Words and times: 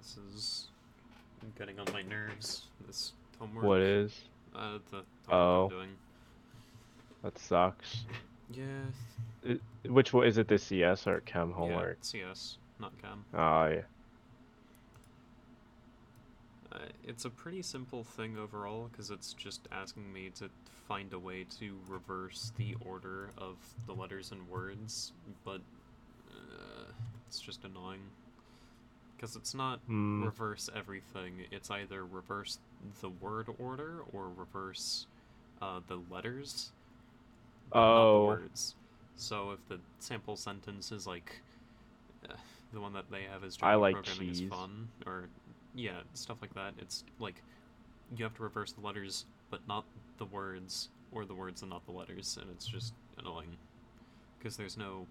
This 0.00 0.16
is 0.34 0.66
getting 1.58 1.78
on 1.78 1.86
my 1.92 2.02
nerves. 2.02 2.62
This 2.86 3.12
homework. 3.38 3.64
What 3.64 3.80
is? 3.80 4.12
Uh, 4.54 4.78
the 4.90 5.02
homework 5.28 5.30
Oh. 5.30 5.64
I'm 5.64 5.68
doing. 5.70 5.88
That 7.22 7.38
sucks. 7.38 8.04
Yeah. 8.50 9.54
Which 9.86 10.12
one 10.12 10.26
is 10.26 10.38
it? 10.38 10.48
The 10.48 10.58
CS 10.58 11.06
or 11.06 11.20
Chem 11.20 11.50
Yeah, 11.50 11.54
homework? 11.56 11.98
CS, 12.00 12.56
not 12.78 12.92
Chem. 13.02 13.24
Oh 13.34 13.66
yeah. 13.66 13.82
Uh, 16.72 16.78
it's 17.06 17.24
a 17.24 17.30
pretty 17.30 17.62
simple 17.62 18.04
thing 18.04 18.38
overall 18.38 18.88
because 18.90 19.10
it's 19.10 19.34
just 19.34 19.68
asking 19.72 20.10
me 20.12 20.30
to 20.36 20.48
find 20.88 21.12
a 21.12 21.18
way 21.18 21.44
to 21.58 21.76
reverse 21.88 22.52
the 22.56 22.74
order 22.86 23.30
of 23.36 23.56
the 23.86 23.92
letters 23.92 24.32
and 24.32 24.48
words, 24.48 25.12
but 25.44 25.60
uh, 26.30 26.84
it's 27.26 27.40
just 27.40 27.64
annoying 27.64 28.00
because 29.20 29.36
it's 29.36 29.54
not 29.54 29.80
Hmm. 29.86 30.24
reverse 30.24 30.70
everything. 30.74 31.32
It's 31.50 31.70
either 31.70 32.04
reverse 32.04 32.58
the 33.00 33.10
word 33.10 33.48
order 33.58 34.02
or 34.12 34.28
reverse 34.34 35.06
uh, 35.60 35.80
the 35.88 36.00
letters, 36.10 36.70
but 37.74 37.94
not 37.94 38.12
the 38.12 38.18
Oh. 38.18 38.26
words. 38.26 38.74
So 39.16 39.50
if 39.52 39.68
the 39.68 39.78
sample 39.98 40.36
sentence 40.36 40.90
is 40.92 41.06
like 41.06 41.40
uh, 42.28 42.34
the 42.72 42.80
one 42.80 42.92
that 42.94 43.10
they 43.10 43.22
have 43.30 43.44
is 43.44 43.58
I 43.62 43.74
like 43.74 44.02
programming 44.02 44.28
is 44.28 44.40
cheese. 44.40 44.50
fun, 44.50 44.88
or 45.06 45.24
yeah, 45.74 46.00
stuff 46.14 46.38
like 46.40 46.54
that. 46.54 46.74
It's 46.80 47.04
like 47.18 47.42
you 48.16 48.24
have 48.24 48.34
to 48.36 48.42
reverse 48.42 48.72
the 48.72 48.80
letters, 48.86 49.26
but 49.50 49.60
not 49.68 49.84
the 50.18 50.24
words, 50.26 50.88
or 51.12 51.24
the 51.24 51.34
words 51.34 51.62
and 51.62 51.70
not 51.70 51.84
the 51.86 51.92
letters, 51.92 52.38
and 52.40 52.50
it's 52.50 52.66
just 52.66 52.94
annoying 53.18 53.56
because 54.38 54.56
there's 54.56 54.78
no 54.78 55.06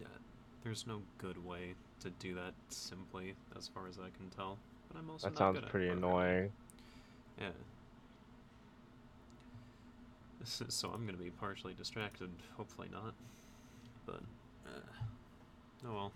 yeah, 0.00 0.06
there's 0.64 0.86
no 0.86 1.00
good 1.18 1.44
way 1.44 1.74
to 2.00 2.10
do 2.10 2.34
that 2.34 2.52
simply, 2.68 3.34
as 3.56 3.68
far 3.68 3.86
as 3.88 3.98
I 3.98 4.10
can 4.16 4.28
tell. 4.36 4.58
But 4.88 4.98
I'm 4.98 5.10
also 5.10 5.26
That 5.28 5.32
not 5.34 5.38
sounds 5.38 5.60
good 5.60 5.68
pretty 5.70 5.88
programming. 5.88 6.10
annoying. 6.18 6.52
Yeah. 7.40 7.48
So- 10.44 10.66
So 10.68 10.90
I'm 10.90 11.06
gonna 11.06 11.18
be 11.18 11.30
partially 11.30 11.74
distracted. 11.74 12.30
Hopefully 12.56 12.88
not. 12.92 13.14
But, 14.06 14.20
uh, 14.66 14.80
oh 15.88 15.94
well. 15.94 16.12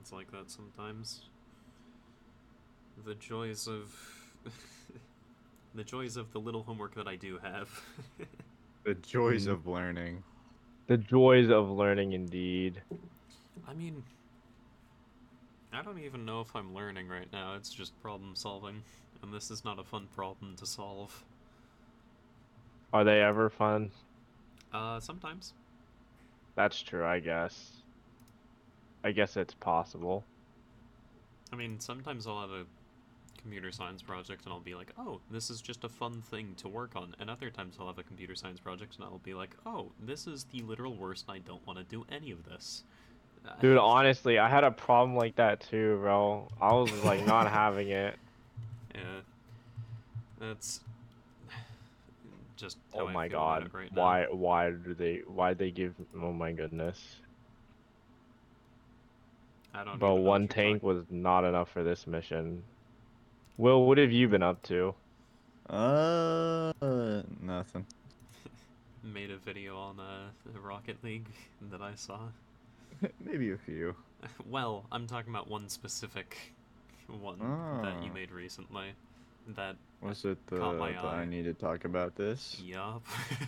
It's 0.00 0.12
like 0.12 0.30
that 0.32 0.50
sometimes. 0.50 1.22
The 3.04 3.14
joys 3.14 3.68
of. 3.68 3.94
the 5.74 5.84
joys 5.84 6.16
of 6.16 6.32
the 6.32 6.40
little 6.40 6.64
homework 6.64 6.94
that 6.96 7.06
I 7.08 7.16
do 7.16 7.38
have. 7.42 7.68
The 8.84 8.94
joys 8.94 9.46
Mm. 9.46 9.52
of 9.52 9.66
learning. 9.68 10.24
The 10.88 10.96
joys 10.96 11.50
of 11.50 11.70
learning, 11.70 12.14
indeed. 12.14 12.82
I 13.66 13.74
mean. 13.74 14.02
I 15.72 15.80
don't 15.80 15.98
even 16.00 16.26
know 16.26 16.42
if 16.42 16.54
I'm 16.54 16.74
learning 16.74 17.08
right 17.08 17.32
now, 17.32 17.54
it's 17.54 17.72
just 17.72 18.00
problem 18.02 18.36
solving. 18.36 18.82
And 19.22 19.32
this 19.32 19.50
is 19.50 19.64
not 19.64 19.78
a 19.78 19.84
fun 19.84 20.08
problem 20.14 20.54
to 20.56 20.66
solve. 20.66 21.24
Are 22.92 23.04
they 23.04 23.22
ever 23.22 23.48
fun? 23.48 23.90
Uh, 24.72 25.00
sometimes. 25.00 25.54
That's 26.54 26.82
true, 26.82 27.06
I 27.06 27.20
guess. 27.20 27.82
I 29.02 29.12
guess 29.12 29.36
it's 29.36 29.54
possible. 29.54 30.24
I 31.52 31.56
mean, 31.56 31.80
sometimes 31.80 32.26
I'll 32.26 32.40
have 32.40 32.50
a 32.50 32.66
computer 33.40 33.72
science 33.72 34.02
project 34.02 34.44
and 34.44 34.52
I'll 34.52 34.60
be 34.60 34.74
like, 34.74 34.92
oh, 34.98 35.20
this 35.30 35.50
is 35.50 35.60
just 35.60 35.84
a 35.84 35.88
fun 35.88 36.22
thing 36.22 36.54
to 36.58 36.68
work 36.68 36.92
on. 36.94 37.14
And 37.18 37.28
other 37.28 37.50
times 37.50 37.76
I'll 37.78 37.88
have 37.88 37.98
a 37.98 38.02
computer 38.02 38.34
science 38.34 38.60
project 38.60 38.96
and 38.96 39.04
I'll 39.04 39.18
be 39.18 39.34
like, 39.34 39.56
oh, 39.66 39.90
this 40.00 40.26
is 40.26 40.44
the 40.44 40.60
literal 40.60 40.94
worst 40.94 41.26
and 41.28 41.36
I 41.36 41.38
don't 41.40 41.66
want 41.66 41.78
to 41.78 41.84
do 41.84 42.06
any 42.10 42.30
of 42.30 42.44
this. 42.44 42.84
Dude, 43.60 43.78
honestly, 43.78 44.38
I 44.38 44.48
had 44.48 44.64
a 44.64 44.70
problem 44.70 45.16
like 45.16 45.36
that 45.36 45.60
too, 45.60 45.98
bro. 46.00 46.48
I 46.60 46.72
was 46.72 46.92
like 47.04 47.24
not 47.26 47.50
having 47.52 47.88
it. 47.90 48.16
Yeah. 48.94 49.00
That's 50.38 50.80
just 52.56 52.78
how 52.96 53.02
Oh 53.02 53.06
I 53.06 53.12
my 53.12 53.28
feel 53.28 53.38
god. 53.38 53.62
it 53.66 53.72
right 53.72 53.92
now. 53.92 54.02
Why 54.02 54.26
why 54.30 54.70
do 54.70 54.94
they 54.94 55.22
why 55.26 55.54
they 55.54 55.70
give 55.70 55.94
oh 56.20 56.32
my 56.32 56.52
goodness. 56.52 57.16
I 59.74 59.84
don't 59.84 59.98
Bro, 59.98 60.12
even 60.12 60.24
know 60.24 60.30
one 60.30 60.42
what 60.42 60.56
you're 60.56 60.64
tank 60.64 60.82
was 60.82 61.04
not 61.10 61.44
enough 61.44 61.70
for 61.70 61.82
this 61.82 62.06
mission. 62.06 62.62
Will, 63.56 63.86
what 63.86 63.98
have 63.98 64.12
you 64.12 64.28
been 64.28 64.42
up 64.42 64.62
to? 64.64 64.94
Uh, 65.68 66.72
nothing. 67.40 67.86
Made 69.02 69.30
a 69.30 69.36
video 69.36 69.76
on 69.76 69.98
uh, 70.00 70.30
the 70.52 70.60
Rocket 70.60 71.02
League 71.02 71.26
that 71.70 71.80
I 71.82 71.94
saw. 71.94 72.18
Maybe 73.20 73.52
a 73.52 73.58
few. 73.58 73.94
Well, 74.48 74.84
I'm 74.92 75.06
talking 75.06 75.32
about 75.32 75.48
one 75.48 75.68
specific 75.68 76.36
one 77.08 77.38
that 77.82 78.02
you 78.02 78.10
Ah. 78.10 78.14
made 78.14 78.30
recently. 78.30 78.92
That 79.48 79.76
Was 80.00 80.24
it 80.24 80.38
the 80.46 80.58
Caught 80.58 80.76
my 80.78 80.96
eye. 80.96 81.22
I 81.22 81.24
need 81.24 81.44
to 81.44 81.52
talk 81.54 81.84
about 81.84 82.14
this? 82.16 82.60
yup. 82.64 83.02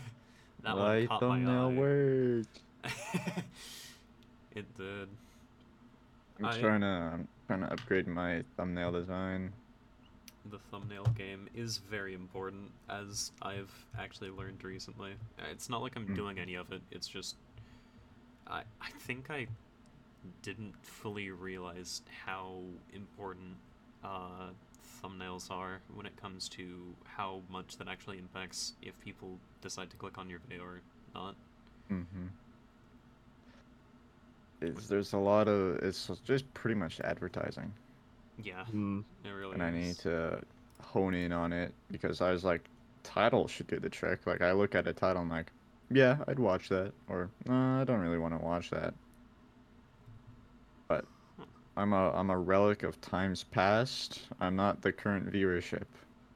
that 0.63 0.75
one 0.77 0.85
Light 0.85 1.09
caught 1.09 1.23
my 1.23 1.45
thumbnail 1.45 2.45
eye. 2.85 2.91
it 4.55 4.75
did. 4.77 5.09
I'm 6.41 6.47
I- 6.47 6.59
trying 6.61 6.81
to 6.81 6.87
I'm 6.87 7.29
trying 7.47 7.61
to 7.61 7.73
upgrade 7.73 8.07
my 8.09 8.43
thumbnail 8.57 8.93
design. 8.93 9.53
The 10.51 10.59
thumbnail 10.71 11.05
game 11.17 11.49
is 11.55 11.79
very 11.79 12.13
important, 12.13 12.71
as 12.91 13.33
I've 13.41 13.73
actually 13.99 14.29
learned 14.31 14.63
recently. 14.63 15.13
It's 15.51 15.71
not 15.71 15.81
like 15.81 15.97
I'm 15.97 16.07
Hmm. 16.07 16.15
doing 16.15 16.39
any 16.39 16.55
of 16.57 16.71
it. 16.73 16.83
It's 16.91 17.07
just 17.09 17.37
I 18.47 18.63
I 18.81 18.91
think 18.99 19.31
I 19.31 19.47
didn't 20.43 20.75
fully 20.83 21.31
realize 21.31 22.03
how 22.27 22.61
important 22.93 23.57
uh, 24.03 24.51
thumbnails 25.03 25.51
are 25.51 25.83
when 25.95 26.07
it 26.07 26.17
comes 26.17 26.49
to 26.51 26.97
how 27.05 27.43
much 27.51 27.77
that 27.79 27.89
actually 27.89 28.19
impacts 28.19 28.75
if 28.83 28.99
people 29.01 29.41
decide 29.61 29.91
to 29.91 29.97
click 29.97 30.19
on 30.19 30.31
your 30.31 30.39
video 30.41 30.65
or 30.65 30.83
not. 31.15 31.37
Mm-hmm. 31.91 32.27
It's, 34.61 34.89
there's 34.89 35.13
a 35.13 35.19
lot 35.19 35.49
of 35.49 35.77
it's 35.83 36.11
just 36.25 36.53
pretty 36.55 36.75
much 36.75 37.01
advertising, 37.01 37.73
Yeah, 38.39 38.65
Hmm. 38.65 39.01
it 39.25 39.31
really 39.31 39.55
and 39.55 39.63
I 39.63 39.71
need 39.71 39.99
to 40.01 40.43
hone 40.83 41.15
in 41.15 41.33
on 41.33 41.53
it 41.53 41.75
because 41.91 42.21
I 42.21 42.31
was 42.33 42.45
like, 42.45 42.69
title 43.03 43.47
should 43.49 43.67
do 43.67 43.79
the 43.79 43.91
trick. 43.91 44.27
Like 44.27 44.43
I 44.43 44.53
look 44.53 44.75
at 44.75 44.87
a 44.87 44.93
title, 44.93 45.23
I'm 45.23 45.29
like, 45.29 45.53
yeah, 45.95 46.25
I'd 46.29 46.41
watch 46.41 46.69
that, 46.71 46.95
or 47.09 47.33
no, 47.47 47.81
I 47.81 47.85
don't 47.85 48.01
really 48.01 48.19
want 48.19 48.39
to 48.39 48.45
watch 48.45 48.71
that. 48.71 48.95
But. 50.89 51.07
I'm 51.77 51.93
a 51.93 52.11
I'm 52.13 52.31
a 52.31 52.39
relic 52.39 52.83
of 52.85 53.01
times 53.01 53.45
past. 53.45 54.29
I'm 54.41 54.57
not 54.57 54.83
the 54.83 54.93
current 54.93 55.33
viewership, 55.33 55.87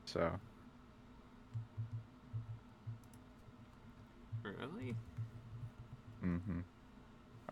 so 0.07 0.41
Really? 4.45 4.97
mm-hmm. 6.25 6.61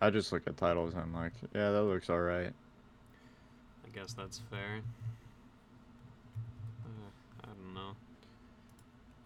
I 0.01 0.11
just 0.11 0.33
look 0.33 0.47
at 0.47 0.57
titles 0.57 0.95
and 0.95 1.03
I'm 1.03 1.15
like, 1.15 1.33
yeah, 1.55 1.71
that 1.73 1.83
looks 1.85 2.11
all 2.11 2.21
right. 2.21 2.55
I 3.85 3.89
guess 3.91 4.15
that's 4.15 4.39
fair. 4.51 4.83
Uh, 6.85 7.11
I 7.45 7.47
don't 7.49 7.75
know. 7.75 7.97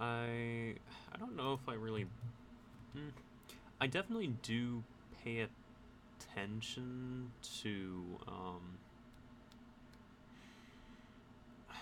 I 0.00 0.74
I 1.12 1.18
don't 1.18 1.36
know 1.36 1.54
if 1.54 1.68
I 1.68 1.74
really. 1.74 2.06
Hmm. 2.92 3.08
I 3.80 3.86
definitely 3.86 4.34
do 4.42 4.82
pay 5.24 5.46
attention 6.18 7.30
to 7.62 8.02
um. 8.28 8.78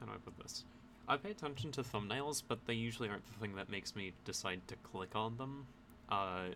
How 0.00 0.06
do 0.06 0.12
I 0.12 0.16
put 0.24 0.38
this? 0.38 0.64
I 1.08 1.16
pay 1.16 1.30
attention 1.30 1.70
to 1.72 1.82
thumbnails, 1.82 2.42
but 2.46 2.66
they 2.66 2.74
usually 2.74 3.08
aren't 3.08 3.26
the 3.26 3.38
thing 3.38 3.54
that 3.56 3.70
makes 3.70 3.94
me 3.94 4.12
decide 4.24 4.60
to 4.68 4.76
click 4.76 5.14
on 5.14 5.36
them. 5.36 5.66
Uh, 6.08 6.48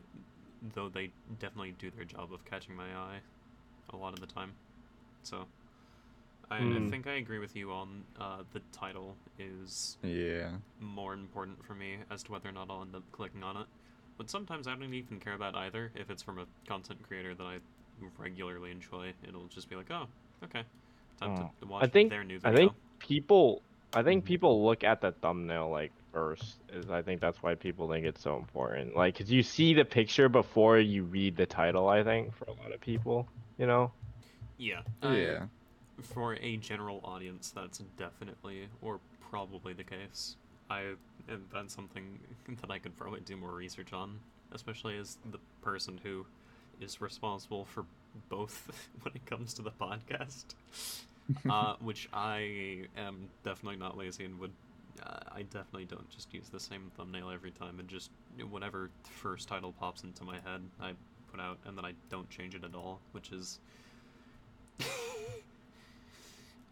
though 0.74 0.88
they 0.88 1.10
definitely 1.38 1.74
do 1.78 1.90
their 1.90 2.04
job 2.04 2.32
of 2.32 2.44
catching 2.44 2.74
my 2.74 2.84
eye 2.94 3.20
a 3.92 3.96
lot 3.96 4.12
of 4.12 4.20
the 4.20 4.26
time. 4.26 4.52
So, 5.22 5.46
I, 6.50 6.56
I 6.56 6.60
Hmm. 6.60 6.88
think 6.88 7.06
I 7.06 7.12
agree 7.14 7.38
with 7.38 7.54
you 7.54 7.70
on 7.72 8.02
uh, 8.20 8.42
the 8.52 8.60
title 8.72 9.16
is 9.38 9.98
Yeah. 10.02 10.50
more 10.80 11.14
important 11.14 11.64
for 11.64 11.74
me 11.74 11.98
as 12.10 12.22
to 12.24 12.32
whether 12.32 12.48
or 12.48 12.52
not 12.52 12.68
I'll 12.70 12.82
end 12.82 12.94
up 12.94 13.04
clicking 13.12 13.42
on 13.42 13.56
it. 13.56 13.66
But 14.18 14.28
sometimes 14.28 14.66
I 14.66 14.74
don't 14.74 14.92
even 14.92 15.20
care 15.20 15.34
about 15.34 15.54
either. 15.54 15.92
If 15.94 16.10
it's 16.10 16.22
from 16.22 16.38
a 16.38 16.46
content 16.68 17.02
creator 17.06 17.34
that 17.34 17.44
I 17.44 17.58
regularly 18.18 18.70
enjoy, 18.70 19.12
it'll 19.26 19.46
just 19.46 19.68
be 19.70 19.76
like, 19.76 19.90
oh, 19.90 20.06
okay, 20.44 20.62
time 21.20 21.36
Oh. 21.38 21.50
to 21.60 21.66
watch 21.66 21.90
think- 21.92 22.10
their 22.10 22.24
new 22.24 22.36
I 22.44 22.50
video. 22.50 22.68
think 22.68 22.72
people 22.98 23.62
I 23.92 24.04
think 24.04 24.22
Mhm. 24.22 24.26
people 24.28 24.64
look 24.64 24.84
at 24.84 25.00
the 25.00 25.10
thumbnail 25.10 25.68
like 25.68 25.90
first 26.12 26.60
is 26.72 26.88
I 26.90 27.02
think 27.02 27.20
that's 27.20 27.42
why 27.42 27.56
people 27.56 27.88
think 27.88 28.06
it's 28.06 28.20
so 28.20 28.36
important. 28.36 28.94
Like 28.94 29.16
cuz 29.16 29.30
you 29.32 29.42
see 29.42 29.74
the 29.74 29.84
picture 29.84 30.28
before 30.28 30.78
you 30.78 31.02
read 31.04 31.36
the 31.36 31.46
title, 31.46 31.88
I 31.88 32.04
think 32.04 32.32
for 32.34 32.44
a 32.44 32.52
lot 32.52 32.72
of 32.72 32.80
people, 32.80 33.28
you 33.58 33.66
know. 33.66 33.90
Yeah. 34.58 34.82
I- 35.02 35.16
Yeah. 35.16 35.46
For 36.02 36.34
a 36.34 36.56
general 36.56 37.00
audience, 37.04 37.52
that's 37.54 37.78
definitely 37.96 38.68
or 38.82 39.00
probably 39.30 39.72
the 39.72 39.84
case. 39.84 40.36
I 40.68 40.94
and 41.28 41.42
that's 41.52 41.74
something 41.74 42.18
that 42.60 42.70
I 42.70 42.78
could 42.78 42.96
probably 42.96 43.20
do 43.20 43.36
more 43.36 43.52
research 43.52 43.92
on, 43.92 44.18
especially 44.52 44.98
as 44.98 45.18
the 45.30 45.38
person 45.62 46.00
who 46.02 46.26
is 46.80 47.00
responsible 47.00 47.64
for 47.64 47.84
both 48.28 48.70
when 49.02 49.14
it 49.14 49.24
comes 49.26 49.54
to 49.54 49.62
the 49.62 49.70
podcast, 49.70 50.44
uh, 51.50 51.74
which 51.80 52.08
I 52.12 52.86
am 52.96 53.28
definitely 53.44 53.78
not 53.78 53.96
lazy 53.96 54.24
and 54.24 54.38
would. 54.40 54.52
Uh, 55.02 55.18
I 55.32 55.42
definitely 55.42 55.86
don't 55.86 56.10
just 56.10 56.34
use 56.34 56.50
the 56.50 56.60
same 56.60 56.90
thumbnail 56.94 57.30
every 57.30 57.52
time 57.52 57.78
and 57.78 57.88
just 57.88 58.10
whatever 58.50 58.90
first 59.04 59.48
title 59.48 59.72
pops 59.72 60.02
into 60.02 60.24
my 60.24 60.34
head, 60.34 60.60
I 60.78 60.92
put 61.30 61.40
out, 61.40 61.58
and 61.64 61.78
then 61.78 61.84
I 61.84 61.92
don't 62.10 62.28
change 62.28 62.54
it 62.54 62.64
at 62.64 62.74
all, 62.74 63.00
which 63.12 63.32
is. 63.32 63.60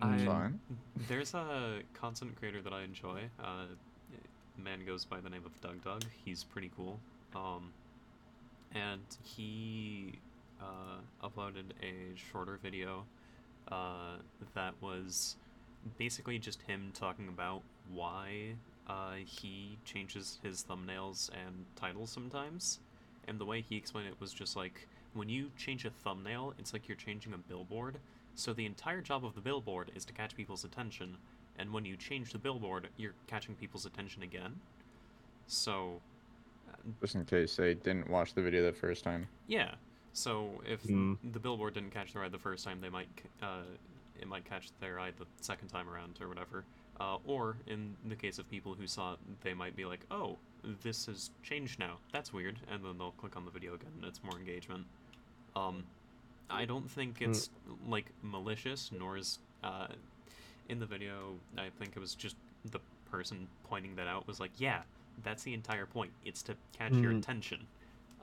I- 0.01 0.25
fine. 0.25 0.61
There's 1.09 1.35
a 1.35 1.81
content 1.95 2.37
creator 2.37 2.63
that 2.63 2.73
I 2.73 2.83
enjoy. 2.83 3.23
Uh, 3.43 3.67
man 4.57 4.85
goes 4.85 5.05
by 5.05 5.21
the 5.21 5.31
name 5.31 5.45
of 5.45 5.61
Doug 5.61 5.83
Doug. 5.85 6.05
He's 6.25 6.45
pretty 6.45 6.71
cool. 6.77 6.99
Um, 7.35 7.73
and 8.75 9.01
he 9.23 10.15
uh, 10.61 11.27
uploaded 11.27 11.65
a 11.83 12.17
shorter 12.17 12.59
video 12.63 13.05
uh, 13.71 14.17
that 14.55 14.75
was 14.81 15.37
basically 15.97 16.39
just 16.39 16.63
him 16.63 16.91
talking 16.95 17.29
about 17.29 17.63
why 17.93 18.55
uh, 18.89 19.15
he 19.25 19.79
changes 19.85 20.39
his 20.43 20.65
thumbnails 20.69 21.31
and 21.31 21.65
titles 21.77 22.11
sometimes. 22.11 22.81
And 23.27 23.39
the 23.39 23.45
way 23.45 23.61
he 23.61 23.77
explained 23.77 24.09
it 24.09 24.21
was 24.21 24.33
just 24.33 24.57
like 24.57 24.89
when 25.15 25.29
you 25.29 25.51
change 25.57 25.85
a 25.85 25.91
thumbnail, 25.91 26.55
it's 26.59 26.73
like 26.73 26.89
you're 26.89 26.97
changing 26.97 27.33
a 27.35 27.39
billboard. 27.39 27.99
So 28.39 28.53
the 28.53 28.67
entire 28.67 29.01
job 29.01 29.25
of 29.25 29.35
the 29.35 29.41
billboard 29.41 29.91
is 29.97 30.05
to 30.05 30.13
catch 30.13 30.37
people's 30.37 30.63
attention, 30.65 31.17
and 31.59 31.73
when 31.73 31.85
you 31.85 31.97
change 31.97 32.31
the 32.31 32.39
billboard, 32.39 32.87
you're 32.97 33.15
catching 33.27 33.57
people's 33.57 33.85
attention 33.85 34.23
again. 34.23 34.61
So, 35.49 36.01
uh, 36.71 36.77
Just 37.01 37.17
in 37.17 37.25
case 37.25 37.57
they 37.57 37.75
didn't 37.75 38.09
watch 38.09 38.35
the 38.35 38.43
video 38.43 38.63
the 38.65 38.73
first 38.73 39.03
time. 39.03 39.27
yeah. 39.49 39.75
So 40.13 40.63
if 40.65 40.83
Mm. 40.85 41.19
the 41.33 41.39
billboard 41.41 41.75
didn't 41.75 41.91
catch 41.91 42.13
their 42.13 42.23
eye 42.25 42.29
the 42.29 42.39
first 42.39 42.65
time, 42.65 42.81
they 42.81 42.89
might 42.89 43.09
uh, 43.43 43.63
it 44.21 44.27
might 44.29 44.45
catch 44.45 44.71
their 44.81 44.99
eye 45.01 45.11
the 45.13 45.27
second 45.41 45.69
time 45.69 45.89
around 45.89 46.19
or 46.21 46.29
whatever. 46.29 46.65
Uh, 47.01 47.19
or 47.25 47.57
in 47.67 47.97
the 48.05 48.17
case 48.17 48.39
of 48.39 48.49
people 48.51 48.75
who 48.75 48.87
saw 48.87 49.13
it, 49.15 49.19
they 49.43 49.55
might 49.55 49.75
be 49.77 49.85
like, 49.85 50.01
"Oh, 50.11 50.39
this 50.83 51.07
has 51.07 51.31
changed 51.43 51.79
now. 51.79 51.99
That's 52.13 52.33
weird," 52.33 52.59
and 52.69 52.85
then 52.85 52.99
they'll 52.99 53.13
click 53.13 53.37
on 53.37 53.45
the 53.45 53.51
video 53.51 53.75
again, 53.75 53.93
and 53.97 54.05
it's 54.05 54.23
more 54.25 54.37
engagement. 54.39 54.87
Um, 55.55 55.85
I 56.51 56.65
don't 56.65 56.91
think 56.91 57.19
Hmm. 57.19 57.31
it's 57.31 57.51
like 57.87 58.07
malicious, 58.23 58.91
nor 58.93 59.17
is 59.17 59.39
uh, 59.65 59.89
in 60.69 60.79
the 60.79 60.87
video. 60.87 61.35
I 61.57 61.69
think 61.79 61.97
it 61.97 62.01
was 62.01 62.15
just 62.15 62.37
the 62.65 62.81
person 63.11 63.49
pointing 63.65 63.97
that 63.97 64.07
out 64.07 64.27
was 64.27 64.41
like, 64.41 64.53
"Yeah, 64.59 64.83
that's 65.25 65.43
the 65.43 65.55
entire 65.55 65.87
point. 65.87 66.13
It's 66.25 66.43
to 66.45 66.57
catch 66.77 66.93
your 66.93 67.13
Mhm. 67.13 67.19
attention. 67.19 67.67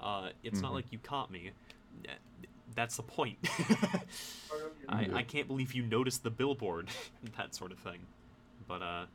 Uh, 0.01 0.29
it's 0.43 0.61
not 0.61 0.71
Mhm. 0.71 0.75
like 0.75 0.91
you 0.91 0.99
caught 0.99 1.31
me. 1.31 1.51
That's 2.73 2.97
the 2.97 3.03
point. 3.03 3.37
I, 4.89 5.09
I 5.13 5.23
can't 5.23 5.47
believe 5.47 5.73
you 5.73 5.83
noticed 5.83 6.23
the 6.23 6.29
billboard, 6.29 6.89
that 7.37 7.55
sort 7.55 7.71
of 7.71 7.79
thing. 7.79 7.99
But 8.67 8.81
uh, 8.81 9.05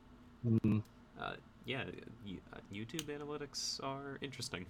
Mm. 0.47 0.83
uh 1.21 1.35
yeah, 1.67 1.85
uh, 2.53 2.59
YouTube 2.73 3.03
analytics 3.05 3.83
are 3.85 4.19
interesting. 4.23 4.67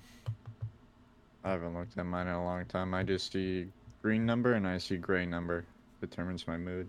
I 1.45 1.51
haven't 1.51 1.75
looked 1.75 1.97
at 1.97 2.05
mine 2.05 2.27
in 2.27 2.35
a 2.35 2.45
long 2.45 2.65
time. 2.67 2.93
I 2.93 3.03
just 3.05 3.33
see 3.33 3.69
green 4.03 4.27
number 4.27 4.55
and 4.55 4.67
I 4.67 4.79
see 4.79 4.97
gray 4.97 5.27
number. 5.27 5.65
Determines 6.01 6.47
my 6.47 6.57
mood. 6.57 6.89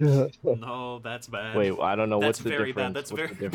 No, 0.42 0.98
that's 1.04 1.28
bad. 1.28 1.54
Wait, 1.56 1.72
I 1.80 1.94
don't 1.94 2.08
know 2.08 2.18
That's 2.18 2.38
what's 2.42 2.44
the 2.44 2.48
very 2.50 2.72
difference. 2.72 2.88
bad. 2.88 2.94
That's 2.94 3.12
what's 3.12 3.22
very 3.22 3.34
the 3.34 3.48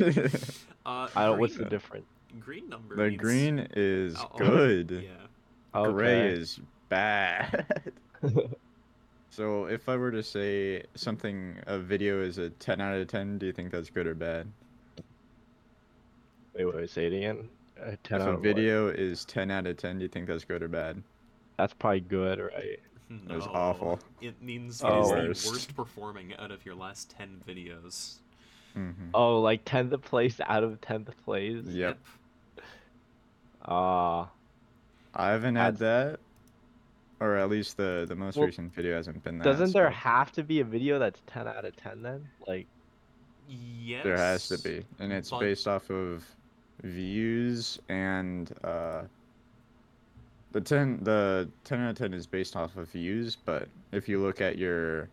bad. 0.14 0.40
Uh, 0.86 1.08
I 1.16 1.26
don't. 1.26 1.40
What's 1.40 1.56
the 1.56 1.64
difference? 1.64 2.06
Green 2.38 2.68
number. 2.68 2.94
the 2.94 3.08
means- 3.08 3.20
green 3.20 3.68
is 3.74 4.14
Oh, 4.16 4.28
oh, 4.34 4.38
good. 4.38 4.90
Yeah. 5.74 5.82
Gray 5.90 6.28
is 6.28 6.60
bad. 6.88 7.66
so 9.30 9.64
if 9.64 9.88
I 9.88 9.96
were 9.96 10.12
to 10.12 10.22
say 10.22 10.84
something, 10.94 11.56
a 11.66 11.78
video 11.78 12.20
is 12.20 12.38
a 12.38 12.50
10 12.50 12.80
out 12.80 12.94
of 12.94 13.08
10, 13.08 13.38
do 13.38 13.46
you 13.46 13.52
think 13.52 13.72
that's 13.72 13.90
good 13.90 14.06
or 14.06 14.14
bad? 14.14 14.46
wait, 16.54 16.64
wait, 16.66 16.74
wait, 16.76 16.90
say 16.90 17.06
it 17.06 17.12
again. 17.12 17.48
Uh, 17.80 17.96
ten 18.04 18.20
if 18.20 18.22
out 18.22 18.28
a 18.28 18.30
of 18.30 18.34
what? 18.36 18.42
video 18.42 18.88
is 18.88 19.24
10 19.24 19.50
out 19.50 19.66
of 19.66 19.76
10, 19.76 19.98
do 19.98 20.02
you 20.04 20.08
think 20.08 20.26
that's 20.28 20.44
good 20.44 20.62
or 20.62 20.68
bad? 20.68 21.02
That's 21.56 21.72
probably 21.74 22.00
good, 22.00 22.38
right? 22.40 22.80
It 23.08 23.34
was 23.34 23.46
awful. 23.46 24.00
It 24.20 24.34
means 24.42 24.82
Oh. 24.84 25.14
it 25.14 25.24
is 25.26 25.28
Worst. 25.28 25.44
the 25.44 25.50
worst 25.52 25.76
performing 25.76 26.34
out 26.38 26.50
of 26.50 26.66
your 26.66 26.74
last 26.74 27.08
ten 27.10 27.40
videos. 27.48 28.16
hmm 28.74 28.90
Oh, 29.14 29.40
like 29.40 29.64
tenth 29.64 29.94
place 30.02 30.40
out 30.44 30.64
of 30.64 30.80
tenth 30.80 31.10
place. 31.24 31.64
Yep. 31.66 31.98
Ah, 33.64 34.28
I 35.14 35.30
haven't 35.30 35.54
had 35.56 35.76
that, 35.78 36.18
or 37.20 37.36
at 37.36 37.48
least 37.48 37.76
the 37.76 38.06
the 38.08 38.14
most 38.16 38.36
Well, 38.36 38.46
recent 38.46 38.74
video 38.74 38.96
hasn't 38.96 39.22
been 39.24 39.38
that. 39.38 39.44
doesn't 39.44 39.72
there 39.72 39.90
so 39.90 39.94
have 39.94 40.32
to 40.32 40.42
be 40.42 40.60
a 40.60 40.64
video 40.64 40.98
that's 40.98 41.22
ten 41.26 41.46
out 41.48 41.64
of 41.64 41.76
ten 41.76 42.02
then? 42.02 42.26
Like, 42.46 42.66
Yes. 43.48 44.02
There 44.02 44.16
has 44.16 44.48
to 44.48 44.58
be, 44.58 44.84
and 44.98 45.12
it's 45.12 45.30
but- 45.30 45.38
based 45.38 45.68
off 45.68 45.88
of 45.90 46.24
views 46.82 47.78
and 47.88 48.52
uh. 48.64 49.02
The 50.56 50.62
ten 50.62 51.00
the 51.04 51.50
ten 51.64 51.82
out 51.82 51.90
of 51.90 51.96
ten 51.98 52.14
is 52.14 52.26
based 52.26 52.56
off 52.56 52.78
of 52.78 52.88
views, 52.88 53.36
but 53.36 53.68
if 53.92 54.08
you 54.08 54.22
look 54.22 54.40
at 54.40 54.56
your 54.56 55.10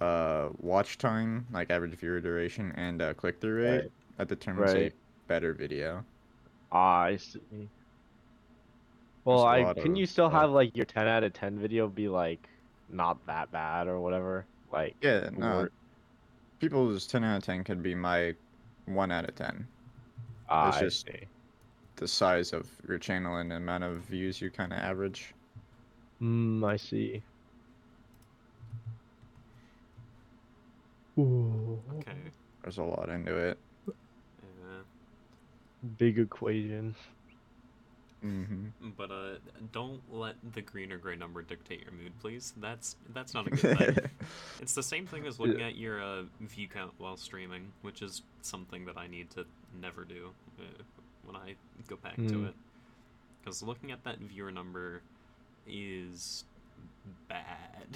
uh 0.00 0.48
watch 0.58 0.96
time, 0.96 1.46
like 1.52 1.70
average 1.70 1.92
viewer 1.98 2.18
duration 2.18 2.72
and 2.76 3.02
uh, 3.02 3.12
click 3.12 3.42
through 3.42 3.62
rate, 3.62 3.70
Right. 3.82 3.90
that 4.16 4.28
determines 4.28 4.72
Right. 4.72 4.90
a 4.90 5.28
better 5.28 5.52
video. 5.52 6.02
ah, 6.72 7.00
I 7.02 7.16
see. 7.16 7.68
Well, 9.26 9.44
I 9.44 9.74
can 9.74 9.92
of 9.92 9.98
you 9.98 10.06
still 10.06 10.30
stuff. 10.30 10.40
have 10.40 10.50
like 10.50 10.74
your 10.78 10.86
ten 10.86 11.06
out 11.08 11.24
of 11.24 11.34
ten 11.34 11.58
video 11.58 11.86
be 11.86 12.08
like 12.08 12.48
not 12.88 13.18
that 13.26 13.52
bad 13.52 13.86
or 13.86 14.00
whatever? 14.00 14.46
Like, 14.72 14.96
Yeah, 15.02 15.28
no. 15.36 15.58
or- 15.58 15.70
People's 16.58 17.06
ten 17.06 17.22
out 17.22 17.36
of 17.36 17.42
ten 17.42 17.64
could 17.64 17.82
be 17.82 17.94
my 17.94 18.34
one 18.86 19.12
out 19.12 19.28
of 19.28 19.34
ten. 19.34 19.66
ah, 20.48 20.68
it's 20.68 20.78
I 20.78 20.80
just- 20.80 21.04
see. 21.06 21.26
The 22.02 22.08
size 22.08 22.52
of 22.52 22.68
your 22.88 22.98
channel 22.98 23.36
and 23.36 23.48
the 23.48 23.54
amount 23.54 23.84
of 23.84 23.98
views 23.98 24.40
you 24.40 24.50
kind 24.50 24.72
of 24.72 24.80
average. 24.80 25.34
Hmm, 26.18 26.64
I 26.64 26.76
see. 26.76 27.22
Ooh, 31.16 31.78
Okay. 32.00 32.10
There's 32.60 32.78
a 32.78 32.82
lot 32.82 33.08
into 33.08 33.36
it. 33.36 33.56
Uh, 33.88 34.82
big 35.96 36.18
equation. 36.18 36.96
Mm-hmm. 38.24 38.90
but 38.96 39.12
uh, 39.12 39.34
don't 39.70 40.00
let 40.12 40.34
the 40.54 40.62
green 40.62 40.90
or 40.90 40.98
gray 40.98 41.14
number 41.14 41.40
dictate 41.42 41.84
your 41.84 41.92
mood, 41.92 42.12
please. 42.20 42.52
That's 42.56 42.96
that's 43.10 43.32
not 43.32 43.46
a 43.46 43.50
good 43.50 43.78
thing. 43.78 43.96
It's 44.60 44.74
the 44.74 44.82
same 44.82 45.06
thing 45.06 45.24
as 45.24 45.38
looking 45.38 45.62
at 45.62 45.76
your 45.76 46.02
uh, 46.02 46.22
view 46.40 46.66
count 46.66 46.94
while 46.98 47.16
streaming, 47.16 47.70
which 47.82 48.02
is 48.02 48.22
something 48.40 48.86
that 48.86 48.96
I 48.96 49.06
need 49.06 49.30
to 49.30 49.44
never 49.80 50.04
do 50.04 50.30
uh, 50.58 50.82
when 51.24 51.36
I 51.36 51.54
go 51.88 51.96
back 51.96 52.16
to 52.16 52.22
Hmm. 52.22 52.46
it. 52.46 52.54
Because 53.40 53.62
looking 53.62 53.90
at 53.92 54.04
that 54.04 54.18
viewer 54.18 54.50
number 54.52 55.02
is 55.66 56.44
bad. 57.28 57.86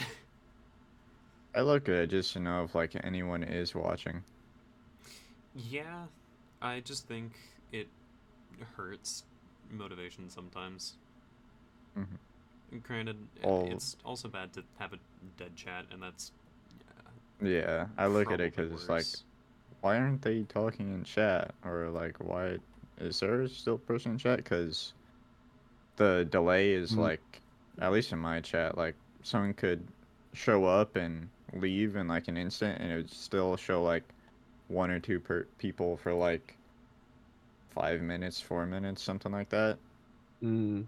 I 1.55 1.63
look 1.63 1.89
at 1.89 1.95
it 1.97 2.11
just 2.11 2.35
to 2.35 2.41
know 2.41 2.63
if 2.65 2.75
like 2.75 2.95
anyone 3.05 3.43
is 3.43 3.75
watching. 3.75 4.23
yeah, 5.55 6.07
I 6.61 6.81
just 6.81 7.07
think 7.09 7.33
it 7.73 7.89
hurts 8.77 9.25
motivation 9.71 10.29
sometimes. 10.31 10.95
Mhm. 11.97 12.19
Granted, 12.83 13.29
All- 13.43 13.71
it's 13.73 13.97
also 14.05 14.29
bad 14.29 14.53
to 14.55 14.65
have 14.79 14.93
a 14.93 14.99
dead 15.37 15.57
chat, 15.57 15.87
and 15.91 16.03
that's 16.03 16.33
Yeah, 17.41 17.49
Yeah, 17.49 17.89
I 17.99 18.07
look 18.07 18.31
at 18.31 18.41
it 18.41 18.55
because 18.57 18.73
it's 18.73 18.89
like, 18.89 19.07
why 19.81 19.99
aren't 19.99 20.23
they 20.23 20.45
talking 20.45 20.93
in 20.93 21.05
chat? 21.05 21.55
Or 21.65 21.91
like, 21.91 22.17
why 22.19 22.59
is 22.99 23.21
there 23.21 23.47
still 23.49 23.75
a 23.77 23.79
person 23.79 24.13
in 24.13 24.19
chat? 24.19 24.39
Because 24.39 24.95
the 25.97 26.27
delay 26.31 26.73
is 26.73 26.95
Mm. 26.95 26.97
like, 26.97 27.43
at 27.79 27.93
least 27.93 28.13
in 28.13 28.19
my 28.19 28.41
chat, 28.41 28.77
like 28.77 28.97
someone 29.23 29.55
could 29.55 29.93
show 30.33 30.65
up 30.65 30.97
and 30.97 31.31
leave 31.53 31.97
in 31.97 32.09
like 32.09 32.29
an 32.29 32.37
instant, 32.37 32.81
and 32.81 32.93
it 32.93 32.97
would 32.97 33.11
still 33.11 33.57
show 33.57 33.83
like 33.83 34.05
one 34.69 34.91
or 34.91 35.01
two 35.01 35.21
per 35.21 35.45
people 35.59 35.97
for 35.97 36.13
like 36.15 36.59
five 37.71 38.03
minutes, 38.03 38.41
four 38.41 38.67
minutes, 38.67 39.03
something 39.03 39.31
like 39.33 39.51
that. 39.51 39.79
Mm. 40.43 40.87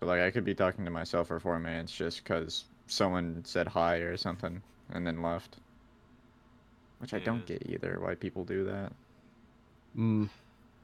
So 0.00 0.06
like 0.06 0.20
I 0.20 0.30
could 0.30 0.44
be 0.44 0.54
talking 0.54 0.86
to 0.86 0.90
myself 0.90 1.26
for 1.28 1.38
four 1.38 1.58
minutes 1.58 1.94
just 1.94 2.22
because 2.24 2.64
someone 2.86 3.44
said 3.44 3.68
hi 3.68 3.96
or 3.96 4.16
something 4.16 4.62
and 4.88 5.06
then 5.06 5.20
left. 5.22 5.60
Which 6.98 7.14
I 7.14 7.20
don't 7.20 7.46
get 7.46 7.62
either. 7.66 7.98
Why 8.00 8.16
people 8.16 8.44
do 8.44 8.62
that? 8.64 8.92
Mm. 9.96 10.28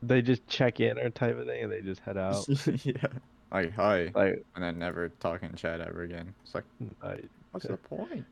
They 0.03 0.23
just 0.23 0.47
check 0.49 0.81
in 0.81 0.99
or 0.99 1.11
type 1.11 1.37
of 1.37 1.47
thing 1.47 1.65
and 1.65 1.73
they 1.73 1.81
just 1.83 2.01
head 2.01 2.17
out. 2.19 2.49
yeah. 2.85 3.19
Like 3.51 3.73
hi, 3.75 4.11
like, 4.15 4.35
and 4.55 4.65
then 4.65 4.79
never 4.79 5.11
talk 5.11 5.43
in 5.43 5.55
chat 5.57 5.81
ever 5.81 6.03
again. 6.03 6.35
It's 6.43 6.55
like, 6.55 6.65
I, 7.03 7.21
what's 7.51 7.67
the 7.67 7.77
point? 7.77 8.27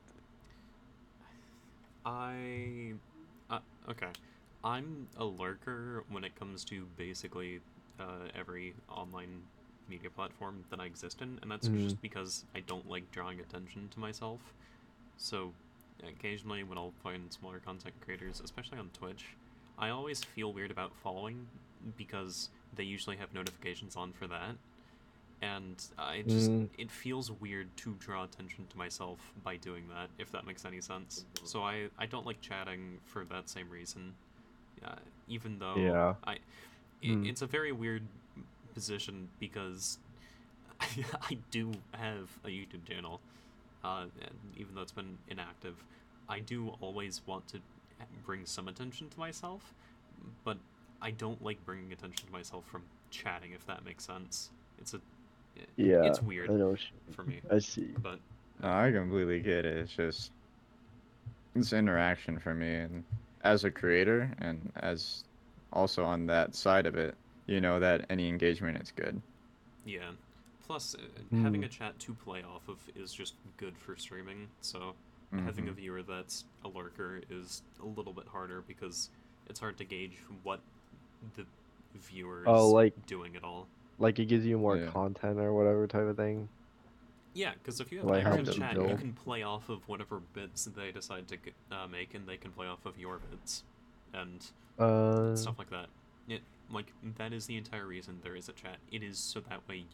I 2.05 2.95
uh, 3.49 3.61
okay. 3.89 4.12
I'm 4.62 5.09
a 5.17 5.25
lurker 5.25 6.05
when 6.09 6.25
it 6.25 6.35
comes 6.35 6.65
to 6.67 6.87
basically 6.87 7.61
uh, 7.99 8.29
every 8.35 8.77
online 8.89 9.49
media 9.89 10.11
platform 10.11 10.65
that 10.71 10.81
I 10.81 10.85
exist 10.87 11.23
in, 11.23 11.39
and 11.43 11.50
that's 11.50 11.69
Mhm. 11.69 11.79
just 11.79 12.00
because 12.00 12.45
I 12.55 12.61
don't 12.61 12.87
like 12.89 13.11
drawing 13.11 13.41
attention 13.41 13.89
to 13.91 13.99
myself. 14.00 14.55
So, 15.17 15.55
occasionally 16.03 16.65
when 16.65 16.79
I'll 16.79 16.93
find 16.93 17.33
smaller 17.33 17.61
content 17.61 18.00
creators, 18.00 18.41
especially 18.41 18.79
on 18.79 18.91
Twitch, 18.91 19.39
I 19.81 19.89
always 19.91 20.23
feel 20.23 20.53
weird 20.53 20.71
about 20.71 20.95
following 21.03 21.47
because 21.97 22.51
they 22.77 22.85
usually 22.85 23.17
have 23.17 23.33
notifications 23.35 23.97
on 23.97 24.13
for 24.13 24.27
that. 24.27 24.57
And 25.43 25.83
I 25.99 26.21
just, 26.23 26.51
Mm. 26.51 26.69
it 26.77 26.91
feels 26.91 27.33
weird 27.33 27.75
to 27.79 27.95
draw 27.95 28.25
attention 28.25 28.67
to 28.67 28.77
myself 28.77 29.19
by 29.43 29.57
doing 29.57 29.89
that, 29.89 30.11
if 30.19 30.31
that 30.33 30.47
makes 30.47 30.67
any 30.67 30.83
sense. 30.83 31.25
So 31.45 31.63
I, 31.63 31.89
I 31.99 32.05
don't 32.05 32.27
like 32.27 32.43
chatting 32.43 32.99
for 33.07 33.25
that 33.25 33.49
same 33.49 33.71
reason. 33.71 34.15
Uh, 34.85 34.97
even 35.29 35.59
though 35.59 35.79
Yeah. 35.79 36.15
I, 36.25 36.33
i 36.33 36.39
Mm. 37.03 37.27
it's 37.27 37.41
a 37.41 37.47
very 37.47 37.73
weird 37.73 38.03
position 38.75 39.31
because 39.39 39.99
I, 40.81 41.39
do 41.51 41.73
have 41.93 42.29
a 42.45 42.49
YouTube 42.49 42.85
channel, 42.87 43.21
uh, 43.83 44.05
even 44.57 44.75
though 44.75 44.83
it's 44.83 44.93
been 44.93 45.17
inactive, 45.29 45.83
I 46.29 46.41
do 46.41 46.77
always 46.83 47.23
want 47.27 47.49
to 47.49 47.61
bring 48.25 48.47
some 48.47 48.69
attention 48.69 49.09
to 49.11 49.19
myself, 49.19 49.75
but 50.45 50.59
I 51.02 51.11
don't 51.11 51.42
like 51.42 51.64
bringing 51.64 51.92
attention 51.92 52.26
to 52.26 52.33
myself 52.33 52.66
from 52.66 52.83
chatting. 53.11 53.52
If 53.52 53.66
that 53.66 53.85
makes 53.85 54.04
sense, 54.04 54.50
it's 54.78 54.95
a 54.95 55.00
Yeah. 55.76 56.04
it's 56.04 56.23
weird 56.23 56.50
I 56.50 56.54
know. 56.54 56.76
for 57.12 57.25
me, 57.25 57.40
I 57.50 57.59
see. 57.59 57.92
but 58.02 58.19
No, 58.62 58.71
I 58.71 58.90
completely 58.92 59.40
get 59.40 59.64
it. 59.64 59.76
It's 59.78 59.92
just 59.95 60.33
it's 61.54 61.73
interaction 61.73 62.38
for 62.38 62.54
me, 62.54 62.75
and 62.76 63.04
as 63.42 63.64
a 63.64 63.71
creator, 63.71 64.30
and 64.38 64.71
as 64.76 65.25
also 65.73 66.04
on 66.04 66.26
that 66.26 66.54
side 66.54 66.87
of 66.87 66.97
it, 66.97 67.14
you 67.47 67.61
know 67.61 67.80
that 67.80 68.07
any 68.11 68.28
engagement 68.28 68.80
is 68.83 68.92
good. 68.92 69.21
yeah. 69.85 70.11
Plus, 70.66 70.95
uh, 70.95 70.99
having 71.42 71.62
Mm. 71.62 71.64
a 71.64 71.69
chat 71.69 71.99
to 71.99 72.14
play 72.14 72.45
off 72.45 72.69
of 72.69 72.78
is 72.95 73.12
just 73.12 73.35
good 73.57 73.76
for 73.76 73.97
streaming. 73.97 74.49
So 74.61 74.95
having 75.33 75.69
a 75.69 75.73
viewer 75.73 76.03
that's 76.03 76.45
a 76.65 76.69
lurker 76.69 77.21
is 77.31 77.63
a 77.83 77.87
little 77.87 78.13
bit 78.13 78.27
harder 78.27 78.63
because 78.67 79.11
it's 79.49 79.61
hard 79.61 79.79
to 79.79 79.85
gauge 79.85 80.17
what 80.43 80.61
the 81.37 81.45
viewer's 81.95 82.45
Oh, 82.49 82.69
like- 82.71 83.07
doing 83.07 83.37
at 83.37 83.45
all. 83.45 83.67
Like 83.99 84.19
it 84.19 84.27
gives 84.27 84.47
you 84.47 84.59
more 84.59 84.77
Yeah. 84.77 84.91
content 84.91 85.39
or 85.39 85.53
whatever 85.53 85.87
type 85.87 86.07
of 86.07 86.17
thing. 86.17 86.49
Yeah, 87.35 87.53
because 87.55 87.81
if 87.81 87.93
you 87.93 87.99
have 87.99 88.09
Like 88.09 88.25
active 88.25 88.47
to 88.47 88.53
chat, 88.55 88.75
you 88.75 88.97
can 88.97 89.13
play 89.13 89.43
off 89.45 89.69
of 89.69 89.87
whatever 89.89 90.21
bits 90.33 90.65
they 90.65 90.91
decide 90.91 91.29
to 91.29 91.37
uh, 91.71 91.87
make, 91.87 92.15
and 92.15 92.27
they 92.27 92.37
can 92.37 92.51
play 92.51 92.67
off 92.67 92.85
of 92.87 92.99
your 92.99 93.19
bits 93.31 93.63
and 94.13 94.45
Uh. 94.79 95.37
stuff 95.37 95.59
like 95.59 95.71
that. 95.71 95.89
It 96.29 96.43
like 96.71 96.93
that 97.19 97.33
is 97.33 97.47
the 97.47 97.57
entire 97.57 97.87
reason 97.87 98.19
there 98.23 98.35
is 98.35 98.49
a 98.49 98.53
chat. 98.53 98.79
It 98.91 99.03
is 99.05 99.19
so 99.19 99.41
that 99.41 99.67
way 99.69 99.85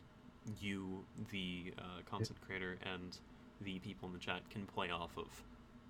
you, 0.60 1.04
the 1.30 1.74
uh, 1.78 2.02
content 2.08 2.40
creator, 2.46 2.78
and 2.82 3.18
the 3.60 3.78
people 3.80 4.08
in 4.08 4.12
the 4.14 4.20
chat 4.20 4.48
can 4.50 4.66
play 4.66 4.90
off 4.90 5.16
of. 5.16 5.28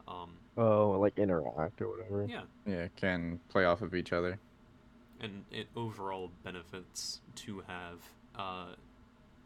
Um, 0.08 0.30
Oh, 0.56 0.98
like 1.00 1.18
interact 1.18 1.80
or 1.82 1.88
whatever. 1.88 2.30
yeah, 2.30 2.42
Yeah, 2.66 2.88
can 2.96 3.40
play 3.48 3.64
off 3.64 3.82
of 3.82 3.94
each 3.94 4.12
other. 4.12 4.38
and 5.20 5.44
it 5.50 5.68
overall 5.76 6.30
benefits 6.44 7.20
to 7.34 7.62
have 7.66 7.98
uh, 8.36 8.74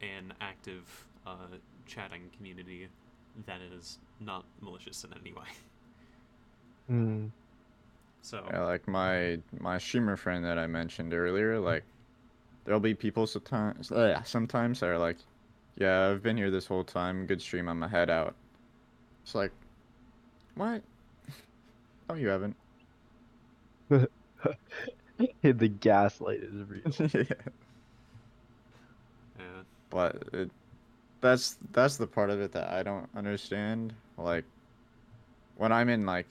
an 0.01 0.33
active 0.41 1.07
uh, 1.27 1.59
chatting 1.87 2.31
community 2.37 2.89
that 3.47 3.61
is 3.61 3.99
not 4.21 4.45
malicious 4.61 5.05
in 5.05 5.13
any 5.21 5.33
way. 5.33 5.45
Hmm. 6.89 7.29
So 8.23 8.43
Yeah, 8.51 8.65
like 8.65 8.87
my 8.89 9.43
my 9.61 9.79
streamer 9.79 10.17
friend 10.17 10.45
that 10.45 10.59
I 10.59 10.67
mentioned 10.67 11.15
earlier, 11.15 11.61
like 11.61 11.85
there'll 12.65 12.81
be 12.81 12.95
people 12.95 13.27
sometimes 13.27 13.93
uh, 13.93 14.23
sometimes 14.25 14.81
that 14.81 14.89
are 14.91 14.99
like, 14.99 15.19
Yeah, 15.81 16.09
I've 16.11 16.23
been 16.23 16.37
here 16.37 16.51
this 16.51 16.67
whole 16.67 16.85
time, 16.85 17.27
good 17.27 17.41
stream, 17.41 17.67
I'm 17.69 17.81
gonna 17.81 17.91
head 17.91 18.11
out. 18.11 18.35
It's 19.23 19.35
like 19.35 19.53
what? 20.55 20.83
Oh 22.11 22.15
you 22.15 22.27
haven't. 22.27 22.57
the 23.89 25.69
gaslight 25.69 26.41
is 26.43 26.69
real. 26.69 26.83
yeah. 27.15 27.35
yeah, 29.39 29.63
But 29.91 30.23
it, 30.33 30.51
that's 31.21 31.57
that's 31.73 31.97
the 31.99 32.07
part 32.09 32.31
of 32.31 32.41
it 32.41 32.53
that 32.53 32.71
I 32.71 32.83
don't 32.83 33.09
understand. 33.17 33.95
Like 34.19 34.45
when 35.57 35.73
I'm 35.73 35.89
in 35.89 36.07
like 36.07 36.27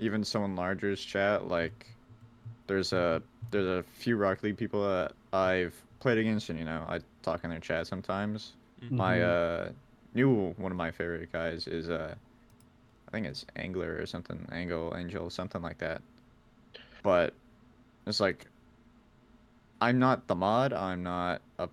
even 0.00 0.24
someone 0.24 0.56
larger's 0.56 1.04
chat, 1.04 1.48
like 1.48 1.86
there's 2.66 2.92
a 2.92 3.22
there's 3.50 3.66
a 3.66 3.82
few 3.84 4.16
Rocket 4.16 4.44
League 4.44 4.58
people 4.58 4.82
that 4.88 5.12
I've 5.32 5.74
played 6.00 6.18
against, 6.18 6.50
and 6.50 6.58
you 6.58 6.64
know 6.66 6.84
I 6.88 7.00
talk 7.22 7.44
in 7.44 7.50
their 7.50 7.60
chat 7.60 7.86
sometimes. 7.86 8.57
My 8.90 9.20
Mhm. 9.20 9.22
uh 9.22 9.72
new 10.14 10.52
one 10.56 10.72
of 10.72 10.78
my 10.78 10.90
favorite 10.90 11.32
guys 11.32 11.66
is 11.66 11.88
uh 11.90 12.14
I 13.08 13.10
think 13.10 13.26
it's 13.26 13.46
Angler 13.56 13.96
or 14.00 14.06
something, 14.06 14.46
Angle 14.52 14.94
Angel, 14.96 15.30
something 15.30 15.62
like 15.62 15.78
that. 15.78 16.02
But 17.02 17.34
it's 18.06 18.20
like 18.20 18.46
I'm 19.80 19.98
not 19.98 20.26
the 20.28 20.34
mod. 20.36 20.72
I'm 20.72 21.02
not 21.02 21.42
a 21.58 21.68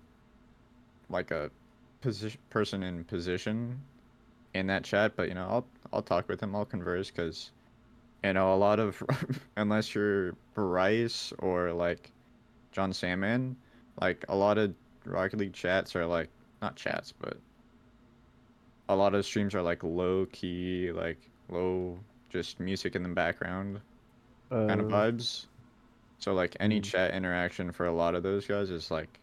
like 1.08 1.30
a 1.30 1.50
position 2.00 2.40
person 2.50 2.82
in 2.82 3.04
position 3.04 3.80
in 4.54 4.66
that 4.68 4.84
chat. 4.84 5.16
But 5.16 5.28
you 5.28 5.34
know, 5.34 5.46
I'll 5.48 5.66
I'll 5.92 6.02
talk 6.02 6.28
with 6.28 6.42
him. 6.42 6.54
I'll 6.54 6.64
converse 6.66 7.10
because 7.10 7.50
you 8.24 8.32
know 8.32 8.54
a 8.54 8.56
lot 8.56 8.80
of 8.80 9.02
unless 9.56 9.94
you're 9.94 10.34
Bryce 10.54 11.32
or 11.38 11.72
like 11.72 12.12
Jon 12.72 12.92
Sandman, 12.92 13.56
like 14.00 14.24
a 14.28 14.36
lot 14.36 14.58
of 14.58 14.74
Rocket 15.04 15.38
League 15.38 15.52
chats 15.54 15.96
are 15.96 16.06
like 16.06 16.30
not 16.62 16.76
chats, 16.76 17.12
but 17.12 17.42
a 18.88 18.96
lot 18.96 19.14
of 19.14 19.24
streams 19.26 19.54
are 19.54 19.62
like 19.62 19.82
low 19.82 20.26
key, 20.26 20.92
like 20.92 21.32
low 21.48 22.04
just 22.30 22.60
music 22.60 22.94
in 22.96 23.02
the 23.02 23.08
background 23.08 23.82
kind 24.68 24.80
of 24.80 24.88
Uh, 24.88 24.88
vibes. 24.88 25.48
So 26.20 26.34
like 26.34 26.56
any 26.60 26.80
Mm. 26.80 26.82
chat 26.82 27.14
interaction 27.14 27.72
for 27.72 27.86
a 27.86 27.94
lot 27.94 28.14
of 28.16 28.22
those 28.22 28.46
guys 28.46 28.70
is 28.70 28.90
like 28.90 29.20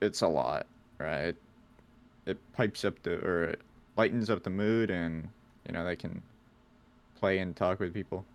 it's 0.00 0.22
a 0.22 0.28
lot, 0.28 0.68
right? 0.98 1.36
It 2.26 2.52
pipes 2.52 2.84
up 2.84 3.02
the 3.02 3.18
or 3.26 3.44
it 3.44 3.62
lightens 3.96 4.30
up 4.30 4.44
the 4.44 4.50
mood 4.50 4.90
and 4.90 5.32
you 5.66 5.72
know 5.74 5.84
they 5.84 5.96
can 5.96 6.24
play 7.14 7.38
and 7.40 7.56
talk 7.56 7.80
with 7.80 7.94
people 7.94 8.28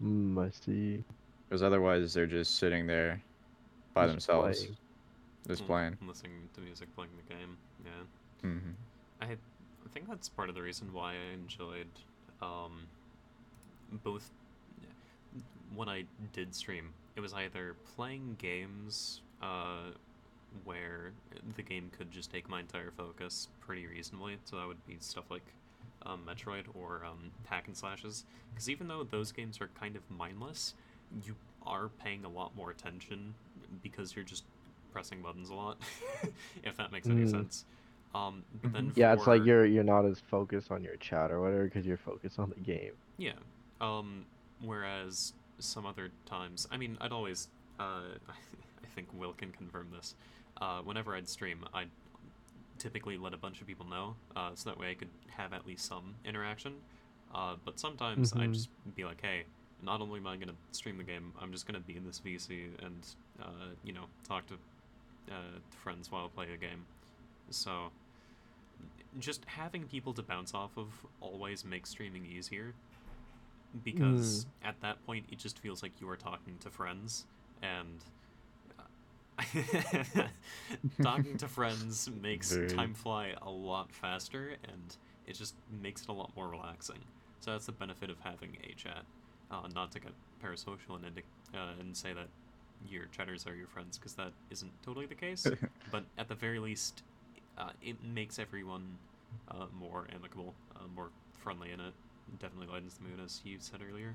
mm, 0.00 0.38
I 0.38 0.50
see. 0.50 1.04
because 1.48 1.62
otherwise 1.62 2.14
they're 2.14 2.26
just 2.26 2.56
sitting 2.56 2.86
there 2.86 3.24
by 3.96 4.06
Just 4.06 4.12
themselves 4.12 4.60
playing. 4.60 4.76
just 5.48 5.62
mm, 5.62 5.66
playing. 5.66 5.96
listening 6.06 6.48
to 6.54 6.60
music, 6.60 6.94
playing 6.94 7.10
the 7.16 7.34
game. 7.34 7.56
Yeah, 7.84 7.90
hmm 8.42 8.58
I 9.20 9.32
I 9.32 9.88
think 9.92 10.08
that's 10.08 10.28
part 10.28 10.48
of 10.48 10.54
the 10.54 10.62
reason 10.62 10.92
why 10.92 11.12
I 11.14 11.34
enjoyed 11.34 11.88
um, 12.42 12.72
both 14.04 14.30
when 15.74 15.88
I 15.88 16.04
did 16.32 16.54
stream. 16.54 16.90
It 17.16 17.20
was 17.20 17.32
either 17.34 17.76
playing 17.96 18.36
games 18.38 19.22
uh, 19.42 19.92
where 20.64 21.12
the 21.56 21.62
game 21.62 21.90
could 21.96 22.10
just 22.10 22.30
take 22.30 22.48
my 22.48 22.60
entire 22.60 22.90
focus 22.90 23.48
pretty 23.60 23.86
reasonably, 23.86 24.38
so 24.44 24.56
that 24.56 24.66
would 24.66 24.84
be 24.86 24.96
stuff 25.00 25.24
like 25.30 25.44
um, 26.04 26.22
Metroid 26.28 26.64
or 26.74 27.02
um, 27.04 27.30
hack 27.46 27.64
and 27.66 27.76
slashes. 27.76 28.24
Because 28.52 28.68
even 28.70 28.88
though 28.88 29.04
those 29.04 29.32
games 29.32 29.60
are 29.60 29.70
kind 29.80 29.96
of 29.96 30.02
mindless, 30.10 30.74
you 31.24 31.36
are 31.66 31.88
paying 31.88 32.24
a 32.24 32.28
lot 32.28 32.56
more 32.56 32.70
attention 32.70 33.34
because 33.82 34.14
you're 34.14 34.24
just 34.24 34.44
pressing 34.92 35.22
buttons 35.22 35.50
a 35.50 35.54
lot. 35.54 35.78
if 36.64 36.76
that 36.76 36.92
makes 36.92 37.10
any 37.10 37.26
Mm. 37.26 37.30
sense. 37.30 37.64
Um, 38.14 38.44
but 38.62 38.72
then 38.72 38.92
Yeah, 38.96 39.12
it's 39.12 39.26
like 39.26 39.44
you're 39.44 39.66
you're 39.66 39.84
not 39.84 40.04
as 40.06 40.20
focused 40.20 40.70
on 40.70 40.82
your 40.82 40.96
chat 40.96 41.30
or 41.30 41.40
whatever 41.40 41.64
because 41.64 41.86
you're 41.86 41.96
focused 41.96 42.38
on 42.38 42.50
the 42.50 42.60
game. 42.60 42.92
Yeah. 43.18 43.32
Um, 43.80 44.24
whereas 44.60 45.32
some 45.58 45.86
other 45.86 46.10
times, 46.26 46.66
I 46.70 46.76
mean, 46.76 46.96
I'd 47.00 47.12
always, 47.12 47.48
uh, 47.78 48.02
I 48.28 48.86
think 48.94 49.08
Will 49.12 49.32
can 49.32 49.52
confirm 49.52 49.88
this. 49.90 50.14
Uh, 50.60 50.80
whenever 50.80 51.14
I'd 51.14 51.28
stream, 51.28 51.64
I'd 51.74 51.90
typically 52.78 53.16
let 53.18 53.34
a 53.34 53.36
bunch 53.36 53.60
of 53.60 53.66
people 53.66 53.86
know, 53.86 54.16
uh, 54.36 54.50
so 54.54 54.70
that 54.70 54.78
way 54.78 54.90
I 54.90 54.94
could 54.94 55.08
have 55.36 55.52
at 55.52 55.66
least 55.66 55.86
some 55.86 56.14
interaction. 56.24 56.74
Uh, 57.34 57.56
but 57.64 57.78
sometimes 57.80 58.32
I'd 58.38 58.52
Mhm. 58.52 58.52
just 58.52 58.68
be 58.94 59.04
like, 59.04 59.20
hey, 59.22 59.44
not 59.82 60.00
only 60.00 60.20
am 60.20 60.26
I 60.26 60.36
gonna 60.36 60.54
stream 60.72 60.96
the 60.96 61.04
game, 61.04 61.32
I'm 61.40 61.52
just 61.52 61.66
gonna 61.66 61.80
be 61.80 61.96
in 61.96 62.04
this 62.04 62.20
VC 62.24 62.68
and, 62.82 63.06
uh, 63.40 63.74
you 63.84 63.92
know, 63.92 64.06
talk 64.26 64.46
to 64.48 64.54
uh, 65.30 65.58
friends 65.70 66.10
while 66.10 66.24
I 66.24 66.28
play 66.28 66.52
a 66.52 66.56
game. 66.56 66.84
So, 67.50 67.90
just 69.18 69.44
having 69.46 69.84
people 69.84 70.12
to 70.14 70.22
bounce 70.22 70.54
off 70.54 70.76
of 70.76 70.88
always 71.20 71.64
makes 71.64 71.90
streaming 71.90 72.26
easier 72.26 72.74
because 73.84 74.46
at 74.64 74.80
that 74.80 75.04
point 75.06 75.24
it 75.30 75.38
just 75.38 75.58
feels 75.58 75.82
like 75.82 75.92
you 76.00 76.08
are 76.08 76.16
talking 76.16 76.56
to 76.60 76.70
friends 76.70 77.26
and 77.62 78.04
uh, 78.78 80.22
talking 81.02 81.36
to 81.36 81.48
friends 81.48 82.08
makes 82.22 82.52
Very. 82.52 82.68
time 82.68 82.94
fly 82.94 83.34
a 83.42 83.50
lot 83.50 83.92
faster 83.92 84.56
and 84.64 84.96
it 85.26 85.34
just 85.34 85.54
makes 85.82 86.02
it 86.02 86.08
a 86.08 86.12
lot 86.12 86.30
more 86.36 86.48
relaxing 86.48 86.98
so 87.40 87.52
that's 87.52 87.66
the 87.66 87.72
benefit 87.72 88.10
of 88.10 88.18
having 88.20 88.56
a 88.64 88.74
chat 88.74 89.04
uh, 89.50 89.68
not 89.74 89.92
to 89.92 90.00
get 90.00 90.12
parasocial 90.44 90.96
and, 90.96 91.04
indic- 91.04 91.54
uh, 91.54 91.80
and 91.80 91.96
say 91.96 92.12
that 92.12 92.28
your 92.88 93.04
chatters 93.06 93.46
are 93.46 93.54
your 93.54 93.66
friends 93.66 93.98
because 93.98 94.14
that 94.14 94.32
isn't 94.50 94.70
totally 94.82 95.06
the 95.06 95.14
case. 95.14 95.46
but 95.90 96.04
at 96.18 96.28
the 96.28 96.34
very 96.34 96.58
least, 96.58 97.02
uh, 97.58 97.70
it 97.82 97.96
makes 98.02 98.38
everyone 98.38 98.98
uh, 99.50 99.66
more 99.78 100.06
amicable, 100.14 100.54
uh, 100.74 100.80
more 100.94 101.08
friendly, 101.32 101.72
and 101.72 101.80
it 101.80 101.94
definitely 102.40 102.66
lightens 102.72 102.94
the 102.94 103.04
mood, 103.04 103.20
as 103.24 103.40
you 103.44 103.56
said 103.58 103.80
earlier. 103.88 104.14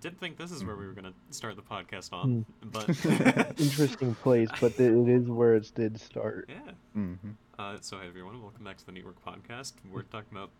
Didn't 0.00 0.18
think 0.18 0.38
this 0.38 0.50
is 0.50 0.64
where 0.64 0.76
we 0.76 0.86
were 0.86 0.94
gonna 0.94 1.12
start 1.30 1.56
the 1.56 1.62
podcast 1.62 2.12
on, 2.12 2.46
but 2.64 2.88
Interesting 3.60 4.14
place, 4.14 4.48
but 4.58 4.72
it 4.80 4.92
it 4.92 5.08
is 5.08 5.28
where 5.28 5.54
it 5.54 5.70
did 5.74 6.00
start. 6.00 6.48
yeah. 6.48 6.72
Mm-hmm. 6.96 7.30
Uh, 7.58 7.76
so 7.82 7.98
hey 7.98 8.06
everyone, 8.06 8.40
welcome 8.40 8.64
back 8.64 8.78
to 8.78 8.86
the 8.86 8.92
Neetwork 8.92 9.20
Podcast. 9.26 9.72
We're 9.92 10.02
talking 10.02 10.30
about 10.32 10.50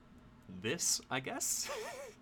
this, 0.61 1.01
I 1.11 1.21
guess. 1.21 1.71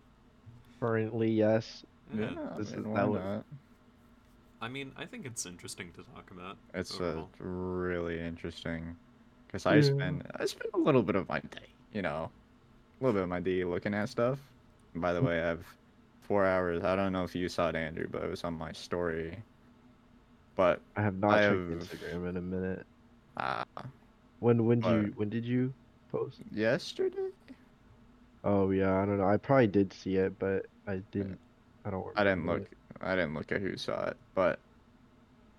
Currently, 0.80 1.30
yes. 1.30 1.84
Yeah, 2.14 2.30
This 2.56 2.72
I 2.72 2.76
is- 2.78 2.84
mean, 2.84 2.94
that 2.94 3.04
why 3.04 3.04
was- 3.04 3.20
not? 3.24 3.44
I 4.60 4.68
mean, 4.68 4.92
I 4.96 5.04
think 5.06 5.24
it's 5.24 5.46
interesting 5.46 5.92
to 5.92 6.02
talk 6.14 6.30
about. 6.32 6.56
It's 6.74 7.00
uh, 7.00 7.04
overall. 7.04 7.28
really 7.38 8.18
interesting 8.18 8.96
because 9.46 9.66
I 9.66 9.76
Yeah. 9.76 9.82
spend 9.82 10.26
I 10.34 10.46
spend 10.46 10.70
a 10.74 10.78
little 10.78 11.02
bit 11.02 11.14
of 11.14 11.28
my 11.28 11.38
day, 11.40 11.68
you 11.92 12.02
know, 12.02 12.30
a 13.00 13.04
little 13.04 13.12
bit 13.14 13.22
of 13.22 13.28
my 13.28 13.38
day 13.40 13.62
looking 13.64 13.94
at 13.94 14.08
stuff. 14.08 14.40
And 14.94 15.02
by 15.02 15.12
the 15.12 15.22
way, 15.22 15.40
I 15.40 15.46
have 15.46 15.64
four 16.22 16.44
hours. 16.44 16.82
I 16.82 16.96
don't 16.96 17.12
know 17.12 17.22
if 17.22 17.36
you 17.36 17.48
saw 17.48 17.68
it, 17.68 17.76
Andrew, 17.76 18.08
but 18.10 18.24
it 18.24 18.30
was 18.30 18.42
on 18.42 18.54
my 18.54 18.72
story. 18.72 19.38
But 20.56 20.80
I 20.96 21.02
have 21.02 21.14
not 21.18 21.30
I 21.38 21.42
checked 21.42 21.54
have- 21.70 21.78
Instagram 21.78 22.28
in 22.28 22.36
a 22.36 22.40
minute. 22.42 22.86
uh, 23.36 23.64
When 24.40 24.64
when 24.66 24.80
did 24.80 25.06
you 25.06 25.12
when 25.14 25.28
did 25.30 25.44
you 25.44 25.72
post? 26.10 26.40
yesterday 26.50 27.30
Oh 28.44 28.70
yeah, 28.70 29.02
I 29.02 29.06
don't 29.06 29.18
know. 29.18 29.28
I 29.28 29.36
probably 29.36 29.66
did 29.66 29.92
see 29.92 30.16
it, 30.16 30.38
but 30.38 30.66
I 30.86 31.02
didn't. 31.10 31.38
I 31.84 31.90
don't. 31.90 32.06
I 32.16 32.24
didn't 32.24 32.46
look. 32.46 32.66
I 33.00 33.14
didn't 33.14 33.34
look 33.34 33.52
at 33.52 33.60
who 33.60 33.76
saw 33.76 34.06
it, 34.06 34.16
but 34.34 34.58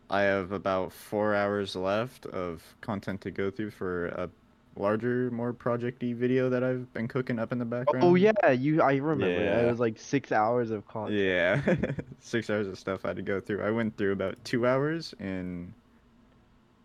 I 0.10 0.22
have 0.22 0.52
about 0.52 0.92
four 0.92 1.36
hours 1.36 1.76
left 1.76 2.26
of 2.26 2.64
content 2.82 3.22
to 3.22 3.32
go 3.32 3.52
through 3.52 3.72
for 3.72 4.08
a 4.08 4.30
larger, 4.76 5.30
more 5.32 5.54
projecty 5.54 6.16
video 6.16 6.50
that 6.50 6.64
I've 6.64 6.92
been 6.94 7.08
cooking 7.08 7.38
up 7.38 7.52
in 7.52 7.60
the 7.60 7.66
oh, 7.66 7.68
oh, 7.68 7.80
background. 7.80 8.06
Oh 8.06 8.16
yeah, 8.16 8.52
you. 8.52 8.82
I 8.82 8.96
remember. 8.96 9.28
It. 9.28 9.44
Yeah. 9.44 9.62
it 9.62 9.70
was 9.70 9.80
like 9.80 10.00
six 10.00 10.32
hours 10.32 10.72
of 10.72 10.88
content. 10.88 11.20
Yeah, 11.20 11.62
six 12.20 12.50
hours 12.50 12.68
of 12.68 12.80
stuff 12.80 13.06
I 13.06 13.10
had 13.10 13.18
to 13.18 13.22
go 13.22 13.40
through. 13.40 13.62
I 13.62 13.72
went 13.72 13.98
through 13.98 14.14
about 14.14 14.44
two 14.44 14.66
hours, 14.66 15.14
and 15.20 15.74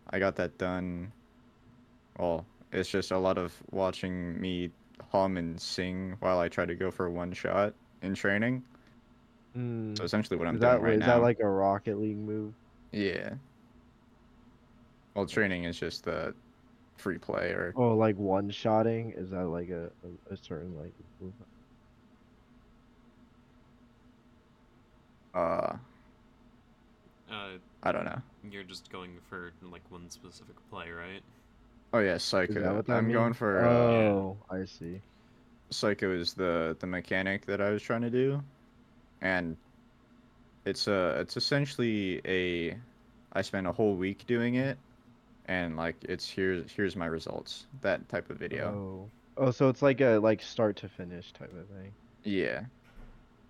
I 0.09 0.19
got 0.19 0.35
that 0.35 0.57
done. 0.57 1.11
Well, 2.19 2.45
it's 2.71 2.89
just 2.89 3.11
a 3.11 3.17
lot 3.17 3.37
of 3.37 3.53
watching 3.71 4.39
me 4.39 4.71
hum 5.11 5.37
and 5.37 5.61
sing 5.61 6.13
while 6.19 6.39
I 6.39 6.49
try 6.49 6.65
to 6.65 6.75
go 6.75 6.91
for 6.91 7.09
one 7.09 7.33
shot 7.33 7.75
in 8.01 8.15
training. 8.15 8.65
Mm. 9.55 9.97
So 9.97 10.03
essentially, 10.03 10.37
what 10.37 10.47
I'm 10.47 10.57
Is 10.57 10.61
that 10.61 10.81
doing 10.81 10.81
right 10.81 10.97
is 10.97 11.05
now. 11.05 11.05
that 11.05 11.21
like 11.21 11.39
a 11.41 11.47
Rocket 11.49 11.97
League 11.99 12.17
move? 12.17 12.55
Yeah. 12.91 13.37
Well, 15.15 15.25
training 15.27 15.63
is 15.63 15.79
just 15.79 16.03
the 16.03 16.35
free 16.97 17.19
play, 17.19 17.51
or 17.51 17.75
Oh, 17.75 17.95
like 17.95 18.15
one 18.17 18.49
shotting? 18.49 19.11
Is 19.11 19.29
that 19.31 19.45
like 19.47 19.69
a, 19.69 19.91
a, 20.03 20.33
a 20.33 20.37
certain 20.37 20.75
like 20.75 20.93
move? 21.19 21.35
uh, 25.33 25.77
Uh, 27.27 27.57
I 27.83 27.91
don't 27.91 28.05
know. 28.05 28.21
you're 28.43 28.63
just 28.63 28.89
going 28.89 29.19
for 29.21 29.53
like 29.61 29.91
one 29.91 30.09
specific 30.09 30.57
play, 30.69 30.91
right? 30.91 31.23
Oh 31.93 31.99
yeah, 31.99 32.15
Is 32.15 32.23
Psycho. 32.23 32.53
that 32.61 32.75
what 32.75 32.87
that 32.87 32.97
I'm 32.97 33.11
going 33.11 33.27
means? 33.27 33.37
for 33.37 33.65
uh, 33.65 33.69
Oh, 33.71 34.37
I 34.49 34.65
see. 34.65 35.01
Psycho 35.69 36.11
is 36.11 36.33
the 36.33 36.75
the 36.79 36.87
mechanic 36.87 37.45
that 37.45 37.61
I 37.61 37.69
was 37.71 37.81
trying 37.81 38.01
to 38.01 38.09
do, 38.09 38.43
and 39.21 39.57
it's 40.65 40.87
a 40.87 41.19
it's 41.21 41.37
essentially 41.37 42.21
a 42.25 42.77
I 43.33 43.41
spent 43.41 43.67
a 43.67 43.71
whole 43.71 43.95
week 43.95 44.25
doing 44.27 44.55
it, 44.55 44.77
and 45.47 45.75
like 45.77 45.95
it's 46.03 46.29
here's 46.29 46.71
here's 46.71 46.95
my 46.95 47.05
results. 47.07 47.65
That 47.81 48.07
type 48.09 48.29
of 48.29 48.37
video. 48.37 48.67
Oh. 48.67 49.09
Oh, 49.37 49.51
so 49.51 49.67
it's 49.67 49.81
like 49.81 49.99
a 49.99 50.17
like 50.17 50.41
start 50.41 50.77
to 50.77 50.87
finish 50.89 51.33
type 51.33 51.51
of 51.53 51.67
thing. 51.67 51.91
Yeah. 52.23 52.61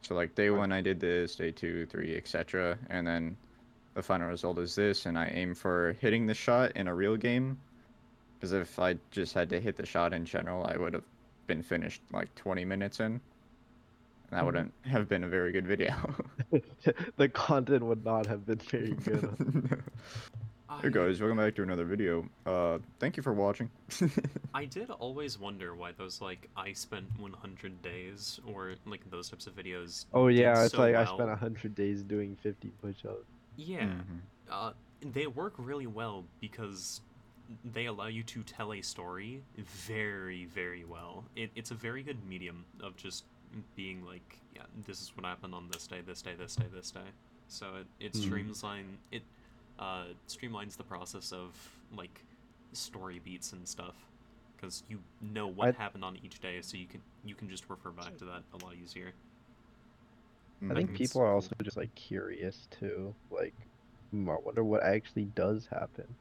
So 0.02 0.16
like 0.16 0.34
day 0.36 0.50
one 0.50 0.72
I 0.72 0.82
did 0.82 1.00
this, 1.00 1.36
day 1.36 1.52
two, 1.52 1.86
three, 1.88 2.16
etc. 2.18 2.78
And 2.90 3.06
then 3.06 3.38
the 3.94 4.02
final 4.02 4.28
result 4.28 4.58
is 4.60 4.74
this, 4.76 5.06
and 5.06 5.18
I 5.18 5.28
aim 5.28 5.54
for 5.54 5.94
hitting 6.02 6.26
the 6.26 6.34
shot 6.34 6.72
in 6.76 6.88
a 6.88 6.96
real 6.96 7.16
game. 7.18 7.60
Because 8.46 8.62
if 8.62 8.78
I 8.78 8.96
just 9.10 9.34
had 9.34 9.50
to 9.50 9.60
hit 9.60 9.76
the 9.76 9.88
shot 9.88 10.14
in 10.14 10.24
general, 10.24 10.68
I 10.68 10.78
would 10.78 10.94
have 10.94 11.04
been 11.48 11.64
finished 11.64 12.04
like 12.14 12.34
20 12.36 12.64
minutes 12.64 13.00
in. 13.00 13.06
And 13.14 13.22
that 14.30 14.42
Mhm. 14.42 14.46
wouldn't 14.46 14.74
have 14.84 15.10
been 15.10 15.24
a 15.24 15.28
very 15.28 15.52
good 15.52 15.66
video. 15.66 15.96
the 17.18 17.28
content 17.28 17.84
would 17.84 18.06
not 18.06 18.28
have 18.28 18.46
been 18.46 18.60
very 18.60 18.92
good. 18.94 19.82
hey 20.80 20.92
guys, 20.92 21.20
welcome 21.20 21.38
back 21.40 21.56
to 21.56 21.64
another 21.64 21.86
video. 21.86 22.30
Uh, 22.46 22.78
thank 23.00 23.18
you 23.18 23.24
for 23.24 23.34
watching. 23.34 23.68
I 24.54 24.66
did 24.66 24.92
always 24.92 25.40
wonder 25.40 25.74
why 25.74 25.94
those 25.94 26.22
like 26.22 26.48
I 26.56 26.74
spent 26.74 27.08
100 27.18 27.82
days 27.82 28.40
or 28.46 28.76
like 28.86 29.10
those 29.10 29.28
types 29.28 29.48
of 29.48 29.56
videos. 29.56 30.06
oh 30.14 30.28
did 30.28 30.38
yeah, 30.38 30.62
it's 30.66 30.74
so 30.74 30.82
like 30.82 30.94
I 30.94 31.06
spent 31.06 31.32
hundred 31.40 31.74
days 31.74 32.04
doing 32.04 32.36
fifty 32.36 32.70
push-ups. 32.80 33.26
Yeah, 33.58 33.86
Mhm. 33.88 34.20
uh, 34.52 34.74
they 35.02 35.26
work 35.26 35.56
really 35.58 35.88
well 35.88 36.26
because 36.40 37.02
they 37.64 37.86
allow 37.86 38.08
you 38.08 38.24
to 38.24 38.44
tell 38.44 38.74
a 38.74 38.82
story 38.82 39.42
very, 39.58 40.46
very 40.46 40.84
well. 40.86 41.24
It, 41.36 41.52
it's 41.56 41.72
a 41.72 41.76
very 41.76 42.04
good 42.04 42.18
medium 42.28 42.66
of 42.82 42.96
just 42.98 43.24
being 43.76 44.06
like, 44.06 44.38
yeah, 44.56 44.64
this 44.88 45.02
is 45.02 45.12
what 45.16 45.26
happened 45.26 45.54
on 45.54 45.70
this 45.72 45.88
day, 45.88 46.02
this 46.06 46.22
day, 46.22 46.34
this 46.38 46.56
day, 46.56 46.66
this 46.74 46.92
day. 46.92 47.00
So 47.48 47.68
it, 47.76 47.88
it 48.00 48.14
Mhm. 48.14 48.22
streamline 48.22 48.98
it 49.12 49.22
uh, 49.80 50.06
streamlines 50.28 50.78
the 50.78 50.84
process 50.84 51.32
of 51.32 51.52
like 51.96 52.22
story 52.74 53.20
beats 53.24 53.54
and 53.54 53.68
stuff 53.68 53.96
because 54.56 54.84
you 54.90 55.00
know 55.22 55.48
what 55.48 55.70
I- 55.70 55.78
happened 55.78 56.04
on 56.04 56.18
each 56.24 56.40
day, 56.40 56.62
so 56.62 56.78
you 56.78 56.88
can 56.88 57.02
you 57.24 57.36
can 57.36 57.50
just 57.50 57.70
refer 57.70 57.92
back 57.92 58.18
to 58.18 58.26
that 58.26 58.44
a 58.54 58.58
lot 58.66 58.74
easier. 58.76 59.14
I 60.70 60.74
think 60.74 60.88
think 60.88 60.96
it's 60.96 61.12
people 61.12 61.22
are 61.22 61.34
also 61.34 61.52
just 61.64 61.78
like 61.78 61.94
curious 61.96 62.68
too. 62.72 63.16
Like, 63.30 63.54
hmm, 64.12 64.30
I 64.30 64.38
wonder 64.44 64.64
what 64.64 64.84
actually 64.84 65.26
does 65.26 65.68
happen 65.68 66.16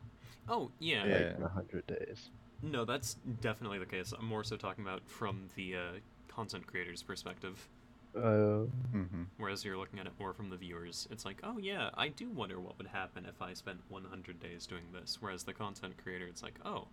Oh 0.49 0.71
yeah, 0.79 1.05
Yeah. 1.05 1.15
like 1.15 1.37
in 1.39 1.43
a 1.43 1.49
hundred 1.49 1.87
days. 1.87 2.31
No, 2.63 2.85
that's 2.85 3.15
definitely 3.41 3.79
the 3.79 3.87
case. 3.87 4.13
I'm 4.17 4.27
more 4.27 4.45
so 4.45 4.57
talking 4.57 4.85
about 4.85 5.07
from 5.09 5.49
the 5.55 5.77
uh, 5.77 5.81
content 6.29 6.67
creator's 6.67 7.03
perspective, 7.03 7.69
Uh, 8.17 8.67
Mhm. 8.95 9.27
whereas 9.39 9.65
you're 9.65 9.77
looking 9.77 9.99
at 9.99 10.07
it 10.07 10.13
more 10.21 10.33
from 10.33 10.49
the 10.49 10.57
viewers. 10.57 11.09
It's 11.11 11.25
like, 11.25 11.41
oh 11.43 11.59
yeah, 11.59 11.91
I 11.95 12.09
do 12.09 12.31
wonder 12.31 12.61
what 12.61 12.79
would 12.79 12.87
happen 12.87 13.27
if 13.27 13.43
I 13.43 13.55
spent 13.55 13.81
100 13.89 14.39
days 14.41 14.67
doing 14.67 14.85
this. 14.93 15.21
Whereas 15.21 15.43
the 15.45 15.53
content 15.53 15.97
creator, 15.97 16.27
it's 16.27 16.43
like, 16.43 16.59
oh, 16.65 16.87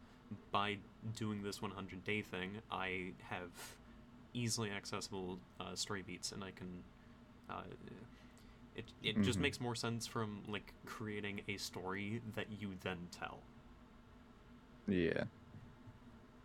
by 0.51 0.77
doing 1.15 1.43
this 1.43 1.61
100 1.61 2.03
day 2.03 2.21
thing, 2.21 2.61
I 2.71 3.13
have 3.29 3.51
easily 4.33 4.71
accessible 4.71 5.39
uh, 5.59 5.75
story 5.75 6.01
beats, 6.01 6.31
and 6.31 6.43
I 6.43 6.51
can. 6.51 6.83
Uh, 7.49 7.63
it 8.75 8.85
it 9.03 9.21
just 9.21 9.39
Mhm. 9.39 9.43
makes 9.43 9.59
more 9.59 9.75
sense 9.75 10.07
from 10.07 10.41
like 10.47 10.73
creating 10.85 11.41
a 11.47 11.57
story 11.57 12.21
that 12.35 12.47
you 12.59 12.75
then 12.81 12.97
tell. 13.11 13.39
Yeah. 14.87 15.23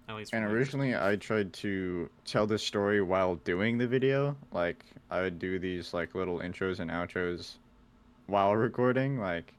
At 0.09 0.15
least 0.17 0.33
And 0.33 0.45
originally, 0.45 0.95
I 0.95 1.17
tried 1.17 1.53
to 1.55 2.09
tell 2.25 2.47
the 2.47 2.59
story 2.59 3.03
while 3.03 3.37
doing 3.37 3.77
the 3.77 3.89
video. 3.89 4.37
Like, 4.53 4.85
I 5.11 5.21
would 5.21 5.39
do 5.41 5.59
these 5.59 5.93
like 5.93 6.15
little 6.15 6.39
intros 6.39 6.79
and 6.79 6.91
outros 6.91 7.55
while 8.27 8.55
recording. 8.55 9.19
Like, 9.19 9.53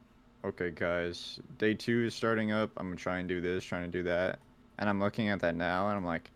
okay, 0.46 0.72
guys, 0.72 1.40
day 1.58 1.74
two 1.74 2.06
is 2.06 2.16
starting 2.16 2.52
up. 2.54 2.72
I'm 2.78 2.88
gonna 2.88 2.96
try 2.96 3.20
and 3.20 3.28
do 3.28 3.42
this, 3.42 3.64
trying 3.66 3.84
to 3.84 3.98
do 3.98 4.04
that. 4.04 4.40
And 4.78 4.88
I'm 4.90 5.00
looking 5.02 5.28
at 5.30 5.40
that 5.42 5.56
now, 5.56 5.88
and 5.90 5.98
I'm 5.98 6.06
like, 6.06 6.30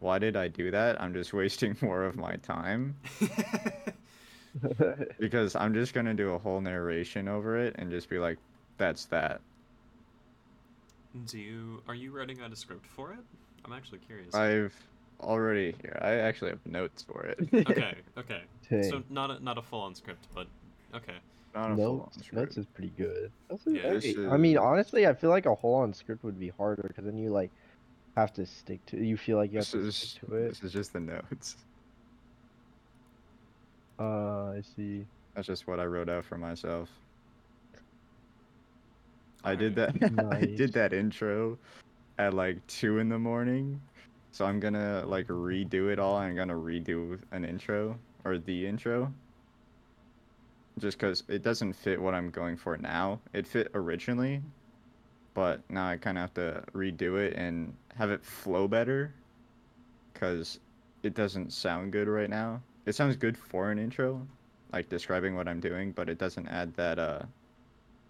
why 0.00 0.18
did 0.18 0.36
I 0.36 0.48
do 0.48 0.70
that? 0.72 1.00
I'm 1.00 1.12
just 1.12 1.32
wasting 1.34 1.76
more 1.80 2.02
of 2.04 2.16
my 2.16 2.36
time. 2.36 2.96
because 5.18 5.54
I'm 5.56 5.74
just 5.74 5.94
gonna 5.94 6.14
do 6.14 6.30
a 6.30 6.38
whole 6.38 6.60
narration 6.60 7.28
over 7.28 7.58
it 7.58 7.76
and 7.78 7.90
just 7.90 8.08
be 8.08 8.18
like, 8.18 8.38
that's 8.78 9.06
that. 9.06 9.40
Do 11.26 11.38
you 11.38 11.82
are 11.88 11.94
you 11.94 12.10
writing 12.16 12.40
out 12.42 12.52
a 12.52 12.56
script 12.56 12.86
for 12.86 13.12
it? 13.12 13.18
I'm 13.64 13.72
actually 13.72 13.98
curious. 13.98 14.34
I've 14.34 14.74
already 15.20 15.74
here. 15.82 15.98
I 16.02 16.12
actually 16.16 16.50
have 16.50 16.64
notes 16.66 17.02
for 17.02 17.24
it. 17.24 17.38
Okay, 17.52 17.94
okay. 18.18 18.42
Dang. 18.70 18.82
So 18.90 19.02
not 19.10 19.30
a, 19.30 19.42
not 19.42 19.58
a 19.58 19.62
full 19.62 19.80
on 19.80 19.94
script, 19.94 20.26
but 20.34 20.46
okay. 20.94 21.14
Not 21.54 21.72
a 21.72 21.76
full-on 21.76 21.96
notes, 21.98 22.32
notes 22.32 22.56
is 22.58 22.66
pretty 22.66 22.92
good. 22.96 23.32
Notes 23.50 23.66
is- 23.66 23.74
Yeah, 23.74 23.92
this 23.94 24.04
hey, 24.04 24.26
I 24.28 24.36
mean, 24.36 24.58
honestly, 24.58 25.06
I 25.06 25.14
feel 25.14 25.30
like 25.30 25.46
a 25.46 25.54
whole-on 25.54 25.94
script 25.94 26.22
would 26.22 26.38
be 26.38 26.50
harder 26.50 26.84
because 26.86 27.04
then 27.06 27.16
you 27.16 27.30
like 27.30 27.50
have 28.16 28.32
to 28.34 28.44
stick 28.46 28.84
to. 28.86 28.98
You 29.02 29.16
feel 29.16 29.38
like 29.38 29.50
you 29.50 29.58
have 29.58 29.64
This 29.64 29.70
to 29.72 29.78
is 29.80 29.96
stick 29.96 30.28
to 30.28 30.34
it. 30.36 30.48
this 30.50 30.62
is 30.62 30.72
just 30.72 30.92
the 30.92 31.00
notes. 31.00 31.56
Uh, 33.98 34.52
I 34.56 34.62
see. 34.76 35.04
That's 35.34 35.46
just 35.46 35.66
what 35.66 35.80
I 35.80 35.84
wrote 35.84 36.08
out 36.08 36.24
for 36.24 36.38
myself. 36.38 36.88
I 39.44 39.54
did 39.54 39.74
that. 39.76 39.94
I 40.32 40.40
did 40.44 40.72
that 40.72 40.92
intro 40.92 41.58
at 42.18 42.34
like 42.34 42.64
two 42.66 42.98
in 42.98 43.08
the 43.08 43.18
morning, 43.18 43.80
so 44.32 44.44
I'm 44.44 44.60
gonna 44.60 45.04
like 45.06 45.26
redo 45.28 45.92
it 45.92 45.98
all. 45.98 46.16
I'm 46.16 46.34
gonna 46.34 46.54
redo 46.54 47.18
an 47.32 47.44
intro 47.44 47.98
or 48.24 48.38
the 48.38 48.66
intro 48.66 49.12
just 50.78 50.98
because 50.98 51.24
it 51.28 51.42
doesn't 51.42 51.72
fit 51.72 52.00
what 52.00 52.14
I'm 52.14 52.30
going 52.30 52.56
for 52.56 52.76
now. 52.76 53.20
It 53.32 53.46
fit 53.46 53.70
originally, 53.74 54.42
but 55.34 55.60
now 55.70 55.88
I 55.88 55.96
kind 55.96 56.18
of 56.18 56.22
have 56.22 56.34
to 56.34 56.64
redo 56.72 57.18
it 57.18 57.34
and 57.34 57.74
have 57.96 58.10
it 58.10 58.24
flow 58.24 58.68
better 58.68 59.12
because 60.12 60.60
it 61.02 61.14
doesn't 61.14 61.52
sound 61.52 61.92
good 61.92 62.08
right 62.08 62.30
now. 62.30 62.60
It 62.88 62.94
sounds 62.94 63.16
good 63.16 63.36
for 63.36 63.70
an 63.70 63.78
intro, 63.78 64.26
like 64.72 64.88
describing 64.88 65.36
what 65.36 65.46
I'm 65.46 65.60
doing, 65.60 65.92
but 65.92 66.08
it 66.08 66.16
doesn't 66.16 66.48
add 66.48 66.72
that 66.76 66.98
uh 66.98 67.20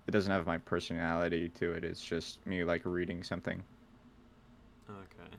it 0.07 0.13
doesn't 0.13 0.31
have 0.31 0.47
my 0.47 0.59
personality 0.59 1.49
to 1.59 1.73
it. 1.73 1.83
It's 1.85 2.01
just 2.01 2.39
me 2.47 2.63
like 2.63 2.83
reading 2.85 3.25
something. 3.25 3.61
Okay. 4.89 5.35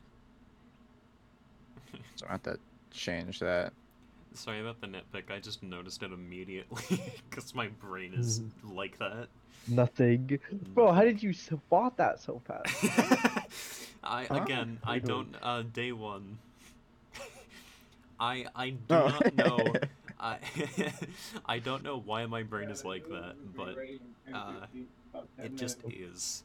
So 2.16 2.26
I 2.28 2.32
have 2.32 2.42
to 2.42 2.58
change 2.90 3.40
that. 3.40 3.72
Sorry 4.34 4.60
about 4.60 4.78
the 4.82 4.86
nitpick. 4.88 5.30
I 5.34 5.38
just 5.40 5.62
noticed 5.62 6.02
it 6.02 6.12
immediately 6.12 7.02
because 7.30 7.54
my 7.54 7.68
brain 7.68 8.12
is 8.12 8.42
like 8.62 8.98
that. 8.98 9.28
Nothing. 9.66 10.38
Bro, 10.74 10.92
how 10.92 11.00
did 11.02 11.22
you 11.22 11.32
spot 11.32 11.96
that 11.96 12.20
so 12.20 12.40
fast? 12.46 12.84
I 14.04 14.24
again, 14.24 14.78
I 14.84 14.96
I 14.96 14.98
don't- 14.98 15.32
don't. 15.32 15.42
Uh, 15.42 15.62
day 15.62 15.92
one. 15.92 16.36
I 18.20 18.46
I 18.54 18.70
do 18.70 18.78
Oh. 18.94 19.08
not 19.08 19.34
know. 19.34 19.72
I 20.20 20.38
I 21.46 21.58
don't 21.58 21.82
know 21.82 21.98
why 22.04 22.26
my 22.26 22.42
brain 22.42 22.68
is 22.70 22.84
like 22.84 23.08
that, 23.08 23.34
but 23.56 23.74
uh, 24.34 24.66
it 25.38 25.56
just 25.56 25.78
is. 25.88 26.44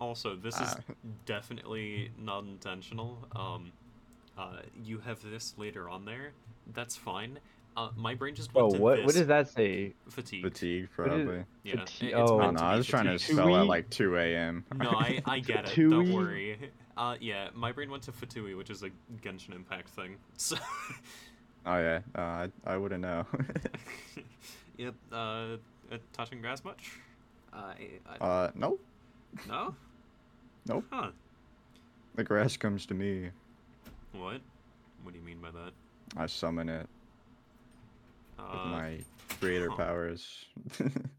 Also, 0.00 0.34
this 0.34 0.56
is 0.56 0.74
Ah. 0.76 0.94
definitely 1.26 2.10
not 2.18 2.42
intentional. 2.44 3.18
Um, 3.36 3.70
uh, 4.36 4.56
you 4.84 4.98
have 4.98 5.22
this 5.22 5.54
later 5.56 5.88
on 5.88 6.04
there. 6.04 6.32
That's 6.74 6.96
fine. 6.96 7.38
Uh, 7.76 7.88
my 7.96 8.14
brain 8.14 8.34
just 8.34 8.52
Bro, 8.52 8.64
went 8.64 8.74
to 8.74 8.80
what 8.82 8.96
this 8.96 9.06
what 9.06 9.14
does 9.14 9.26
that 9.28 9.48
say? 9.48 9.94
fatigue. 10.08 10.42
Fatigue, 10.42 10.88
What 10.96 11.06
is- 11.08 11.12
probably. 11.24 11.44
Yeah, 11.62 11.74
Fati- 11.76 12.06
it's 12.08 12.14
oh. 12.30 12.40
Oh, 12.40 12.50
no, 12.50 12.60
I 12.60 12.72
be 12.72 12.78
was 12.78 12.86
trying 12.86 13.04
to 13.04 13.12
fatigue. 13.18 13.36
spell 13.36 13.56
at 13.56 13.66
like 13.66 13.88
2 13.90 14.16
a.m. 14.18 14.64
No, 14.76 14.90
I, 14.90 15.22
I 15.24 15.38
get 15.38 15.68
it. 15.78 15.88
Don't 15.88 16.12
worry. 16.12 16.58
Uh, 17.02 17.16
yeah, 17.20 17.48
my 17.52 17.72
brain 17.72 17.90
went 17.90 18.04
to 18.04 18.12
Fatui, 18.12 18.56
which 18.56 18.70
is 18.70 18.84
a 18.84 18.90
Genshin 19.24 19.56
Impact 19.56 19.88
thing. 19.88 20.16
So, 20.36 20.56
Oh 21.66 21.76
yeah, 21.78 22.00
uh, 22.14 22.20
I 22.20 22.48
I 22.64 22.76
wouldn't 22.76 23.02
know. 23.02 23.26
yep. 24.76 24.94
Uh, 25.10 25.16
uh, 25.16 25.98
touching 26.12 26.40
grass 26.40 26.64
much? 26.64 26.92
I, 27.52 27.74
I 28.20 28.24
uh, 28.24 28.50
nope. 28.54 28.80
no. 29.48 29.74
Nope. 30.66 30.84
Huh? 30.90 31.10
The 32.14 32.22
grass 32.22 32.56
comes 32.56 32.86
to 32.86 32.94
me. 32.94 33.30
What? 34.12 34.40
What 35.02 35.12
do 35.12 35.18
you 35.18 35.24
mean 35.24 35.40
by 35.40 35.50
that? 35.50 35.72
I 36.16 36.26
summon 36.26 36.68
it 36.68 36.86
with 38.38 38.46
Uh, 38.60 38.64
my 38.66 38.98
creator 39.40 39.70
huh. 39.70 39.76
powers. 39.76 40.44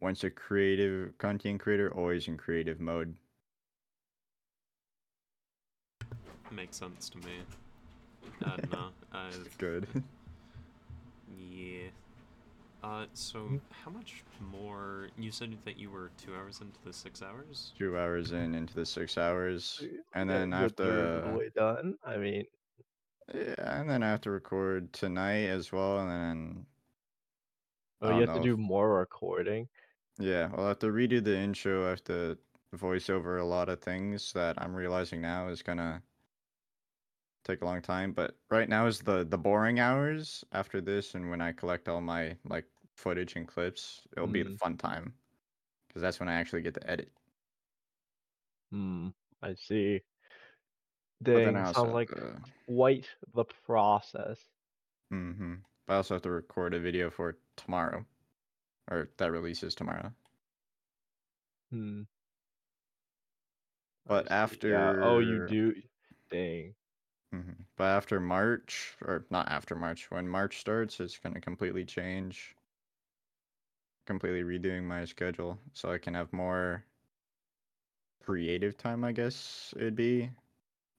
Once 0.00 0.22
a 0.24 0.30
creative 0.30 1.16
content 1.18 1.60
creator, 1.60 1.92
always 1.94 2.28
in 2.28 2.36
creative 2.36 2.80
mode. 2.80 3.14
makes 6.58 6.76
sense 6.76 7.08
to 7.08 7.18
me. 7.18 7.34
I 8.44 8.56
don't 8.56 8.72
know. 8.72 8.88
Uh, 9.12 9.30
Good. 9.58 9.86
yeah. 11.38 11.88
Uh, 12.82 13.06
so 13.12 13.60
how 13.70 13.90
much 13.90 14.22
more? 14.52 15.08
You 15.18 15.30
said 15.30 15.56
that 15.64 15.78
you 15.78 15.90
were 15.90 16.10
two 16.16 16.34
hours 16.34 16.60
into 16.60 16.78
the 16.84 16.92
six 16.92 17.22
hours. 17.22 17.72
Two 17.76 17.98
hours 17.98 18.32
in 18.32 18.54
into 18.54 18.74
the 18.74 18.86
six 18.86 19.18
hours, 19.18 19.82
and 20.14 20.30
then 20.30 20.52
I 20.52 20.58
you're 20.58 20.62
have 20.64 20.72
a 20.72 20.74
third 20.74 21.24
of 21.24 21.32
the 21.32 21.38
way 21.38 21.50
done. 21.54 21.94
I 22.04 22.16
mean, 22.16 22.44
Yeah, 23.34 23.80
and 23.80 23.90
then 23.90 24.02
I 24.02 24.08
have 24.10 24.20
to 24.22 24.30
record 24.30 24.92
tonight 24.92 25.46
as 25.46 25.72
well, 25.72 25.98
and 26.00 26.10
then 26.10 26.66
oh, 28.02 28.06
you 28.10 28.26
don't 28.26 28.28
have 28.28 28.36
to 28.36 28.42
do 28.42 28.56
more 28.56 28.98
recording. 28.98 29.68
Yeah, 30.18 30.50
I'll 30.54 30.68
have 30.68 30.78
to 30.80 30.86
redo 30.88 31.22
the 31.22 31.36
intro. 31.38 31.86
I 31.86 31.90
have 31.90 32.04
to 32.04 32.38
voice 32.72 33.08
over 33.08 33.38
a 33.38 33.44
lot 33.44 33.68
of 33.68 33.80
things 33.80 34.32
that 34.32 34.60
I'm 34.60 34.74
realizing 34.74 35.20
now 35.20 35.48
is 35.48 35.62
gonna 35.62 36.02
take 37.44 37.62
a 37.62 37.64
long 37.64 37.82
time. 37.82 38.12
But 38.12 38.38
right 38.50 38.68
now 38.68 38.86
is 38.86 39.00
the 39.00 39.24
the 39.24 39.38
boring 39.38 39.78
hours. 39.80 40.44
After 40.52 40.80
this, 40.80 41.14
and 41.14 41.30
when 41.30 41.40
I 41.40 41.52
collect 41.52 41.88
all 41.88 42.00
my 42.00 42.38
like 42.44 42.68
footage 42.96 43.36
and 43.36 43.46
clips, 43.48 44.06
it'll 44.12 44.26
be 44.28 44.42
the 44.42 44.50
Mm. 44.50 44.58
fun 44.60 44.76
time, 44.76 45.14
because 45.88 46.02
that's 46.02 46.20
when 46.20 46.28
I 46.30 46.34
actually 46.34 46.62
get 46.62 46.74
to 46.76 46.90
edit. 46.90 47.12
Hmm. 48.70 49.08
I 49.42 49.54
see. 49.54 50.02
Dang, 51.22 51.56
I 51.56 51.64
sounds 51.64 51.92
like 51.92 52.10
to, 52.10 52.42
quite 52.66 53.08
the 53.34 53.44
process. 53.44 54.50
hmm 55.10 55.56
But 55.86 55.94
I 55.94 55.96
also 55.96 56.14
have 56.14 56.22
to 56.22 56.30
record 56.30 56.74
a 56.74 56.80
video 56.80 57.10
for 57.10 57.38
tomorrow, 57.56 58.06
or 58.90 59.10
that 59.18 59.30
releases 59.32 59.74
tomorrow. 59.74 60.12
Hmm. 61.70 62.02
But 64.06 64.30
after 64.30 64.68
Yeah. 64.68 64.96
Oh, 65.00 65.18
you 65.20 65.46
do. 65.46 65.82
Dang. 66.30 66.74
hmm 67.32 67.52
But 67.76 67.84
after 67.84 68.20
March, 68.20 68.96
or 69.02 69.24
not 69.30 69.48
after 69.48 69.74
March, 69.74 70.10
when 70.10 70.28
March 70.28 70.58
starts, 70.58 71.00
it's 71.00 71.18
going 71.18 71.34
to 71.34 71.40
completely 71.40 71.84
change. 71.84 72.54
Completely 74.06 74.42
redoing 74.42 74.84
my 74.84 75.04
schedule 75.04 75.60
so 75.72 75.92
I 75.92 75.98
can 75.98 76.14
have 76.14 76.32
more 76.32 76.84
creative 78.24 78.76
time, 78.76 79.04
I 79.04 79.12
guess 79.12 79.72
it'd 79.76 79.96
be. 79.96 80.30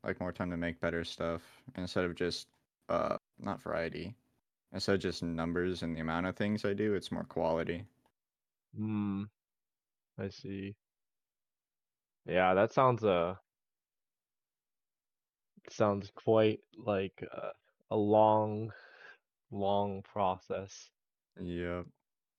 Like 0.04 0.20
more 0.20 0.32
time 0.32 0.52
to 0.52 0.58
make 0.58 0.80
better 0.80 1.04
stuff 1.04 1.62
instead 1.76 2.06
of 2.06 2.16
just, 2.16 2.48
uh, 2.90 3.18
not 3.40 3.62
variety. 3.62 4.16
Instead 4.72 4.96
of 4.96 5.02
just 5.02 5.24
numbers 5.24 5.82
and 5.82 5.96
the 5.96 6.02
amount 6.02 6.28
of 6.28 6.36
things 6.36 6.64
I 6.64 6.74
do, 6.74 6.94
it's 6.94 7.12
more 7.12 7.24
quality. 7.24 7.86
Hmm. 8.76 9.24
I 10.20 10.30
see. 10.30 10.76
Yeah, 12.26 12.54
that 12.54 12.72
sounds 12.74 13.04
uh 13.04 13.36
sounds 15.70 16.12
quite 16.16 16.60
like 16.78 17.24
uh, 17.36 17.50
a 17.92 17.96
long, 17.96 18.72
long 19.52 20.04
process. 20.04 20.90
Yep. 21.40 21.86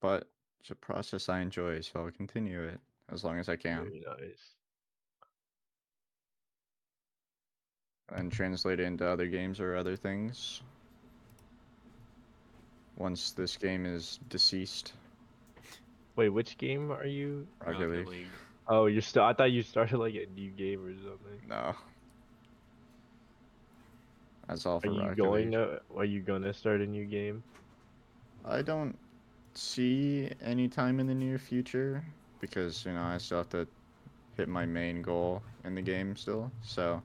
But 0.01 0.29
it's 0.61 0.71
a 0.71 0.75
process 0.75 1.29
I 1.29 1.41
enjoy, 1.41 1.81
so 1.81 2.05
I'll 2.05 2.11
continue 2.11 2.63
it 2.63 2.81
as 3.13 3.25
long 3.25 3.39
as 3.39 3.49
I 3.49 3.57
can. 3.57 3.85
Very 3.85 4.05
nice. 4.07 4.55
and 8.13 8.33
translate 8.33 8.81
it 8.81 8.85
into 8.85 9.07
other 9.07 9.27
games 9.27 9.61
or 9.61 9.77
other 9.77 9.97
things. 9.97 10.63
Once 13.01 13.31
this 13.31 13.57
game 13.57 13.87
is 13.87 14.21
deceased, 14.29 14.93
Wait, 16.17 16.29
which 16.29 16.59
game 16.59 16.93
are 16.93 17.07
you? 17.07 17.47
Rocket 17.67 18.07
League. 18.07 18.27
Oh, 18.69 18.85
you're 18.87 19.01
still. 19.01 19.23
I 19.23 19.33
thought 19.33 19.53
you 19.53 19.63
started 19.63 19.97
like 19.97 20.15
a 20.15 20.27
new 20.39 20.51
game 20.51 20.85
or 20.85 20.93
something. 20.93 21.41
No. 21.49 21.75
That's 24.47 24.67
all 24.67 24.81
for 24.81 24.89
Are 24.89 24.93
you 24.93 25.01
Rocket 25.01 25.17
going 25.17 25.45
League. 25.53 25.53
to? 25.53 25.81
Are 25.97 26.05
you 26.05 26.21
gonna 26.21 26.53
start 26.53 26.83
a 26.83 26.87
new 26.87 27.07
game? 27.07 27.43
I 28.45 28.61
don't 28.61 28.99
see 29.55 30.31
any 30.43 30.69
time 30.69 31.01
in 31.01 31.07
the 31.07 31.15
near 31.15 31.39
future 31.39 32.05
because 32.39 32.85
you 32.85 32.93
know 32.93 33.03
I 33.03 33.17
still 33.17 33.39
have 33.39 33.49
to 33.51 33.67
hit 34.37 34.47
my 34.49 34.67
main 34.67 35.01
goal 35.01 35.43
in 35.65 35.75
the 35.75 35.83
game 35.83 36.17
still. 36.17 36.51
So 36.63 37.01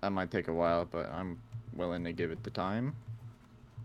that 0.00 0.10
might 0.10 0.32
take 0.32 0.48
a 0.48 0.52
while, 0.52 0.86
but 0.90 1.08
I'm 1.12 1.40
willing 1.74 2.02
to 2.02 2.12
give 2.12 2.32
it 2.32 2.42
the 2.42 2.50
time. 2.50 2.96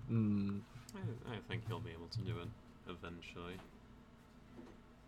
Hmm. 0.08 0.58
I, 1.02 1.34
I 1.34 1.38
think 1.48 1.64
he'll 1.68 1.80
be 1.80 1.92
able 1.92 2.08
to 2.08 2.20
do 2.20 2.34
it 2.40 2.48
eventually. 2.90 3.56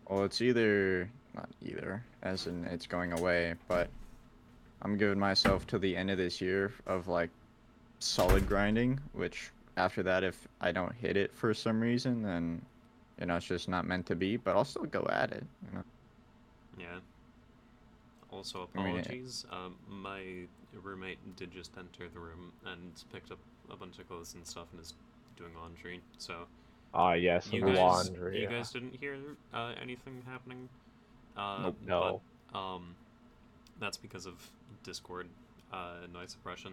Well, 0.08 0.24
it's 0.24 0.40
either 0.40 1.08
not 1.34 1.48
either, 1.62 2.04
as 2.22 2.46
in 2.46 2.64
it's 2.66 2.86
going 2.86 3.12
away, 3.12 3.54
but 3.68 3.88
I'm 4.82 4.96
giving 4.96 5.18
myself 5.18 5.66
to 5.68 5.78
the 5.78 5.96
end 5.96 6.10
of 6.10 6.18
this 6.18 6.40
year 6.40 6.72
of 6.86 7.08
like 7.08 7.30
solid 7.98 8.46
grinding, 8.46 9.00
which 9.12 9.50
after 9.76 10.02
that, 10.02 10.22
if 10.22 10.46
I 10.60 10.72
don't 10.72 10.94
hit 10.94 11.16
it 11.16 11.34
for 11.34 11.52
some 11.54 11.80
reason, 11.80 12.22
then 12.22 12.60
you 13.18 13.26
know 13.26 13.36
it's 13.36 13.46
just 13.46 13.68
not 13.68 13.86
meant 13.86 14.06
to 14.06 14.14
be. 14.14 14.36
But 14.36 14.56
I'll 14.56 14.64
still 14.64 14.84
go 14.84 15.06
at 15.10 15.32
it. 15.32 15.44
You 15.66 15.78
know. 15.78 15.84
Yeah. 16.78 16.98
Also, 18.30 18.68
I 18.76 18.82
mean, 18.82 18.98
apologies. 18.98 19.46
Um, 19.50 19.76
my 19.88 20.22
roommate 20.82 21.18
did 21.36 21.52
just 21.52 21.72
enter 21.78 22.08
the 22.12 22.18
room 22.18 22.52
and 22.66 22.92
picked 23.12 23.30
up 23.30 23.38
a 23.70 23.76
bunch 23.76 23.98
of 23.98 24.08
clothes 24.08 24.34
and 24.34 24.46
stuff 24.46 24.66
and 24.72 24.80
is 24.80 24.94
doing 25.36 25.52
laundry. 25.60 26.00
So 26.18 26.46
Ah, 26.92 27.14
yes, 27.14 27.48
you 27.52 27.60
guys, 27.62 27.76
laundry. 27.76 28.36
you 28.36 28.42
yeah. 28.44 28.50
guys 28.50 28.70
didn't 28.70 28.94
hear 28.94 29.16
uh, 29.52 29.72
anything 29.82 30.22
happening. 30.26 30.68
Uh, 31.36 31.58
Nope. 31.62 31.76
No. 31.86 32.20
But, 32.52 32.58
um, 32.58 32.94
that's 33.80 33.96
because 33.96 34.26
of 34.26 34.34
Discord 34.84 35.26
uh, 35.72 36.06
noise 36.12 36.30
suppression. 36.30 36.72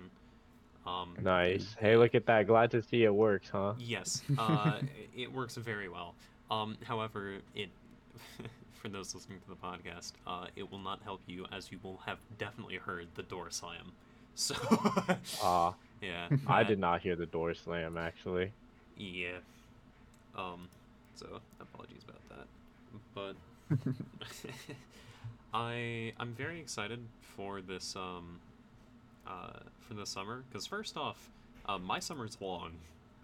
Um, 0.85 1.15
Nice. 1.21 1.75
Hey, 1.79 1.97
look 1.97 2.13
at 2.15 2.25
that. 2.27 2.45
Glad 2.47 2.69
to 2.71 2.81
see 2.81 3.03
it 3.03 3.13
works, 3.13 3.49
huh? 3.49 3.73
Yes, 3.79 4.21
uh, 4.37 4.79
it 5.15 5.31
works 5.31 5.55
very 5.55 5.89
well. 5.89 6.13
Um, 6.51 6.77
however, 6.83 7.37
it 7.55 7.69
for 8.73 8.89
those 8.89 9.13
listening 9.15 9.39
to 9.39 9.49
the 9.49 9.55
podcast, 9.55 10.13
uh, 10.27 10.47
it 10.55 10.69
will 10.71 10.79
not 10.79 11.01
help 11.03 11.21
you 11.27 11.45
as 11.51 11.71
you 11.71 11.79
will 11.83 11.99
have 12.05 12.17
definitely 12.37 12.75
heard 12.77 13.07
the 13.15 13.23
door 13.23 13.49
slam. 13.49 13.91
So, 14.35 14.55
Ah, 15.43 15.73
Yeah. 16.01 16.29
I 16.47 16.63
did 16.63 16.79
not 16.79 17.01
hear 17.01 17.15
the 17.15 17.25
door 17.25 17.53
slam 17.53 17.97
actually. 17.97 18.51
Yeah. 18.97 19.37
Um. 20.37 20.67
So 21.15 21.39
apologies 21.59 22.03
about 22.03 22.29
that, 22.29 22.47
but 23.13 23.35
I 25.53 26.13
I'm 26.19 26.33
very 26.33 26.59
excited 26.59 26.99
for 27.21 27.61
this 27.61 27.95
um 27.95 28.39
uh 29.27 29.59
for 29.79 29.93
the 29.93 30.05
summer 30.05 30.43
because 30.49 30.65
first 30.65 30.97
off, 30.97 31.29
uh, 31.67 31.77
my 31.77 31.99
summer's 31.99 32.37
long. 32.41 32.73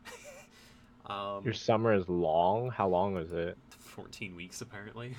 um, 1.07 1.43
Your 1.43 1.53
summer 1.53 1.93
is 1.93 2.07
long. 2.07 2.69
How 2.69 2.87
long 2.87 3.17
is 3.17 3.31
it? 3.31 3.57
14 3.69 4.35
weeks 4.35 4.61
apparently. 4.61 5.15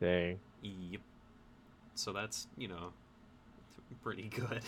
Dang. 0.00 0.38
Yep. 0.62 1.00
So 1.94 2.12
that's 2.12 2.46
you 2.56 2.68
know 2.68 2.92
pretty 4.02 4.28
good. 4.28 4.62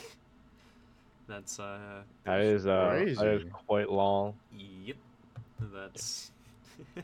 That's 1.29 1.61
uh 1.61 2.03
That 2.25 2.41
is 2.41 2.67
uh 2.67 3.05
that 3.19 3.27
is 3.27 3.45
quite 3.53 3.91
long. 3.91 4.35
Yep, 4.57 4.97
that's. 5.73 6.31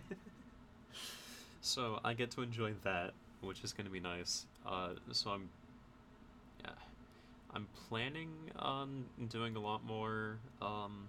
so 1.60 2.00
I 2.04 2.14
get 2.14 2.30
to 2.32 2.42
enjoy 2.42 2.72
that, 2.82 3.12
which 3.42 3.62
is 3.62 3.72
going 3.72 3.86
to 3.86 3.92
be 3.92 4.00
nice. 4.00 4.46
Uh, 4.66 4.90
so 5.12 5.30
I'm, 5.30 5.48
yeah, 6.64 6.70
I'm 7.52 7.66
planning 7.88 8.30
on 8.58 9.04
doing 9.28 9.56
a 9.56 9.60
lot 9.60 9.84
more 9.84 10.38
um, 10.62 11.08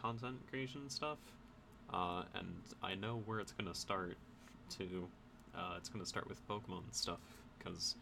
content 0.00 0.36
creation 0.50 0.90
stuff, 0.90 1.18
uh, 1.92 2.22
and 2.34 2.54
I 2.82 2.94
know 2.94 3.22
where 3.26 3.40
it's 3.40 3.52
going 3.52 3.72
to 3.72 3.78
start. 3.78 4.16
To, 4.78 5.06
uh, 5.54 5.74
it's 5.76 5.88
going 5.88 6.02
to 6.02 6.08
start 6.08 6.26
with 6.28 6.46
Pokemon 6.48 6.82
stuff 6.92 7.20
because 7.58 7.96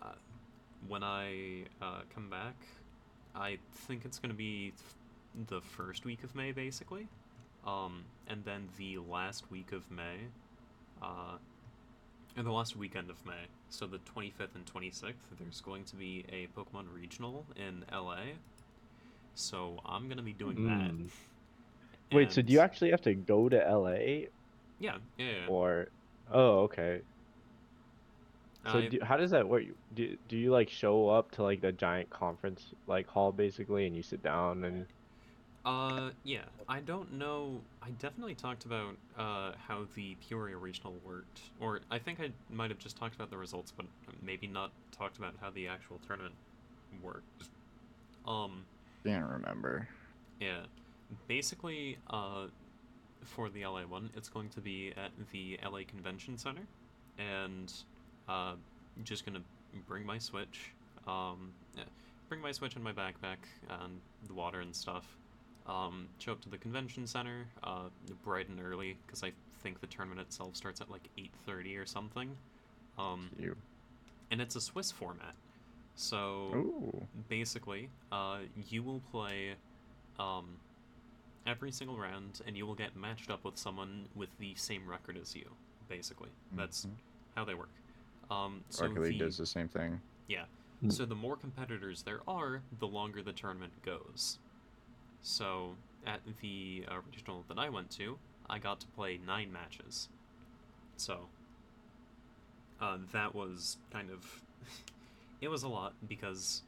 uh, 0.00 0.12
when 0.88 1.02
I 1.02 1.64
uh, 1.82 2.00
come 2.14 2.30
back, 2.30 2.54
I 3.34 3.58
think 3.72 4.04
it's 4.04 4.18
going 4.18 4.30
to 4.30 4.36
be 4.36 4.72
the 5.48 5.60
first 5.60 6.04
week 6.04 6.24
of 6.24 6.34
May, 6.34 6.52
basically. 6.52 7.08
Um, 7.66 8.04
and 8.26 8.44
then 8.44 8.68
the 8.78 8.98
last 8.98 9.50
week 9.50 9.72
of 9.72 9.90
May, 9.90 10.16
uh, 11.02 11.36
and 12.36 12.46
the 12.46 12.52
last 12.52 12.76
weekend 12.76 13.10
of 13.10 13.24
May, 13.26 13.46
so 13.68 13.86
the 13.86 13.98
25th 13.98 14.54
and 14.54 14.64
26th, 14.66 15.14
there's 15.38 15.60
going 15.60 15.84
to 15.84 15.96
be 15.96 16.24
a 16.32 16.48
Pokemon 16.58 16.86
Regional 16.94 17.44
in 17.56 17.84
LA. 17.92 18.34
So 19.34 19.78
I'm 19.84 20.06
going 20.06 20.16
to 20.16 20.22
be 20.22 20.32
doing 20.32 20.64
that. 20.66 20.92
Mm. 20.92 21.08
Wait, 22.12 22.32
so 22.32 22.42
do 22.42 22.52
you 22.52 22.60
actually 22.60 22.90
have 22.90 23.02
to 23.02 23.14
go 23.14 23.48
to 23.48 23.56
LA 23.56 23.90
Yeah, 23.90 24.26
yeah, 24.80 24.96
yeah. 25.18 25.26
or? 25.48 25.88
Oh, 26.32 26.60
okay. 26.60 27.02
So 28.66 28.78
I- 28.78 28.88
do, 28.88 28.98
how 29.02 29.16
does 29.16 29.30
that 29.30 29.48
work? 29.48 29.64
Do 29.94 30.16
do 30.28 30.36
you 30.36 30.50
like 30.50 30.68
show 30.68 31.08
up 31.08 31.30
to 31.32 31.42
like 31.42 31.60
the 31.60 31.72
giant 31.72 32.10
conference 32.10 32.74
like 32.86 33.06
hall 33.06 33.32
basically, 33.32 33.86
and 33.86 33.96
you 33.96 34.02
sit 34.02 34.22
down 34.22 34.64
and 34.64 34.86
Uh, 35.64 36.10
yeah. 36.24 36.44
I 36.68 36.80
don't 36.80 37.12
know. 37.12 37.60
I 37.82 37.90
definitely 37.90 38.34
talked 38.34 38.64
about 38.64 38.96
uh, 39.18 39.52
how 39.68 39.86
the 39.94 40.16
Peoria 40.26 40.56
Regional 40.56 40.94
worked, 41.04 41.40
or 41.60 41.80
I 41.90 41.98
think 41.98 42.18
I 42.20 42.30
might 42.50 42.70
have 42.70 42.78
just 42.78 42.96
talked 42.96 43.14
about 43.14 43.28
the 43.30 43.36
results, 43.36 43.70
but 43.76 43.84
maybe 44.22 44.46
not 44.46 44.70
talked 44.90 45.18
about 45.18 45.34
how 45.40 45.50
the 45.50 45.68
actual 45.68 45.98
tournament 46.06 46.34
worked. 47.02 47.50
Um, 48.26 48.64
Can't 49.04 49.26
remember. 49.28 49.86
yeah. 50.40 50.60
Basically, 51.28 51.98
uh, 52.08 52.46
for 53.22 53.50
the 53.50 53.66
LA 53.66 53.82
one, 53.82 54.10
it's 54.16 54.28
going 54.30 54.48
to 54.50 54.60
be 54.60 54.92
at 54.96 55.10
the 55.32 55.58
LA 55.62 55.80
Convention 55.86 56.38
Center, 56.38 56.62
and 57.18 57.70
uh, 58.30 58.52
just 59.04 59.24
gonna 59.26 59.42
bring 59.86 60.04
my 60.06 60.18
Switch, 60.18 60.70
um, 61.06 61.52
yeah, 61.76 61.84
bring 62.28 62.40
my 62.40 62.52
Switch 62.52 62.76
in 62.76 62.82
my 62.82 62.92
backpack 62.92 63.38
and 63.68 64.00
the 64.26 64.34
water 64.34 64.60
and 64.60 64.74
stuff. 64.74 65.06
Um, 65.66 66.08
show 66.18 66.32
up 66.32 66.40
to 66.42 66.48
the 66.48 66.58
convention 66.58 67.06
center, 67.06 67.46
uh, 67.62 67.88
bright 68.24 68.48
and 68.48 68.60
early, 68.60 68.96
because 69.06 69.22
I 69.22 69.32
think 69.62 69.80
the 69.80 69.86
tournament 69.86 70.20
itself 70.20 70.56
starts 70.56 70.80
at 70.80 70.90
like 70.90 71.08
8:30 71.18 71.76
or 71.76 71.86
something. 71.86 72.36
Um, 72.98 73.30
You. 73.38 73.56
and 74.30 74.40
it's 74.40 74.56
a 74.56 74.60
Swiss 74.60 74.90
format, 74.90 75.34
so 75.96 76.50
Ooh. 76.54 77.06
basically, 77.28 77.88
uh, 78.12 78.38
you 78.68 78.82
will 78.82 79.00
play 79.10 79.54
um, 80.18 80.58
every 81.46 81.72
single 81.72 81.96
round, 81.96 82.42
and 82.46 82.56
you 82.56 82.66
will 82.66 82.74
get 82.74 82.94
matched 82.96 83.30
up 83.30 83.42
with 83.44 83.56
someone 83.56 84.06
with 84.14 84.28
the 84.38 84.54
same 84.56 84.86
record 84.88 85.16
as 85.16 85.34
you. 85.34 85.48
Basically, 85.88 86.28
that's 86.52 86.84
Mhm. 86.84 86.90
how 87.36 87.44
they 87.44 87.54
work. 87.54 87.70
Um, 88.30 88.62
so 88.70 88.86
Rocket 88.86 89.02
League 89.02 89.18
the, 89.18 89.24
does 89.24 89.36
the 89.36 89.46
same 89.46 89.68
thing. 89.68 90.00
yeah. 90.28 90.44
Mm. 90.84 90.92
So 90.92 91.04
the 91.04 91.14
more 91.14 91.36
competitors 91.36 92.02
there 92.02 92.20
are, 92.26 92.62
the 92.78 92.86
longer 92.86 93.22
the 93.22 93.32
tournament 93.32 93.72
goes. 93.84 94.38
So 95.22 95.74
at 96.06 96.20
the 96.40 96.84
uh, 96.88 96.94
regional 97.10 97.44
that 97.48 97.58
I 97.58 97.68
went 97.68 97.90
to, 97.92 98.18
I 98.48 98.58
got 98.58 98.80
to 98.80 98.86
play 98.88 99.20
nine 99.26 99.52
matches. 99.52 100.08
So 100.96 101.26
uh, 102.80 102.98
that 103.12 103.34
was 103.34 103.76
kind 103.92 104.10
of 104.10 104.42
it 105.40 105.48
was 105.48 105.62
a 105.62 105.68
lot 105.68 105.94
because 106.08 106.62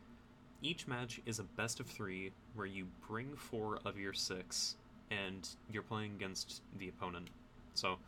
each 0.63 0.87
match 0.87 1.21
is 1.27 1.39
a 1.39 1.43
best 1.43 1.81
of 1.81 1.87
three 1.87 2.33
where 2.55 2.67
you 2.67 2.87
bring 3.09 3.35
four 3.35 3.79
of 3.85 3.99
your 3.99 4.13
six 4.13 4.77
and 5.11 5.49
you're 5.71 5.83
playing 5.83 6.13
against 6.15 6.63
the 6.79 6.89
opponent. 6.89 7.29
So 7.75 7.99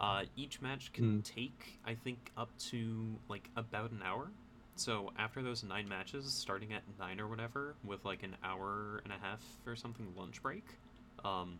uh, 0.00 0.22
each 0.36 0.60
match 0.62 0.92
can 0.92 1.22
take, 1.22 1.78
I 1.84 1.94
think, 1.94 2.30
up 2.36 2.48
to 2.70 3.14
like 3.28 3.48
about 3.56 3.90
an 3.90 4.00
hour. 4.04 4.30
So 4.76 5.12
after 5.18 5.42
those 5.42 5.62
nine 5.62 5.88
matches, 5.88 6.32
starting 6.32 6.72
at 6.72 6.82
nine 6.98 7.20
or 7.20 7.28
whatever, 7.28 7.74
with 7.84 8.04
like 8.04 8.22
an 8.22 8.34
hour 8.42 9.02
and 9.04 9.12
a 9.12 9.18
half 9.22 9.42
or 9.66 9.76
something 9.76 10.06
lunch 10.16 10.42
break, 10.42 10.64
um, 11.24 11.58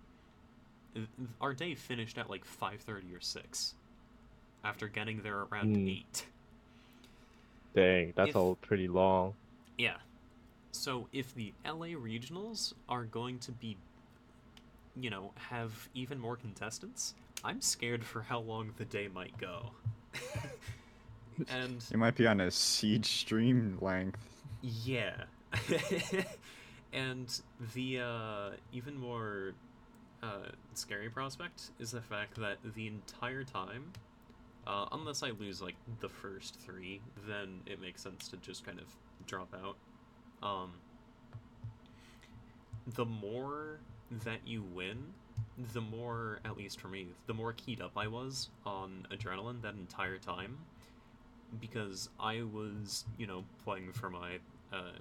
our 1.41 1.53
day 1.53 1.75
finished 1.75 2.17
at 2.19 2.31
like 2.31 2.45
five 2.45 2.81
thirty 2.81 3.15
or 3.15 3.21
six. 3.21 3.75
After 4.65 4.89
getting 4.89 5.23
there 5.23 5.41
around 5.51 5.75
Hmm. 5.77 5.89
eight. 5.89 6.27
dang, 7.75 8.13
that's 8.17 8.31
If- 8.31 8.37
all 8.37 8.57
pretty 8.57 8.89
long. 8.89 9.35
Yeah. 9.79 9.99
So 10.73 11.09
if 11.13 11.35
the 11.35 11.53
LA 11.65 11.89
regionals 11.95 12.73
are 12.89 13.05
going 13.05 13.39
to 13.41 13.53
be, 13.53 13.77
you 14.97 15.11
know, 15.11 15.33
have 15.37 15.89
even 15.95 16.19
more 16.19 16.37
contestants, 16.37 17.15
I'm 17.45 17.61
scared 17.61 18.05
for 18.05 18.23
how 18.23 18.41
long 18.41 18.73
the 18.77 18.85
day 18.85 19.09
might 19.09 19.37
go. 19.39 19.71
and 21.49 21.83
it 21.91 21.97
might 21.97 22.17
be 22.17 22.27
on 22.27 22.41
a 22.41 22.51
siege 22.51 23.07
stream 23.07 23.79
length. 23.81 24.21
yeah. 24.63 25.25
and 26.93 27.41
the 27.75 28.01
uh, 28.01 28.51
even 28.73 28.99
more 28.99 29.55
uh, 30.23 30.51
scary 30.75 31.09
prospect 31.09 31.71
is 31.79 31.91
the 31.93 32.01
fact 32.01 32.37
that 32.37 32.59
the 32.75 32.87
entire 32.87 33.43
time, 33.43 33.93
uh, 34.67 34.87
unless 34.93 35.23
I 35.23 35.31
lose 35.31 35.63
like 35.63 35.77
the 36.01 36.09
first 36.09 36.59
three, 36.61 37.01
then 37.27 37.61
it 37.67 37.81
makes 37.81 38.03
sense 38.03 38.29
to 38.29 38.37
just 38.37 38.65
kind 38.67 38.79
of 38.79 38.87
drop 39.27 39.55
out. 39.65 39.77
Um, 40.47 40.73
the 42.95 43.05
more 43.05 43.81
that 44.25 44.41
you 44.47 44.63
win, 44.63 44.99
the 45.73 45.81
more, 45.81 46.41
at 46.45 46.57
least 46.57 46.81
for 46.81 46.89
me, 46.89 47.09
the 47.27 47.35
more 47.35 47.53
keyed 47.53 47.81
up 47.81 47.93
I 47.97 48.07
was 48.07 48.51
on 48.65 49.07
adrenaline 49.13 49.63
that 49.63 49.75
entire 49.75 50.19
time. 50.19 50.59
Because 51.61 52.09
I 52.21 52.43
was, 52.43 53.05
you 53.19 53.27
know, 53.27 53.45
playing 53.65 53.93
for 53.93 54.09
my 54.09 54.39
uh, 54.73 54.93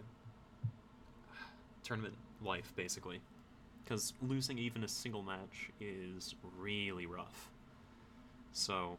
tournament 1.83 2.15
life, 2.43 2.73
basically. 2.75 3.21
Because 3.83 4.13
losing 4.21 4.57
even 4.57 4.83
a 4.83 4.87
single 4.87 5.21
match 5.21 5.69
is 5.79 6.35
really 6.57 7.05
rough. 7.05 7.49
So, 8.51 8.97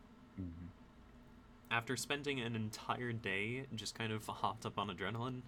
after 1.71 1.97
spending 1.97 2.41
an 2.41 2.57
entire 2.57 3.13
day 3.13 3.65
just 3.75 3.97
kind 3.97 4.13
of 4.13 4.27
hopped 4.27 4.67
up 4.67 4.79
on 4.79 4.89
adrenaline, 4.89 5.41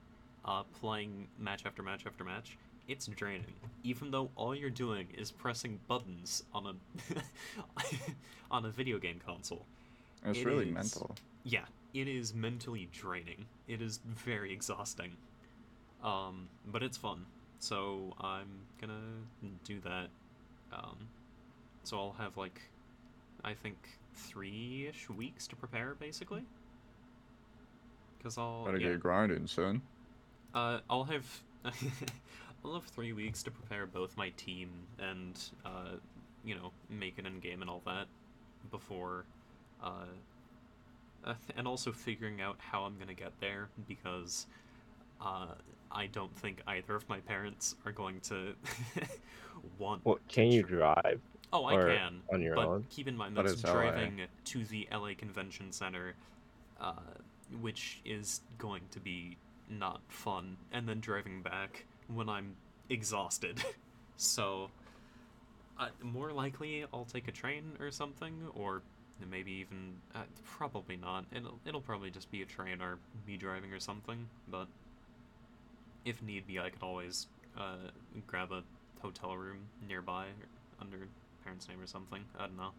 uh, 0.44 0.62
playing 0.80 1.28
match 1.38 1.64
after 1.66 1.82
match 1.82 2.04
after 2.06 2.24
match, 2.24 2.56
it's 2.88 3.06
draining. 3.06 3.54
Even 3.84 4.10
though 4.10 4.30
all 4.36 4.54
you're 4.54 4.70
doing 4.70 5.08
is 5.16 5.30
pressing 5.30 5.80
buttons 5.88 6.44
on 6.54 6.66
a 6.66 7.20
on 8.50 8.64
a 8.64 8.70
video 8.70 8.98
game 8.98 9.20
console. 9.24 9.64
It's 10.24 10.38
It 10.38 10.44
really 10.44 10.68
is. 10.68 10.74
mental. 10.74 11.16
Yeah, 11.44 11.64
it 11.94 12.08
is 12.08 12.34
mentally 12.34 12.88
draining. 12.92 13.46
It 13.68 13.82
is 13.82 14.00
very 14.06 14.52
exhausting. 14.52 15.12
Um, 16.02 16.48
but 16.66 16.82
it's 16.82 16.96
fun. 16.96 17.26
So 17.58 18.14
I'm 18.20 18.48
gonna 18.80 19.00
do 19.64 19.80
that. 19.80 20.08
Um, 20.72 20.96
so 21.84 21.98
I'll 21.98 22.16
have 22.18 22.36
like, 22.36 22.60
I 23.44 23.54
think 23.54 23.76
three-ish 24.14 25.08
weeks 25.10 25.46
to 25.48 25.56
prepare, 25.56 25.94
basically. 25.94 26.44
Cause 28.22 28.38
I'll 28.38 28.64
Gotta 28.64 28.80
yeah, 28.80 28.90
get 28.90 29.00
grinding, 29.00 29.46
son. 29.48 29.82
uh, 30.54 30.80
I'll 30.88 31.04
have 31.04 31.26
I'll 32.64 32.74
have 32.74 32.84
three 32.84 33.12
weeks 33.12 33.42
to 33.44 33.50
prepare 33.50 33.86
both 33.86 34.16
my 34.16 34.30
team 34.30 34.70
and 34.98 35.38
uh, 35.64 35.96
you 36.44 36.54
know 36.54 36.72
make 36.88 37.18
an 37.18 37.26
in 37.26 37.40
game 37.40 37.60
and 37.60 37.70
all 37.70 37.82
that 37.86 38.06
before, 38.70 39.24
uh, 39.82 40.06
uh, 41.24 41.34
and 41.56 41.66
also 41.66 41.92
figuring 41.92 42.40
out 42.40 42.56
how 42.58 42.82
I'm 42.82 42.98
gonna 42.98 43.14
get 43.14 43.32
there 43.40 43.68
because 43.88 44.46
uh, 45.20 45.54
I 45.90 46.06
don't 46.06 46.34
think 46.36 46.62
either 46.66 46.94
of 46.94 47.08
my 47.08 47.20
parents 47.20 47.74
are 47.84 47.92
going 47.92 48.20
to 48.20 48.54
want. 49.78 50.04
Well, 50.04 50.16
to 50.16 50.34
can 50.34 50.52
you 50.52 50.62
drive? 50.62 51.20
Oh, 51.52 51.66
I 51.66 51.76
can. 51.76 52.22
on 52.32 52.40
your 52.40 52.54
but 52.54 52.66
own? 52.66 52.86
keep 52.88 53.08
in 53.08 53.16
mind 53.16 53.36
that's 53.36 53.52
it's 53.52 53.64
LA. 53.64 53.72
driving 53.72 54.20
to 54.44 54.64
the 54.64 54.88
LA 54.90 55.10
Convention 55.18 55.70
Center, 55.70 56.14
uh, 56.80 56.92
which 57.60 58.00
is 58.04 58.40
going 58.56 58.82
to 58.90 59.00
be 59.00 59.36
not 59.68 60.00
fun, 60.08 60.56
and 60.72 60.88
then 60.88 61.00
driving 61.00 61.42
back 61.42 61.84
when 62.14 62.28
I'm 62.28 62.56
exhausted. 62.88 63.62
so, 64.16 64.70
uh, 65.78 65.88
more 66.02 66.32
likely 66.32 66.84
I'll 66.92 67.04
take 67.04 67.28
a 67.28 67.32
train 67.32 67.76
or 67.80 67.90
something, 67.90 68.48
or 68.54 68.82
maybe 69.30 69.52
even 69.52 70.00
uh, 70.14 70.24
probably 70.44 70.96
not. 70.96 71.26
It'll 71.32 71.60
it'll 71.64 71.80
probably 71.80 72.10
just 72.10 72.30
be 72.30 72.42
a 72.42 72.46
train 72.46 72.80
or 72.80 72.98
me 73.26 73.36
driving 73.36 73.72
or 73.72 73.80
something. 73.80 74.28
But 74.48 74.68
if 76.04 76.22
need 76.22 76.46
be, 76.46 76.58
I 76.58 76.70
could 76.70 76.82
always 76.82 77.26
uh, 77.56 77.90
grab 78.26 78.52
a 78.52 78.62
hotel 79.00 79.36
room 79.36 79.68
nearby 79.80 80.26
under 80.80 81.08
parents' 81.44 81.68
name 81.68 81.80
or 81.80 81.86
something. 81.86 82.24
I 82.38 82.46
don't 82.46 82.56
know. 82.56 82.72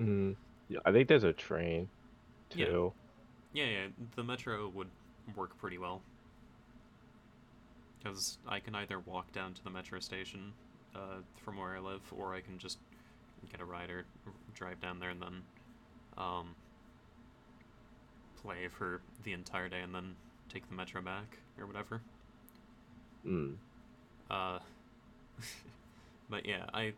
Mm. 0.00 0.36
Yeah, 0.68 0.78
I 0.84 0.92
think 0.92 1.08
there's 1.08 1.24
a 1.24 1.32
train 1.32 1.88
Yeah. 2.54 2.66
too. 2.66 2.92
Yeah, 3.52 3.66
yeah, 3.66 3.86
the 4.16 4.24
metro 4.24 4.68
would 4.68 4.90
work 5.36 5.56
pretty 5.58 5.78
well. 5.78 6.02
Because 8.04 8.38
I 8.46 8.60
can 8.60 8.74
either 8.74 8.98
walk 9.00 9.32
down 9.32 9.54
to 9.54 9.64
the 9.64 9.70
metro 9.70 9.98
station 9.98 10.52
uh, 10.94 11.22
from 11.42 11.56
where 11.56 11.74
I 11.74 11.80
live, 11.80 12.02
or 12.14 12.34
I 12.34 12.40
can 12.40 12.58
just 12.58 12.78
get 13.50 13.60
a 13.60 13.64
ride 13.64 13.90
or 13.90 14.04
drive 14.54 14.80
down 14.80 15.00
there 15.00 15.10
and 15.10 15.22
then 15.22 15.42
um, 16.18 16.54
play 18.42 18.68
for 18.68 19.00
the 19.22 19.32
entire 19.32 19.68
day 19.68 19.80
and 19.80 19.94
then 19.94 20.14
take 20.48 20.68
the 20.68 20.74
metro 20.74 21.00
back 21.00 21.38
or 21.58 21.66
whatever. 21.66 22.00
Mm. 23.26 23.54
Uh, 24.30 24.58
but 26.30 26.46
yeah, 26.46 26.64
I 26.74 26.92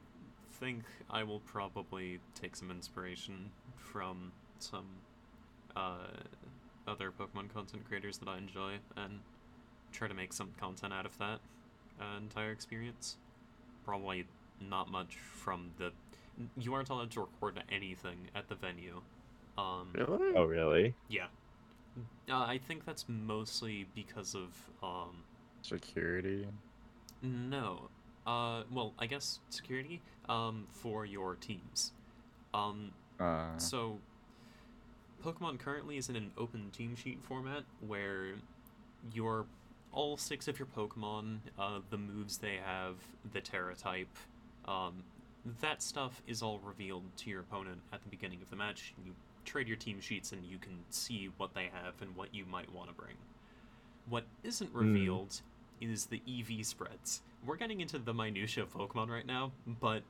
think 0.60 0.82
I 1.10 1.22
will 1.22 1.40
probably 1.40 2.18
take 2.34 2.56
some 2.56 2.70
inspiration 2.70 3.50
from 3.76 4.32
some 4.58 4.86
uh, 5.76 6.08
other 6.88 7.12
Pokemon 7.12 7.52
content 7.52 7.86
creators 7.86 8.18
that 8.18 8.28
I 8.28 8.38
enjoy 8.38 8.74
and 8.96 9.20
try 9.96 10.08
to 10.08 10.14
make 10.14 10.32
some 10.32 10.50
content 10.60 10.92
out 10.92 11.06
of 11.06 11.16
that 11.18 11.40
uh, 12.00 12.18
entire 12.18 12.50
experience. 12.50 13.16
Probably 13.84 14.26
not 14.60 14.90
much 14.90 15.16
from 15.16 15.70
the. 15.78 15.92
You 16.58 16.74
aren't 16.74 16.90
allowed 16.90 17.10
to 17.12 17.20
record 17.20 17.62
anything 17.72 18.18
at 18.34 18.48
the 18.48 18.54
venue. 18.54 19.00
Um, 19.56 19.88
Really? 19.94 20.32
Oh, 20.36 20.44
really? 20.44 20.94
Yeah. 21.08 21.26
Uh, 22.30 22.34
I 22.44 22.58
think 22.58 22.84
that's 22.84 23.06
mostly 23.08 23.86
because 23.94 24.34
of 24.34 24.48
um, 24.82 25.16
Security. 25.62 26.46
no. 27.22 27.88
Uh, 28.26 28.64
well, 28.72 28.92
I 28.98 29.06
guess 29.06 29.38
security 29.48 30.02
um, 30.28 30.66
for 30.70 31.06
your 31.06 31.36
teams. 31.36 31.92
Um, 32.52 32.90
Uh, 33.18 33.56
so, 33.56 33.98
Pokemon 35.24 35.58
currently 35.58 35.96
is 35.96 36.08
in 36.10 36.16
an 36.16 36.32
open 36.36 36.70
team 36.70 36.96
sheet 36.96 37.22
format 37.22 37.62
where 37.86 38.34
your 39.14 39.46
all 39.96 40.16
six 40.16 40.46
of 40.46 40.58
your 40.58 40.68
Pokemon, 40.68 41.38
uh, 41.58 41.80
the 41.90 41.96
moves 41.96 42.38
they 42.38 42.58
have, 42.64 42.94
the 43.32 43.40
Tera 43.40 43.74
type, 43.74 44.14
um, 44.66 45.02
that 45.60 45.82
stuff 45.82 46.22
is 46.26 46.42
all 46.42 46.60
revealed 46.64 47.04
to 47.16 47.30
your 47.30 47.40
opponent 47.40 47.80
at 47.92 48.02
the 48.02 48.08
beginning 48.08 48.40
of 48.42 48.50
the 48.50 48.56
match. 48.56 48.94
You 49.04 49.12
trade 49.44 49.66
your 49.66 49.76
team 49.76 50.00
sheets 50.00 50.32
and 50.32 50.44
you 50.44 50.58
can 50.58 50.78
see 50.90 51.30
what 51.38 51.54
they 51.54 51.70
have 51.72 51.94
and 52.02 52.14
what 52.14 52.34
you 52.34 52.44
might 52.44 52.70
want 52.72 52.88
to 52.90 52.94
bring. 52.94 53.14
What 54.08 54.24
isn't 54.44 54.70
revealed 54.72 55.40
is 55.80 56.06
the 56.06 56.20
EV 56.28 56.64
spreads. 56.64 57.22
We're 57.44 57.56
getting 57.56 57.80
into 57.80 57.98
the 57.98 58.12
minutia 58.12 58.64
of 58.64 58.74
Pokemon 58.74 59.08
right 59.08 59.26
now, 59.26 59.52
but 59.80 60.02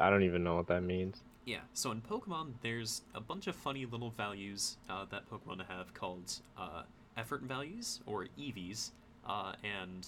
I 0.00 0.10
don't 0.10 0.24
even 0.24 0.42
know 0.42 0.56
what 0.56 0.66
that 0.68 0.82
means. 0.82 1.22
yeah, 1.46 1.60
so 1.74 1.90
in 1.90 2.00
Pokemon, 2.00 2.52
there's 2.62 3.02
a 3.14 3.20
bunch 3.20 3.46
of 3.46 3.56
funny 3.56 3.86
little 3.86 4.10
values 4.10 4.76
uh, 4.88 5.04
that 5.10 5.28
Pokemon 5.30 5.66
have 5.68 5.92
called 5.94 6.32
uh, 6.56 6.82
effort 7.16 7.42
values, 7.42 8.00
or 8.06 8.26
EVs, 8.38 8.90
uh, 9.26 9.52
and 9.64 10.06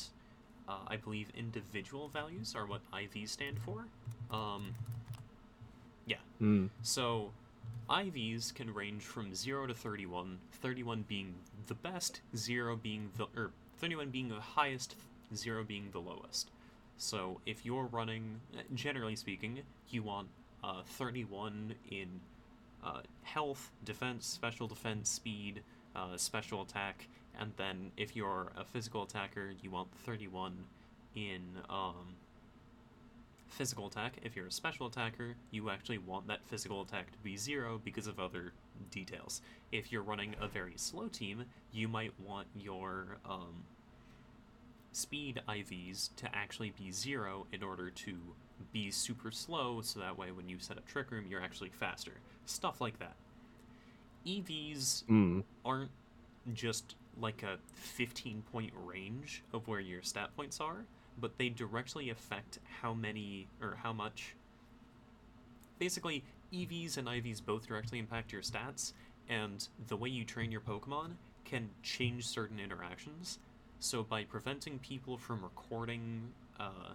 uh, 0.68 0.78
I 0.86 0.96
believe 0.96 1.30
individual 1.36 2.08
values 2.08 2.54
are 2.56 2.66
what 2.66 2.80
IVs 2.92 3.30
stand 3.30 3.58
for. 3.58 3.86
Um, 4.30 4.74
Mm. 6.42 6.70
so 6.82 7.30
IVs 7.88 8.52
can 8.52 8.74
range 8.74 9.02
from 9.02 9.34
0 9.34 9.68
to 9.68 9.74
31, 9.74 10.38
31 10.60 11.04
being 11.06 11.34
the 11.68 11.74
best, 11.74 12.20
0 12.36 12.76
being 12.76 13.10
the 13.16 13.26
or 13.36 13.50
31 13.78 14.10
being 14.10 14.28
the 14.28 14.40
highest, 14.40 14.96
0 15.34 15.62
being 15.64 15.88
the 15.92 16.00
lowest. 16.00 16.50
So 16.98 17.40
if 17.46 17.64
you're 17.64 17.84
running 17.84 18.40
generally 18.74 19.14
speaking, 19.16 19.60
you 19.88 20.02
want 20.02 20.28
uh, 20.64 20.82
31 20.84 21.74
in 21.90 22.08
uh, 22.84 23.02
health, 23.22 23.70
defense, 23.84 24.26
special 24.26 24.66
defense, 24.66 25.08
speed, 25.10 25.62
uh, 25.94 26.16
special 26.16 26.62
attack, 26.62 27.08
and 27.38 27.52
then 27.56 27.92
if 27.96 28.14
you're 28.16 28.52
a 28.56 28.64
physical 28.64 29.02
attacker, 29.02 29.52
you 29.62 29.70
want 29.70 29.88
31 30.04 30.56
in 31.14 31.40
um, 31.68 32.14
physical 33.48 33.86
attack. 33.86 34.14
If 34.22 34.34
you're 34.34 34.46
a 34.46 34.52
special 34.52 34.86
attacker, 34.86 35.34
you 35.50 35.70
actually 35.70 35.98
want 35.98 36.26
that 36.28 36.40
physical 36.46 36.82
attack 36.82 37.12
to 37.12 37.18
be 37.18 37.36
zero 37.36 37.80
because 37.84 38.06
of 38.06 38.18
other 38.18 38.52
details. 38.90 39.42
If 39.70 39.92
you're 39.92 40.02
running 40.02 40.34
a 40.40 40.48
very 40.48 40.74
slow 40.76 41.08
team, 41.08 41.44
you 41.72 41.88
might 41.88 42.12
want 42.18 42.48
your 42.58 43.18
um, 43.28 43.64
speed 44.92 45.40
IVs 45.48 46.10
to 46.16 46.34
actually 46.34 46.72
be 46.78 46.92
zero 46.92 47.46
in 47.52 47.62
order 47.62 47.90
to 47.90 48.14
be 48.72 48.90
super 48.90 49.30
slow, 49.30 49.80
so 49.82 50.00
that 50.00 50.16
way 50.16 50.30
when 50.30 50.48
you 50.48 50.56
set 50.58 50.78
up 50.78 50.86
Trick 50.86 51.10
Room, 51.10 51.24
you're 51.28 51.42
actually 51.42 51.70
faster. 51.70 52.12
Stuff 52.46 52.80
like 52.80 52.98
that. 52.98 53.14
EVs 54.26 55.04
Mm. 55.04 55.44
aren't 55.64 55.90
just 56.52 56.94
like 57.18 57.42
a 57.42 57.58
15 57.74 58.42
point 58.42 58.72
range 58.74 59.42
of 59.52 59.68
where 59.68 59.80
your 59.80 60.02
stat 60.02 60.34
points 60.34 60.60
are, 60.60 60.86
but 61.20 61.36
they 61.38 61.48
directly 61.48 62.08
affect 62.10 62.58
how 62.80 62.94
many 62.94 63.48
or 63.60 63.76
how 63.82 63.92
much. 63.92 64.34
Basically, 65.78 66.24
EVs 66.52 66.96
and 66.96 67.08
IVs 67.08 67.44
both 67.44 67.66
directly 67.66 67.98
impact 67.98 68.32
your 68.32 68.42
stats, 68.42 68.92
and 69.28 69.68
the 69.88 69.96
way 69.96 70.08
you 70.08 70.24
train 70.24 70.50
your 70.52 70.60
Pokemon 70.60 71.16
can 71.44 71.70
change 71.82 72.26
certain 72.26 72.58
interactions. 72.60 73.38
So, 73.80 74.02
by 74.02 74.24
preventing 74.24 74.78
people 74.78 75.18
from 75.18 75.42
recording 75.42 76.32
uh, 76.60 76.94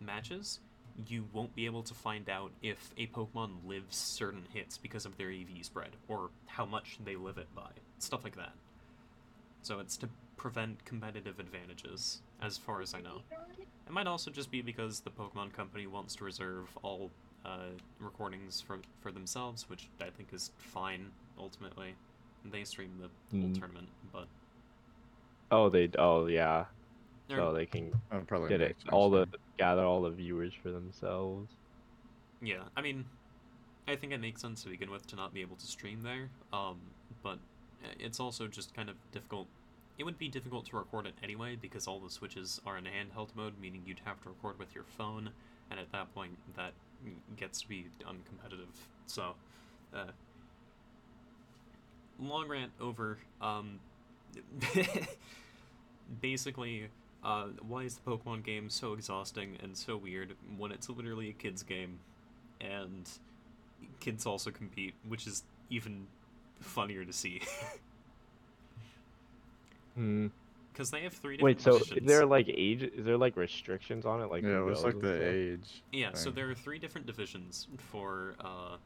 matches, 0.00 0.60
you 1.08 1.26
won't 1.32 1.54
be 1.54 1.66
able 1.66 1.82
to 1.82 1.94
find 1.94 2.28
out 2.30 2.52
if 2.62 2.90
a 2.96 3.06
Pokemon 3.08 3.66
lives 3.66 3.96
certain 3.96 4.44
hits 4.52 4.78
because 4.78 5.04
of 5.04 5.16
their 5.18 5.30
EV 5.30 5.62
spread, 5.64 5.90
or 6.08 6.30
how 6.46 6.64
much 6.64 6.98
they 7.04 7.16
live 7.16 7.38
it 7.38 7.54
by. 7.54 7.70
Stuff 7.98 8.24
like 8.24 8.36
that. 8.36 8.52
So 9.62 9.78
it's 9.80 9.96
to 9.98 10.08
prevent 10.36 10.84
competitive 10.84 11.38
advantages, 11.40 12.20
as 12.40 12.56
far 12.56 12.80
as 12.80 12.94
I 12.94 13.00
know. 13.00 13.22
It 13.86 13.92
might 13.92 14.06
also 14.06 14.30
just 14.30 14.50
be 14.50 14.62
because 14.62 15.00
the 15.00 15.10
Pokemon 15.10 15.52
Company 15.52 15.86
wants 15.86 16.14
to 16.16 16.24
reserve 16.24 16.68
all 16.82 17.10
uh, 17.44 17.70
recordings 18.00 18.60
for, 18.60 18.78
for 19.00 19.10
themselves, 19.12 19.68
which 19.68 19.88
I 20.00 20.10
think 20.10 20.32
is 20.32 20.50
fine, 20.58 21.10
ultimately. 21.38 21.94
They 22.44 22.64
stream 22.64 22.90
the 23.00 23.08
whole 23.38 23.48
Mm. 23.50 23.58
tournament, 23.58 23.88
but. 24.12 24.26
Oh, 25.50 25.68
they. 25.68 25.90
Oh, 25.98 26.26
yeah. 26.26 26.66
Or- 27.30 27.36
So 27.36 27.52
they 27.52 27.66
can 27.66 27.92
that 28.10 28.26
probably 28.26 28.48
get 28.48 28.60
it. 28.60 28.76
All 28.92 29.10
the 29.10 29.26
gather 29.58 29.82
all 29.82 30.02
the 30.02 30.10
viewers 30.10 30.52
for 30.54 30.70
themselves. 30.70 31.52
Yeah, 32.42 32.64
I 32.76 32.82
mean, 32.82 33.06
I 33.88 33.96
think 33.96 34.12
it 34.12 34.20
makes 34.20 34.40
sense 34.42 34.62
to 34.64 34.68
begin 34.68 34.90
with 34.90 35.06
to 35.08 35.16
not 35.16 35.32
be 35.32 35.40
able 35.40 35.56
to 35.56 35.66
stream 35.66 36.02
there. 36.02 36.28
Um, 36.52 36.78
but 37.22 37.38
it's 37.98 38.20
also 38.20 38.46
just 38.46 38.74
kind 38.74 38.88
of 38.90 38.96
difficult. 39.12 39.46
It 39.98 40.04
would 40.04 40.18
be 40.18 40.28
difficult 40.28 40.66
to 40.66 40.76
record 40.76 41.06
it 41.06 41.14
anyway 41.22 41.56
because 41.56 41.86
all 41.86 41.98
the 42.00 42.10
switches 42.10 42.60
are 42.66 42.76
in 42.76 42.84
handheld 42.84 43.34
mode, 43.34 43.54
meaning 43.60 43.82
you'd 43.86 44.00
have 44.04 44.20
to 44.24 44.28
record 44.28 44.58
with 44.58 44.74
your 44.74 44.84
phone, 44.84 45.30
and 45.70 45.80
at 45.80 45.90
that 45.92 46.12
point, 46.14 46.36
that 46.56 46.72
gets 47.36 47.62
to 47.62 47.68
be 47.68 47.86
uncompetitive. 48.04 48.68
So, 49.06 49.34
uh, 49.94 50.06
long 52.20 52.48
rant 52.48 52.72
over. 52.80 53.18
Um, 53.40 53.80
basically, 56.20 56.88
uh, 57.24 57.46
why 57.66 57.82
is 57.82 57.96
the 57.98 58.10
Pokemon 58.10 58.44
game 58.44 58.70
so 58.70 58.92
exhausting 58.92 59.56
and 59.62 59.76
so 59.76 59.96
weird 59.96 60.34
when 60.56 60.72
it's 60.72 60.88
literally 60.88 61.28
a 61.30 61.32
kids 61.32 61.62
game, 61.62 61.98
and 62.60 63.08
kids 64.00 64.26
also 64.26 64.50
compete, 64.50 64.94
which 65.08 65.26
is 65.26 65.42
even 65.70 66.06
funnier 66.60 67.04
to 67.04 67.12
see 67.12 67.42
Hmm. 69.94 70.28
because 70.72 70.90
they 70.90 71.02
have 71.02 71.14
three 71.14 71.36
Wait, 71.38 71.58
different 71.58 71.60
so 71.60 71.76
is 71.76 71.88
divisions. 71.88 72.06
there 72.06 72.26
like 72.26 72.48
age? 72.48 72.82
Is 72.82 73.04
there 73.04 73.16
like 73.18 73.36
restrictions 73.36 74.06
on 74.06 74.22
it? 74.22 74.30
Like 74.30 74.44
yeah, 74.44 74.60
who 74.60 74.68
it 74.68 74.70
was 74.70 74.84
like 74.84 75.00
the 75.00 75.16
stuff? 75.16 75.20
age. 75.20 75.82
Yeah, 75.92 76.10
so 76.14 76.30
there 76.30 76.50
are 76.50 76.54
three 76.54 76.78
different 76.78 77.06
divisions 77.06 77.68
for 77.78 78.34
uh, 78.40 78.76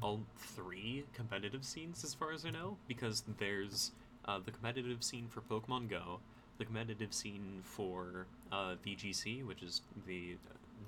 all 0.00 0.20
three 0.36 1.04
competitive 1.14 1.64
scenes, 1.64 2.04
as 2.04 2.14
far 2.14 2.32
as 2.32 2.44
I 2.44 2.50
know, 2.50 2.76
because 2.86 3.24
there's 3.38 3.92
uh, 4.26 4.38
the 4.44 4.50
competitive 4.50 5.02
scene 5.02 5.28
for 5.28 5.40
Pokemon 5.40 5.88
Go, 5.88 6.20
the 6.58 6.64
competitive 6.64 7.12
scene 7.12 7.60
for 7.62 8.26
uh, 8.52 8.74
VGC, 8.84 9.44
which 9.44 9.62
is 9.62 9.82
the 10.06 10.36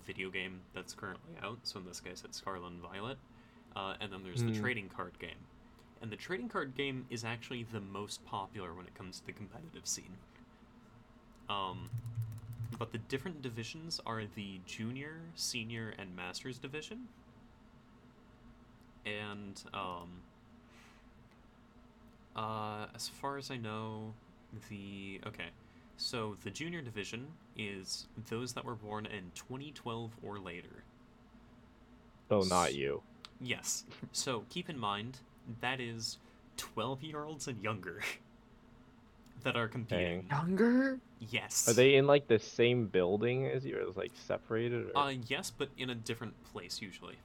video 0.06 0.30
game 0.30 0.60
that's 0.74 0.94
currently 0.94 1.32
out. 1.42 1.58
So 1.64 1.80
in 1.80 1.86
this 1.86 2.00
case, 2.00 2.22
it's 2.24 2.38
Scarlet 2.38 2.66
and 2.68 2.80
Violet, 2.80 3.18
uh, 3.74 3.94
and 4.00 4.12
then 4.12 4.22
there's 4.22 4.42
the 4.42 4.50
Hmm. 4.52 4.60
trading 4.60 4.88
card 4.88 5.18
game. 5.18 5.46
And 6.00 6.10
the 6.12 6.16
trading 6.16 6.48
card 6.48 6.76
game 6.76 7.06
is 7.10 7.24
actually 7.24 7.64
the 7.64 7.80
most 7.80 8.24
popular 8.24 8.74
when 8.74 8.86
it 8.86 8.94
comes 8.94 9.20
to 9.20 9.26
the 9.26 9.32
competitive 9.32 9.86
scene. 9.86 10.16
Um, 11.48 11.88
but 12.78 12.92
the 12.92 12.98
different 12.98 13.40
divisions 13.42 14.00
are 14.06 14.22
the 14.34 14.60
junior, 14.66 15.20
senior, 15.34 15.94
and 15.98 16.14
masters 16.14 16.58
division. 16.58 17.08
And 19.06 19.62
um, 19.72 20.22
uh, 22.34 22.86
as 22.94 23.08
far 23.08 23.38
as 23.38 23.50
I 23.50 23.56
know, 23.56 24.12
the 24.68 25.20
okay, 25.26 25.48
so 25.96 26.36
the 26.44 26.50
junior 26.50 26.82
division 26.82 27.26
is 27.56 28.06
those 28.28 28.52
that 28.52 28.64
were 28.64 28.74
born 28.74 29.06
in 29.06 29.30
2012 29.34 30.10
or 30.22 30.38
later. 30.38 30.84
Oh, 32.30 32.42
not 32.42 32.74
you. 32.74 33.02
Yes. 33.40 33.84
So 34.12 34.44
keep 34.50 34.68
in 34.68 34.78
mind 34.78 35.18
that 35.60 35.80
is 35.80 36.18
12 36.56 37.02
year 37.02 37.24
olds 37.24 37.48
and 37.48 37.62
younger 37.62 38.02
that 39.42 39.56
are 39.56 39.68
competing. 39.68 40.26
Younger? 40.30 40.98
Yes. 41.30 41.68
Are 41.68 41.72
they 41.72 41.94
in 41.94 42.06
like 42.06 42.26
the 42.26 42.38
same 42.38 42.86
building 42.86 43.46
as 43.46 43.64
you, 43.64 43.76
or 43.76 43.88
is 43.88 43.96
like 43.96 44.12
separated? 44.26 44.90
Or... 44.94 44.98
Uh, 44.98 45.14
yes, 45.28 45.50
but 45.56 45.68
in 45.78 45.90
a 45.90 45.94
different 45.94 46.34
place 46.52 46.80
usually. 46.82 47.16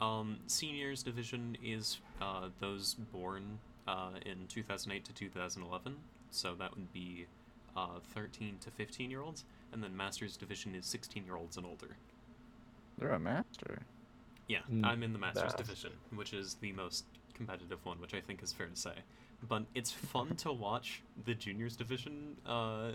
Um, 0.00 0.38
seniors 0.48 1.04
division 1.04 1.56
is 1.62 1.98
uh, 2.20 2.48
those 2.58 2.94
born 2.94 3.60
uh, 3.86 4.10
in 4.24 4.46
2008 4.48 5.04
to 5.04 5.12
2011, 5.12 5.96
so 6.30 6.54
that 6.54 6.74
would 6.74 6.92
be 6.92 7.26
uh, 7.76 7.98
13 8.14 8.56
to 8.60 8.70
15 8.70 9.10
year 9.10 9.22
olds, 9.22 9.44
and 9.72 9.82
then 9.82 9.96
masters 9.96 10.36
division 10.36 10.74
is 10.74 10.86
16 10.86 11.24
year 11.24 11.36
olds 11.36 11.56
and 11.56 11.66
older. 11.66 11.96
They're 12.98 13.10
a 13.12 13.18
master. 13.18 13.82
Yeah, 14.48 14.60
Mm, 14.70 14.84
I'm 14.84 15.02
in 15.02 15.12
the 15.12 15.18
masters 15.18 15.44
Master. 15.44 15.62
division, 15.62 15.92
which 16.14 16.32
is 16.34 16.54
the 16.54 16.72
most 16.72 17.04
competitive 17.34 17.84
one, 17.84 18.00
which 18.00 18.12
I 18.14 18.20
think 18.20 18.42
is 18.42 18.52
fair 18.52 18.66
to 18.66 18.76
say. 18.76 18.92
But 19.48 19.64
it's 19.74 19.90
fun 19.90 20.36
to 20.36 20.52
watch 20.52 21.02
the 21.24 21.34
juniors 21.34 21.76
division 21.76 22.36
uh, 22.46 22.92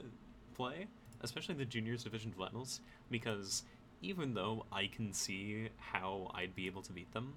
play, 0.56 0.88
especially 1.22 1.56
the 1.56 1.66
juniors 1.66 2.04
division 2.04 2.32
finals, 2.38 2.82
because 3.10 3.64
even 4.02 4.34
though 4.36 4.66
I 4.72 4.88
can 4.88 5.14
see 5.14 5.70
how 5.80 6.32
I'd 6.36 6.56
be 6.56 6.68
able 6.68 6.84
to 6.84 6.94
beat 6.94 7.12
them, 7.14 7.34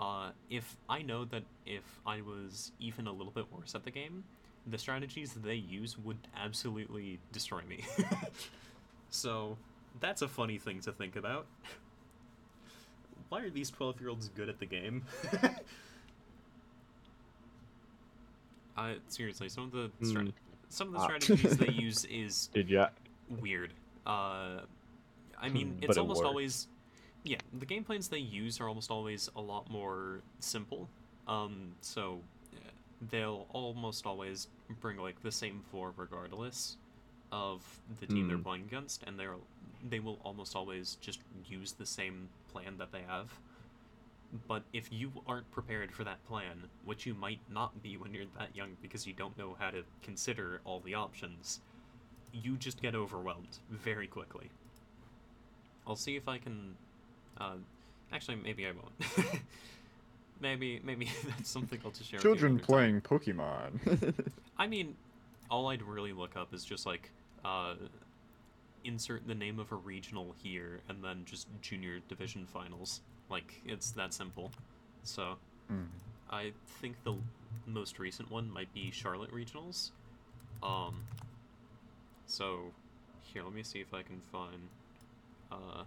uh, 0.00 0.30
if 0.48 0.76
I 0.88 1.02
know 1.02 1.24
that 1.26 1.42
if 1.66 1.84
I 2.06 2.22
was 2.22 2.72
even 2.80 3.06
a 3.06 3.12
little 3.12 3.32
bit 3.32 3.46
worse 3.52 3.74
at 3.74 3.84
the 3.84 3.90
game, 3.90 4.24
the 4.66 4.78
strategies 4.78 5.34
they 5.34 5.54
use 5.54 5.98
would 5.98 6.18
absolutely 6.36 7.18
destroy 7.32 7.60
me. 7.68 7.84
so 9.10 9.56
that's 10.00 10.22
a 10.22 10.28
funny 10.28 10.58
thing 10.58 10.80
to 10.80 10.92
think 10.92 11.16
about. 11.16 11.46
Why 13.28 13.40
are 13.42 13.50
these 13.50 13.70
12 13.70 14.00
year 14.00 14.10
olds 14.10 14.28
good 14.28 14.48
at 14.48 14.58
the 14.58 14.66
game? 14.66 15.04
uh, 18.76 18.94
seriously, 19.08 19.48
some 19.48 19.64
of 19.64 19.72
the 19.72 19.90
Hmm. 20.00 20.28
some 20.68 20.88
of 20.88 20.92
the 20.94 21.00
Ah. 21.00 21.04
strategies 21.04 21.56
they 21.58 21.68
use 21.86 22.04
is 22.06 22.48
Did 22.54 22.70
you? 22.70 22.86
weird. 23.40 23.72
Uh, 24.06 24.60
I 25.40 25.48
mean, 25.48 25.74
Hmm, 25.78 25.84
it's 25.84 25.96
it 25.96 26.00
almost 26.00 26.18
works. 26.18 26.28
always, 26.28 26.66
yeah. 27.24 27.38
The 27.58 27.66
game 27.66 27.84
plans 27.84 28.08
they 28.08 28.18
use 28.18 28.60
are 28.60 28.68
almost 28.68 28.90
always 28.90 29.28
a 29.36 29.40
lot 29.40 29.70
more 29.70 30.20
simple. 30.40 30.88
Um, 31.28 31.72
so 31.80 32.20
they'll 33.10 33.46
almost 33.52 34.06
always 34.06 34.48
bring 34.80 34.98
like 34.98 35.22
the 35.22 35.32
same 35.32 35.62
four 35.70 35.92
regardless 35.96 36.76
of 37.32 37.62
the 38.00 38.06
team 38.06 38.26
they're 38.28 38.36
Hmm. 38.36 38.42
playing 38.42 38.62
against, 38.64 39.02
and 39.04 39.18
they're 39.18 39.36
they 39.88 40.00
will 40.00 40.18
almost 40.24 40.54
always 40.54 40.96
just 41.00 41.20
use 41.48 41.72
the 41.72 41.86
same 41.86 42.28
plan 42.52 42.76
that 42.78 42.92
they 42.92 43.02
have. 43.02 43.30
But 44.46 44.62
if 44.72 44.92
you 44.92 45.10
aren't 45.26 45.50
prepared 45.50 45.90
for 45.92 46.04
that 46.04 46.24
plan, 46.26 46.68
which 46.84 47.06
you 47.06 47.14
might 47.14 47.40
not 47.50 47.82
be 47.82 47.96
when 47.96 48.12
you're 48.12 48.26
that 48.38 48.54
young 48.54 48.76
because 48.82 49.06
you 49.06 49.12
don't 49.14 49.36
know 49.38 49.56
how 49.58 49.70
to 49.70 49.82
consider 50.02 50.60
all 50.64 50.80
the 50.80 50.94
options, 50.94 51.60
you 52.32 52.56
just 52.56 52.82
get 52.82 52.94
overwhelmed 52.94 53.58
very 53.70 54.06
quickly. 54.06 54.50
I'll 55.86 55.96
see 55.96 56.16
if 56.16 56.28
I 56.28 56.38
can. 56.38 56.76
Uh, 57.40 57.54
actually, 58.12 58.36
maybe 58.36 58.66
I 58.66 58.72
won't. 58.72 59.40
maybe, 60.40 60.80
maybe 60.84 61.08
that's 61.26 61.50
something 61.50 61.80
I'll 61.84 61.90
just 61.90 62.10
share. 62.10 62.18
with 62.18 62.24
you 62.24 62.30
Children 62.30 62.52
another 62.52 62.66
time. 62.66 63.00
playing 63.02 63.36
Pokemon. 63.36 64.24
I 64.58 64.66
mean, 64.66 64.94
all 65.50 65.68
I'd 65.68 65.82
really 65.82 66.12
look 66.12 66.36
up 66.36 66.52
is 66.54 66.64
just 66.64 66.86
like, 66.86 67.10
uh, 67.44 67.74
insert 68.84 69.26
the 69.26 69.34
name 69.34 69.58
of 69.58 69.72
a 69.72 69.76
regional 69.76 70.34
here, 70.42 70.80
and 70.88 71.02
then 71.02 71.22
just 71.24 71.48
junior 71.62 72.00
division 72.08 72.46
finals. 72.46 73.00
Like 73.30 73.60
it's 73.64 73.90
that 73.92 74.12
simple. 74.14 74.50
So 75.02 75.36
Hmm. 75.68 75.84
I 76.30 76.52
think 76.80 76.96
the 77.04 77.14
most 77.66 77.98
recent 77.98 78.30
one 78.30 78.50
might 78.50 78.72
be 78.74 78.90
Charlotte 78.90 79.32
regionals. 79.32 79.90
Um. 80.62 81.04
So, 82.26 82.72
here, 83.22 83.42
let 83.42 83.52
me 83.52 83.62
see 83.62 83.80
if 83.80 83.92
I 83.94 84.02
can 84.02 84.20
find. 84.32 84.68
Uh. 85.50 85.84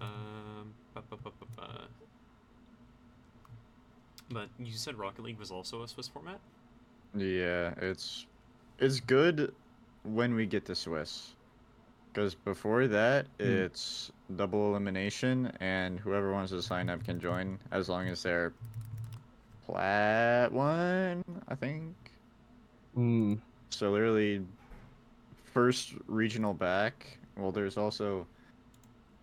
Um. 0.00 0.72
ba- 0.94 1.02
ba- 1.10 1.16
ba- 1.16 1.30
ba- 1.38 1.46
ba. 1.56 1.86
But 4.30 4.48
you 4.58 4.72
said 4.72 4.96
Rocket 4.96 5.22
League 5.22 5.38
was 5.38 5.50
also 5.50 5.82
a 5.82 5.88
Swiss 5.88 6.08
format. 6.08 6.38
Yeah, 7.14 7.74
it's 7.80 8.26
it's 8.78 9.00
good 9.00 9.52
when 10.04 10.34
we 10.34 10.46
get 10.46 10.64
to 10.66 10.74
Swiss. 10.74 11.34
Because 12.12 12.34
before 12.34 12.88
that, 12.88 13.26
it's 13.38 14.10
double 14.34 14.70
elimination, 14.70 15.52
and 15.60 15.98
whoever 16.00 16.32
wants 16.32 16.50
to 16.50 16.60
sign 16.60 16.88
up 16.90 17.04
can 17.04 17.20
join 17.20 17.56
as 17.70 17.88
long 17.88 18.08
as 18.08 18.22
they're 18.22 18.52
plat 19.64 20.50
one, 20.50 21.22
I 21.48 21.54
think. 21.54 21.94
Mm, 22.96 23.38
So 23.70 23.92
literally, 23.92 24.44
first 25.44 25.94
regional 26.08 26.52
back. 26.52 27.18
Well, 27.36 27.52
there's 27.52 27.76
also 27.76 28.26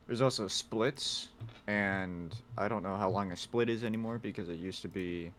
there's 0.08 0.22
also 0.22 0.48
splits, 0.48 1.28
and 1.68 2.34
I 2.58 2.68
don't 2.68 2.82
know 2.84 2.96
how 2.96 3.10
long 3.10 3.32
a 3.32 3.38
split 3.38 3.70
is 3.70 3.84
anymore 3.84 4.18
because 4.18 4.50
it 4.50 4.58
used 4.58 4.82
to 4.84 4.88
be 4.88 5.32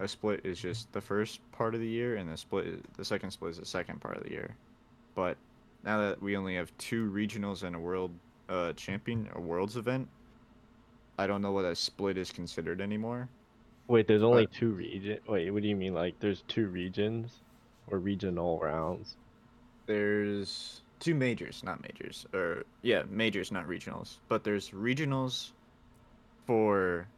a 0.00 0.08
split 0.08 0.40
is 0.44 0.58
just 0.60 0.90
the 0.92 1.00
first 1.00 1.40
part 1.52 1.74
of 1.74 1.80
the 1.80 1.88
year, 1.88 2.16
and 2.16 2.30
the 2.30 2.36
split 2.36 2.66
is, 2.66 2.80
the 2.96 3.04
second 3.04 3.30
split 3.32 3.50
is 3.52 3.58
the 3.58 3.66
second 3.66 4.00
part 4.00 4.16
of 4.16 4.22
the 4.24 4.30
year. 4.30 4.54
But 5.14 5.36
now 5.84 6.00
that 6.00 6.22
we 6.22 6.36
only 6.36 6.54
have 6.54 6.72
two 6.78 7.10
regionals 7.10 7.62
and 7.64 7.74
a 7.76 7.78
world 7.78 8.12
uh, 8.48 8.72
champion, 8.74 9.28
a 9.34 9.40
worlds 9.40 9.76
event, 9.76 10.08
I 11.18 11.26
don't 11.26 11.42
know 11.42 11.52
what 11.52 11.64
a 11.64 11.74
split 11.74 12.16
is 12.16 12.30
considered 12.32 12.80
anymore. 12.80 13.28
wait, 13.88 14.06
there's 14.06 14.22
only 14.22 14.46
But- 14.46 14.54
two 14.54 14.70
region. 14.70 15.18
Wait, 15.28 15.50
what 15.50 15.62
do 15.62 15.68
you 15.68 15.76
mean? 15.76 15.92
Like, 15.94 16.18
there's 16.20 16.42
two 16.48 16.68
regions, 16.68 17.40
or 17.88 17.98
regional 17.98 18.58
rounds? 18.60 19.16
there's 19.86 20.81
two 21.02 21.14
majors, 21.16 21.64
not 21.64 21.82
majors, 21.82 22.24
or 22.32 22.64
yeah, 22.82 23.02
majors, 23.10 23.50
not 23.50 23.66
regionals. 23.66 24.18
But 24.28 24.44
there's 24.44 24.70
regionals 24.70 25.50
for 26.46 27.08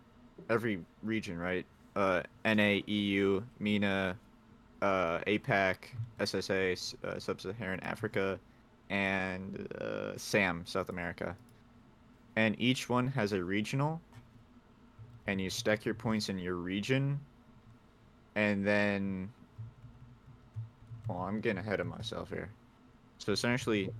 every 0.48 0.80
region, 1.02 1.38
right? 1.38 1.66
Uh, 1.94 2.22
NA, 2.44 2.80
EU, 2.86 3.42
MENA, 3.60 4.16
uh, 4.80 5.18
APAC, 5.26 5.76
SSA, 6.18 6.94
uh, 7.04 7.18
Sub-Saharan 7.18 7.80
Africa, 7.80 8.40
and 8.88 9.68
uh, 9.80 10.16
SAM, 10.16 10.62
South 10.64 10.88
America. 10.88 11.36
And 12.36 12.56
each 12.58 12.88
one 12.88 13.06
has 13.08 13.32
a 13.32 13.44
regional, 13.44 14.00
and 15.26 15.40
you 15.40 15.50
stack 15.50 15.84
your 15.84 15.94
points 15.94 16.30
in 16.30 16.38
your 16.38 16.56
region, 16.56 17.20
and 18.34 18.66
then 18.66 19.30
well, 21.06 21.18
I'm 21.18 21.40
getting 21.40 21.58
ahead 21.58 21.80
of 21.80 21.86
myself 21.86 22.30
here. 22.30 22.48
So 23.24 23.32
essentially, 23.32 23.90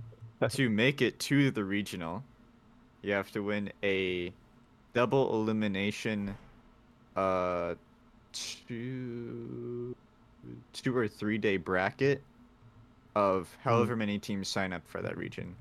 to 0.51 0.69
make 0.69 1.01
it 1.01 1.19
to 1.21 1.51
the 1.51 1.65
regional, 1.65 2.23
you 3.01 3.15
have 3.15 3.33
to 3.33 3.43
win 3.43 3.73
a 3.83 4.35
double 4.93 5.33
elimination, 5.35 6.37
uh, 7.17 7.75
two, 8.35 9.97
two 10.75 10.95
or 10.95 11.09
three 11.09 11.39
day 11.39 11.57
bracket 11.57 12.23
of 13.15 13.49
however 13.63 13.97
many 13.97 14.19
teams 14.19 14.47
sign 14.47 14.75
up 14.75 14.87
for 14.87 15.01
that 15.01 15.17
region, 15.17 15.57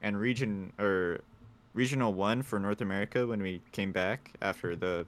and 0.00 0.18
region 0.18 0.72
or 0.78 1.20
regional 1.74 2.14
one 2.14 2.42
for 2.42 2.58
North 2.58 2.80
America 2.80 3.26
when 3.26 3.42
we 3.42 3.60
came 3.72 3.92
back 3.92 4.30
after 4.40 4.74
the 4.74 5.04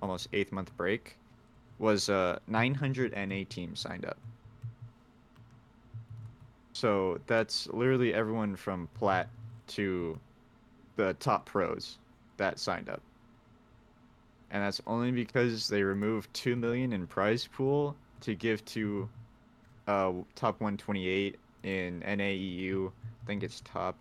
almost 0.00 0.28
eighth 0.32 0.52
month 0.52 0.70
break 0.76 1.16
was 1.80 2.08
uh 2.08 2.38
900 2.46 3.12
NA 3.16 3.42
teams 3.48 3.80
signed 3.80 4.04
up. 4.04 4.18
So 6.72 7.20
that's 7.26 7.66
literally 7.68 8.14
everyone 8.14 8.56
from 8.56 8.88
plat 8.94 9.30
to 9.68 10.20
the 10.96 11.14
top 11.14 11.46
pros 11.46 11.98
that 12.38 12.58
signed 12.58 12.88
up. 12.88 13.02
and 14.50 14.62
that's 14.62 14.80
only 14.86 15.10
because 15.12 15.68
they 15.68 15.82
removed 15.82 16.32
two 16.34 16.56
million 16.56 16.92
in 16.92 17.06
prize 17.06 17.46
pool 17.46 17.96
to 18.20 18.34
give 18.34 18.64
to 18.66 19.10
uh 19.88 20.12
top 20.34 20.60
128 20.60 21.38
in 21.64 22.00
NAEU. 22.02 22.92
I 23.22 23.26
think 23.26 23.42
it's 23.42 23.60
top 23.62 23.98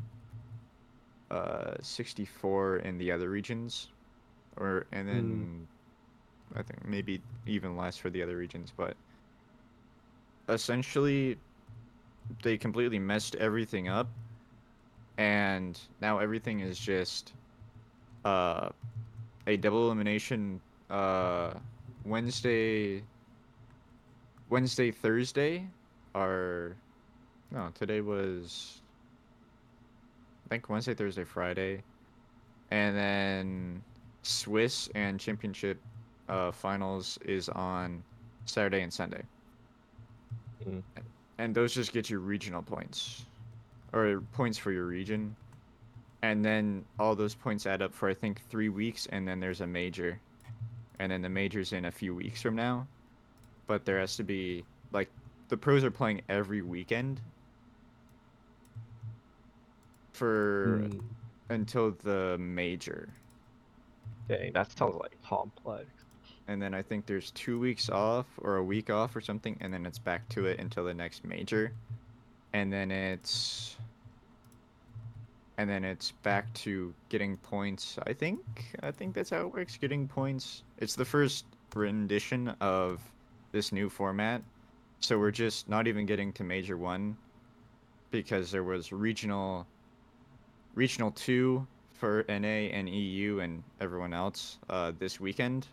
uh 1.31 1.75
64 1.81 2.77
in 2.77 2.97
the 2.97 3.11
other 3.11 3.29
regions, 3.29 3.91
or 4.57 4.85
and 4.91 5.07
then 5.07 5.67
I 6.55 6.63
think 6.63 6.85
maybe 6.85 7.21
even 7.45 7.75
less 7.77 7.97
for 7.97 8.09
the 8.09 8.21
other 8.23 8.37
regions, 8.37 8.73
but 8.75 8.97
essentially 10.49 11.37
they 12.43 12.57
completely 12.57 12.99
messed 12.99 13.35
everything 13.35 13.87
up 13.87 14.07
and 15.17 15.79
now 16.01 16.19
everything 16.19 16.59
is 16.61 16.77
just 16.79 17.33
uh 18.25 18.69
a 19.47 19.57
double 19.57 19.85
elimination 19.85 20.61
uh 20.89 21.53
Wednesday 22.05 23.03
Wednesday 24.49 24.91
Thursday 24.91 25.67
are 26.15 26.75
no 27.51 27.69
today 27.73 28.01
was 28.01 28.81
I 30.45 30.49
think 30.49 30.69
Wednesday 30.69 30.93
Thursday 30.93 31.23
Friday 31.23 31.83
and 32.71 32.95
then 32.95 33.83
Swiss 34.23 34.89
and 34.95 35.19
championship 35.19 35.79
uh 36.29 36.51
finals 36.51 37.17
is 37.25 37.49
on 37.49 38.03
Saturday 38.45 38.81
and 38.81 38.93
Sunday 38.93 39.23
Mm. 40.67 40.83
And 41.41 41.55
those 41.55 41.73
just 41.73 41.91
get 41.91 42.07
you 42.09 42.19
regional 42.19 42.61
points. 42.61 43.25
Or 43.93 44.21
points 44.33 44.59
for 44.59 44.71
your 44.71 44.85
region. 44.85 45.35
And 46.21 46.45
then 46.45 46.85
all 46.99 47.15
those 47.15 47.33
points 47.33 47.65
add 47.65 47.81
up 47.81 47.93
for 47.93 48.07
i 48.07 48.13
think 48.13 48.41
three 48.47 48.69
weeks 48.69 49.07
and 49.07 49.27
then 49.27 49.39
there's 49.39 49.61
a 49.61 49.67
major. 49.67 50.19
And 50.99 51.11
then 51.11 51.23
the 51.23 51.29
major's 51.29 51.73
in 51.73 51.85
a 51.85 51.91
few 51.91 52.13
weeks 52.13 52.43
from 52.43 52.55
now. 52.55 52.85
But 53.65 53.85
there 53.85 53.99
has 53.99 54.15
to 54.17 54.23
be 54.23 54.63
like 54.91 55.09
the 55.49 55.57
pros 55.57 55.83
are 55.83 55.89
playing 55.89 56.21
every 56.29 56.61
weekend. 56.61 57.19
For 60.13 60.81
Mm. 60.83 61.01
until 61.49 61.91
the 62.03 62.37
major. 62.37 63.09
Dang, 64.27 64.53
that 64.53 64.77
sounds 64.77 64.95
like 64.95 65.19
complex. 65.23 65.87
And 66.51 66.61
then 66.61 66.73
I 66.73 66.81
think 66.81 67.05
there's 67.05 67.31
two 67.31 67.57
weeks 67.59 67.89
off 67.89 68.25
or 68.37 68.57
a 68.57 68.63
week 68.63 68.89
off 68.89 69.15
or 69.15 69.21
something, 69.21 69.57
and 69.61 69.73
then 69.73 69.85
it's 69.85 69.99
back 69.99 70.27
to 70.29 70.47
it 70.47 70.59
until 70.59 70.83
the 70.83 70.93
next 70.93 71.23
major, 71.23 71.71
and 72.51 72.71
then 72.71 72.91
it's 72.91 73.77
and 75.57 75.69
then 75.69 75.85
it's 75.85 76.11
back 76.23 76.53
to 76.55 76.93
getting 77.07 77.37
points. 77.37 77.97
I 78.05 78.13
think 78.13 78.41
I 78.83 78.91
think 78.91 79.15
that's 79.15 79.29
how 79.29 79.41
it 79.41 79.53
works. 79.53 79.77
Getting 79.77 80.07
points. 80.07 80.63
It's 80.77 80.95
the 80.95 81.05
first 81.05 81.45
rendition 81.73 82.49
of 82.59 82.99
this 83.53 83.71
new 83.71 83.89
format, 83.89 84.41
so 84.99 85.17
we're 85.17 85.31
just 85.31 85.69
not 85.69 85.87
even 85.87 86.05
getting 86.05 86.33
to 86.33 86.43
major 86.43 86.75
one 86.75 87.15
because 88.11 88.51
there 88.51 88.63
was 88.63 88.91
regional 88.91 89.65
regional 90.75 91.11
two 91.11 91.65
for 91.93 92.25
NA 92.27 92.67
and 92.75 92.89
EU 92.89 93.39
and 93.39 93.63
everyone 93.79 94.13
else 94.13 94.57
uh, 94.69 94.91
this 94.99 95.17
weekend 95.17 95.67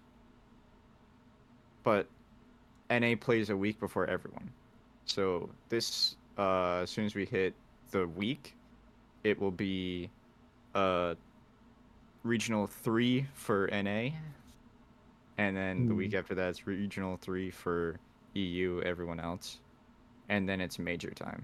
but 1.88 2.06
NA 2.90 3.14
plays 3.18 3.48
a 3.48 3.56
week 3.56 3.80
before 3.80 4.04
everyone. 4.08 4.50
So 5.06 5.48
this, 5.70 6.16
uh, 6.36 6.80
as 6.82 6.90
soon 6.90 7.06
as 7.06 7.14
we 7.14 7.24
hit 7.24 7.54
the 7.92 8.06
week, 8.08 8.54
it 9.24 9.40
will 9.40 9.50
be 9.50 10.10
uh, 10.74 11.14
regional 12.24 12.66
three 12.66 13.26
for 13.32 13.70
NA, 13.72 14.10
and 15.38 15.56
then 15.56 15.86
the 15.86 15.94
week 15.94 16.12
after 16.12 16.34
that 16.34 16.50
it's 16.50 16.66
regional 16.66 17.16
three 17.16 17.50
for 17.50 17.96
EU, 18.34 18.82
everyone 18.84 19.18
else, 19.18 19.56
and 20.28 20.46
then 20.46 20.60
it's 20.60 20.78
major 20.78 21.12
time. 21.12 21.42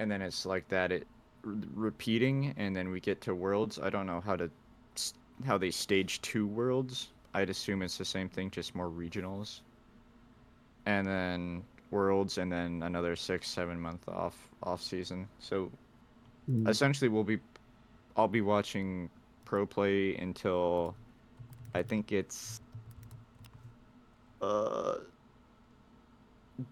And 0.00 0.10
then 0.10 0.22
it's 0.22 0.44
like 0.44 0.66
that. 0.70 0.90
It 0.90 1.06
r- 1.46 1.52
repeating, 1.72 2.52
and 2.56 2.74
then 2.74 2.90
we 2.90 2.98
get 2.98 3.20
to 3.22 3.34
worlds. 3.36 3.78
I 3.78 3.90
don't 3.90 4.06
know 4.06 4.20
how 4.20 4.34
to 4.34 4.50
s- 4.96 5.14
how 5.46 5.56
they 5.56 5.70
stage 5.70 6.20
two 6.20 6.48
worlds. 6.48 7.10
I'd 7.34 7.50
assume 7.50 7.82
it's 7.82 7.98
the 7.98 8.04
same 8.04 8.28
thing, 8.28 8.50
just 8.50 8.74
more 8.74 8.90
regionals. 8.90 9.62
And 10.86 11.06
then 11.06 11.68
worlds, 11.90 12.38
and 12.38 12.50
then 12.52 12.82
another 12.82 13.16
six, 13.16 13.48
seven 13.48 13.80
month 13.80 14.08
off 14.08 14.50
off 14.62 14.82
season. 14.82 15.30
So 15.38 15.78
Mm. 16.48 16.68
essentially, 16.68 17.08
we'll 17.08 17.24
be, 17.24 17.40
I'll 18.16 18.28
be 18.28 18.42
watching 18.42 19.12
pro 19.44 19.66
play 19.66 20.16
until, 20.16 20.98
I 21.74 21.82
think 21.84 22.12
it's, 22.12 22.62
uh, 24.40 24.98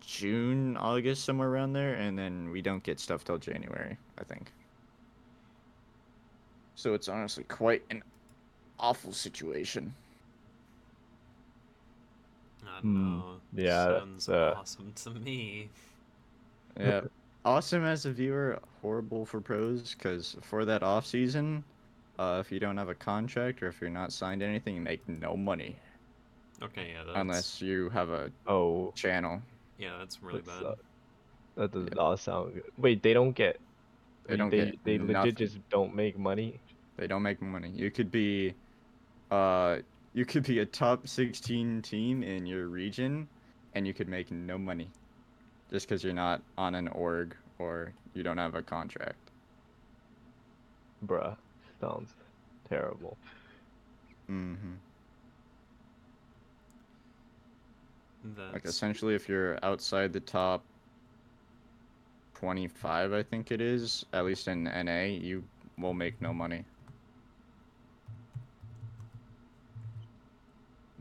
June, 0.00 0.76
August, 0.76 1.24
somewhere 1.24 1.48
around 1.48 1.72
there, 1.74 1.94
and 1.94 2.18
then 2.18 2.50
we 2.50 2.62
don't 2.62 2.82
get 2.82 2.98
stuff 3.00 3.24
till 3.24 3.38
January, 3.38 3.98
I 4.18 4.24
think. 4.24 4.54
So 6.74 6.94
it's 6.94 7.08
honestly 7.08 7.42
quite 7.44 7.84
an 7.90 8.02
awful 8.78 9.12
situation. 9.12 9.96
I 12.76 12.80
don't 12.82 12.94
know. 12.94 13.40
yeah, 13.52 14.00
Sounds 14.00 14.28
uh, 14.28 14.54
awesome 14.56 14.92
to 14.94 15.10
me. 15.10 15.70
Yeah. 16.78 17.02
awesome 17.44 17.84
as 17.84 18.06
a 18.06 18.12
viewer, 18.12 18.60
horrible 18.82 19.24
for 19.26 19.40
pros 19.40 19.94
because 19.94 20.36
for 20.42 20.64
that 20.64 20.82
off 20.82 21.06
season, 21.06 21.64
uh, 22.18 22.38
if 22.44 22.52
you 22.52 22.60
don't 22.60 22.76
have 22.76 22.88
a 22.88 22.94
contract 22.94 23.62
or 23.62 23.68
if 23.68 23.80
you're 23.80 23.90
not 23.90 24.12
signed 24.12 24.42
anything, 24.42 24.74
you 24.76 24.80
make 24.82 25.06
no 25.08 25.36
money 25.36 25.78
Okay, 26.62 26.92
yeah, 26.92 27.04
that's 27.04 27.18
unless 27.18 27.60
you 27.62 27.88
have 27.90 28.10
a 28.10 28.32
Oh, 28.46 28.92
channel. 28.94 29.42
yeah, 29.78 29.98
that's 29.98 30.22
really 30.22 30.40
that 30.42 30.46
bad. 30.46 30.60
sucks. 30.62 30.82
That 31.56 31.72
does 31.72 31.88
Yeah. 31.88 31.94
not 31.94 32.18
sound 32.20 32.54
good. 32.54 32.64
Wait, 32.78 33.02
they 33.02 33.12
don't 33.12 33.32
get. 33.32 33.60
They 34.26 34.36
don't 34.36 34.50
they, 34.50 34.72
get 34.72 34.84
They 34.84 34.98
legit 34.98 35.34
nothing. 35.34 35.34
just 35.36 35.68
don't 35.68 35.94
make 35.94 36.18
money. 36.18 36.60
They 36.96 37.06
don't 37.06 37.22
make 37.22 37.40
money. 37.42 37.70
You 37.70 37.90
could 37.90 38.10
be, 38.10 38.54
uh, 39.30 39.78
you 40.16 40.24
could 40.24 40.44
be 40.44 40.60
a 40.60 40.64
top 40.64 41.06
16 41.06 41.82
team 41.82 42.22
in 42.22 42.46
your 42.46 42.68
region, 42.68 43.28
and 43.74 43.86
you 43.86 43.92
could 43.92 44.08
make 44.08 44.30
no 44.30 44.56
money, 44.56 44.88
just 45.70 45.86
because 45.86 46.02
you're 46.02 46.14
not 46.14 46.40
on 46.56 46.74
an 46.74 46.88
org 46.88 47.36
or 47.58 47.92
you 48.14 48.22
don't 48.22 48.38
have 48.38 48.54
a 48.54 48.62
contract. 48.62 49.18
Bruh, 51.06 51.36
sounds 51.82 52.14
terrible. 52.66 53.18
Mm-hmm. 54.30 54.72
That's 58.38 58.54
Like 58.54 58.64
essentially, 58.64 59.14
if 59.14 59.28
you're 59.28 59.58
outside 59.62 60.14
the 60.14 60.20
top 60.20 60.62
25, 62.36 63.12
I 63.12 63.22
think 63.22 63.52
it 63.52 63.60
is, 63.60 64.06
at 64.14 64.24
least 64.24 64.48
in 64.48 64.64
NA, 64.64 65.02
you 65.02 65.44
will 65.76 65.92
make 65.92 66.22
no 66.22 66.32
money. 66.32 66.64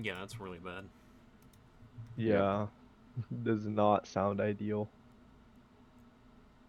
Yeah, 0.01 0.15
that's 0.19 0.39
really 0.39 0.59
bad. 0.59 0.85
Yeah, 2.17 2.67
does 3.43 3.65
not 3.65 4.07
sound 4.07 4.39
ideal. 4.41 4.89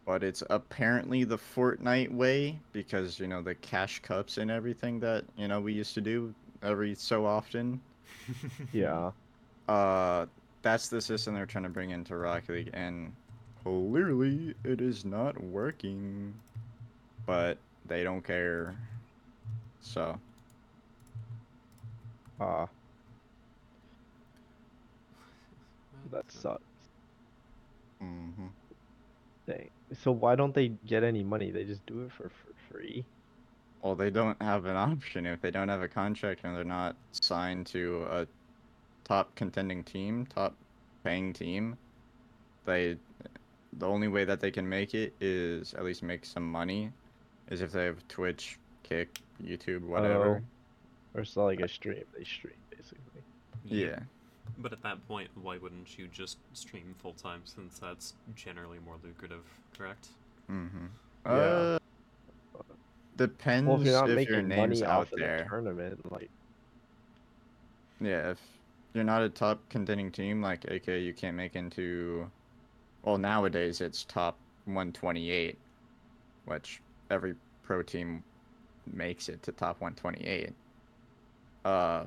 But 0.07 0.23
it's 0.23 0.43
apparently 0.51 1.25
the 1.25 1.37
Fortnite 1.37 2.13
way 2.13 2.59
because 2.73 3.19
you 3.19 3.27
know 3.27 3.43
the 3.43 3.55
cash 3.55 4.01
cups 4.01 4.39
and 4.39 4.51
everything 4.51 5.01
that 5.01 5.25
you 5.37 5.49
know 5.49 5.61
we 5.61 5.73
used 5.73 5.95
to 5.95 6.01
do 6.01 6.35
every 6.63 6.95
so 6.95 7.27
often. 7.27 7.81
Yeah. 8.73 9.11
Uh, 9.69 10.27
that's 10.63 10.89
the 10.89 11.01
system 11.01 11.35
they're 11.35 11.47
trying 11.47 11.65
to 11.65 11.71
bring 11.71 11.91
into 11.91 12.17
Rocket 12.17 12.53
League, 12.53 12.71
and 12.73 13.13
clearly 13.63 14.55
it 14.65 14.81
is 14.81 15.05
not 15.05 15.41
working. 15.43 16.35
But 17.27 17.59
they 17.87 18.05
don't 18.05 18.23
care. 18.23 18.77
So 19.81 20.19
Ah, 22.41 22.69
that 26.13 26.31
sucks. 26.31 26.63
hmm 28.01 28.47
Dang. 29.47 29.71
So 30.03 30.11
why 30.11 30.35
don't 30.35 30.55
they 30.55 30.69
get 30.87 31.05
any 31.05 31.23
money? 31.23 31.51
They 31.51 31.65
just 31.65 31.87
do 31.87 32.03
it 32.03 32.13
for, 32.13 32.25
for 32.31 32.53
free. 32.69 33.05
Well, 33.83 33.95
they 33.95 34.11
don't 34.11 34.41
have 34.43 34.65
an 34.65 34.77
option 34.77 35.27
if 35.27 35.41
they 35.41 35.51
don't 35.51 35.69
have 35.69 35.83
a 35.83 35.89
contract 35.89 36.41
and 36.45 36.57
they're 36.57 36.65
not 36.65 36.97
signed 37.13 37.67
to 37.69 38.07
a 38.11 38.27
top 39.05 39.35
contending 39.37 39.85
team, 39.85 40.27
top 40.27 40.55
paying 41.05 41.33
team. 41.33 41.77
They, 42.65 42.97
the 43.79 43.87
only 43.87 44.09
way 44.09 44.25
that 44.25 44.41
they 44.41 44.51
can 44.51 44.69
make 44.69 44.95
it 44.95 45.15
is 45.21 45.75
at 45.75 45.85
least 45.85 46.03
make 46.03 46.25
some 46.25 46.51
money, 46.51 46.91
is 47.49 47.61
if 47.61 47.71
they 47.71 47.85
have 47.85 48.07
Twitch, 48.09 48.59
Kick, 48.83 49.21
YouTube, 49.43 49.83
whatever. 49.83 50.43
Or 51.15 51.21
it's 51.21 51.37
like 51.37 51.61
a 51.61 51.69
stream. 51.69 52.05
They 52.17 52.25
stream 52.25 52.57
basically. 52.71 53.23
yeah. 53.65 54.01
But 54.59 54.73
at 54.73 54.83
that 54.83 55.07
point, 55.09 55.29
why 55.41 55.59
wouldn't 55.59 55.99
you 55.99 56.09
just 56.09 56.39
stream 56.53 56.95
full 56.99 57.13
time 57.13 57.43
since 57.45 57.79
that's 57.79 58.15
generally 58.35 58.79
more 58.85 58.97
lucrative, 59.03 59.45
correct? 59.77 60.09
Mm-hmm. 60.51 60.87
Yeah. 61.27 61.33
Uh, 61.33 61.79
depends 63.17 63.69
Well, 63.69 63.81
if 63.81 63.87
you're 63.87 64.01
not 64.01 64.11
if 64.11 64.29
your 64.29 64.43
name's 64.43 64.81
money 64.81 64.85
out 64.85 65.01
off 65.03 65.11
there. 65.17 65.39
the 65.39 65.49
tournament, 65.49 66.13
like 66.13 66.31
Yeah, 68.01 68.31
if 68.31 68.41
you're 68.95 69.05
not 69.05 69.23
a 69.23 69.29
top 69.29 69.61
contending 69.69 70.11
team 70.11 70.41
like 70.41 70.65
AK, 70.65 70.87
you 70.89 71.13
can't 71.15 71.37
make 71.37 71.57
into. 71.57 72.31
Well, 73.03 73.19
nowadays 73.19 73.81
it's 73.81 74.05
top 74.05 74.37
128, 74.65 75.57
which 76.47 76.81
every 77.11 77.35
pro 77.63 77.83
team 77.83 78.23
makes 78.93 79.29
it 79.29 79.43
to 79.45 79.53
top 79.53 79.81
128. 79.81 80.53
Uh, 81.65 82.05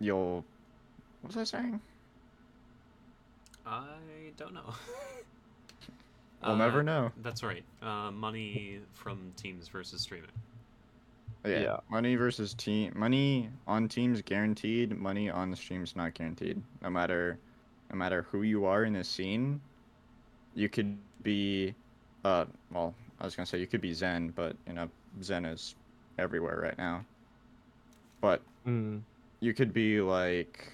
you'll. 0.00 0.44
What 1.22 1.34
was 1.34 1.36
I 1.36 1.44
saying? 1.44 1.80
I 3.66 3.86
don't 4.36 4.54
know. 4.54 4.74
We'll 6.44 6.54
never 6.56 6.80
Uh, 6.80 6.82
know. 6.82 7.12
That's 7.22 7.42
right. 7.42 7.64
Uh, 7.82 8.12
money 8.12 8.78
from 8.94 9.32
teams 9.36 9.66
versus 9.66 10.02
streaming. 10.02 10.30
Yeah, 11.44 11.60
Yeah. 11.60 11.80
money 11.90 12.14
versus 12.14 12.54
team. 12.54 12.92
Money 12.94 13.50
on 13.66 13.88
teams 13.88 14.22
guaranteed. 14.22 14.96
Money 14.96 15.28
on 15.30 15.50
the 15.50 15.56
streams 15.56 15.96
not 15.96 16.14
guaranteed. 16.14 16.62
No 16.80 16.90
matter, 16.90 17.38
no 17.90 17.96
matter 17.96 18.22
who 18.30 18.42
you 18.42 18.66
are 18.66 18.84
in 18.84 18.92
the 18.92 19.02
scene, 19.02 19.60
you 20.54 20.68
could 20.68 20.96
be, 21.24 21.74
uh, 22.24 22.44
well, 22.70 22.94
I 23.20 23.24
was 23.24 23.34
gonna 23.34 23.46
say 23.46 23.58
you 23.58 23.66
could 23.66 23.80
be 23.80 23.92
Zen, 23.92 24.28
but 24.36 24.54
you 24.68 24.74
know, 24.74 24.88
Zen 25.22 25.44
is 25.44 25.74
everywhere 26.18 26.60
right 26.62 26.78
now. 26.78 27.04
But 28.20 28.42
Mm. 28.64 29.02
You 29.40 29.54
could 29.54 29.72
be 29.72 30.00
like, 30.00 30.68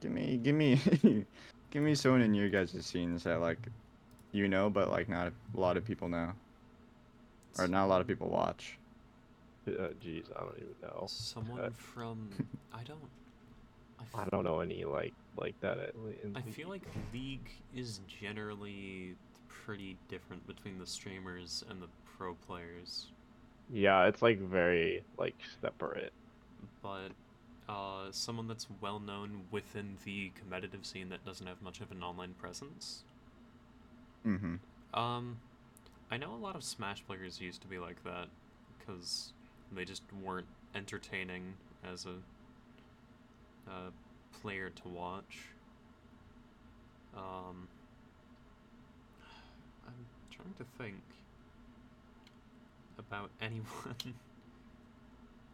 give 0.00 0.12
me, 0.12 0.36
give 0.42 0.54
me, 0.54 0.80
give 1.70 1.82
me 1.82 1.94
someone 1.94 2.22
in 2.22 2.34
your 2.34 2.48
guys' 2.48 2.74
scenes 2.84 3.24
that 3.24 3.40
like, 3.40 3.58
you 4.32 4.48
know, 4.48 4.70
but 4.70 4.90
like 4.90 5.08
not 5.08 5.32
a 5.56 5.60
lot 5.60 5.76
of 5.76 5.84
people 5.84 6.08
know, 6.08 6.32
or 7.58 7.66
not 7.68 7.84
a 7.86 7.88
lot 7.88 8.00
of 8.00 8.06
people 8.06 8.28
watch. 8.28 8.78
Uh, 9.66 9.88
Jeez, 10.04 10.24
I 10.36 10.40
don't 10.40 10.56
even 10.58 10.74
know. 10.82 11.06
Someone 11.08 11.60
Uh, 11.60 11.70
from 11.74 12.28
I 12.72 12.82
don't. 12.84 13.00
I 14.14 14.24
don't 14.30 14.44
know 14.44 14.60
any 14.60 14.84
like 14.84 15.14
like 15.36 15.58
that. 15.60 15.78
At, 15.78 15.94
in 16.22 16.36
I 16.36 16.42
feel 16.42 16.68
like 16.68 16.82
League 17.12 17.50
is 17.74 18.00
generally 18.06 19.16
pretty 19.48 19.96
different 20.08 20.46
between 20.46 20.78
the 20.78 20.86
streamers 20.86 21.64
and 21.68 21.82
the 21.82 21.88
pro 22.16 22.34
players, 22.34 23.08
Yeah, 23.72 24.06
it's 24.06 24.22
like 24.22 24.38
very 24.38 25.02
like 25.18 25.36
separate. 25.60 26.12
but 26.82 27.10
uh, 27.68 28.06
someone 28.12 28.46
that's 28.46 28.66
well 28.80 29.00
known 29.00 29.42
within 29.50 29.96
the 30.04 30.30
competitive 30.38 30.86
scene 30.86 31.08
that 31.08 31.24
doesn't 31.24 31.46
have 31.46 31.60
much 31.62 31.80
of 31.80 31.90
an 31.90 32.02
online 32.02 32.34
presence. 32.34 33.02
Mm-hmm. 34.26 34.98
Um, 34.98 35.38
I 36.10 36.16
know 36.16 36.32
a 36.32 36.36
lot 36.36 36.54
of 36.54 36.62
Smash 36.62 37.04
players 37.06 37.40
used 37.40 37.60
to 37.62 37.66
be 37.66 37.78
like 37.78 38.02
that 38.04 38.28
because 38.78 39.32
they 39.72 39.84
just 39.84 40.02
weren't 40.24 40.46
entertaining 40.74 41.54
as 41.92 42.06
a 42.06 43.70
uh, 43.70 43.90
player 44.40 44.70
to 44.70 44.88
watch. 44.88 45.38
Um, 47.16 47.66
I'm 49.86 50.06
trying 50.30 50.54
to 50.58 50.64
think 50.78 50.96
about 52.98 53.30
anyone. 53.40 54.14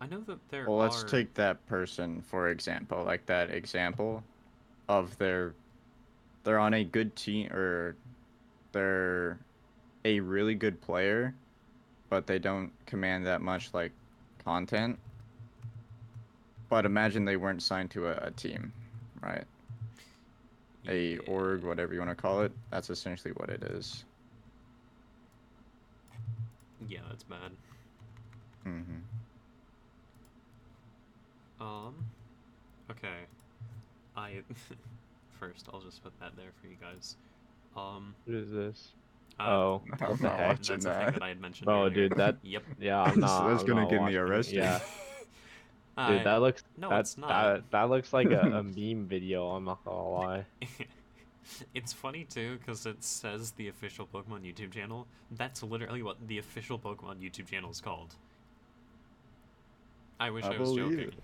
I 0.00 0.06
know 0.06 0.20
that 0.26 0.38
there 0.50 0.66
Well, 0.66 0.78
let's 0.78 1.04
take 1.04 1.34
that 1.34 1.64
person 1.66 2.22
for 2.22 2.48
example, 2.48 3.04
like 3.04 3.26
that 3.26 3.50
example 3.50 4.22
of 4.88 5.16
their 5.18 5.54
they're 6.44 6.58
on 6.58 6.74
a 6.74 6.84
good 6.84 7.14
team 7.14 7.52
or 7.52 7.94
they're 8.72 9.38
a 10.04 10.20
really 10.20 10.54
good 10.54 10.80
player, 10.80 11.34
but 12.10 12.26
they 12.26 12.38
don't 12.38 12.72
command 12.86 13.26
that 13.26 13.40
much 13.40 13.72
like 13.72 13.92
content. 14.44 14.98
But 16.68 16.84
imagine 16.86 17.24
they 17.24 17.36
weren't 17.36 17.62
signed 17.62 17.90
to 17.92 18.08
a, 18.08 18.28
a 18.28 18.30
team, 18.32 18.72
right? 19.22 19.44
A 20.88 21.18
org, 21.28 21.62
whatever 21.62 21.92
you 21.92 22.00
want 22.00 22.10
to 22.10 22.16
call 22.16 22.42
it. 22.42 22.52
That's 22.70 22.90
essentially 22.90 23.32
what 23.36 23.50
it 23.50 23.62
is. 23.62 24.04
Yeah, 26.88 27.00
that's 27.08 27.24
bad. 27.24 27.52
Mm-hmm. 28.66 28.98
Um, 31.60 31.94
okay. 32.90 33.26
I 34.16 34.42
first 35.40 35.68
I'll 35.72 35.80
just 35.80 36.02
put 36.02 36.18
that 36.20 36.32
there 36.36 36.50
for 36.60 36.66
you 36.68 36.76
guys. 36.80 37.16
Um, 37.76 38.14
What 38.26 38.36
is 38.36 38.50
this? 38.50 38.88
uh, 39.40 39.44
oh, 39.44 39.82
I'm 40.00 40.16
the 40.16 40.22
not 40.24 40.38
heck? 40.38 40.48
watching 40.48 40.78
that's 40.80 40.84
a 40.86 40.88
thing 40.94 41.04
that. 41.06 41.14
that 41.14 41.22
I 41.22 41.28
had 41.28 41.40
mentioned. 41.40 41.68
Oh, 41.68 41.82
earlier. 41.84 41.90
dude, 41.90 42.12
that- 42.18 42.36
Yep. 42.42 42.62
Yeah, 42.80 43.02
I'm 43.02 43.20
not. 43.20 43.48
That's 43.48 43.62
I'm 43.62 43.68
gonna 43.68 43.80
not 43.82 43.90
get 43.90 43.96
me 43.96 44.00
watching 44.02 44.16
it. 44.16 44.20
arrested. 44.20 44.54
Yeah, 44.56 44.80
dude, 46.08 46.24
that 46.24 46.40
looks 46.40 46.64
no, 46.76 46.88
that, 46.90 47.00
it's 47.00 47.18
not. 47.18 47.28
that 47.28 47.70
that 47.70 47.90
looks 47.90 48.12
like 48.12 48.30
a, 48.30 48.40
a 48.40 48.62
meme 48.62 49.06
video. 49.06 49.46
I'm 49.48 49.64
not 49.64 49.84
gonna 49.84 50.08
lie. 50.10 50.44
it's 51.74 51.92
funny 51.92 52.24
too 52.24 52.58
because 52.58 52.86
it 52.86 53.02
says 53.02 53.52
the 53.52 53.68
official 53.68 54.06
Pokemon 54.12 54.42
YouTube 54.42 54.72
channel. 54.72 55.06
That's 55.30 55.62
literally 55.62 56.02
what 56.02 56.16
the 56.26 56.38
official 56.38 56.78
Pokemon 56.78 57.20
YouTube 57.20 57.46
channel 57.46 57.70
is 57.70 57.80
called. 57.80 58.14
I 60.20 60.30
wish 60.30 60.44
I 60.44 60.54
I, 60.54 60.58
was 60.58 60.74
joking. 60.74 60.98
it. 60.98 61.14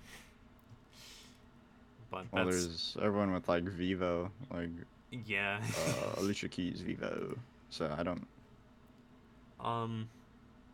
But 2.11 2.27
Well, 2.33 2.47
that's 2.47 2.67
there's 2.67 2.97
everyone 3.03 3.33
with 3.33 3.49
like 3.49 3.65
Vevo, 3.65 4.31
like 4.53 4.71
yeah. 5.27 5.61
uh, 5.63 6.15
Alicia 6.21 6.49
Keys 6.49 6.83
Vevo. 6.83 7.37
So 7.71 7.95
I 7.97 8.03
don't. 8.03 8.27
Um, 9.61 10.09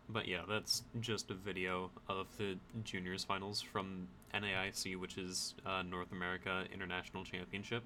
but 0.09 0.29
yeah, 0.29 0.43
that's 0.49 0.83
just 1.01 1.31
a 1.31 1.35
video 1.35 1.91
of 2.09 2.27
the 2.39 2.57
juniors 2.85 3.25
finals 3.25 3.61
from 3.61 4.07
NAIC, 4.35 4.97
which 4.97 5.19
is 5.19 5.55
uh, 5.67 5.83
North 5.83 6.13
America 6.13 6.65
International 6.73 7.25
Championship. 7.25 7.83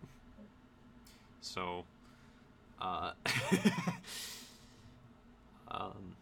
So, 1.41 1.85
uh, 2.81 3.13
um, 5.71 6.17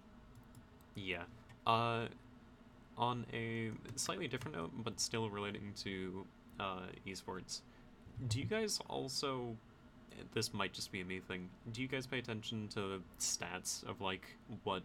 yeah. 0.94 1.22
Uh, 1.66 2.06
on 2.98 3.26
a 3.32 3.70
slightly 3.96 4.28
different 4.28 4.56
note, 4.56 4.70
but 4.82 5.00
still 5.00 5.28
relating 5.28 5.72
to 5.82 6.24
uh, 6.58 6.86
esports, 7.06 7.60
do 8.28 8.38
you 8.38 8.46
guys 8.46 8.80
also 8.88 9.54
this 10.34 10.54
might 10.54 10.72
just 10.72 10.92
be 10.92 11.00
a 11.00 11.04
me 11.04 11.20
thing. 11.20 11.48
Do 11.72 11.82
you 11.82 11.88
guys 11.88 12.06
pay 12.06 12.18
attention 12.18 12.68
to 12.68 13.02
stats 13.18 13.88
of 13.88 14.00
like 14.00 14.26
what 14.64 14.82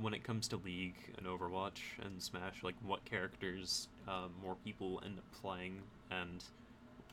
when 0.00 0.14
it 0.14 0.22
comes 0.22 0.48
to 0.48 0.56
League 0.56 0.96
and 1.18 1.26
Overwatch 1.26 1.80
and 2.04 2.22
Smash, 2.22 2.62
like 2.62 2.74
what 2.84 3.04
characters 3.04 3.88
uh, 4.08 4.28
more 4.42 4.56
people 4.64 5.00
end 5.04 5.18
up 5.18 5.40
playing 5.40 5.78
and 6.10 6.44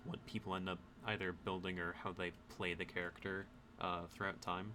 what 0.06 0.24
people 0.26 0.56
end 0.56 0.70
up 0.70 0.80
either 1.06 1.34
building 1.34 1.80
or 1.80 1.94
how 2.04 2.12
they 2.12 2.32
play 2.50 2.74
the 2.74 2.86
character 2.86 3.48
uh, 3.80 4.02
throughout 4.12 4.42
time? 4.42 4.74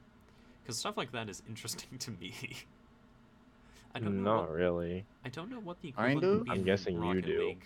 Because 0.63 0.79
stuff 0.79 0.97
like 0.97 1.13
that 1.13 1.29
is 1.29 1.43
interesting 1.49 1.99
to 1.99 2.11
me. 2.13 2.35
I 3.95 4.01
don't 4.01 4.23
know. 4.25 4.37
Not 4.37 4.49
What, 4.49 4.51
really. 4.51 5.05
I 5.25 5.29
don't 5.29 5.51
know 5.51 5.61
what 5.61 5.81
the 5.81 5.93
Kind 5.93 6.19
equivalent 6.19 6.23
would 6.23 6.41
of? 6.41 6.45
be 6.45 6.51
I'm 6.51 6.59
in 6.59 6.65
guessing 6.65 7.03
you 7.03 7.23
do. 7.23 7.39
League. 7.49 7.65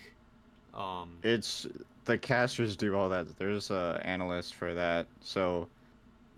Um, 0.73 1.17
It's 1.23 1.67
the 2.05 2.17
casters 2.17 2.75
do 2.75 2.95
all 2.95 3.09
that. 3.09 3.37
There's 3.37 3.71
a 3.71 3.99
analyst 4.03 4.55
for 4.55 4.73
that. 4.73 5.07
So 5.21 5.67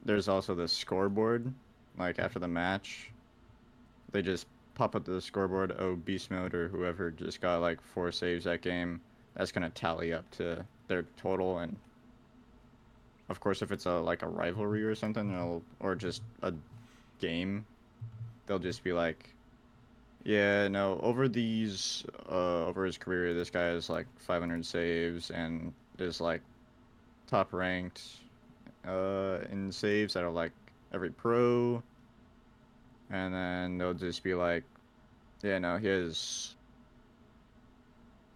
there's 0.06 0.28
also 0.28 0.56
the 0.56 0.68
scoreboard. 0.68 1.54
Like 1.98 2.20
after 2.20 2.40
the 2.40 2.48
match, 2.48 3.12
they 4.12 4.22
just 4.22 4.48
pop 4.76 4.96
up 4.96 5.06
the 5.06 5.22
scoreboard. 5.22 5.76
Oh, 5.78 5.96
beast 5.96 6.32
mode 6.32 6.54
or 6.54 6.68
whoever 6.70 7.12
just 7.12 7.42
got 7.42 7.62
like 7.62 7.82
four 7.82 8.12
saves 8.12 8.46
that 8.46 8.62
game. 8.62 9.02
That's 9.36 9.52
gonna 9.52 9.70
tally 9.70 10.14
up 10.14 10.30
to 10.32 10.66
their 10.88 11.04
total. 11.18 11.60
And 11.60 11.76
of 13.32 13.40
course, 13.40 13.62
if 13.62 13.72
it's 13.72 13.86
a 13.86 14.00
like 14.00 14.22
a 14.22 14.28
rivalry 14.28 14.84
or 14.84 14.96
something, 14.96 15.62
or 15.80 15.96
just 15.96 16.22
a 16.44 16.54
game, 17.20 17.66
they'll 18.46 18.60
just 18.60 18.84
be 18.84 18.94
like, 18.94 19.34
yeah, 20.24 20.68
no. 20.68 21.00
Over 21.02 21.28
these, 21.28 22.06
uh, 22.30 22.66
over 22.66 22.86
his 22.86 22.98
career, 22.98 23.34
this 23.34 23.50
guy 23.50 23.64
has 23.64 23.90
like 23.90 24.06
500 24.20 24.66
saves 24.66 25.32
and 25.32 25.74
is 25.98 26.22
like 26.22 26.42
top 27.28 27.54
ranked, 27.54 28.02
uh, 28.88 29.40
in 29.52 29.72
saves 29.72 30.14
that 30.14 30.24
are 30.24 30.30
like 30.32 30.52
every 30.94 31.10
pro. 31.10 31.82
And 33.10 33.34
then 33.34 33.78
they'll 33.78 33.94
just 33.94 34.24
be 34.24 34.34
like, 34.34 34.64
yeah, 35.42 35.58
no, 35.60 35.78
he 35.78 35.88
has 35.88 36.56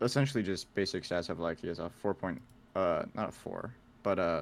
essentially 0.01 0.43
just 0.43 0.73
basic 0.75 1.03
stats 1.03 1.29
of 1.29 1.39
like 1.39 1.59
he 1.59 1.67
has 1.67 1.79
a 1.79 1.89
four 1.89 2.13
point, 2.13 2.41
uh, 2.75 3.03
not 3.13 3.29
a 3.29 3.31
four, 3.31 3.73
but 4.03 4.19
uh, 4.19 4.41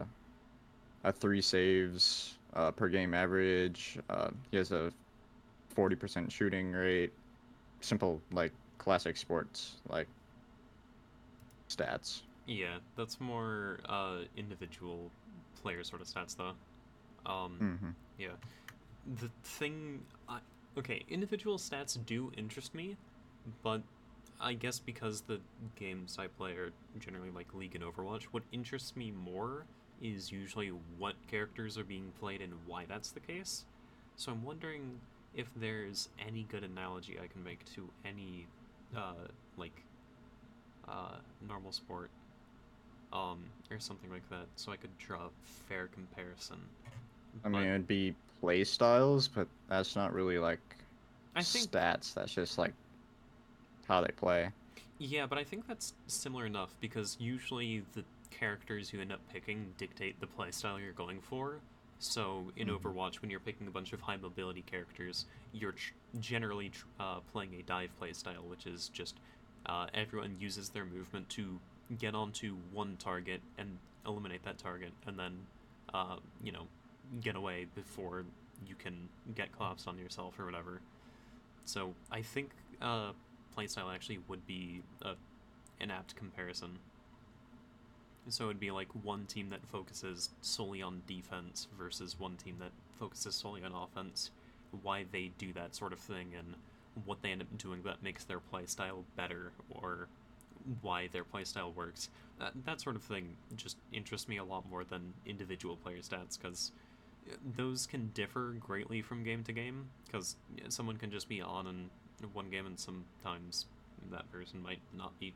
a 1.03 1.11
three 1.11 1.41
saves 1.41 2.37
uh, 2.53 2.71
per 2.71 2.87
game 2.89 3.13
average. 3.13 3.99
Uh, 4.09 4.29
he 4.51 4.57
has 4.57 4.71
a 4.71 4.91
40% 5.75 6.31
shooting 6.31 6.71
rate 6.71 7.13
simple 7.81 8.21
like 8.31 8.53
classic 8.77 9.17
sports 9.17 9.77
like 9.89 10.07
stats. 11.69 12.23
Yeah, 12.45 12.77
that's 12.95 13.19
more 13.19 13.79
uh, 13.87 14.19
individual 14.35 15.11
player 15.61 15.83
sort 15.83 16.01
of 16.01 16.07
stats, 16.07 16.35
though. 16.35 16.53
Um, 17.25 17.61
Mm-hmm. 17.61 17.91
yeah. 18.17 18.29
The 19.19 19.29
thing, 19.43 20.01
I, 20.27 20.39
okay, 20.77 21.03
individual 21.09 21.57
stats 21.57 21.97
do 22.05 22.31
interest 22.37 22.75
me, 22.75 22.97
but 23.63 23.81
I 24.39 24.53
guess 24.53 24.79
because 24.79 25.21
the 25.21 25.41
games 25.75 26.17
I 26.19 26.27
play 26.27 26.53
are 26.53 26.71
generally 26.99 27.31
like 27.31 27.53
League 27.53 27.75
and 27.75 27.83
Overwatch, 27.83 28.23
what 28.31 28.43
interests 28.51 28.95
me 28.95 29.11
more 29.11 29.65
is 30.01 30.31
usually 30.31 30.69
what 30.97 31.15
characters 31.29 31.77
are 31.77 31.83
being 31.83 32.11
played 32.19 32.41
and 32.41 32.53
why 32.65 32.85
that's 32.85 33.11
the 33.11 33.19
case. 33.19 33.65
So 34.15 34.31
I'm 34.31 34.43
wondering 34.43 34.99
if 35.33 35.47
there's 35.55 36.09
any 36.19 36.43
good 36.43 36.63
analogy 36.63 37.17
I 37.23 37.27
can 37.27 37.43
make 37.43 37.65
to 37.75 37.89
any 38.05 38.47
uh 38.95 39.27
like 39.57 39.83
uh 40.87 41.15
normal 41.47 41.71
sport 41.71 42.09
um 43.11 43.39
or 43.71 43.79
something 43.79 44.11
like 44.11 44.27
that 44.29 44.45
so 44.55 44.71
I 44.71 44.77
could 44.77 44.95
draw 44.97 45.25
a 45.27 45.29
fair 45.67 45.87
comparison. 45.87 46.57
I 47.43 47.49
mean, 47.49 47.63
But 47.63 47.67
it'd 47.67 47.87
be 47.87 48.15
play 48.41 48.63
styles, 48.63 49.27
but 49.27 49.47
that's 49.69 49.95
not 49.95 50.13
really 50.13 50.37
like 50.39 50.59
I 51.35 51.43
think 51.43 51.71
stats. 51.71 52.13
That's 52.13 52.33
just 52.33 52.57
like 52.57 52.73
how 53.87 54.01
they 54.01 54.11
play. 54.11 54.49
Yeah, 54.99 55.25
but 55.25 55.37
I 55.37 55.43
think 55.43 55.67
that's 55.67 55.93
similar 56.07 56.45
enough 56.45 56.75
because 56.79 57.17
usually 57.19 57.83
the 57.93 58.03
characters 58.37 58.91
you 58.91 59.01
end 59.01 59.11
up 59.11 59.19
picking 59.31 59.73
dictate 59.77 60.19
the 60.19 60.27
playstyle 60.27 60.79
you're 60.79 60.93
going 60.93 61.21
for. 61.21 61.59
So 61.99 62.51
in 62.57 62.67
Mhm. 62.67 62.79
Overwatch, 62.81 63.21
when 63.21 63.29
you're 63.29 63.39
picking 63.39 63.67
a 63.67 63.71
bunch 63.71 63.93
of 63.93 64.01
high 64.01 64.17
mobility 64.17 64.61
characters, 64.63 65.25
you're 65.53 65.71
tr- 65.71 65.93
generally 66.19 66.69
tr- 66.69 66.85
uh, 66.99 67.19
playing 67.31 67.53
a 67.55 67.61
dive 67.63 67.91
playstyle, 67.99 68.43
which 68.49 68.65
is 68.67 68.89
just 68.89 69.15
uh, 69.67 69.87
everyone 69.93 70.35
uses 70.39 70.69
their 70.69 70.85
movement 70.85 71.29
to 71.29 71.59
get 71.97 72.13
onto 72.15 72.55
one 72.73 72.97
target 72.97 73.41
and 73.57 73.77
eliminate 74.05 74.43
that 74.43 74.57
target, 74.57 74.91
and 75.07 75.17
then 75.17 75.45
uh, 75.93 76.17
you 76.43 76.51
know 76.51 76.67
get 77.21 77.35
away 77.35 77.65
before 77.75 78.25
you 78.67 78.75
can 78.75 79.07
get 79.35 79.51
collapsed 79.53 79.87
on 79.87 79.97
yourself 79.97 80.37
or 80.39 80.45
whatever. 80.45 80.81
So 81.65 81.93
I 82.11 82.21
think 82.21 82.51
uh, 82.81 83.13
playstyle 83.55 83.93
actually 83.93 84.19
would 84.27 84.45
be 84.45 84.81
a, 85.03 85.15
an 85.79 85.91
apt 85.91 86.15
comparison. 86.15 86.77
So 88.29 88.45
it'd 88.45 88.59
be 88.59 88.71
like 88.71 88.87
one 89.03 89.25
team 89.25 89.49
that 89.49 89.65
focuses 89.71 90.29
solely 90.41 90.81
on 90.81 91.01
defense 91.07 91.67
versus 91.77 92.19
one 92.19 92.37
team 92.37 92.55
that 92.59 92.71
focuses 92.99 93.35
solely 93.35 93.63
on 93.63 93.73
offense. 93.73 94.31
Why 94.81 95.05
they 95.11 95.31
do 95.37 95.51
that 95.53 95.75
sort 95.75 95.93
of 95.93 95.99
thing 95.99 96.29
and 96.37 96.55
what 97.05 97.21
they 97.21 97.31
end 97.31 97.41
up 97.41 97.57
doing 97.57 97.81
that 97.83 98.01
makes 98.01 98.23
their 98.23 98.39
playstyle 98.39 99.03
better 99.15 99.51
or 99.69 100.07
why 100.81 101.07
their 101.07 101.23
playstyle 101.23 101.73
works. 101.75 102.09
That, 102.39 102.53
that 102.65 102.81
sort 102.81 102.95
of 102.95 103.03
thing 103.03 103.35
just 103.55 103.77
interests 103.91 104.27
me 104.27 104.37
a 104.37 104.43
lot 104.43 104.69
more 104.69 104.83
than 104.83 105.13
individual 105.25 105.75
player 105.75 105.97
stats 105.97 106.39
because 106.39 106.71
those 107.55 107.85
can 107.85 108.09
differ 108.13 108.55
greatly 108.59 109.01
from 109.01 109.23
game 109.23 109.43
to 109.43 109.53
game 109.53 109.85
because 110.05 110.35
someone 110.69 110.97
can 110.97 111.11
just 111.11 111.29
be 111.29 111.41
on 111.41 111.67
in 111.67 111.89
one 112.33 112.49
game 112.49 112.65
and 112.65 112.79
sometimes 112.79 113.65
that 114.11 114.29
person 114.31 114.61
might 114.61 114.79
not 114.95 115.17
be 115.19 115.33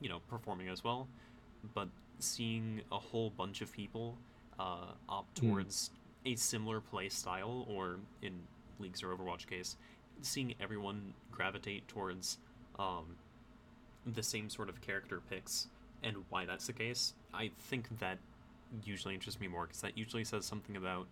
you 0.00 0.08
know 0.08 0.20
performing 0.28 0.68
as 0.68 0.82
well 0.82 1.06
but 1.74 1.88
seeing 2.18 2.80
a 2.90 2.98
whole 2.98 3.30
bunch 3.30 3.60
of 3.60 3.72
people 3.72 4.16
uh, 4.58 4.92
opt 5.08 5.38
Hmm. 5.38 5.48
towards 5.50 5.90
a 6.24 6.34
similar 6.34 6.80
play 6.80 7.08
style 7.08 7.66
or 7.68 7.98
in 8.22 8.32
leagues 8.78 9.02
or 9.02 9.08
overwatch 9.14 9.46
case 9.46 9.76
seeing 10.22 10.54
everyone 10.60 11.12
gravitate 11.30 11.86
towards 11.88 12.38
um, 12.78 13.16
the 14.06 14.22
same 14.22 14.48
sort 14.48 14.68
of 14.68 14.80
character 14.80 15.20
picks 15.28 15.68
and 16.02 16.16
why 16.30 16.44
that's 16.46 16.66
the 16.66 16.72
case 16.72 17.14
i 17.34 17.50
think 17.58 17.86
that 17.98 18.18
usually 18.84 19.14
interests 19.14 19.40
me 19.40 19.46
more 19.48 19.66
because 19.66 19.80
that 19.82 19.96
usually 19.96 20.24
says 20.24 20.44
something 20.44 20.76
about 20.76 21.06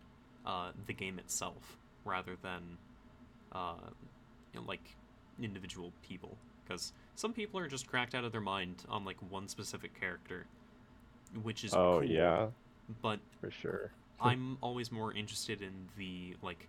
uh, 0.46 0.70
the 0.86 0.92
game 0.92 1.18
itself 1.18 1.76
rather 2.04 2.36
than 2.42 2.76
uh, 3.52 3.74
you 4.52 4.60
know, 4.60 4.66
like 4.66 4.96
individual 5.40 5.92
people. 6.02 6.36
Because 6.64 6.92
some 7.16 7.32
people 7.32 7.60
are 7.60 7.68
just 7.68 7.86
cracked 7.86 8.14
out 8.14 8.24
of 8.24 8.32
their 8.32 8.40
mind 8.40 8.84
on 8.88 9.04
like 9.04 9.16
one 9.30 9.48
specific 9.48 9.98
character, 9.98 10.46
which 11.42 11.64
is 11.64 11.74
Oh 11.74 12.00
cool, 12.00 12.04
yeah, 12.04 12.46
But 13.02 13.20
for 13.40 13.50
sure. 13.50 13.90
I'm 14.20 14.58
always 14.60 14.90
more 14.90 15.12
interested 15.12 15.60
in 15.60 15.88
the 15.96 16.36
like 16.42 16.68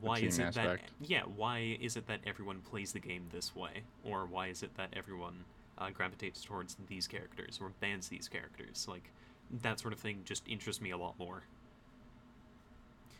why 0.00 0.18
is 0.18 0.36
team 0.36 0.48
it 0.48 0.54
that 0.54 0.80
yeah 1.00 1.22
why 1.22 1.78
is 1.80 1.96
it 1.96 2.06
that 2.08 2.20
everyone 2.26 2.60
plays 2.60 2.92
the 2.92 2.98
game 2.98 3.26
this 3.32 3.54
way? 3.54 3.82
Or 4.04 4.26
why 4.26 4.48
is 4.48 4.62
it 4.62 4.76
that 4.76 4.90
everyone 4.92 5.44
uh, 5.78 5.90
gravitates 5.90 6.42
towards 6.44 6.76
these 6.88 7.06
characters 7.06 7.58
or 7.60 7.70
bans 7.80 8.08
these 8.08 8.28
characters? 8.28 8.86
Like 8.88 9.10
that 9.62 9.80
sort 9.80 9.92
of 9.92 9.98
thing 9.98 10.22
just 10.24 10.46
interests 10.48 10.82
me 10.82 10.90
a 10.90 10.98
lot 10.98 11.18
more. 11.18 11.42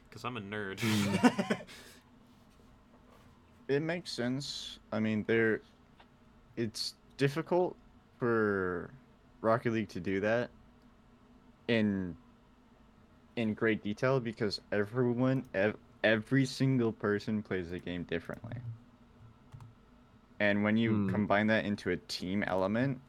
Because 0.08 0.24
i'm 0.24 0.36
a 0.36 0.40
nerd. 0.40 0.80
It 3.68 3.82
makes 3.82 4.10
sense. 4.10 4.78
I 4.92 4.98
mean, 4.98 5.24
there, 5.26 5.60
it's 6.58 6.96
difficult 7.16 7.78
for 8.18 8.90
Rocket 9.42 9.72
League 9.72 9.90
to 9.90 10.00
do 10.00 10.20
that 10.20 10.50
in 11.68 12.16
in 13.36 13.54
great 13.54 13.82
detail 13.82 14.20
because 14.20 14.60
everyone, 14.72 15.48
ev- 15.54 15.78
every 16.04 16.44
single 16.46 16.92
person 16.92 17.42
plays 17.42 17.70
the 17.70 17.78
game 17.78 18.04
differently. 18.04 18.56
And 20.40 20.64
when 20.64 20.76
you 20.76 21.00
Hmm. 21.00 21.08
combine 21.08 21.48
that 21.48 21.64
into 21.64 21.90
a 21.90 21.96
team 21.96 22.42
element, 22.44 23.02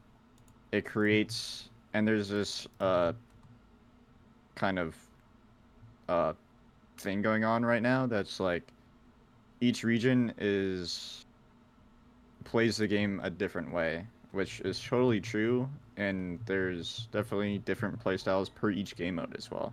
it 0.72 0.84
creates 0.86 1.70
and 1.94 2.06
there's 2.06 2.28
this 2.28 2.66
uh 2.80 3.12
kind 4.56 4.78
of 4.78 4.96
uh 6.08 6.34
thing 6.98 7.22
going 7.22 7.44
on 7.44 7.64
right 7.64 7.82
now 7.82 8.06
that's 8.06 8.40
like 8.40 8.72
each 9.60 9.84
region 9.84 10.34
is 10.38 11.26
plays 12.50 12.76
the 12.76 12.88
game 12.88 13.20
a 13.22 13.30
different 13.30 13.72
way, 13.72 14.04
which 14.32 14.60
is 14.60 14.80
totally 14.82 15.20
true. 15.20 15.68
And 15.96 16.40
there's 16.46 17.08
definitely 17.12 17.58
different 17.58 18.02
playstyles 18.02 18.52
per 18.52 18.70
each 18.70 18.96
game 18.96 19.16
mode 19.16 19.36
as 19.36 19.50
well, 19.50 19.72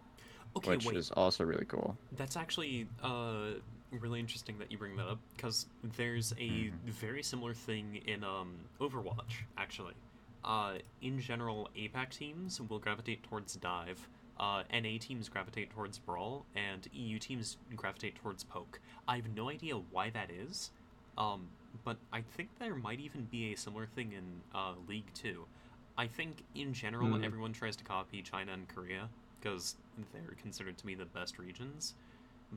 okay 0.57 0.71
which 0.71 0.85
wait 0.85 0.97
is 0.97 1.09
also 1.11 1.43
really 1.43 1.65
cool. 1.65 1.97
That's 2.17 2.35
actually 2.37 2.87
uh, 3.01 3.53
really 3.91 4.19
interesting 4.19 4.57
that 4.59 4.71
you 4.71 4.77
bring 4.77 4.95
that 4.97 5.07
up 5.07 5.19
because 5.35 5.67
there's 5.95 6.33
a 6.33 6.69
Mhm. 6.69 6.71
very 6.85 7.23
similar 7.23 7.53
thing 7.53 7.95
in 8.05 8.23
um, 8.23 8.55
Overwatch, 8.79 9.43
actually. 9.57 9.93
Uh, 10.43 10.77
in 11.01 11.19
general, 11.19 11.69
APAC 11.75 12.09
teams 12.11 12.61
will 12.61 12.79
gravitate 12.79 13.23
towards 13.23 13.55
dive, 13.55 14.07
uh, 14.39 14.63
NA 14.69 14.97
teams 14.99 15.29
gravitate 15.29 15.71
towards 15.71 15.97
brawl, 15.97 16.45
and 16.55 16.87
EU 16.93 17.17
teams 17.19 17.57
gravitate 17.75 18.15
towards 18.15 18.43
poke. 18.43 18.79
I 19.07 19.15
have 19.15 19.29
no 19.35 19.49
idea 19.49 19.75
why 19.77 20.09
that 20.11 20.29
is, 20.29 20.71
um, 21.17 21.47
but 21.83 21.97
I 22.11 22.21
think 22.21 22.49
there 22.59 22.75
might 22.75 22.99
even 22.99 23.25
be 23.25 23.53
a 23.53 23.57
similar 23.57 23.85
thing 23.85 24.13
in 24.13 24.23
uh, 24.53 24.73
League 24.87 25.11
too. 25.13 25.45
I 25.97 26.07
think 26.07 26.43
in 26.55 26.73
general, 26.73 27.15
Hmm. 27.15 27.23
everyone 27.23 27.53
tries 27.53 27.75
to 27.77 27.83
copy 27.83 28.21
China 28.21 28.53
and 28.53 28.67
Korea 28.67 29.09
because 29.39 29.75
they're 30.13 30.35
considered 30.41 30.77
to 30.77 30.85
be 30.85 30.95
the 30.95 31.05
best 31.05 31.39
regions. 31.39 31.95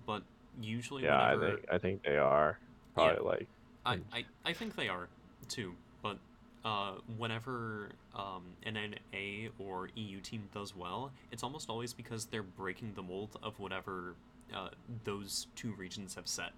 But 0.07 0.23
usually, 0.61 1.05
Yeah, 1.05 1.23
I 1.25 1.37
think 1.39 1.65
I 1.73 1.79
think 1.79 2.03
they 2.03 2.17
are 2.19 2.59
probably 2.95 3.25
like 3.25 3.49
I, 3.87 3.99
I, 4.13 4.25
I 4.45 4.53
think 4.53 4.77
they 4.77 4.89
are 4.89 5.09
too, 5.49 5.75
but 6.03 6.19
uh, 6.65 6.93
whenever 7.17 7.89
um, 8.15 8.43
an 8.65 8.77
NA 8.77 9.49
or 9.59 9.89
EU 9.97 10.21
team 10.21 10.49
does 10.53 10.77
well, 10.77 11.11
it's 11.33 11.43
almost 11.43 11.71
always 11.71 11.95
because 11.95 12.27
they're 12.27 12.43
breaking 12.43 12.93
the 12.95 13.03
mold 13.03 13.39
of 13.43 13.59
whatever 13.59 14.15
uh, 14.55 14.69
those 15.05 15.47
two 15.57 15.73
regions 15.73 16.15
have 16.15 16.29
set. 16.29 16.53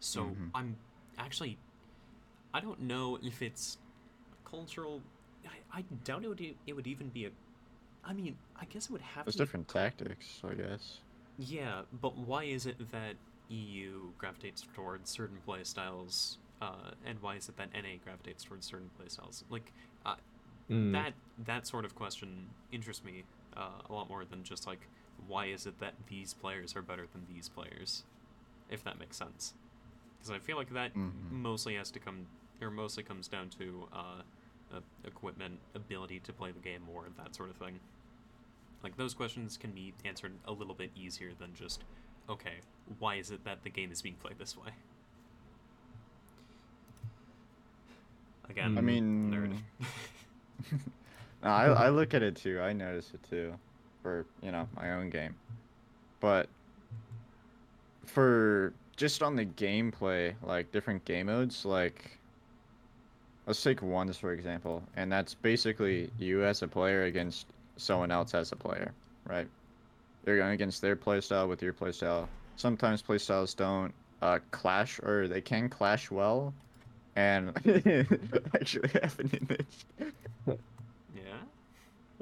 So 0.00 0.22
Mhm. 0.24 0.50
I'm 0.54 0.76
actually, 1.18 1.58
I 2.54 2.60
don't 2.60 2.80
know 2.82 3.18
if 3.22 3.42
it's 3.42 3.78
cultural. 4.44 5.04
I, 5.46 5.78
I 5.80 5.82
doubt 6.04 6.24
it 6.24 6.28
would, 6.28 6.40
e- 6.40 6.58
it 6.66 6.74
would 6.74 6.86
even 6.86 7.10
be 7.10 7.26
a. 7.26 7.30
I 8.04 8.14
mean, 8.14 8.38
I 8.56 8.66
guess 8.66 8.86
it 8.86 8.92
would 8.92 9.02
have 9.02 9.26
There's 9.26 9.32
to 9.32 9.38
be 9.38 9.44
different 9.44 9.68
tactics, 9.68 10.40
I 10.42 10.54
guess. 10.54 11.00
yeah, 11.36 11.82
but 11.92 12.16
why 12.16 12.44
is 12.44 12.66
it 12.66 12.90
that 12.92 13.16
EU 13.48 14.12
gravitates 14.18 14.66
towards 14.74 15.10
certain 15.10 15.38
playstyles, 15.46 16.38
uh, 16.60 16.92
and 17.04 17.20
why 17.20 17.36
is 17.36 17.48
it 17.48 17.56
that 17.58 17.70
NA 17.74 17.98
gravitates 18.02 18.44
towards 18.44 18.66
certain 18.66 18.90
playstyles? 18.98 19.42
Like 19.50 19.72
mm, 20.70 21.06
that 21.06 21.14
that 21.38 21.66
sort 21.66 21.84
of 21.84 21.94
question 21.94 22.54
interests 22.72 23.04
me 23.04 23.24
uh, 23.56 23.82
a 23.88 23.92
lot 23.92 24.08
more 24.08 24.24
than 24.24 24.44
just 24.44 24.66
like 24.66 24.88
why 25.16 25.46
is 25.46 25.66
it 25.66 25.78
that 25.80 25.94
these 26.08 26.34
players 26.34 26.76
are 26.76 26.82
better 26.82 27.06
than 27.12 27.26
these 27.26 27.48
players, 27.48 28.04
if 28.68 28.84
that 28.84 28.98
makes 28.98 29.16
sense. 29.18 29.54
Because 30.26 30.42
I 30.42 30.44
feel 30.44 30.56
like 30.56 30.70
that 30.70 30.92
Mhm. 30.94 31.30
mostly 31.30 31.76
has 31.76 31.90
to 31.92 32.00
come, 32.00 32.26
or 32.60 32.70
mostly 32.70 33.04
comes 33.04 33.28
down 33.28 33.48
to 33.50 33.88
uh, 33.92 34.22
uh, 34.72 34.80
equipment, 35.04 35.60
ability 35.74 36.18
to 36.20 36.32
play 36.32 36.50
the 36.50 36.58
game 36.58 36.82
more, 36.82 37.04
that 37.16 37.34
sort 37.36 37.50
of 37.50 37.56
thing. 37.56 37.78
Like 38.82 38.96
those 38.96 39.14
questions 39.14 39.56
can 39.56 39.70
be 39.70 39.94
answered 40.04 40.32
a 40.44 40.52
little 40.52 40.74
bit 40.74 40.90
easier 40.96 41.32
than 41.38 41.54
just, 41.54 41.84
okay, 42.28 42.56
why 42.98 43.16
is 43.16 43.30
it 43.30 43.44
that 43.44 43.62
the 43.62 43.70
game 43.70 43.92
is 43.92 44.02
being 44.02 44.16
played 44.16 44.38
this 44.38 44.56
way? 44.56 44.70
Again, 48.48 48.76
I 48.76 48.80
mean, 48.80 49.30
nerd. 49.30 49.56
No, 51.42 51.50
I, 51.50 51.66
I 51.66 51.88
look 51.90 52.14
at 52.14 52.22
it 52.22 52.34
too. 52.34 52.60
I 52.60 52.72
notice 52.72 53.12
it 53.14 53.22
too, 53.28 53.54
for 54.02 54.24
you 54.42 54.50
know 54.50 54.66
my 54.74 54.92
own 54.92 55.10
game. 55.10 55.36
But 56.18 56.48
for 58.06 58.72
just 58.96 59.22
on 59.22 59.36
the 59.36 59.46
gameplay, 59.46 60.34
like 60.42 60.72
different 60.72 61.04
game 61.04 61.26
modes, 61.26 61.64
like 61.64 62.18
let's 63.46 63.62
take 63.62 63.82
ones 63.82 64.16
for 64.18 64.32
example, 64.32 64.82
and 64.96 65.10
that's 65.12 65.34
basically 65.34 66.10
you 66.18 66.44
as 66.44 66.62
a 66.62 66.68
player 66.68 67.04
against 67.04 67.52
someone 67.76 68.10
else 68.10 68.34
as 68.34 68.52
a 68.52 68.56
player, 68.56 68.94
right? 69.26 69.48
They're 70.24 70.38
going 70.38 70.52
against 70.52 70.80
their 70.82 70.96
playstyle 70.96 71.48
with 71.48 71.62
your 71.62 71.72
playstyle. 71.72 72.28
Sometimes 72.56 73.02
playstyles 73.02 73.54
don't 73.56 73.94
uh, 74.22 74.40
clash, 74.50 74.98
or 75.02 75.28
they 75.28 75.40
can 75.40 75.68
clash 75.68 76.10
well, 76.10 76.54
and 77.16 77.50
actually 78.54 78.88
happened 78.88 79.34
in 79.34 79.46
this. 79.46 79.84
Yeah. 81.14 81.42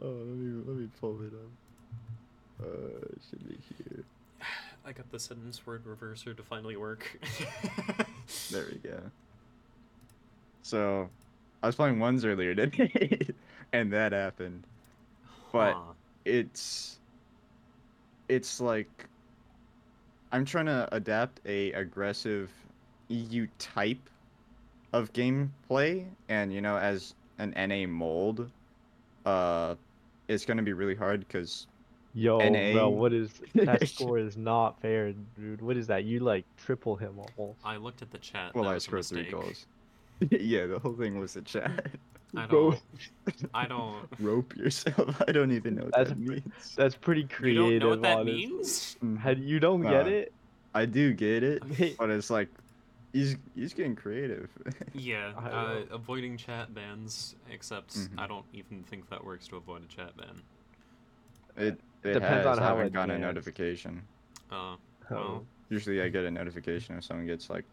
Oh, 0.01 0.07
let 0.09 0.37
me 0.39 0.63
let 0.67 0.77
me 0.77 0.89
pull 1.01 1.21
it 1.23 1.33
up. 1.35 2.67
Uh, 2.67 3.07
it 3.13 3.23
should 3.29 3.49
be 3.49 3.59
here. 3.79 4.05
I 4.85 4.93
got 4.93 5.11
the 5.11 5.19
sentence 5.19 5.67
word 5.67 5.85
reverser 5.85 6.37
to 6.37 6.43
finally 6.43 6.77
work. 6.77 7.19
There 8.51 8.67
we 8.71 8.79
go. 8.79 9.11
So, 10.63 11.09
I 11.63 11.67
was 11.67 11.77
playing 11.77 11.99
ones 11.99 12.25
earlier 12.25 12.55
today, 12.55 13.29
and 13.73 13.93
that 13.93 14.13
happened. 14.13 14.67
But 15.53 15.79
Huh. 15.79 15.93
it's 16.25 17.01
it's 18.29 18.61
like 18.61 19.09
I'm 20.33 20.45
trying 20.45 20.67
to 20.67 20.89
adapt 20.93 21.41
a 21.47 21.73
aggressive 21.73 22.51
EU 23.09 23.47
type 23.59 24.11
of 24.93 25.13
gameplay, 25.13 26.07
and 26.29 26.53
you 26.53 26.61
know, 26.61 26.77
as 26.77 27.15
an 27.39 27.53
NA 27.55 27.87
mold, 27.87 28.51
uh, 29.25 29.75
it's 30.29 30.45
gonna 30.45 30.63
be 30.63 30.73
really 30.73 30.95
hard 30.95 31.21
because 31.21 31.67
Yo, 32.15 32.39
NA. 32.39 32.73
bro, 32.73 32.89
what 32.91 33.13
is 33.13 33.41
that 33.55 33.89
score 33.89 34.19
is 34.19 34.37
not 34.37 34.81
fair, 34.81 35.13
dude. 35.37 35.61
What 35.61 35.77
is 35.77 35.89
that? 35.89 36.05
You 36.05 36.21
like 36.21 36.45
triple 36.57 36.95
him 36.97 37.19
almost. 37.37 37.59
I 37.65 37.77
looked 37.77 38.03
at 38.03 38.11
the 38.13 38.19
chat. 38.19 38.55
well, 38.55 38.65
that 38.65 38.75
I 38.75 38.79
scored 38.79 39.05
three 39.05 39.29
goals. 39.31 39.67
yeah, 40.31 40.67
the 40.67 40.79
whole 40.79 40.95
thing 40.95 41.19
was 41.19 41.35
a 41.35 41.43
chat. 41.43 41.87
I 42.37 42.47
don't. 42.51 42.81
I 43.53 43.67
don't. 43.67 44.07
Rope 44.21 44.55
yourself. 44.57 45.21
I 45.27 45.33
don't 45.33 45.51
even 45.51 45.75
know 45.75 45.85
what 45.85 45.95
That's 45.95 46.11
that 46.11 46.19
means. 46.19 46.75
That's 46.77 46.95
pretty 46.95 47.25
creative. 47.25 47.57
You 47.63 47.63
creative. 47.67 47.81
don't 47.81 48.01
know 48.03 48.09
what 48.09 48.27
that 48.27 48.33
honestly. 48.33 48.47
means? 49.03 49.19
Had 49.21 49.41
you 49.41 49.59
don't 49.59 49.83
get 49.83 50.07
it? 50.07 50.33
I 50.73 50.87
do 50.87 51.13
get 51.13 51.43
it, 51.43 51.63
but 51.99 52.11
it's 52.11 52.31
like 52.31 52.49
he's 53.13 53.37
he's 53.57 53.75
getting 53.75 53.97
creative. 53.97 54.51
Yeah, 54.93 55.33
uh, 55.37 55.83
avoiding 55.91 56.37
chat 56.37 56.73
bans, 56.75 57.35
except 57.51 57.97
Mhm. 57.97 58.19
I 58.19 58.27
don't 58.29 58.47
even 58.53 58.83
think 58.85 59.09
that 59.11 59.25
works 59.25 59.47
to 59.49 59.57
avoid 59.57 59.83
a 59.83 59.87
chat 59.87 60.17
ban. 60.17 60.43
it 61.57 61.81
it 62.05 62.15
Depends 62.15 62.47
has. 62.47 62.59
on 62.59 62.59
I 62.59 62.63
how 62.69 62.77
haven't 62.77 62.93
gotten 62.93 63.11
a 63.11 63.15
advanced. 63.15 63.35
notification. 63.37 64.03
Uh, 64.51 64.77
Oh. 65.11 65.15
well, 65.15 65.45
Usually, 65.71 66.01
I 66.03 66.09
get 66.09 66.25
a 66.25 66.31
notification 66.31 66.97
if 66.97 67.05
someone 67.05 67.27
gets 67.27 67.51
like, 67.51 67.65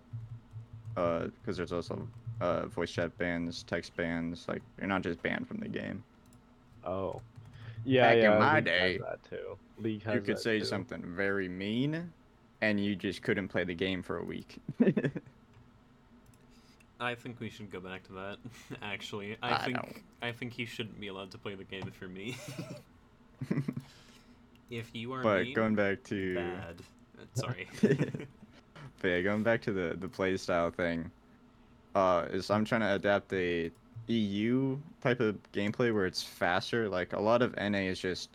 uh, 0.97 1.27
because 1.41 1.57
there's 1.57 1.71
also 1.73 2.07
uh 2.41 2.65
voice 2.67 2.91
chat 2.91 3.15
bans, 3.17 3.63
text 3.63 3.95
bans. 3.95 4.45
Like 4.47 4.61
you're 4.77 4.88
not 4.88 5.01
just 5.03 5.21
banned 5.21 5.47
from 5.47 5.57
the 5.59 5.67
game. 5.69 6.03
Oh. 6.86 7.21
Yeah, 7.86 8.13
Back 8.13 8.23
in 8.23 8.39
my 8.39 8.55
League 8.55 8.65
day, 8.65 8.97
that 8.99 9.19
too. 9.29 9.57
League 9.79 10.03
you 10.05 10.21
could 10.21 10.25
that 10.38 10.39
say 10.39 10.59
too. 10.59 10.65
something 10.65 11.01
very 11.03 11.47
mean, 11.49 12.11
and 12.61 12.79
you 12.84 12.95
just 12.95 13.23
couldn't 13.23 13.47
play 13.47 13.63
the 13.63 13.73
game 13.73 14.03
for 14.03 14.17
a 14.17 14.23
week. 14.23 14.57
I 16.99 17.15
think 17.15 17.39
we 17.39 17.49
should 17.49 17.71
go 17.71 17.79
back 17.79 18.03
to 18.07 18.13
that. 18.13 18.38
Actually, 18.84 19.36
I, 19.41 19.55
I 19.55 19.65
think 19.65 19.77
don't. 19.77 19.95
I 20.21 20.32
think 20.32 20.53
he 20.53 20.65
shouldn't 20.65 20.99
be 20.99 21.07
allowed 21.07 21.32
to 21.32 21.39
play 21.39 21.55
the 21.55 21.63
game 21.63 21.91
for 21.99 22.07
me. 22.07 22.38
if 24.72 24.89
you 24.95 25.13
are 25.13 25.24
but 25.24 25.43
mean, 25.43 25.53
going 25.53 25.76
back 25.76 26.03
to 26.05 26.36
bad. 26.36 26.82
Uh, 27.19 27.26
Sorry. 27.36 27.67
But 29.01 29.07
yeah, 29.07 29.22
going 29.22 29.43
back 29.43 29.61
to 29.63 29.74
the 29.74 29.95
the 29.99 30.07
play 30.07 30.38
style 30.38 30.69
thing, 30.72 31.11
uh, 31.95 32.26
is 32.32 32.49
I'm 32.51 32.65
trying 32.65 32.82
to 32.82 32.93
adapt 32.95 33.34
a 33.34 33.72
EU 34.07 34.78
type 35.01 35.19
of 35.19 35.38
gameplay 35.53 35.93
where 35.93 36.05
it's 36.05 36.22
faster. 36.24 36.88
Like 36.89 37.13
a 37.13 37.19
lot 37.19 37.41
of 37.41 37.55
NA 37.57 37.80
is 37.89 37.99
just 37.99 38.30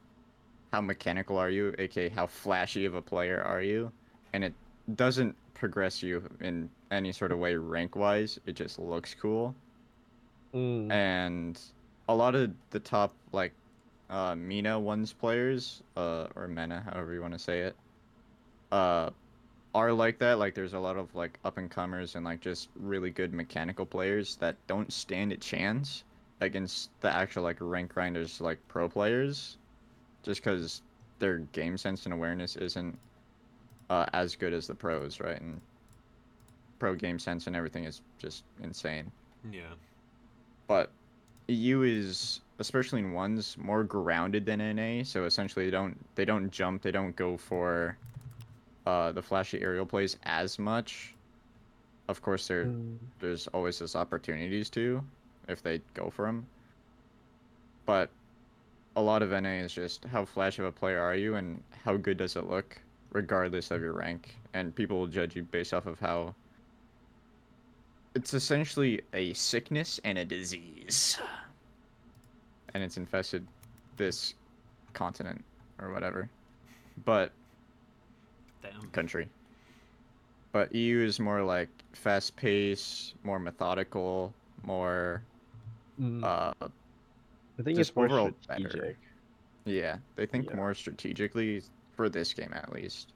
how 0.72 0.80
mechanical 0.80 1.38
are 1.38 1.50
you, 1.50 1.74
aka 1.78 2.08
how 2.08 2.26
flashy 2.26 2.84
of 2.84 2.94
a 2.94 3.02
player 3.02 3.42
are 3.42 3.62
you, 3.62 3.92
and 4.32 4.42
it 4.44 4.54
doesn't 4.96 5.36
progress 5.54 6.02
you 6.02 6.28
in 6.40 6.68
any 6.90 7.12
sort 7.12 7.32
of 7.32 7.38
way 7.38 7.54
rank 7.56 7.94
wise. 7.96 8.38
It 8.46 8.54
just 8.56 8.78
looks 8.78 9.14
cool, 9.14 9.54
Mm. 10.54 10.90
and 10.90 11.60
a 12.08 12.14
lot 12.14 12.34
of 12.34 12.52
the 12.70 12.80
top 12.80 13.14
like 13.32 13.52
uh, 14.10 14.34
Mina 14.34 14.78
ones 14.78 15.12
players, 15.12 15.82
uh, 15.96 16.26
or 16.34 16.48
Mena, 16.48 16.82
however 16.92 17.14
you 17.14 17.20
want 17.20 17.32
to 17.32 17.38
say 17.38 17.60
it, 17.60 17.76
uh, 18.72 19.10
are 19.74 19.92
like 19.92 20.18
that. 20.18 20.38
Like 20.38 20.54
there's 20.54 20.74
a 20.74 20.78
lot 20.78 20.96
of 20.96 21.14
like 21.14 21.38
up 21.44 21.58
and 21.58 21.70
comers 21.70 22.14
and 22.14 22.24
like 22.24 22.40
just 22.40 22.68
really 22.76 23.10
good 23.10 23.32
mechanical 23.32 23.86
players 23.86 24.36
that 24.36 24.56
don't 24.66 24.92
stand 24.92 25.32
a 25.32 25.36
chance 25.36 26.04
against 26.40 26.90
the 27.00 27.14
actual 27.14 27.42
like 27.42 27.56
rank 27.60 27.92
grinders 27.94 28.40
like 28.40 28.58
pro 28.68 28.88
players, 28.88 29.58
just 30.22 30.42
because 30.42 30.82
their 31.18 31.38
game 31.38 31.76
sense 31.76 32.04
and 32.04 32.12
awareness 32.12 32.56
isn't 32.56 32.98
uh, 33.90 34.06
as 34.12 34.36
good 34.36 34.52
as 34.52 34.66
the 34.66 34.74
pros, 34.74 35.20
right? 35.20 35.40
And 35.40 35.60
pro 36.78 36.94
game 36.94 37.18
sense 37.18 37.46
and 37.46 37.56
everything 37.56 37.84
is 37.84 38.02
just 38.18 38.44
insane 38.62 39.10
yeah. 39.52 39.74
but 40.66 40.90
EU 41.48 41.82
is 41.82 42.40
especially 42.58 43.00
in 43.00 43.12
ones 43.12 43.56
more 43.58 43.84
grounded 43.84 44.46
than 44.46 44.58
NA. 44.76 45.04
So 45.04 45.24
essentially, 45.24 45.64
they 45.66 45.70
don't 45.70 45.96
they 46.14 46.24
don't 46.24 46.50
jump, 46.50 46.82
they 46.82 46.90
don't 46.90 47.14
go 47.16 47.36
for 47.36 47.96
uh, 48.86 49.12
the 49.12 49.22
flashy 49.22 49.60
aerial 49.60 49.86
plays 49.86 50.16
as 50.24 50.58
much. 50.58 51.14
Of 52.08 52.22
course, 52.22 52.46
there 52.48 52.66
Mm. 52.66 52.98
there's 53.20 53.46
always 53.48 53.78
those 53.78 53.96
opportunities 53.96 54.70
to 54.70 55.02
if 55.48 55.62
they 55.62 55.80
go 55.94 56.10
for 56.10 56.26
them. 56.26 56.46
But 57.84 58.10
a 58.96 59.02
lot 59.02 59.22
of 59.22 59.30
NA 59.30 59.62
is 59.64 59.72
just 59.72 60.04
how 60.06 60.24
flash 60.24 60.58
of 60.58 60.64
a 60.64 60.72
player 60.72 61.00
are 61.00 61.14
you 61.14 61.34
and 61.36 61.62
how 61.84 61.96
good 61.96 62.16
does 62.16 62.34
it 62.36 62.48
look, 62.48 62.80
regardless 63.12 63.70
of 63.70 63.80
your 63.82 63.92
rank. 63.92 64.36
And 64.54 64.74
people 64.74 64.98
will 64.98 65.06
judge 65.06 65.36
you 65.36 65.42
based 65.42 65.74
off 65.74 65.86
of 65.86 66.00
how. 66.00 66.34
It's 68.16 68.32
essentially 68.32 69.02
a 69.12 69.34
sickness 69.34 70.00
and 70.02 70.16
a 70.16 70.24
disease. 70.24 71.18
And 72.72 72.82
it's 72.82 72.96
infested 72.96 73.46
this 73.98 74.32
continent 74.94 75.44
or 75.78 75.92
whatever. 75.92 76.30
But 77.04 77.30
Damn. 78.62 78.88
country. 78.92 79.28
But 80.52 80.74
EU 80.74 81.00
is 81.00 81.20
more 81.20 81.42
like 81.42 81.68
fast 81.92 82.34
paced, 82.36 83.14
more 83.22 83.38
methodical, 83.38 84.32
more 84.64 85.22
Mm. 86.00 86.24
uh 86.24 86.52
I 87.58 87.62
think 87.62 87.78
it's 87.78 87.94
more 87.94 88.06
overall 88.06 88.30
better. 88.48 88.96
yeah, 89.66 89.96
they 90.14 90.24
think 90.26 90.48
Yeah. 90.48 90.56
more 90.56 90.72
strategically 90.74 91.62
for 91.92 92.08
this 92.08 92.32
game 92.32 92.52
at 92.54 92.72
least. 92.72 93.12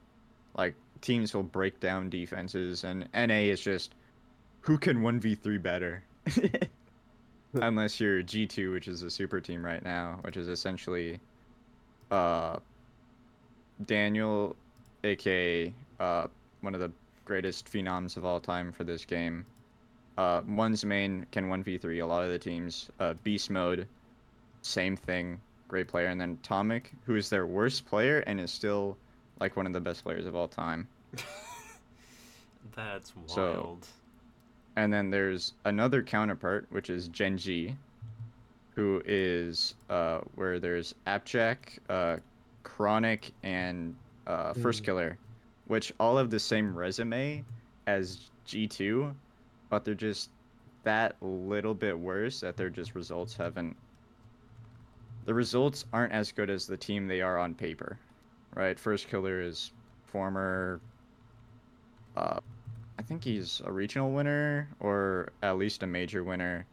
Like 0.55 0.75
teams 1.01 1.33
will 1.33 1.41
break 1.43 1.79
down 1.79 2.09
defenses 2.11 2.83
and 2.83 3.07
NA 3.15 3.49
is 3.49 3.61
just 3.61 3.93
who 4.61 4.77
can 4.77 4.99
1v3 5.01 5.61
better. 5.61 6.03
Unless 7.53 7.99
you're 7.99 8.23
G2, 8.23 8.71
which 8.71 8.87
is 8.87 9.01
a 9.03 9.09
super 9.09 9.41
team 9.41 9.63
right 9.65 9.83
now, 9.83 10.19
which 10.21 10.37
is 10.37 10.47
essentially 10.47 11.19
uh 12.09 12.57
Daniel 13.85 14.55
aka 15.03 15.73
uh 15.99 16.27
one 16.61 16.73
of 16.75 16.81
the 16.81 16.91
greatest 17.25 17.71
phenoms 17.71 18.17
of 18.17 18.25
all 18.25 18.39
time 18.39 18.71
for 18.71 18.83
this 18.83 19.05
game. 19.05 19.45
Uh, 20.17 20.41
one's 20.47 20.83
main 20.85 21.25
can 21.31 21.45
1v3 21.49 22.03
a 22.03 22.05
lot 22.05 22.23
of 22.23 22.29
the 22.29 22.37
teams. 22.37 22.89
Uh, 22.99 23.13
Beast 23.23 23.49
mode, 23.49 23.87
same 24.61 24.95
thing, 24.97 25.39
great 25.67 25.87
player. 25.87 26.07
And 26.07 26.19
then 26.19 26.37
Tomic, 26.43 26.87
who 27.05 27.15
is 27.15 27.29
their 27.29 27.45
worst 27.47 27.85
player 27.85 28.19
and 28.27 28.39
is 28.39 28.51
still 28.51 28.97
like 29.39 29.55
one 29.55 29.65
of 29.65 29.73
the 29.73 29.79
best 29.79 30.03
players 30.03 30.25
of 30.25 30.35
all 30.35 30.47
time. 30.47 30.87
That's 32.75 33.13
So- 33.27 33.51
wild. 33.51 33.87
And 34.75 34.91
then 34.91 35.09
there's 35.09 35.53
another 35.65 36.01
counterpart, 36.01 36.65
which 36.69 36.89
is 36.89 37.07
Genji, 37.09 37.75
who 38.75 39.01
is 39.05 39.75
uh, 39.89 40.19
where 40.35 40.59
there's 40.59 40.95
Appjack, 41.07 41.79
uh, 41.89 42.17
Chronic, 42.63 43.31
and 43.43 43.95
uh, 44.27 44.53
First 44.53 44.83
Mm. 44.83 44.85
Killer, 44.85 45.17
which 45.67 45.93
all 45.99 46.17
have 46.17 46.29
the 46.29 46.39
same 46.39 46.75
resume 46.75 47.43
as 47.87 48.29
G2, 48.47 49.13
but 49.69 49.83
they're 49.83 49.93
just 49.93 50.29
that 50.83 51.15
little 51.21 51.73
bit 51.73 51.97
worse 51.97 52.39
that 52.39 52.57
their 52.57 52.69
just 52.69 52.95
results 52.95 53.35
haven't. 53.35 53.75
The 55.25 55.33
results 55.33 55.85
aren't 55.93 56.13
as 56.13 56.31
good 56.31 56.49
as 56.49 56.65
the 56.65 56.77
team 56.77 57.07
they 57.07 57.21
are 57.21 57.37
on 57.37 57.53
paper, 57.53 57.99
right? 58.55 58.79
First 58.79 59.09
Killer 59.09 59.41
is 59.41 59.71
former 60.05 60.81
uh, 62.15 62.39
I 63.01 63.03
think 63.03 63.23
he's 63.23 63.63
a 63.65 63.71
regional 63.71 64.11
winner 64.11 64.69
or 64.79 65.29
at 65.41 65.57
least 65.57 65.81
a 65.81 65.87
major 65.87 66.23
winner. 66.23 66.67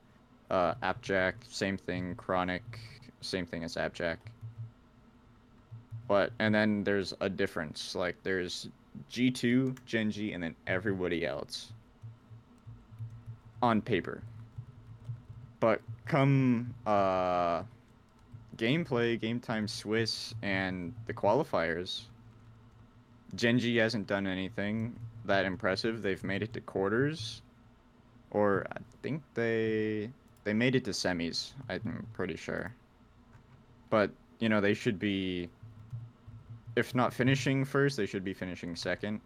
Uh, 0.50 0.74
Appjack, 0.82 1.36
same 1.48 1.78
thing. 1.78 2.14
Chronic, 2.16 2.62
same 3.22 3.46
thing 3.46 3.64
as 3.64 3.78
Appjack. 3.78 4.18
But 6.06 6.32
and 6.38 6.54
then 6.54 6.84
there's 6.84 7.14
a 7.22 7.30
difference. 7.30 7.94
Like 7.94 8.14
there's 8.24 8.68
G2, 9.10 9.78
Genji, 9.86 10.34
and 10.34 10.42
then 10.42 10.54
everybody 10.66 11.24
else 11.24 11.72
on 13.62 13.80
paper. 13.80 14.22
But 15.60 15.80
come 16.04 16.74
uh 16.86 17.62
gameplay, 18.58 19.18
game 19.18 19.40
time 19.40 19.66
Swiss 19.66 20.34
and 20.42 20.92
the 21.06 21.14
qualifiers, 21.14 22.02
Genji 23.34 23.78
hasn't 23.78 24.06
done 24.06 24.26
anything 24.26 24.94
that 25.28 25.44
impressive. 25.44 26.02
They've 26.02 26.22
made 26.24 26.42
it 26.42 26.52
to 26.54 26.60
quarters. 26.60 27.42
Or 28.30 28.66
I 28.72 28.78
think 29.02 29.22
they 29.34 30.10
they 30.44 30.52
made 30.52 30.74
it 30.74 30.84
to 30.84 30.90
semis, 30.90 31.52
I'm 31.68 32.06
pretty 32.12 32.36
sure. 32.36 32.74
But, 33.90 34.10
you 34.38 34.48
know, 34.48 34.60
they 34.60 34.74
should 34.74 34.98
be 34.98 35.48
if 36.78 36.94
not 36.94 37.12
finishing 37.12 37.64
first, 37.64 37.96
they 37.96 38.06
should 38.06 38.24
be 38.24 38.32
finishing 38.32 38.76
second. 38.76 39.20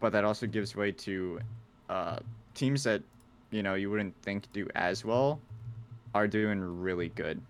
But 0.00 0.12
that 0.12 0.24
also 0.24 0.46
gives 0.46 0.76
way 0.76 0.92
to 0.92 1.40
uh, 1.88 2.18
teams 2.54 2.84
that 2.84 3.02
you 3.50 3.62
know 3.62 3.74
you 3.74 3.90
wouldn't 3.90 4.14
think 4.22 4.50
do 4.52 4.68
as 4.74 5.04
well 5.04 5.40
are 6.14 6.28
doing 6.28 6.60
really 6.60 7.08
good, 7.10 7.40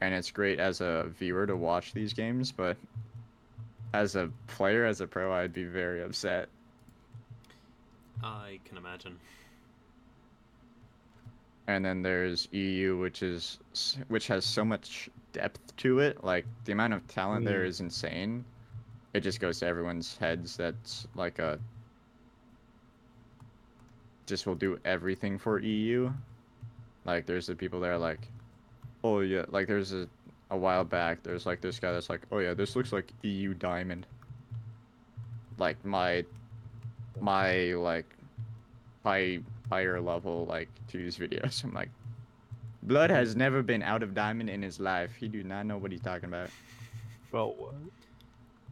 and 0.00 0.14
it's 0.14 0.30
great 0.30 0.58
as 0.58 0.80
a 0.80 1.06
viewer 1.18 1.46
to 1.46 1.56
watch 1.56 1.92
these 1.92 2.12
games. 2.12 2.50
But 2.50 2.76
as 3.92 4.16
a 4.16 4.30
player, 4.46 4.84
as 4.84 5.00
a 5.00 5.06
pro, 5.06 5.32
I'd 5.32 5.52
be 5.52 5.64
very 5.64 6.02
upset. 6.02 6.48
I 8.22 8.60
can 8.64 8.76
imagine. 8.76 9.18
And 11.66 11.84
then 11.84 12.02
there's 12.02 12.48
EU, 12.52 12.96
which 12.98 13.22
is 13.22 13.58
which 14.08 14.26
has 14.26 14.44
so 14.44 14.64
much 14.64 15.08
depth 15.32 15.74
to 15.78 16.00
it. 16.00 16.22
Like 16.24 16.44
the 16.64 16.72
amount 16.72 16.94
of 16.94 17.06
talent 17.06 17.44
there 17.44 17.62
Mm. 17.64 17.68
is 17.68 17.80
insane. 17.80 18.44
It 19.14 19.20
just 19.20 19.40
goes 19.40 19.60
to 19.60 19.66
everyone's 19.66 20.16
heads. 20.16 20.56
That's 20.56 21.06
like 21.14 21.38
a 21.38 21.58
just 24.26 24.46
will 24.46 24.54
do 24.54 24.78
everything 24.84 25.38
for 25.38 25.58
EU. 25.60 26.12
Like 27.04 27.26
there's 27.26 27.46
the 27.46 27.54
people 27.56 27.80
there 27.80 27.98
like, 27.98 28.28
oh 29.02 29.20
yeah, 29.20 29.44
like 29.48 29.66
there's 29.66 29.92
a 29.92 30.08
a 30.50 30.56
while 30.56 30.84
back. 30.84 31.22
There's 31.22 31.46
like 31.46 31.60
this 31.60 31.78
guy 31.78 31.92
that's 31.92 32.10
like, 32.10 32.22
oh 32.32 32.38
yeah, 32.38 32.54
this 32.54 32.76
looks 32.76 32.92
like 32.92 33.12
EU 33.22 33.54
diamond. 33.54 34.06
Like 35.58 35.82
my 35.84 36.24
my 37.20 37.72
like 37.74 38.06
high 39.04 39.40
higher 39.70 40.00
level 40.00 40.46
like 40.46 40.68
to 40.88 40.98
these 40.98 41.16
videos. 41.16 41.64
I'm 41.64 41.72
like, 41.72 41.90
Blood 42.82 43.10
has 43.10 43.36
never 43.36 43.62
been 43.62 43.82
out 43.82 44.02
of 44.02 44.14
diamond 44.14 44.50
in 44.50 44.62
his 44.62 44.80
life. 44.80 45.14
He 45.14 45.28
do 45.28 45.42
not 45.44 45.66
know 45.66 45.78
what 45.78 45.92
he's 45.92 46.00
talking 46.00 46.28
about. 46.28 46.50
Well, 47.30 47.54
what? 47.58 47.74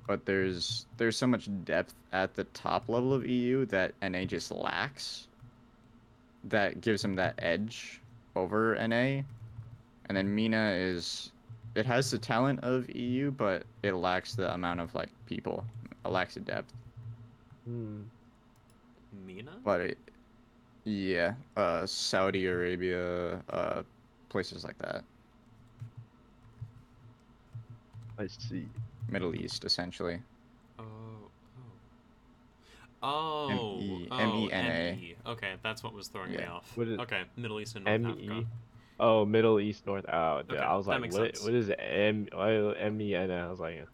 But 0.06 0.24
there's 0.24 0.86
there's 0.96 1.16
so 1.16 1.26
much 1.26 1.48
depth 1.64 1.94
at 2.12 2.34
the 2.34 2.44
top 2.44 2.88
level 2.88 3.12
of 3.12 3.26
EU 3.26 3.66
that 3.66 3.92
NA 4.02 4.24
just 4.24 4.50
lacks. 4.50 5.28
That 6.44 6.80
gives 6.80 7.04
him 7.04 7.14
that 7.16 7.34
edge 7.38 8.00
over 8.34 8.74
NA. 8.74 9.22
And 10.06 10.16
then 10.16 10.34
Mina 10.34 10.70
is 10.70 11.30
it 11.78 11.86
has 11.86 12.10
the 12.10 12.18
talent 12.18 12.58
of 12.64 12.90
EU, 12.94 13.30
but 13.30 13.62
it 13.84 13.92
lacks 13.92 14.34
the 14.34 14.52
amount 14.52 14.80
of 14.80 14.92
like 14.96 15.10
people. 15.26 15.64
It 16.04 16.08
lacks 16.08 16.34
the 16.34 16.40
depth. 16.40 16.72
Hmm. 17.64 18.00
Mina? 19.24 19.52
But 19.64 19.80
it, 19.82 19.98
yeah, 20.84 21.34
uh, 21.56 21.86
Saudi 21.86 22.46
Arabia, 22.46 23.40
uh, 23.50 23.82
places 24.28 24.64
like 24.64 24.76
that, 24.78 25.04
I 28.18 28.26
see. 28.26 28.66
Middle 29.08 29.34
East, 29.36 29.64
essentially. 29.64 30.18
Oh. 30.78 30.82
Oh. 33.02 33.48
Oh. 33.50 33.78
M-E- 33.78 34.08
oh, 34.10 34.16
M-E-N-A. 34.16 34.68
M-E. 34.68 35.14
Okay, 35.26 35.54
that's 35.62 35.84
what 35.84 35.94
was 35.94 36.08
throwing 36.08 36.32
me 36.32 36.44
off. 36.44 36.76
What 36.76 36.88
is- 36.88 36.98
okay, 36.98 37.22
Middle 37.36 37.60
East 37.60 37.76
and 37.76 37.84
North 37.84 37.94
M 37.94 38.06
Africa. 38.06 38.46
Oh, 39.00 39.24
Middle 39.24 39.60
East, 39.60 39.86
North. 39.86 40.04
Oh, 40.12 40.42
dude, 40.42 40.58
Okay, 40.58 40.64
I 40.66 40.74
was 40.76 40.86
like, 40.86 41.00
what? 41.02 41.12
sense. 41.12 41.44
What 41.44 41.54
is 41.54 41.70
M? 41.78 42.26
why- 42.32 42.74
M 42.78 43.00
E 43.00 43.14
N? 43.14 43.30
I 43.30 43.48
was 43.48 43.60
like, 43.60 43.86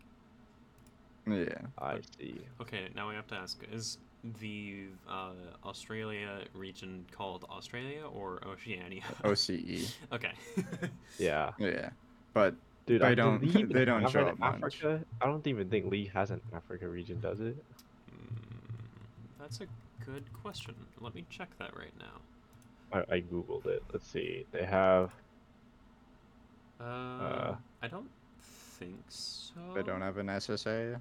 Yeah. 1.27 1.45
I 1.79 2.01
see. 2.19 2.41
Okay, 2.61 2.89
now 2.95 3.09
we 3.09 3.15
have 3.15 3.27
to 3.29 3.35
ask: 3.35 3.63
Is 3.73 3.99
the 4.41 4.87
uh, 5.09 5.33
Australia 5.65 6.45
region 6.55 7.05
called 7.11 7.45
Australia 7.51 8.05
or 8.07 8.41
Oceania? 8.47 9.03
OCE. 9.25 9.95
okay. 10.13 10.33
Yeah, 11.19 11.53
Yeah. 11.59 11.91
But 12.33 12.55
dude. 12.87 13.03
They 13.03 13.07
I 13.09 13.15
don't- 13.15 13.39
believe 13.41 13.69
they 13.73 13.85
don't 13.85 14.09
show 14.11 14.27
up 14.29 14.39
much. 14.39 14.83
I 14.85 15.27
don't 15.27 15.47
even 15.47 15.69
think 15.69 15.91
League 15.91 16.13
has 16.13 16.31
an 16.31 16.41
Africa 16.55 16.89
region, 16.89 17.21
does 17.21 17.41
it? 17.41 17.57
Mm, 18.11 18.37
that's 19.39 19.61
a 19.61 19.67
good 20.05 20.25
question. 20.43 20.75
Let 21.01 21.15
me 21.15 21.25
check 21.31 21.51
that 21.59 21.77
right 21.77 21.93
now. 21.99 22.21
I, 22.95 23.15
I 23.17 23.21
googled 23.21 23.67
it. 23.67 23.83
Let's 23.93 24.07
see. 24.07 24.47
They 24.53 24.65
have. 24.65 25.11
Uh, 26.81 27.55
I 27.83 27.89
don't 27.89 28.09
think 28.41 29.01
so. 29.09 29.55
they 29.75 29.83
don't 29.83 30.01
have 30.01 30.19
an 30.19 30.27
SSA. 30.29 31.01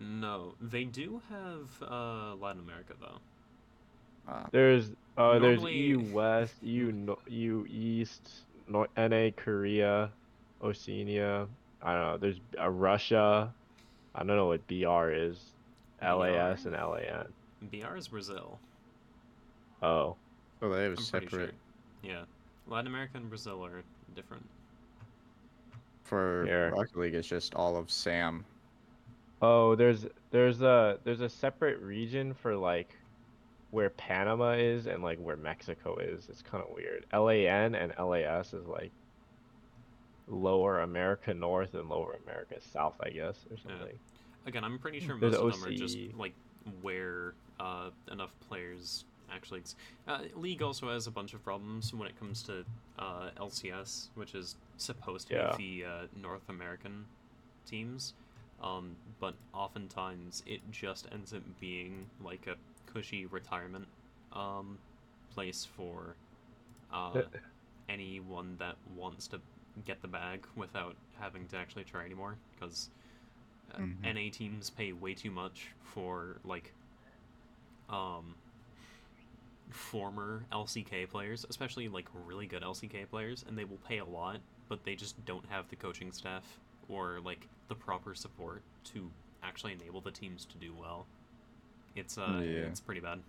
No, 0.00 0.54
they 0.60 0.84
do 0.84 1.20
have 1.30 1.88
uh, 1.90 2.34
Latin 2.36 2.60
America 2.62 2.94
though. 3.00 4.32
Uh, 4.32 4.44
There's. 4.52 4.90
Uh, 5.16 5.38
there's 5.38 5.58
Normally- 5.60 5.76
EU 5.76 6.00
West, 6.12 6.54
EU 6.62 6.92
no, 6.94 7.18
EU 7.26 7.64
East, 7.68 8.30
no, 8.68 8.86
NA 8.96 9.30
Korea, 9.36 10.10
Oceania. 10.62 11.48
I 11.82 11.92
don't 11.94 12.02
know. 12.02 12.18
There's 12.18 12.40
uh, 12.60 12.68
Russia. 12.68 13.52
I 14.14 14.18
don't 14.18 14.36
know 14.36 14.46
what 14.46 14.66
BR 14.68 15.10
is. 15.10 15.38
LAS 16.02 16.62
BR? 16.62 16.68
and 16.68 16.76
LAN. 16.76 17.26
BR 17.72 17.96
is 17.96 18.06
Brazil. 18.08 18.58
so 19.80 20.16
Oh. 20.62 20.68
they 20.70 20.82
have 20.84 20.92
I'm 20.92 20.98
a 20.98 21.00
sure. 21.02 21.20
separate 21.20 21.54
Yeah, 22.02 22.24
Latin 22.66 22.86
America 22.88 23.16
and 23.16 23.28
Brazil 23.28 23.64
are 23.64 23.82
different. 24.14 24.44
for 26.04 26.44
Here. 26.46 26.70
Rocket 26.74 26.96
League. 26.96 27.14
It's 27.14 27.28
just 27.28 27.54
all 27.54 27.76
of 27.76 27.90
SAM. 27.90 28.44
Oh, 29.40 29.74
there's 29.74 30.06
there's 30.30 30.62
a 30.62 30.98
there's 31.04 31.20
a 31.20 31.28
separate 31.28 31.80
region 31.80 32.34
for 32.34 32.56
like 32.56 32.96
where 33.70 33.90
Panama 33.90 34.52
is 34.52 34.86
and 34.86 35.02
like 35.02 35.18
where 35.18 35.36
Mexico 35.36 35.96
is. 35.96 36.28
It's 36.28 36.42
kind 36.42 36.64
of 36.64 36.70
weird. 36.74 37.04
LAN 37.12 37.74
and 37.74 37.92
LAS 37.98 38.52
is 38.54 38.66
like 38.66 38.90
Lower 40.26 40.80
America 40.80 41.32
North 41.34 41.74
and 41.74 41.88
Lower 41.88 42.18
America 42.24 42.56
South, 42.60 42.94
I 43.02 43.10
guess, 43.10 43.36
or 43.50 43.56
Yeah. 43.56 43.78
something. 43.78 43.98
Again, 44.46 44.64
I'm 44.64 44.78
pretty 44.78 45.00
sure 45.00 45.18
There's 45.20 45.34
most 45.38 45.56
of 45.56 45.60
them 45.60 45.70
are 45.72 45.76
just 45.76 45.98
like 46.16 46.32
where 46.80 47.34
uh, 47.60 47.90
enough 48.10 48.30
players 48.48 49.04
actually. 49.32 49.62
Uh, 50.06 50.20
League 50.36 50.62
also 50.62 50.88
has 50.88 51.06
a 51.06 51.10
bunch 51.10 51.34
of 51.34 51.42
problems 51.44 51.92
when 51.94 52.08
it 52.08 52.18
comes 52.18 52.42
to 52.44 52.64
uh, 52.98 53.30
LCS, 53.38 54.08
which 54.14 54.34
is 54.34 54.56
supposed 54.76 55.28
to 55.28 55.34
Yeah. 55.34 55.56
be 55.56 55.82
the 55.82 55.86
uh, 55.86 56.06
North 56.20 56.48
American 56.48 57.06
teams, 57.66 58.14
um, 58.62 58.96
but 59.20 59.34
oftentimes 59.54 60.42
it 60.46 60.60
just 60.70 61.06
ends 61.12 61.32
up 61.32 61.42
being 61.60 62.06
like 62.24 62.46
a 62.46 62.56
cushy 62.92 63.26
retirement 63.26 63.86
um, 64.32 64.78
place 65.34 65.64
for 65.76 66.16
uh, 66.92 67.22
anyone 67.88 68.56
that 68.58 68.76
wants 68.96 69.26
to 69.28 69.40
get 69.84 70.00
the 70.02 70.08
bag 70.08 70.44
without 70.56 70.96
having 71.20 71.46
to 71.48 71.56
actually 71.56 71.84
try 71.84 72.04
anymore 72.04 72.36
because 72.54 72.88
uh, 73.74 73.78
Mhm. 73.78 74.04
NA 74.04 74.30
teams 74.30 74.70
pay 74.70 74.92
way 74.92 75.14
too 75.14 75.30
much 75.30 75.68
for 75.82 76.38
like 76.44 76.72
um 77.88 78.34
former 79.70 80.44
LCK 80.52 81.08
players, 81.10 81.44
especially 81.48 81.88
like 81.88 82.06
really 82.26 82.46
good 82.46 82.62
LCK 82.62 83.08
players, 83.10 83.44
and 83.48 83.56
they 83.56 83.64
will 83.64 83.78
pay 83.88 83.98
a 83.98 84.04
lot, 84.04 84.38
but 84.68 84.82
they 84.84 84.94
just 84.94 85.22
don't 85.24 85.44
have 85.48 85.68
the 85.68 85.76
coaching 85.76 86.12
staff 86.12 86.44
or 86.88 87.20
like 87.24 87.46
the 87.68 87.74
proper 87.74 88.14
support 88.14 88.62
to 88.84 89.10
actually 89.42 89.72
enable 89.72 90.00
the 90.00 90.10
teams 90.10 90.44
to 90.46 90.56
do 90.58 90.72
well. 90.78 91.06
It's 91.96 92.16
uh 92.18 92.40
Yeah. 92.42 92.66
it's 92.66 92.80
pretty 92.80 93.00
bad, 93.00 93.20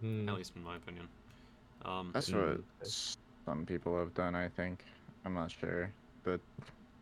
Hmm. 0.00 0.28
at 0.28 0.34
least 0.34 0.52
in 0.56 0.62
my 0.64 0.76
opinion. 0.76 1.08
Um 1.84 2.10
That's 2.12 2.30
Mm. 2.30 2.62
what 2.78 2.88
some 3.46 3.66
people 3.66 3.98
have 3.98 4.14
done. 4.14 4.34
I 4.34 4.48
think. 4.48 4.84
I'm 5.24 5.34
not 5.34 5.50
sure. 5.50 5.90
but 6.22 6.38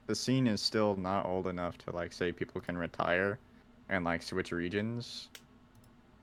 the 0.06 0.14
scene 0.14 0.46
is 0.46 0.62
still 0.62 0.94
not 0.96 1.26
old 1.26 1.48
enough 1.48 1.76
to 1.78 1.90
like 1.90 2.12
say 2.12 2.30
people 2.32 2.61
can 2.61 2.78
retire 2.78 3.38
and 3.88 4.04
like 4.04 4.22
switch 4.22 4.52
regions. 4.52 5.28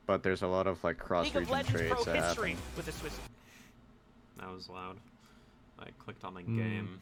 But 0.06 0.22
there's 0.24 0.44
a 0.44 0.48
lot 0.48 0.68
of 0.68 0.84
like 0.84 0.98
cross-region 1.00 1.64
trades 1.66 2.06
that 2.06 2.16
happen. 2.16 2.58
with 2.78 2.88
a 2.88 2.92
Swiss. 2.92 3.18
That 4.38 4.52
was 4.54 4.70
loud. 4.70 4.98
I 5.80 5.88
clicked 5.98 6.24
on 6.24 6.34
the 6.36 6.42
Mm. 6.42 6.56
game, 6.56 7.00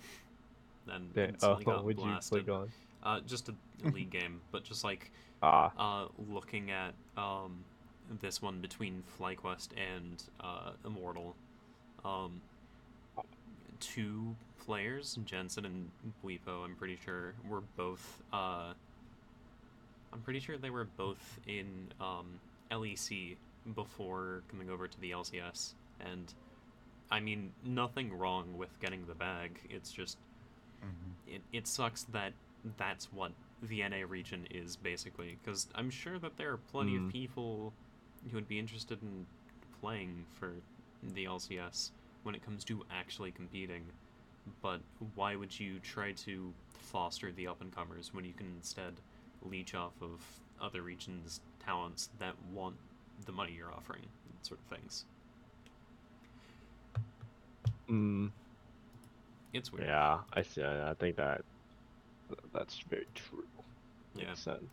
then 0.88 1.12
Yeah, 1.16 1.26
instantly 1.26 1.66
oh, 1.68 1.72
got 1.76 1.84
would 1.84 1.98
you 1.98 2.04
blasted. 2.04 2.46
click 2.46 2.56
on? 2.56 2.72
Uh, 3.04 3.20
just 3.22 3.50
a, 3.50 3.56
a 3.86 3.90
league 3.94 4.10
game, 4.10 4.40
but 4.52 4.64
just 4.64 4.84
like 4.84 5.12
Ah, 5.42 5.72
uh, 5.78 6.08
looking 6.32 6.72
at 6.72 6.94
um, 7.18 7.66
this 8.22 8.42
one 8.42 8.62
between 8.62 9.04
FlyQuest 9.20 9.70
and 9.78 10.24
uh, 10.40 10.72
Immortal. 10.86 11.36
Um, 12.06 12.42
two 13.82 14.34
players, 14.66 15.18
Jensen 15.26 15.66
and 15.66 15.90
Guipo, 16.22 16.64
I'm 16.64 16.76
pretty 16.76 16.98
sure, 17.04 17.34
were 17.50 17.62
both. 17.76 18.22
Uh, 18.32 18.74
I'm 20.14 20.22
pretty 20.24 20.40
sure 20.40 20.58
they 20.58 20.70
were 20.70 20.88
both 20.96 21.40
in 21.48 21.92
um, 22.00 22.40
LEC 22.74 23.38
before 23.76 24.44
coming 24.50 24.70
over 24.70 24.88
to 24.88 25.00
the 25.00 25.12
LCS, 25.12 25.74
and 26.00 26.34
I 27.12 27.20
mean 27.20 27.52
nothing 27.64 28.14
wrong 28.18 28.58
with 28.58 28.78
getting 28.80 29.06
the 29.06 29.16
bag. 29.16 29.60
It's 29.70 29.92
just 29.92 30.18
Mhm. 30.84 31.14
it, 31.36 31.42
it 31.54 31.68
sucks 31.68 32.04
that 32.06 32.34
that's 32.78 33.12
what 33.14 33.32
the 33.62 33.82
NA 33.88 34.04
region 34.06 34.46
is 34.52 34.76
basically 34.76 35.38
because 35.42 35.68
I'm 35.76 35.90
sure 35.90 36.20
that 36.20 36.36
there 36.38 36.52
are 36.52 36.58
plenty 36.58 36.94
Mm. 36.98 37.06
of 37.08 37.12
people 37.14 37.74
who 38.30 38.36
would 38.36 38.48
be 38.48 38.60
interested 38.60 39.02
in 39.02 39.26
playing 39.80 40.26
for 40.34 40.56
the 41.02 41.26
LCS 41.26 41.92
when 42.24 42.36
it 42.36 42.44
comes 42.44 42.64
to 42.66 42.84
actually 42.90 43.32
competing. 43.32 43.86
But 44.62 44.82
why 45.16 45.36
would 45.38 45.58
you 45.58 45.80
try 45.80 46.12
to 46.14 46.54
foster 46.74 47.32
the 47.32 47.48
up 47.48 47.62
and 47.62 47.72
comers 47.74 48.14
when 48.14 48.26
you 48.26 48.34
can 48.34 48.48
instead 48.48 49.00
leech 49.42 49.74
off 49.74 50.02
of 50.02 50.22
other 50.64 50.82
regions' 50.82 51.42
talents 51.60 52.10
that 52.20 52.34
want 52.52 52.76
the 53.26 53.32
money 53.32 53.54
you're 53.54 53.72
offering, 53.72 54.04
sort 54.42 54.60
of 54.60 54.78
things? 54.78 55.06
Mm, 57.90 58.32
It's 59.54 59.72
weird. 59.72 59.88
yeah, 59.88 60.20
I 60.34 60.42
see. 60.42 60.64
I 60.64 60.92
I 60.92 60.94
think 60.96 61.16
that 61.18 61.42
that's 62.54 62.80
very 62.90 63.06
true. 63.14 63.44
Yeah. 64.16 64.26
Makes 64.30 64.42
sense. 64.42 64.64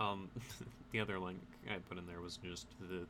Um, 0.00 0.28
the 0.92 1.00
other 1.00 1.18
link 1.18 1.38
I 1.68 1.76
put 1.88 1.98
in 1.98 2.06
there 2.06 2.20
was 2.20 2.36
just 2.36 2.66
the 2.80 3.06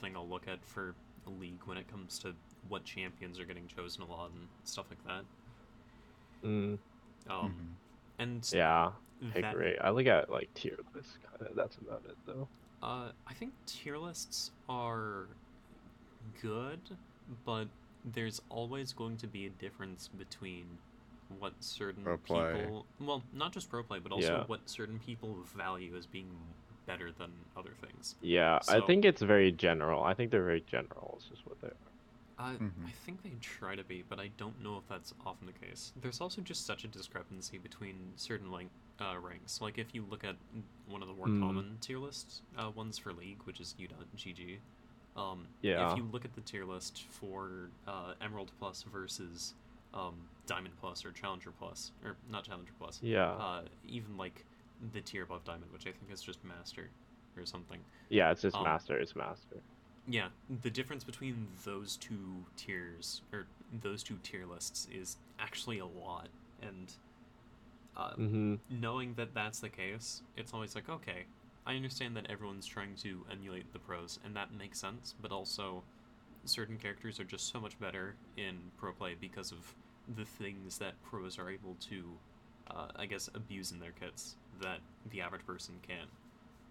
thing 0.00 0.16
I'll 0.16 0.28
look 0.28 0.48
at 0.48 0.64
for 0.64 0.94
a 1.26 1.30
league 1.30 1.60
when 1.66 1.76
it 1.76 1.88
comes 1.90 2.18
to 2.20 2.34
what 2.68 2.84
champions 2.84 3.38
are 3.38 3.44
getting 3.44 3.66
chosen 3.68 4.02
a 4.02 4.06
lot 4.06 4.30
and 4.30 4.48
stuff 4.64 4.86
like 4.90 5.04
that. 5.06 5.24
Mm, 6.44 6.78
Um, 7.28 7.52
Mhm. 7.52 7.74
and 8.18 8.48
yeah, 8.52 8.92
pick 9.32 9.42
that, 9.42 9.56
rate. 9.56 9.76
I 9.80 9.90
look 9.90 10.06
at 10.06 10.30
like 10.30 10.52
tier 10.54 10.78
lists. 10.94 11.18
Kind 11.38 11.50
of. 11.50 11.56
That's 11.56 11.76
about 11.76 12.02
it 12.08 12.16
though. 12.26 12.48
uh, 12.82 13.10
I 13.26 13.34
think 13.34 13.52
tier 13.66 13.96
lists 13.98 14.50
are 14.68 15.26
good, 16.42 16.80
but 17.44 17.68
there's 18.04 18.40
always 18.48 18.92
going 18.92 19.16
to 19.18 19.26
be 19.26 19.46
a 19.46 19.50
difference 19.50 20.08
between 20.08 20.66
what 21.40 21.52
certain 21.60 22.04
Pro 22.04 22.16
play. 22.18 22.52
people, 22.54 22.86
well, 23.00 23.22
not 23.32 23.52
just 23.52 23.68
pro 23.68 23.82
play, 23.82 23.98
but 23.98 24.12
also 24.12 24.28
Yeah. 24.38 24.44
what 24.46 24.68
certain 24.68 24.98
people 25.00 25.34
value 25.56 25.96
as 25.96 26.06
being 26.06 26.30
better 26.86 27.10
than 27.10 27.32
other 27.56 27.72
things. 27.80 28.14
Yeah, 28.20 28.60
I 28.68 28.80
think 28.80 29.04
it's 29.04 29.22
very 29.22 29.50
general. 29.50 30.04
I 30.04 30.14
think 30.14 30.30
they're 30.30 30.44
very 30.44 30.60
general. 30.60 31.16
Is 31.18 31.24
just 31.28 31.44
what 31.44 31.60
they 31.60 31.68
are. 31.68 31.74
Uh, 32.38 32.52
Mhm. 32.58 32.86
I 32.86 32.90
think 32.90 33.22
they 33.22 33.32
try 33.40 33.74
to 33.74 33.82
be, 33.82 34.02
but 34.02 34.20
I 34.20 34.28
don't 34.36 34.60
know 34.62 34.76
if 34.78 34.86
that's 34.86 35.12
often 35.24 35.46
the 35.46 35.52
case. 35.54 35.92
There's 35.96 36.20
also 36.20 36.42
just 36.42 36.64
such 36.64 36.84
a 36.84 36.88
discrepancy 36.88 37.58
between 37.58 38.12
certain 38.16 38.52
like 38.52 38.68
uh, 39.00 39.18
ranks. 39.20 39.60
Like 39.60 39.78
if 39.78 39.94
you 39.94 40.04
look 40.10 40.24
at 40.24 40.36
one 40.88 41.02
of 41.02 41.08
the 41.08 41.14
more 41.14 41.26
Mm. 41.26 41.40
common 41.40 41.78
tier 41.80 41.98
list 41.98 42.42
uh, 42.58 42.70
ones 42.70 42.98
for 42.98 43.12
League, 43.12 43.38
which 43.44 43.60
is 43.60 43.74
U.GG. 43.78 44.58
Um, 45.16 45.46
Yeah. 45.62 45.90
If 45.90 45.96
you 45.98 46.08
look 46.12 46.24
at 46.24 46.34
the 46.34 46.40
tier 46.42 46.64
list 46.64 47.04
for 47.10 47.70
uh, 47.86 48.14
Emerald 48.20 48.52
Plus 48.58 48.82
versus 48.84 49.54
um, 49.94 50.14
Diamond 50.46 50.74
Plus 50.80 51.04
or 51.04 51.12
Challenger 51.12 51.50
Plus, 51.58 51.92
or 52.04 52.16
not 52.30 52.44
Challenger 52.44 52.72
Plus, 52.78 53.00
Yeah. 53.02 53.30
uh, 53.32 53.62
even 53.88 54.16
like 54.16 54.44
the 54.92 55.00
tier 55.00 55.22
above 55.22 55.44
Diamond, 55.44 55.72
which 55.72 55.86
I 55.86 55.90
think 55.92 56.12
is 56.12 56.20
just 56.22 56.44
Master 56.44 56.90
or 57.38 57.44
something. 57.46 57.80
yeah, 58.08 58.30
it's 58.30 58.42
just 58.42 58.56
um, 58.56 58.64
master. 58.64 58.98
It's 58.98 59.14
master. 59.16 59.56
Yeah, 60.08 60.28
the 60.62 60.70
difference 60.70 61.02
between 61.04 61.48
those 61.64 61.96
two 61.96 62.44
tiers 62.56 63.22
or 63.32 63.46
those 63.82 64.02
two 64.02 64.18
tier 64.22 64.46
lists 64.46 64.86
is 64.94 65.16
actually 65.40 65.78
a 65.80 65.86
lot, 65.86 66.28
and 66.62 66.92
uh, 67.96 68.14
Mm-hmm. 68.18 68.54
knowing 68.70 69.14
that 69.14 69.34
that's 69.34 69.60
the 69.60 69.68
case, 69.70 70.22
it's 70.36 70.52
always 70.54 70.74
like, 70.74 70.88
okay, 70.88 71.26
I 71.66 71.74
understand 71.76 72.16
that 72.16 72.30
everyone's 72.30 72.66
trying 72.66 72.96
to 72.96 73.26
emulate 73.30 73.72
the 73.72 73.78
pros, 73.78 74.18
and 74.24 74.36
that 74.36 74.52
makes 74.52 74.80
sense, 74.80 75.14
but 75.20 75.32
also 75.32 75.84
certain 76.44 76.78
characters 76.78 77.20
are 77.20 77.24
just 77.24 77.50
so 77.50 77.60
much 77.60 77.78
better 77.78 78.18
in 78.36 78.72
pro 78.76 78.92
play 78.92 79.14
because 79.20 79.52
of 79.52 79.74
the 80.08 80.24
things 80.24 80.78
that 80.78 81.02
pros 81.02 81.38
are 81.38 81.50
able 81.50 81.76
to, 81.88 82.20
uh, 82.70 82.88
I 82.96 83.06
guess, 83.06 83.28
abuse 83.34 83.70
in 83.72 83.80
their 83.80 83.92
kits 83.92 84.36
that 84.60 84.80
the 85.04 85.20
average 85.20 85.46
person 85.46 85.76
can't. 85.82 86.10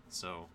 So, 0.10 0.50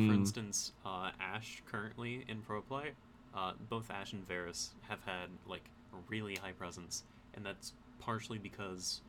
for 0.00 0.12
Mm. 0.12 0.12
instance, 0.14 0.72
uh, 0.84 1.10
Ash 1.20 1.62
currently 1.66 2.24
in 2.28 2.42
pro 2.42 2.62
play, 2.62 2.94
uh, 3.34 3.52
both 3.58 3.90
Ash 3.90 4.12
and 4.12 4.26
Varus 4.26 4.74
have 4.82 5.02
had 5.02 5.38
like 5.44 5.70
really 6.08 6.36
high 6.36 6.52
presence, 6.52 7.04
and 7.34 7.44
that's 7.44 7.72
partially 8.00 8.38
because 8.38 9.00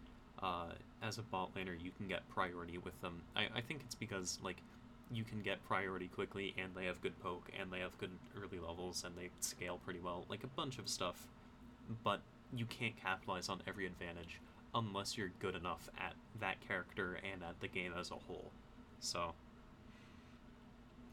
uh, 0.42 0.72
as 1.02 1.18
a 1.18 1.22
bot 1.22 1.54
laner 1.56 1.76
you 1.82 1.92
can 1.92 2.08
get 2.08 2.28
priority 2.30 2.78
with 2.78 3.00
them. 3.02 3.22
I, 3.36 3.48
I 3.56 3.62
think 3.62 3.82
it's 3.86 3.96
because 3.96 4.40
like 4.42 4.58
you 5.12 5.24
can 5.24 5.42
get 5.42 5.64
priority 5.68 6.08
quickly, 6.08 6.54
and 6.58 6.74
they 6.76 6.86
have 6.86 7.02
good 7.02 7.20
poke, 7.22 7.50
and 7.60 7.72
they 7.72 7.80
have 7.80 7.98
good 7.98 8.12
early 8.38 8.60
levels, 8.60 9.04
and 9.04 9.16
they 9.18 9.30
scale 9.40 9.80
pretty 9.84 10.00
well, 10.00 10.26
like 10.30 10.44
a 10.44 10.48
bunch 10.48 10.78
of 10.78 10.88
stuff. 10.88 11.28
But 12.04 12.22
you 12.54 12.66
can't 12.68 12.96
capitalize 12.96 13.50
on 13.50 13.62
every 13.68 13.86
advantage 13.88 14.40
unless 14.76 15.18
you're 15.18 15.32
good 15.40 15.56
enough 15.56 15.90
at 16.00 16.14
that 16.40 16.56
character 16.68 17.18
and 17.34 17.42
at 17.44 17.60
the 17.60 17.68
game 17.68 17.92
as 18.00 18.12
a 18.12 18.16
whole. 18.16 18.52
So 19.00 19.34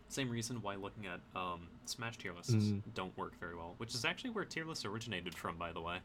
same 0.08 0.30
reason 0.30 0.60
why 0.62 0.74
looking 0.76 1.06
at 1.06 1.20
um, 1.34 1.68
Smash 1.86 2.18
tier 2.18 2.32
lists 2.32 2.54
Mhm. 2.54 2.82
don't 2.94 3.16
work 3.16 3.38
very 3.40 3.54
well, 3.56 3.74
which 3.78 3.94
is 3.94 4.04
actually 4.04 4.30
where 4.30 4.44
tier 4.44 4.64
lists 4.64 4.84
originated 4.84 5.34
from, 5.34 5.56
by 5.56 5.72
the 5.72 5.80
way. 5.80 6.00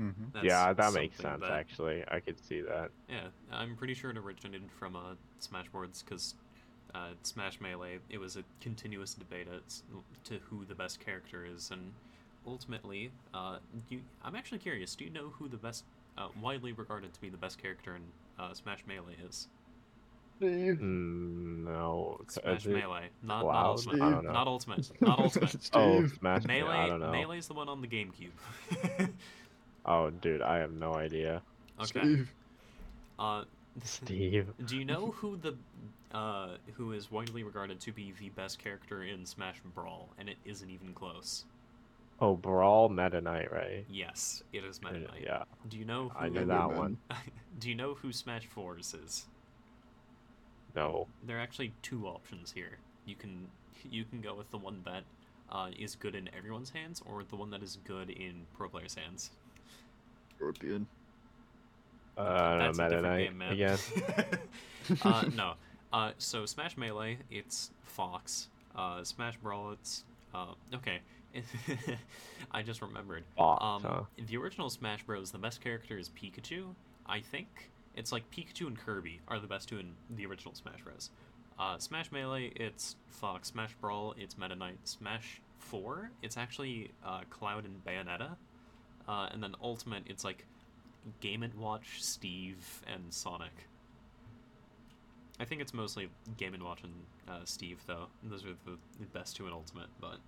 Mhm. 0.00 0.32
That's 0.32 0.44
yeah, 0.46 0.72
that 0.72 0.92
makes 0.94 1.16
sense. 1.18 1.40
that- 1.42 1.50
Actually, 1.50 2.04
I 2.08 2.20
could 2.20 2.38
see 2.40 2.60
that. 2.62 2.90
Yeah, 3.08 3.28
I'm 3.52 3.76
pretty 3.76 3.94
sure 3.94 4.10
it 4.10 4.16
originated 4.16 4.70
from 4.78 4.96
uh, 4.96 5.14
Smash 5.40 5.68
boards 5.68 6.02
because 6.02 6.34
uh, 6.94 7.10
Smash 7.22 7.60
Melee, 7.60 7.98
it 8.08 8.18
was 8.18 8.36
a 8.36 8.44
continuous 8.60 9.14
debate 9.14 9.46
as 9.54 9.82
to 10.24 10.38
who 10.48 10.64
the 10.64 10.74
best 10.74 10.98
character 11.04 11.44
is, 11.44 11.70
and 11.70 11.92
ultimately, 12.46 13.10
uh, 13.34 13.58
you, 13.90 14.00
I'm 14.24 14.34
actually 14.34 14.58
curious. 14.58 14.94
Do 14.96 15.04
you 15.04 15.10
know 15.10 15.28
who 15.38 15.48
the 15.48 15.56
best, 15.58 15.84
uh, 16.16 16.28
widely 16.40 16.72
regarded 16.72 17.12
to 17.12 17.20
be 17.20 17.28
the 17.28 17.36
best 17.36 17.58
character 17.62 17.94
in 17.96 18.02
uh, 18.38 18.54
Smash 18.54 18.80
Melee 18.88 19.16
is? 19.28 19.48
Mm, 20.40 21.64
no. 21.64 22.18
Smash 22.28 22.64
it- 22.66 22.70
Melee, 22.72 23.08
not, 23.22 23.44
not 23.44 23.66
Ultimate, 23.66 23.98
don't 23.98 24.24
know. 24.24 24.32
not 24.32 24.46
Ultimate, 24.46 24.90
not 25.02 25.18
Ultimate. 25.20 25.70
Oh, 25.74 26.06
Smash. 26.06 26.44
Melee, 26.44 26.70
I 26.76 26.86
don't 26.88 27.00
know. 27.00 27.12
Melee 27.12 27.38
is 27.38 27.46
the 27.46 27.54
one 27.54 27.68
on 27.68 27.80
the 27.82 27.88
GameCube. 27.88 28.30
Oh, 29.90 30.10
dude, 30.10 30.40
I 30.40 30.58
have 30.58 30.72
no 30.72 30.94
idea. 30.94 31.42
okay. 31.80 31.88
Steve. 31.88 32.32
Uh, 33.18 33.42
Steve. 33.82 34.46
Do 34.66 34.76
you 34.76 34.84
know 34.84 35.10
who 35.16 35.36
the 35.36 35.56
uh, 36.16 36.50
who 36.74 36.92
is 36.92 37.10
widely 37.10 37.42
regarded 37.42 37.80
to 37.80 37.92
be 37.92 38.14
the 38.20 38.28
best 38.28 38.60
character 38.60 39.02
in 39.02 39.26
Smash 39.26 39.56
Brawl, 39.74 40.08
and 40.16 40.28
it 40.28 40.36
isn't 40.44 40.70
even 40.70 40.92
close? 40.94 41.44
Oh, 42.20 42.36
Brawl 42.36 42.88
Meta 42.88 43.20
Knight, 43.20 43.50
right? 43.50 43.84
Yes, 43.90 44.44
it 44.52 44.64
is 44.64 44.80
Meta 44.80 45.00
Knight. 45.00 45.24
Yeah, 45.24 45.42
Do 45.68 45.76
you 45.76 45.84
know 45.84 46.10
who? 46.10 46.24
I 46.24 46.28
knew 46.28 46.44
that 46.44 46.72
one. 46.72 46.96
Do 47.58 47.68
you 47.68 47.74
know 47.74 47.94
who 47.94 48.12
Smash 48.12 48.46
Fours 48.46 48.94
is? 48.94 49.26
No. 50.76 51.08
There 51.26 51.36
are 51.36 51.40
actually 51.40 51.72
two 51.82 52.06
options 52.06 52.52
here. 52.52 52.78
You 53.06 53.16
can 53.16 53.48
you 53.90 54.04
can 54.04 54.20
go 54.20 54.36
with 54.36 54.50
the 54.52 54.58
one 54.58 54.82
that 54.84 55.02
uh, 55.50 55.70
is 55.76 55.96
good 55.96 56.14
in 56.14 56.30
everyone's 56.36 56.70
hands, 56.70 57.02
or 57.06 57.24
the 57.24 57.36
one 57.36 57.50
that 57.50 57.62
is 57.62 57.78
good 57.84 58.10
in 58.10 58.46
pro 58.56 58.68
players' 58.68 58.94
hands. 58.94 59.30
Scorpion. 60.44 60.86
Uh, 62.16 62.22
I 62.22 62.48
don't 62.50 62.58
That's 62.58 62.78
a 62.78 62.82
know, 62.82 62.88
Meta 62.88 63.02
different 63.02 63.02
Knight 63.02 63.24
game, 63.24 63.38
man. 63.38 63.52
again. 63.52 64.98
uh, 65.02 65.24
no. 65.34 65.52
Uh, 65.92 66.12
so 66.18 66.46
Smash 66.46 66.76
Melee, 66.78 67.18
it's 67.30 67.70
Fox. 67.84 68.48
Uh, 68.74 69.04
Smash 69.04 69.36
Brawl, 69.36 69.72
it's 69.72 70.04
uh, 70.34 70.46
okay. 70.74 71.00
I 72.52 72.62
just 72.62 72.80
remembered. 72.82 73.24
Fox, 73.36 73.62
Um, 73.62 73.82
huh? 73.82 74.02
the 74.26 74.36
original 74.38 74.70
Smash 74.70 75.02
Bros. 75.04 75.30
The 75.30 75.38
best 75.38 75.60
character 75.60 75.98
is 75.98 76.08
Pikachu. 76.10 76.64
I 77.06 77.20
think 77.20 77.70
it's 77.96 78.12
like 78.12 78.28
Pikachu 78.30 78.66
and 78.66 78.78
Kirby 78.78 79.20
are 79.28 79.38
the 79.38 79.46
best 79.46 79.68
two 79.68 79.78
in 79.78 79.92
the 80.16 80.24
original 80.26 80.54
Smash 80.54 80.80
Bros. 80.82 81.10
Uh, 81.58 81.76
Smash 81.78 82.10
Melee, 82.10 82.50
it's 82.56 82.96
Fox. 83.08 83.48
Smash 83.48 83.74
Brawl, 83.80 84.14
it's 84.18 84.38
Meta 84.38 84.54
Knight. 84.56 84.78
Smash 84.84 85.40
Four, 85.58 86.10
it's 86.22 86.36
actually 86.38 86.90
uh, 87.04 87.20
Cloud 87.28 87.64
and 87.66 87.84
Bayonetta. 87.84 88.30
Uh, 89.10 89.28
and 89.32 89.42
then 89.42 89.56
Ultimate, 89.60 90.04
it's 90.06 90.22
like 90.22 90.46
Game 91.20 91.42
and 91.42 91.52
Watch, 91.54 91.96
Steve, 91.98 92.80
and 92.86 93.02
Sonic. 93.12 93.50
I 95.40 95.44
think 95.44 95.60
it's 95.60 95.74
mostly 95.74 96.08
Game 96.36 96.54
and 96.54 96.62
Watch 96.62 96.84
and 96.84 96.92
uh, 97.28 97.40
Steve, 97.44 97.78
though. 97.88 98.06
Those 98.22 98.44
are 98.44 98.54
the, 98.64 98.78
the 99.00 99.06
best 99.12 99.34
two 99.34 99.48
in 99.48 99.52
Ultimate, 99.52 99.88
but 100.00 100.18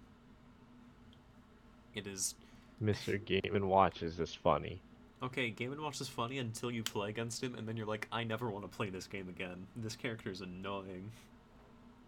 it 1.94 2.08
is 2.08 2.34
Mr. 2.82 3.24
Game 3.24 3.52
and 3.54 3.68
Watch 3.68 4.02
is 4.02 4.16
just 4.16 4.38
funny. 4.38 4.80
okay. 5.22 5.50
Game 5.50 5.70
and 5.70 5.80
Watch 5.80 6.00
is 6.00 6.08
funny 6.08 6.38
until 6.38 6.72
you 6.72 6.82
play 6.82 7.10
against 7.10 7.40
him, 7.40 7.54
and 7.54 7.68
then 7.68 7.76
you're 7.76 7.86
like, 7.86 8.08
I 8.10 8.24
never 8.24 8.50
want 8.50 8.64
to 8.64 8.76
play 8.76 8.90
this 8.90 9.06
game 9.06 9.28
again. 9.28 9.64
This 9.76 9.94
character 9.94 10.28
is 10.28 10.40
annoying. 10.40 11.08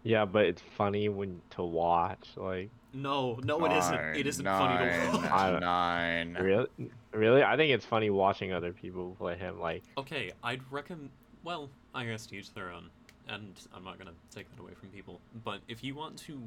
Yeah, 0.05 0.25
but 0.25 0.45
it's 0.45 0.61
funny 0.77 1.09
when 1.09 1.41
to 1.51 1.63
watch. 1.63 2.27
Like, 2.37 2.69
No, 2.93 3.39
no, 3.43 3.65
it 3.65 3.71
isn't. 3.71 3.99
It 4.15 4.27
isn't 4.27 4.45
funny 4.45 4.77
to 4.85 5.17
watch. 5.17 5.31
I 5.31 5.59
Nine. 5.59 6.37
really, 6.39 6.67
really, 7.11 7.43
I 7.43 7.57
think 7.57 7.73
it's 7.73 7.85
funny 7.85 8.11
watching 8.11 8.53
other 8.53 8.71
people 8.71 9.15
play 9.17 9.35
him. 9.35 9.59
Like, 9.59 9.83
Okay, 9.97 10.31
I'd 10.43 10.61
recommend. 10.71 11.09
Well, 11.43 11.69
I 11.95 12.05
guess 12.05 12.27
to 12.27 12.35
each 12.37 12.53
their 12.53 12.69
own, 12.71 12.89
and 13.27 13.59
I'm 13.73 13.83
not 13.83 13.97
gonna 13.97 14.13
take 14.33 14.47
that 14.55 14.61
away 14.61 14.73
from 14.79 14.89
people. 14.89 15.19
But 15.43 15.61
if 15.67 15.83
you 15.83 15.95
want 15.95 16.17
to 16.19 16.39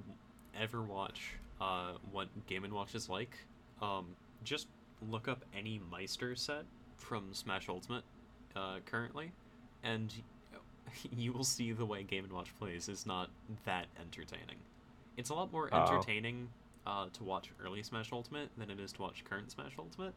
ever 0.58 0.80
watch 0.82 1.32
uh, 1.60 1.94
what 2.12 2.28
Game 2.46 2.62
and 2.62 2.72
Watch 2.72 2.94
is 2.94 3.08
like, 3.08 3.36
um, 3.82 4.06
just 4.44 4.68
look 5.10 5.26
up 5.26 5.44
any 5.56 5.80
Maister 5.92 6.36
set 6.36 6.64
from 6.96 7.34
Smash 7.34 7.68
Ultimate 7.68 8.04
uh, 8.54 8.78
currently, 8.86 9.32
and 9.82 10.14
you 11.16 11.32
will 11.32 11.44
see 11.44 11.72
the 11.72 11.84
way 11.86 12.02
Game 12.02 12.24
and 12.24 12.32
Watch 12.32 12.56
plays 12.58 12.88
is 12.88 13.06
not 13.06 13.30
that 13.64 13.86
entertaining. 14.00 14.56
It's 15.16 15.30
a 15.30 15.34
lot 15.34 15.52
more 15.52 15.68
Oh. 15.72 15.76
entertaining 15.76 16.48
uh, 16.86 17.06
to 17.14 17.24
watch 17.24 17.50
early 17.64 17.82
Smash 17.82 18.12
Ultimate 18.12 18.48
than 18.56 18.70
it 18.70 18.80
is 18.80 18.92
to 18.92 19.02
watch 19.02 19.24
current 19.24 19.50
Smash 19.50 19.72
Ultimate 19.78 20.14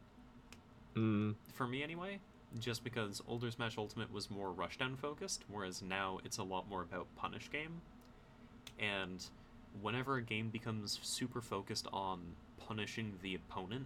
mm, 0.95 1.35
for 1.53 1.67
me 1.67 1.83
anyway, 1.83 2.19
just 2.59 2.83
because 2.83 3.21
older 3.27 3.49
Smash 3.51 3.77
Ultimate 3.77 4.11
was 4.13 4.29
more 4.29 4.49
rushdown 4.53 4.97
focused, 4.97 5.43
whereas 5.49 5.81
now 5.81 6.19
it's 6.23 6.37
a 6.37 6.43
lot 6.43 6.69
more 6.69 6.81
about 6.81 7.07
punish 7.15 7.49
game. 7.51 7.81
And 8.79 9.23
whenever 9.81 10.15
a 10.17 10.21
game 10.21 10.49
becomes 10.49 10.99
super 11.01 11.41
focused 11.41 11.87
on 11.91 12.19
punishing 12.57 13.13
the 13.21 13.35
opponent 13.35 13.85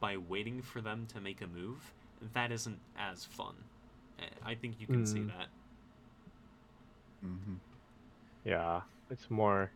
by 0.00 0.16
waiting 0.16 0.62
for 0.62 0.80
them 0.80 1.06
to 1.14 1.20
make 1.20 1.40
a 1.40 1.46
move, 1.46 1.92
that 2.34 2.52
isn't 2.52 2.78
as 2.98 3.24
fun. 3.24 3.54
Eh, 4.18 4.24
I 4.44 4.54
think 4.54 4.80
you 4.80 4.86
can 4.86 5.06
see 5.06 5.20
Mm. 5.20 5.28
that. 5.28 5.48
Mhm. 7.24 7.58
yeah, 8.44 8.80
it's 9.10 9.30
more. 9.30 9.70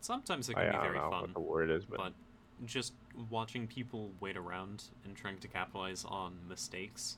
Sometimes 0.00 0.48
it 0.48 0.56
I, 0.56 0.64
can 0.64 0.68
I 0.68 0.70
be 0.70 0.76
don't 0.76 0.84
very 0.84 0.98
know 0.98 1.10
fun. 1.10 1.20
what 1.22 1.34
the 1.34 1.40
word 1.40 1.70
is, 1.70 1.84
but, 1.84 1.98
but 1.98 2.12
just 2.66 2.92
watching 3.30 3.66
people 3.66 4.10
wait 4.20 4.36
around 4.36 4.84
and 5.04 5.14
trying 5.16 5.38
to 5.38 5.48
capitalize 5.48 6.04
on 6.04 6.34
mistakes 6.48 7.16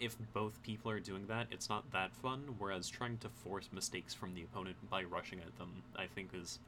if 0.00 0.16
both 0.32 0.60
people 0.62 0.90
are 0.90 0.98
doing 0.98 1.26
that 1.26 1.46
it's 1.50 1.68
not 1.68 1.88
that 1.92 2.12
fun 2.16 2.42
whereas 2.58 2.88
trying 2.88 3.16
to 3.18 3.28
force 3.28 3.68
mistakes 3.72 4.14
from 4.14 4.34
the 4.34 4.42
opponent 4.42 4.74
by 4.90 5.04
rushing 5.04 5.38
at 5.40 5.56
them 5.58 5.70
i 5.96 6.06
think 6.06 6.30
is 6.34 6.58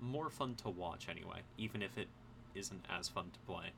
more 0.00 0.28
fun 0.30 0.54
to 0.54 0.68
watch 0.68 1.08
anyway 1.08 1.40
even 1.56 1.80
if 1.82 1.96
it 1.98 2.06
isn't 2.54 2.84
as 2.90 3.08
fun 3.08 3.24
to 3.32 3.38
play 3.50 3.70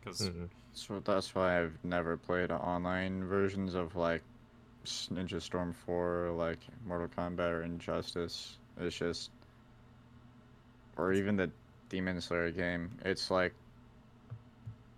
because 0.00 0.22
Mhm. 0.22 0.48
So 0.72 1.00
that's 1.00 1.34
why 1.34 1.60
I've 1.62 1.78
never 1.84 2.16
played 2.16 2.50
online 2.50 3.24
versions 3.24 3.74
of 3.74 3.94
like 3.96 4.22
s- 4.22 4.35
Ninja 4.86 5.40
Storm 5.40 5.72
4, 5.72 6.32
like 6.36 6.58
Mortal 6.86 7.08
Kombat 7.08 7.50
or 7.50 7.62
Injustice. 7.62 8.58
It's 8.78 8.96
just, 8.96 9.30
or 10.96 11.12
even 11.12 11.36
the 11.36 11.50
Demon 11.88 12.20
Slayer 12.20 12.50
game. 12.50 12.90
It's 13.04 13.30
like, 13.30 13.54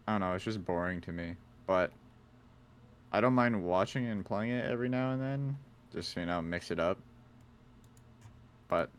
I 0.07 0.13
don't 0.13 0.21
know. 0.21 0.33
It's 0.35 0.45
just 0.45 0.65
boring 0.65 1.01
to 1.03 1.13
me. 1.13 1.35
But 1.67 1.93
I 3.13 3.21
don't 3.21 3.35
mind 3.35 3.63
watching 3.63 4.07
and 4.07 4.25
playing 4.25 4.53
it 4.53 4.65
every 4.71 4.89
now 4.89 5.13
and 5.13 5.21
then. 5.21 5.57
Just 5.93 6.17
you 6.17 6.27
know, 6.27 6.43
mix 6.43 6.71
it 6.71 6.79
up. 6.79 6.99
But 8.69 8.91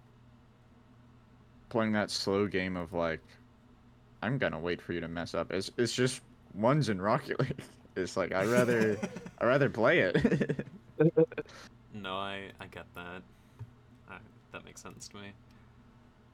playing 1.70 1.91
that 1.94 2.10
slow 2.10 2.48
game 2.48 2.76
of 2.76 2.94
like 2.94 3.22
I'm 4.22 4.38
gonna 4.38 4.60
wait 4.60 4.82
for 4.82 4.94
you 4.94 5.02
to 5.02 5.07
mess 5.07 5.34
up. 5.34 5.52
It's 5.52 5.72
it's 5.78 5.94
just 5.94 6.22
ones 6.53 6.90
in 6.90 7.02
Rocket 7.02 7.40
League. 7.40 7.60
It's 7.95 8.16
like 8.16 8.34
I 8.34 8.45
rather 8.45 8.98
I 9.40 9.45
rather 9.45 9.70
play 9.70 9.99
it. 9.99 10.66
no 11.94 12.16
i 12.16 12.52
i 12.60 12.66
get 12.68 12.86
that 12.96 13.22
I, 14.10 14.18
that 14.52 14.66
makes 14.66 14.82
sense 14.82 15.08
to 15.10 15.18
me 15.18 15.32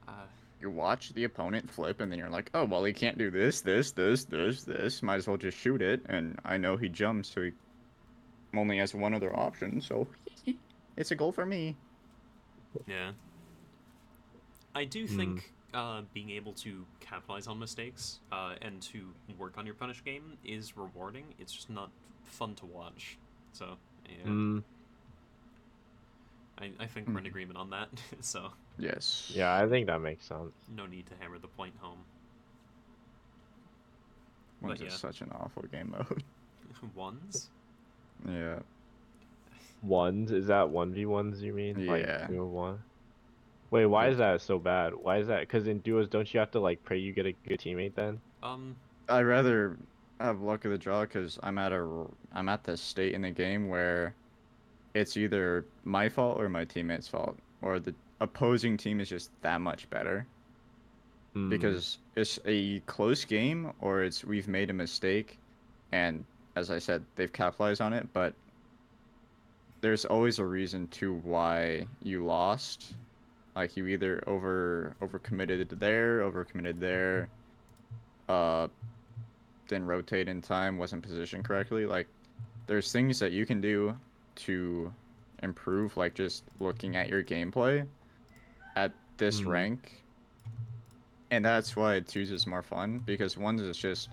uh, 0.08 0.26
you 0.60 0.70
watch 0.70 1.12
the 1.14 1.24
opponent 1.24 1.70
flip, 1.70 2.00
and 2.00 2.10
then 2.10 2.18
you're 2.18 2.30
like, 2.30 2.50
oh 2.54 2.64
well, 2.64 2.84
he 2.84 2.92
can't 2.92 3.18
do 3.18 3.30
this, 3.30 3.60
this, 3.60 3.92
this, 3.92 4.24
this, 4.24 4.64
this. 4.64 5.02
Might 5.02 5.16
as 5.16 5.26
well 5.28 5.36
just 5.36 5.58
shoot 5.58 5.82
it. 5.82 6.02
And 6.08 6.38
I 6.44 6.56
know 6.56 6.76
he 6.76 6.88
jumps, 6.88 7.28
so 7.30 7.42
he 7.42 7.52
only 8.56 8.78
has 8.78 8.94
one 8.94 9.14
other 9.14 9.34
option. 9.36 9.80
So 9.80 10.08
it's 10.96 11.10
a 11.10 11.16
goal 11.16 11.32
for 11.32 11.46
me. 11.46 11.76
Yeah. 12.86 13.12
I 14.74 14.84
do 14.84 15.06
Hmm. 15.08 15.16
think 15.16 15.52
uh, 15.74 16.02
being 16.12 16.30
able 16.30 16.52
to 16.54 16.86
capitalize 17.00 17.46
on 17.46 17.58
mistakes 17.58 18.20
uh, 18.32 18.54
and 18.60 18.80
to 18.82 19.14
work 19.38 19.58
on 19.58 19.66
your 19.66 19.74
punish 19.74 20.02
game 20.04 20.38
is 20.44 20.76
rewarding. 20.76 21.34
It's 21.38 21.52
just 21.52 21.70
not 21.70 21.90
fun 22.24 22.54
to 22.56 22.66
watch. 22.66 23.18
So, 23.52 23.78
yeah, 24.08 24.26
Mm, 24.26 24.62
I, 26.58 26.70
I 26.80 26.86
think 26.86 27.06
we're 27.08 27.18
in 27.18 27.24
Mhm. 27.24 27.28
agreement 27.28 27.58
on 27.58 27.70
that. 27.70 27.88
so, 28.20 28.50
Yes. 28.78 29.32
yeah, 29.34 29.54
I 29.54 29.68
think 29.68 29.86
that 29.86 30.00
makes 30.00 30.26
sense. 30.26 30.52
no 30.74 30.86
need 30.86 31.06
to 31.06 31.14
hammer 31.20 31.38
the 31.38 31.48
point 31.48 31.74
home. 31.80 31.98
One's 34.62 34.80
but 34.80 34.88
is 34.88 34.94
such 34.94 35.20
an 35.20 35.30
awful 35.32 35.62
game 35.64 35.90
mode. 35.90 36.22
Ones? 36.94 37.50
yeah. 38.28 38.58
Ones 39.82 40.32
is 40.32 40.46
that 40.48 40.70
one 40.70 40.92
v 40.92 41.06
ones? 41.06 41.42
You 41.42 41.52
mean? 41.52 41.78
Yeah. 41.78 41.92
Like 41.92 42.28
two 42.28 42.44
one. 42.44 42.78
Wait, 43.70 43.86
why 43.86 44.08
is 44.08 44.18
that 44.18 44.40
so 44.40 44.58
bad? 44.58 44.94
Why 44.94 45.18
is 45.18 45.26
that? 45.28 45.40
Because 45.40 45.66
in 45.66 45.78
duos, 45.80 46.08
don't 46.08 46.32
you 46.32 46.40
have 46.40 46.50
to 46.52 46.60
like 46.60 46.82
pray 46.84 46.98
you 46.98 47.12
get 47.12 47.26
a 47.26 47.32
good 47.46 47.60
teammate 47.60 47.94
then? 47.94 48.20
Um, 48.42 48.76
I 49.08 49.22
rather 49.22 49.76
have 50.20 50.40
luck 50.42 50.64
of 50.64 50.70
the 50.70 50.78
draw 50.78 51.02
because 51.02 51.38
I'm 51.42 51.58
at 51.58 51.72
a 51.72 52.06
I'm 52.32 52.48
at 52.48 52.64
the 52.64 52.76
state 52.76 53.14
in 53.14 53.22
the 53.22 53.30
game 53.30 53.68
where 53.68 54.14
it's 54.94 55.16
either 55.16 55.66
my 55.84 56.08
fault 56.08 56.40
or 56.40 56.48
my 56.48 56.64
teammate's 56.64 57.08
fault, 57.08 57.38
or 57.62 57.78
the 57.80 57.94
opposing 58.20 58.76
team 58.76 59.00
is 59.00 59.08
just 59.08 59.30
that 59.42 59.60
much 59.60 59.88
better 59.90 60.26
Mm, 61.36 61.50
because 61.50 61.98
it's 62.16 62.38
a 62.46 62.80
close 62.80 63.24
game 63.24 63.72
or 63.80 64.02
it's 64.02 64.24
we've 64.24 64.48
made 64.48 64.70
a 64.70 64.72
mistake, 64.72 65.38
and 65.92 66.24
as 66.56 66.70
I 66.70 66.78
said, 66.78 67.04
they've 67.16 67.32
capitalized 67.32 67.80
on 67.80 67.92
it, 67.92 68.08
but 68.12 68.34
there's 69.80 70.04
always 70.04 70.38
a 70.38 70.44
reason 70.44 70.88
to 70.88 71.14
why 71.14 71.86
you 72.02 72.24
lost. 72.24 72.94
Like 73.54 73.76
you 73.76 73.86
either 73.86 74.22
over 74.26 74.96
overcommitted 75.02 75.78
there, 75.78 76.20
overcommitted 76.20 76.78
there, 76.78 77.28
uh, 78.28 78.68
didn't 79.68 79.86
rotate 79.86 80.28
in 80.28 80.42
time, 80.42 80.78
wasn't 80.78 81.02
positioned 81.02 81.44
correctly. 81.44 81.86
Like 81.86 82.08
there's 82.66 82.92
things 82.92 83.18
that 83.20 83.32
you 83.32 83.46
can 83.46 83.60
do 83.60 84.00
to 84.36 84.94
improve, 85.42 85.96
like 85.96 86.14
just 86.14 86.44
looking 86.60 86.96
at 86.96 87.08
your 87.08 87.22
gameplay 87.24 87.88
at 88.76 88.92
this 89.18 89.44
Mhm. 89.44 89.46
rank. 89.46 90.06
And 91.30 91.44
that's 91.44 91.76
why 91.76 92.00
twos 92.00 92.30
is 92.30 92.46
more 92.46 92.62
fun 92.62 93.00
because 93.00 93.36
ones 93.36 93.60
is 93.60 93.76
just 93.78 94.10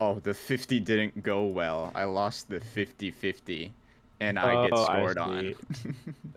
oh 0.00 0.20
the 0.20 0.34
50 0.34 0.80
didn't 0.80 1.22
go 1.22 1.46
well. 1.46 1.92
I 1.94 2.04
lost 2.04 2.48
the 2.48 2.60
50-50 2.60 3.76
and 4.20 4.38
I 4.38 4.56
get 4.56 4.76
Oh, 4.76 4.84
I 4.84 5.06
scored 5.06 5.18
on. 5.18 5.54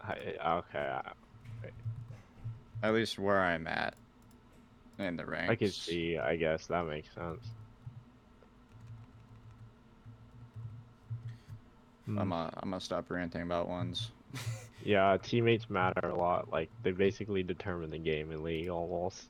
I, 0.00 0.36
okay, 0.44 1.00
At 2.82 2.94
least 2.94 3.18
where 3.18 3.40
I'm 3.40 3.66
at 3.66 3.96
in 5.02 5.16
the 5.16 5.26
ranks. 5.26 5.48
I 5.48 5.56
can 5.56 5.72
see. 5.72 6.18
I 6.18 6.36
guess 6.36 6.66
that 6.68 6.86
makes 6.86 7.12
sense. 7.14 7.54
I'm 12.16 12.28
Mm, 12.28 12.30
gonna 12.30 12.50
I'm 12.62 12.70
gonna 12.70 12.80
stop 12.80 13.10
ranting 13.10 13.42
about 13.42 13.68
ones. 13.68 14.12
Yeah, 14.80 15.16
teammates 15.22 15.70
matter 15.70 16.08
a 16.08 16.16
lot. 16.16 16.50
Like 16.50 16.70
they 16.82 16.92
basically 16.92 17.42
determine 17.42 17.90
the 17.90 17.98
game 17.98 18.30
in 18.32 18.42
League 18.42 18.68
almost. 18.68 19.28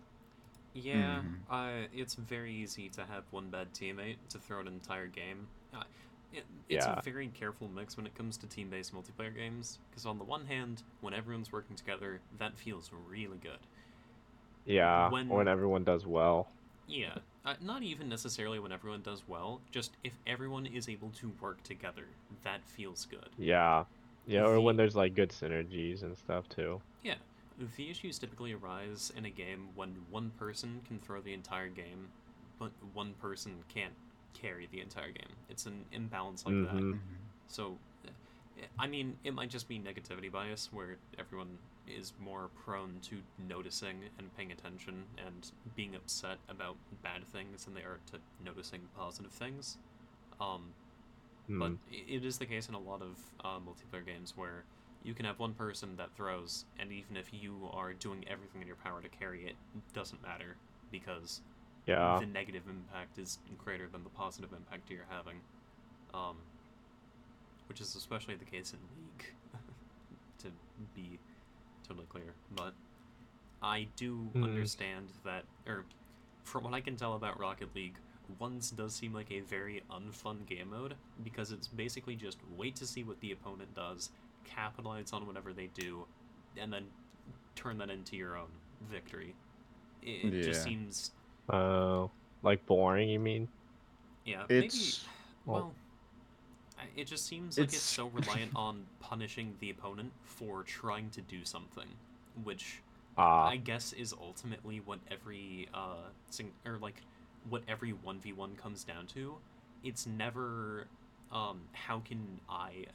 yeah, 0.74 1.22
Mhm. 1.22 1.46
uh, 1.50 1.82
it's 1.92 2.14
very 2.14 2.52
easy 2.54 2.88
to 2.90 3.04
have 3.04 3.24
one 3.30 3.50
bad 3.50 3.72
teammate 3.74 4.16
to 4.30 4.38
throw 4.38 4.60
an 4.60 4.68
entire 4.68 5.06
game. 5.06 5.48
Uh, 5.74 5.84
it, 6.32 6.46
it's 6.68 6.86
Yeah. 6.86 6.94
a 6.96 7.02
very 7.04 7.28
careful 7.28 7.68
mix 7.68 7.96
when 7.96 8.06
it 8.06 8.14
comes 8.14 8.38
to 8.38 8.46
team-based 8.46 8.94
multiplayer 8.94 9.34
games 9.34 9.78
because 9.90 10.06
on 10.06 10.18
the 10.18 10.24
one 10.24 10.46
hand, 10.46 10.82
when 11.00 11.12
everyone's 11.14 11.52
working 11.52 11.76
together, 11.76 12.22
that 12.38 12.58
feels 12.58 12.90
really 12.92 13.38
good. 13.38 13.66
Yeah, 14.64 15.10
When- 15.10 15.28
when 15.28 15.48
everyone 15.48 15.84
does 15.84 16.06
well. 16.06 16.48
Yeah, 16.86 17.18
uh, 17.44 17.54
not 17.60 17.82
even 17.82 18.08
necessarily 18.08 18.58
when 18.58 18.72
everyone 18.72 19.02
does 19.02 19.26
well. 19.26 19.60
Just 19.70 19.96
if 20.04 20.18
everyone 20.26 20.66
is 20.66 20.88
able 20.88 21.10
to 21.10 21.30
work 21.40 21.62
together, 21.62 22.06
that 22.42 22.64
feels 22.64 23.06
good. 23.06 23.28
Yeah, 23.38 23.84
yeah, 24.26 24.44
or 24.44 24.60
when 24.60 24.76
there's 24.76 24.94
like 24.96 25.14
good 25.14 25.30
synergies 25.30 26.02
and 26.02 26.16
stuff 26.16 26.48
too. 26.48 26.80
Yeah, 27.02 27.16
the 27.76 27.90
issues 27.90 28.18
typically 28.18 28.52
arise 28.52 29.12
in 29.16 29.24
a 29.24 29.30
game 29.30 29.68
when 29.74 30.04
one 30.10 30.30
person 30.38 30.82
can 30.86 30.98
throw 31.00 31.20
the 31.20 31.32
entire 31.32 31.68
game, 31.68 32.08
but 32.58 32.70
one 32.92 33.14
person 33.14 33.64
can't 33.68 33.94
carry 34.34 34.66
the 34.70 34.80
entire 34.80 35.10
game. 35.10 35.36
It's 35.48 35.66
an 35.66 35.84
imbalance 35.92 36.44
like 36.46 36.54
that. 36.54 36.74
Mhm. 36.82 36.98
So, 37.48 37.78
uh, 38.06 38.10
I 38.78 38.86
mean, 38.86 39.18
it 39.24 39.34
might 39.34 39.50
just 39.50 39.68
be 39.68 39.78
negativity 39.78 40.30
bias 40.30 40.72
where 40.72 40.96
everyone 41.18 41.58
is 41.86 42.12
more 42.20 42.48
prone 42.64 42.98
to 43.02 43.18
noticing 43.48 43.96
and 44.18 44.34
paying 44.36 44.52
attention 44.52 45.04
and 45.18 45.50
being 45.74 45.94
upset 45.94 46.38
about 46.48 46.76
bad 47.02 47.26
things 47.26 47.64
than 47.64 47.74
they 47.74 47.80
are 47.82 47.98
to 48.12 48.18
noticing 48.44 48.80
positive 48.96 49.32
things. 49.32 49.78
Um, 50.40 50.72
but 51.48 51.72
Mm. 51.72 51.78
i- 51.90 52.04
it 52.08 52.24
is 52.24 52.38
the 52.38 52.46
case 52.46 52.68
in 52.68 52.74
a 52.74 52.78
lot 52.78 53.02
of 53.02 53.18
uh, 53.44 53.58
multiplayer 53.58 54.04
games 54.06 54.36
where 54.36 54.64
you 55.02 55.12
can 55.14 55.24
have 55.26 55.38
one 55.40 55.52
person 55.54 55.96
that 55.96 56.14
throws, 56.14 56.64
and 56.78 56.92
even 56.92 57.16
if 57.16 57.32
you 57.34 57.68
are 57.72 57.92
doing 57.92 58.26
everything 58.28 58.60
in 58.60 58.66
your 58.68 58.76
power 58.76 59.02
to 59.02 59.08
carry 59.08 59.44
it, 59.46 59.56
it 59.74 59.92
doesn't 59.92 60.22
matter 60.22 60.56
because 60.92 61.42
Yeah. 61.86 62.20
the 62.20 62.26
negative 62.26 62.68
impact 62.68 63.18
is 63.18 63.38
greater 63.58 63.88
than 63.88 64.04
the 64.04 64.10
positive 64.10 64.52
impact 64.52 64.88
you're 64.90 65.04
having. 65.10 65.40
Um, 66.14 66.36
which 67.68 67.80
is 67.80 67.94
especially 67.96 68.36
the 68.36 68.44
case 68.44 68.72
in 68.74 68.78
League, 68.96 69.34
to 70.38 70.52
be 70.94 71.18
totally 71.92 72.06
clear. 72.08 72.34
But 72.54 72.74
I 73.62 73.88
do 73.96 74.16
Hmm. 74.32 74.44
understand 74.44 75.08
that, 75.24 75.44
or 75.66 75.84
from 76.44 76.64
what 76.64 76.74
I 76.74 76.80
can 76.80 76.96
tell 76.96 77.14
about 77.14 77.38
Rocket 77.38 77.74
League, 77.74 77.96
ones 78.38 78.70
does 78.70 78.94
seem 78.94 79.12
like 79.12 79.30
a 79.30 79.40
very 79.40 79.82
unfun 79.90 80.46
game 80.46 80.70
mode 80.70 80.94
because 81.22 81.52
it's 81.52 81.68
basically 81.68 82.16
just 82.16 82.38
wait 82.56 82.74
to 82.76 82.86
see 82.86 83.04
what 83.04 83.20
the 83.20 83.32
opponent 83.32 83.74
does, 83.74 84.10
capitalize 84.44 85.12
on 85.12 85.26
whatever 85.26 85.52
they 85.52 85.68
do, 85.68 86.06
and 86.56 86.72
then 86.72 86.86
turn 87.54 87.78
that 87.78 87.90
into 87.90 88.16
your 88.16 88.36
own 88.36 88.48
victory. 88.90 89.34
It, 90.02 90.32
it 90.34 90.42
just 90.42 90.64
seems 90.64 91.12
Oh, 91.48 92.10
like 92.42 92.64
boring? 92.66 93.08
You 93.08 93.18
mean? 93.20 93.48
yeah, 94.24 94.44
It's 94.48 95.04
maybe. 95.04 95.08
well- 95.46 95.56
Well, 95.60 95.74
I- 95.76 95.81
it 96.96 97.06
just 97.06 97.26
seems 97.26 97.58
like 97.58 97.64
it's, 97.64 97.74
It's- 97.74 97.82
so 97.82 98.06
reliant 98.12 98.52
on 98.54 98.84
punishing 99.00 99.54
the 99.60 99.70
opponent 99.70 100.12
for 100.22 100.62
trying 100.62 101.10
to 101.10 101.20
do 101.20 101.44
something, 101.44 101.88
which 102.44 102.82
Ah, 103.18 103.46
I 103.48 103.56
guess 103.56 103.92
is 103.92 104.14
ultimately 104.18 104.80
what 104.80 104.98
every 105.10 105.68
uh 105.74 106.08
sing- 106.30 106.52
or 106.64 106.78
like 106.78 107.02
what 107.50 107.62
every 107.68 107.92
one 107.92 108.20
v 108.20 108.32
one 108.32 108.56
comes 108.56 108.84
down 108.84 109.06
to. 109.08 109.36
It's 109.84 110.06
never 110.06 110.86
um 111.30 111.60
how 111.72 112.00
can 112.00 112.40
I 112.48 112.86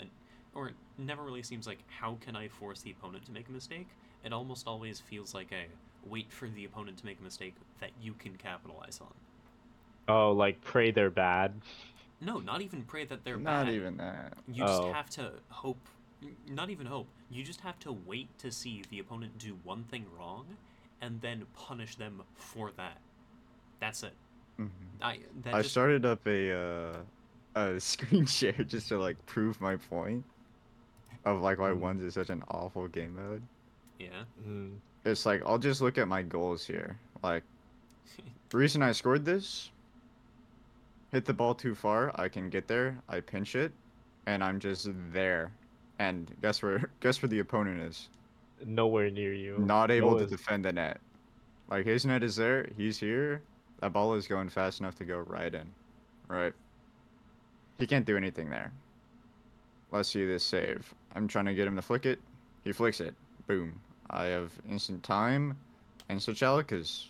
or 0.55 0.69
it 0.69 0.75
never 0.97 1.21
really 1.21 1.43
seems 1.43 1.67
like 1.67 1.79
how 1.87 2.17
can 2.21 2.35
I 2.35 2.47
force 2.47 2.81
the 2.81 2.91
opponent 2.91 3.25
to 3.25 3.31
make 3.31 3.47
a 3.47 3.51
mistake. 3.51 3.87
It 4.23 4.33
almost 4.33 4.67
always 4.67 4.99
feels 4.99 5.35
like 5.35 5.51
a 5.51 5.65
wait 6.09 6.31
for 6.31 6.47
the 6.47 6.65
opponent 6.65 6.97
to 6.97 7.05
make 7.05 7.19
a 7.19 7.23
mistake 7.23 7.53
that 7.79 7.91
you 8.01 8.13
can 8.13 8.35
capitalize 8.37 8.99
on. 9.01 9.13
oh, 10.07 10.31
like 10.31 10.59
pray 10.61 10.89
they're 10.91 11.11
bad. 11.11 11.53
No, 12.19 12.39
not 12.39 12.61
even 12.61 12.83
pray 12.83 13.05
that 13.05 13.23
they're 13.23 13.37
not 13.37 13.65
bad. 13.67 13.73
even 13.75 13.97
that. 13.97 14.33
You 14.47 14.63
just 14.65 14.81
Oh. 14.81 14.91
have 14.93 15.09
to 15.11 15.33
hope, 15.49 15.77
not 16.49 16.69
even 16.69 16.87
hope. 16.87 17.07
You 17.29 17.43
just 17.43 17.61
have 17.61 17.77
to 17.79 17.91
wait 17.91 18.35
to 18.39 18.51
see 18.51 18.81
the 18.89 18.99
opponent 18.99 19.37
do 19.37 19.55
one 19.63 19.83
thing 19.83 20.05
wrong, 20.17 20.57
and 21.01 21.21
then 21.21 21.45
punish 21.53 21.95
them 21.95 22.23
for 22.35 22.71
that. 22.71 22.97
That's 23.79 24.01
it. 24.03 24.13
Mhm. 24.57 24.69
I 25.01 25.19
that 25.43 25.53
I 25.53 25.61
just 25.61 25.71
started 25.71 26.05
up 26.05 26.25
a 26.25 26.51
uh, 26.51 26.97
a 27.55 27.79
screen 27.79 28.25
share 28.25 28.53
just 28.53 28.87
to 28.89 28.97
like 28.97 29.23
prove 29.27 29.61
my 29.61 29.75
point 29.75 30.23
of 31.25 31.41
like 31.41 31.59
why 31.59 31.69
Mm. 31.69 31.79
ones 31.79 32.03
is 32.03 32.15
such 32.15 32.29
an 32.31 32.43
awful 32.49 32.87
game 32.87 33.15
mode. 33.15 33.43
yeah. 33.99 34.23
Mm. 34.43 34.77
It's 35.05 35.25
like 35.25 35.43
I'll 35.45 35.59
just 35.59 35.81
look 35.81 35.97
at 35.99 36.07
my 36.07 36.23
goals 36.23 36.65
here. 36.65 36.97
Like 37.23 37.43
the 38.49 38.57
reason 38.57 38.81
I 38.81 38.91
scored 38.93 39.23
this, 39.25 39.69
hit 41.11 41.25
the 41.25 41.33
ball 41.33 41.55
too 41.55 41.75
far, 41.75 42.11
I 42.15 42.27
can 42.27 42.49
get 42.49 42.67
there, 42.67 42.97
I 43.07 43.19
pinch 43.19 43.55
it, 43.55 43.71
and 44.25 44.43
I'm 44.43 44.59
just 44.59 44.89
there. 45.11 45.51
And 45.99 46.31
guess 46.41 46.61
where 46.61 46.89
guess 46.99 47.21
where 47.21 47.29
the 47.29 47.39
opponent 47.39 47.81
is? 47.81 48.09
Nowhere 48.65 49.09
near 49.09 49.33
you. 49.33 49.57
Not 49.59 49.91
able 49.91 50.17
to 50.17 50.25
defend 50.25 50.65
the 50.65 50.73
net. 50.73 50.99
Like 51.69 51.85
his 51.85 52.05
net 52.05 52.23
is 52.23 52.35
there, 52.35 52.69
he's 52.77 52.99
here. 52.99 53.41
That 53.81 53.93
ball 53.93 54.15
is 54.15 54.27
going 54.27 54.49
fast 54.49 54.79
enough 54.79 54.95
to 54.95 55.05
go 55.05 55.19
right 55.19 55.53
in. 55.53 55.69
Right. 56.27 56.53
He 57.77 57.85
can't 57.85 58.05
do 58.05 58.17
anything 58.17 58.49
there. 58.49 58.71
Let's 59.91 60.09
see 60.09 60.25
this 60.25 60.43
save. 60.43 60.93
I'm 61.15 61.27
trying 61.27 61.45
to 61.45 61.53
get 61.53 61.67
him 61.67 61.75
to 61.75 61.81
flick 61.81 62.05
it. 62.05 62.19
He 62.63 62.71
flicks 62.71 62.99
it. 62.99 63.13
Boom. 63.45 63.79
I 64.09 64.25
have 64.25 64.51
instant 64.69 65.03
time, 65.03 65.57
instant 66.09 66.37
child, 66.37 66.65
because 66.65 67.09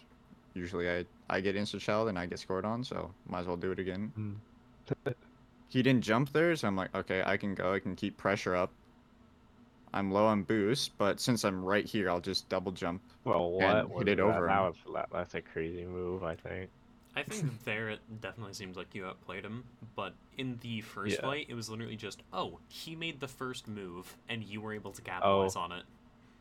usually 0.57 0.89
I, 0.89 1.05
I 1.29 1.39
get 1.41 1.55
instant 1.55 1.81
child 1.83 2.09
and 2.09 2.17
I 2.19 2.25
get 2.25 2.39
scored 2.39 2.65
on, 2.65 2.83
so 2.83 3.11
might 3.29 3.41
as 3.41 3.47
well 3.47 3.57
do 3.57 3.71
it 3.71 3.79
again. 3.79 4.11
Mm. 4.17 5.13
he 5.69 5.81
didn't 5.83 6.03
jump 6.03 6.31
there, 6.33 6.55
so 6.55 6.67
I'm 6.67 6.75
like, 6.75 6.93
okay, 6.95 7.21
I 7.25 7.37
can 7.37 7.53
go. 7.55 7.73
I 7.73 7.79
can 7.79 7.95
keep 7.95 8.17
pressure 8.17 8.55
up. 8.55 8.71
I'm 9.93 10.11
low 10.11 10.25
on 10.25 10.43
boost, 10.43 10.97
but 10.97 11.19
since 11.19 11.45
I'm 11.45 11.63
right 11.63 11.85
here, 11.85 12.09
I'll 12.09 12.19
just 12.19 12.49
double 12.49 12.71
jump. 12.71 13.01
Well, 13.23 13.57
and 13.61 13.89
what? 13.89 13.99
hit 13.99 14.09
it 14.09 14.17
that? 14.17 14.23
over 14.23 14.47
That 14.47 14.59
was, 14.59 14.75
that, 14.93 15.09
that's 15.11 15.35
a 15.35 15.41
crazy 15.41 15.85
move, 15.85 16.23
I 16.23 16.35
think. 16.35 16.69
I 17.15 17.23
think 17.23 17.63
there 17.63 17.89
it 17.89 17.99
definitely 18.21 18.53
seems 18.53 18.77
like 18.77 18.93
you 18.93 19.05
outplayed 19.05 19.43
him, 19.43 19.63
but 19.95 20.13
in 20.37 20.59
the 20.61 20.81
first 20.81 21.15
Yeah. 21.15 21.21
fight, 21.21 21.47
it 21.49 21.55
was 21.55 21.67
literally 21.69 21.95
just, 21.95 22.21
oh, 22.31 22.59
he 22.67 22.95
made 22.95 23.19
the 23.19 23.27
first 23.27 23.67
move, 23.67 24.15
and 24.29 24.43
you 24.43 24.61
were 24.61 24.73
able 24.73 24.91
to 24.91 25.01
capitalize 25.01 25.55
Oh. 25.55 25.61
on 25.61 25.71
it. 25.71 25.83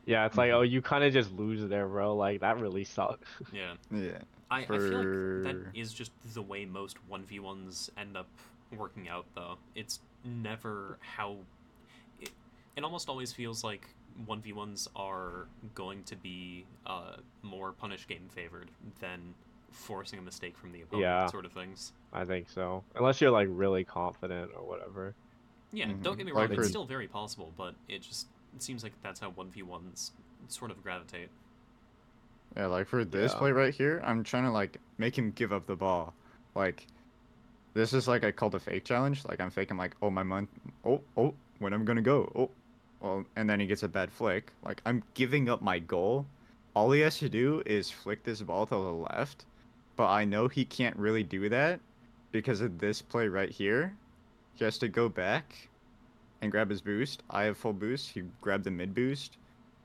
Yeah, 0.07 0.24
it's 0.27 0.37
like, 0.39 0.51
Mhm. 0.51 0.55
oh, 0.55 0.62
you 0.62 0.81
kind 0.81 1.05
of 1.05 1.12
just 1.12 1.33
lose 1.33 1.69
there, 1.69 1.87
bro. 1.87 2.15
Like 2.16 2.41
that 2.41 2.59
really 2.61 2.85
sucks. 2.85 3.28
Yeah. 3.53 3.74
Yeah. 3.91 4.19
I, 4.51 4.61
I 4.61 4.65
feel 4.66 4.77
like 4.78 5.43
that 5.45 5.57
is 5.74 5.93
just 5.93 6.12
the 6.35 6.43
way 6.43 6.65
most 6.65 6.97
1v1s 7.11 7.91
end 7.99 8.16
up 8.16 8.28
working 8.77 9.09
out, 9.09 9.27
though. 9.35 9.59
It's 9.74 10.01
never 10.24 10.99
how. 11.01 11.37
It, 12.20 12.31
it 12.77 12.85
almost 12.85 13.09
always 13.09 13.33
feels 13.33 13.65
like 13.65 13.89
1v1s 14.28 14.87
are 14.95 15.47
going 15.74 16.05
to 16.05 16.15
be 16.16 16.65
uh, 16.87 17.16
more 17.43 17.73
punish 17.73 18.07
game 18.07 18.28
favored 18.33 18.70
than 19.01 19.35
forcing 19.73 20.19
a 20.20 20.23
mistake 20.23 20.57
from 20.57 20.70
the 20.73 20.83
opponent, 20.83 21.03
Yeah. 21.03 21.27
sort 21.27 21.45
of 21.45 21.53
things. 21.53 21.93
I 22.12 22.24
think 22.24 22.49
so. 22.49 22.85
Unless 22.95 23.20
you're 23.20 23.33
like 23.33 23.49
really 23.51 23.83
confident 23.85 24.53
or 24.57 24.65
whatever. 24.65 25.15
Yeah, 25.73 25.87
don't 26.01 26.15
Mhm. 26.15 26.16
get 26.19 26.27
me 26.27 26.33
Like 26.33 26.43
wrong, 26.51 26.53
it's 26.53 26.62
for- 26.62 26.69
still 26.69 26.87
very 26.87 27.09
possible, 27.09 27.53
but 27.57 27.74
it 27.89 28.01
just 28.03 28.28
it 28.57 28.62
seems 28.62 28.83
like 28.83 28.93
that's 29.03 29.20
how 29.20 29.31
1v1s 29.31 30.12
sort 30.49 30.70
of 30.70 30.83
gravitate. 30.83 31.28
Yeah, 32.57 32.66
like 32.66 32.87
for 32.89 33.05
this 33.05 33.33
Yeah. 33.33 33.39
play 33.39 33.53
right 33.53 33.74
here, 33.74 34.01
I'm 34.05 34.24
trying 34.24 34.45
to 34.45 34.51
like 34.51 34.78
make 34.99 35.16
him 35.16 35.31
give 35.33 35.53
up 35.53 35.66
the 35.66 35.77
ball. 35.77 36.15
Like 36.55 36.87
this 37.74 37.93
is 37.93 38.09
like 38.09 38.24
I 38.24 38.33
called 38.33 38.55
a 38.55 38.59
fake 38.61 38.85
challenge. 38.85 39.24
Like 39.27 39.41
I'm 39.41 39.51
faking 39.51 39.77
like, 39.77 39.95
oh 40.01 40.11
my 40.11 40.23
month 40.23 40.49
oh 40.85 41.03
oh 41.16 41.35
when 41.59 41.73
I'm 41.74 41.85
gonna 41.85 42.03
go. 42.03 42.33
Oh 42.35 42.51
well 43.01 43.24
and 43.37 43.49
then 43.49 43.61
he 43.61 43.66
gets 43.66 43.83
a 43.83 43.89
bad 43.89 44.11
flick. 44.11 44.53
Like 44.65 44.81
I'm 44.87 45.03
giving 45.15 45.49
up 45.51 45.61
my 45.61 45.78
goal. 45.78 46.27
All 46.74 46.91
he 46.93 47.01
has 47.01 47.19
to 47.19 47.28
do 47.28 47.62
is 47.66 47.91
flick 47.91 48.23
this 48.24 48.41
ball 48.41 48.66
to 48.66 48.74
the 48.74 48.93
left. 49.15 49.45
But 49.97 50.09
I 50.09 50.24
know 50.24 50.49
he 50.49 50.65
can't 50.65 50.97
really 50.97 51.23
do 51.23 51.49
that 51.51 51.81
because 52.33 52.61
of 52.61 52.78
this 52.78 53.03
play 53.03 53.28
right 53.28 53.51
here. 53.51 53.95
He 54.55 54.65
has 54.65 54.78
to 54.78 54.89
go 54.89 55.09
back 55.09 55.69
and 56.43 56.51
grab 56.51 56.71
his 56.71 56.81
boost. 56.81 57.23
I 57.31 57.45
have 57.45 57.57
full 57.57 57.73
boost. 57.73 58.11
He 58.11 58.23
grabbed 58.41 58.65
the 58.65 58.71
mid 58.71 58.95
boost. 58.95 59.39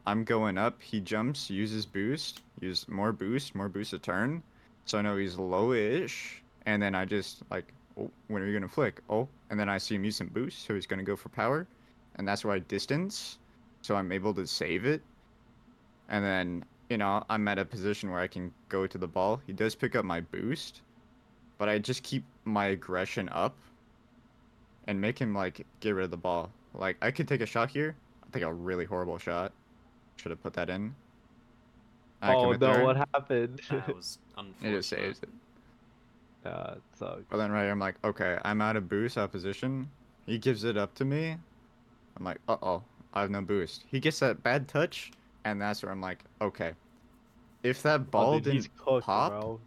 I'm 0.05 0.23
going 0.23 0.57
up. 0.57 0.81
He 0.81 0.99
jumps, 0.99 1.49
uses 1.49 1.85
boost, 1.85 2.41
use 2.59 2.87
more 2.87 3.11
boost, 3.11 3.53
more 3.53 3.69
boost 3.69 3.93
a 3.93 3.99
turn. 3.99 4.41
So 4.85 4.97
I 4.97 5.01
know 5.01 5.15
he's 5.15 5.37
low-ish, 5.37 6.41
and 6.65 6.81
then 6.81 6.95
I 6.95 7.05
just 7.05 7.43
like, 7.51 7.71
oh, 7.99 8.09
when 8.27 8.41
are 8.41 8.47
you 8.47 8.53
gonna 8.53 8.67
flick? 8.67 9.01
Oh, 9.09 9.27
and 9.49 9.59
then 9.59 9.69
I 9.69 9.77
see 9.77 9.95
him 9.95 10.03
use 10.03 10.17
some 10.17 10.27
boost, 10.27 10.65
so 10.65 10.73
he's 10.73 10.87
gonna 10.87 11.03
go 11.03 11.15
for 11.15 11.29
power, 11.29 11.67
and 12.15 12.27
that's 12.27 12.43
where 12.43 12.55
I 12.55 12.59
distance, 12.59 13.37
so 13.83 13.95
I'm 13.95 14.11
able 14.11 14.33
to 14.33 14.47
save 14.47 14.85
it. 14.85 15.01
And 16.09 16.25
then 16.25 16.65
you 16.89 16.97
know 16.97 17.23
I'm 17.29 17.47
at 17.47 17.59
a 17.59 17.65
position 17.65 18.09
where 18.09 18.19
I 18.19 18.27
can 18.27 18.51
go 18.69 18.87
to 18.87 18.97
the 18.97 19.07
ball. 19.07 19.39
He 19.45 19.53
does 19.53 19.75
pick 19.75 19.95
up 19.95 20.03
my 20.03 20.19
boost, 20.19 20.81
but 21.57 21.69
I 21.69 21.77
just 21.77 22.01
keep 22.01 22.23
my 22.43 22.65
aggression 22.67 23.29
up, 23.29 23.55
and 24.91 25.01
make 25.01 25.19
him 25.19 25.33
like 25.33 25.65
get 25.79 25.91
rid 25.95 26.05
of 26.05 26.11
the 26.11 26.17
ball. 26.17 26.51
Like 26.73 26.97
I 27.01 27.11
could 27.11 27.27
take 27.27 27.41
a 27.41 27.47
shot 27.47 27.71
here. 27.71 27.97
I 28.23 28.27
take 28.31 28.43
a 28.43 28.53
really 28.53 28.85
horrible 28.85 29.17
shot. 29.17 29.53
Should 30.17 30.31
have 30.31 30.43
put 30.43 30.53
that 30.53 30.69
in. 30.69 30.95
I 32.21 32.35
oh 32.35 32.43
commit 32.43 32.61
no, 32.61 32.73
there, 32.73 32.83
what 32.83 32.97
happened? 32.97 33.61
That 33.69 33.87
was 33.95 34.19
It 34.61 34.71
just 34.71 34.89
saves 34.89 35.23
it. 35.23 35.29
uh, 36.45 36.75
it 36.77 36.83
sucks. 36.97 37.23
But 37.29 37.37
then 37.37 37.51
right 37.51 37.63
here, 37.63 37.71
I'm 37.71 37.79
like, 37.79 38.03
okay, 38.03 38.39
I'm 38.43 38.61
out 38.61 38.75
of 38.75 38.89
boost 38.89 39.17
out 39.17 39.25
of 39.25 39.31
position. 39.31 39.91
He 40.25 40.37
gives 40.37 40.63
it 40.63 40.77
up 40.77 40.93
to 40.95 41.05
me. 41.05 41.37
I'm 42.17 42.23
like, 42.23 42.39
uh 42.47 42.57
oh, 42.61 42.83
I 43.13 43.21
have 43.21 43.29
no 43.31 43.41
boost. 43.41 43.85
He 43.87 43.99
gets 43.99 44.19
that 44.19 44.43
bad 44.43 44.67
touch, 44.67 45.13
and 45.45 45.61
that's 45.61 45.83
where 45.83 45.91
I'm 45.91 46.01
like, 46.01 46.25
okay. 46.41 46.75
If 47.63 47.81
that 47.83 48.09
Oh, 48.17 48.27
ball 48.27 48.39
dude, 48.39 48.43
didn't 48.43 48.75
cooked, 48.77 49.07
pop, 49.07 49.29
bro. 49.29 49.61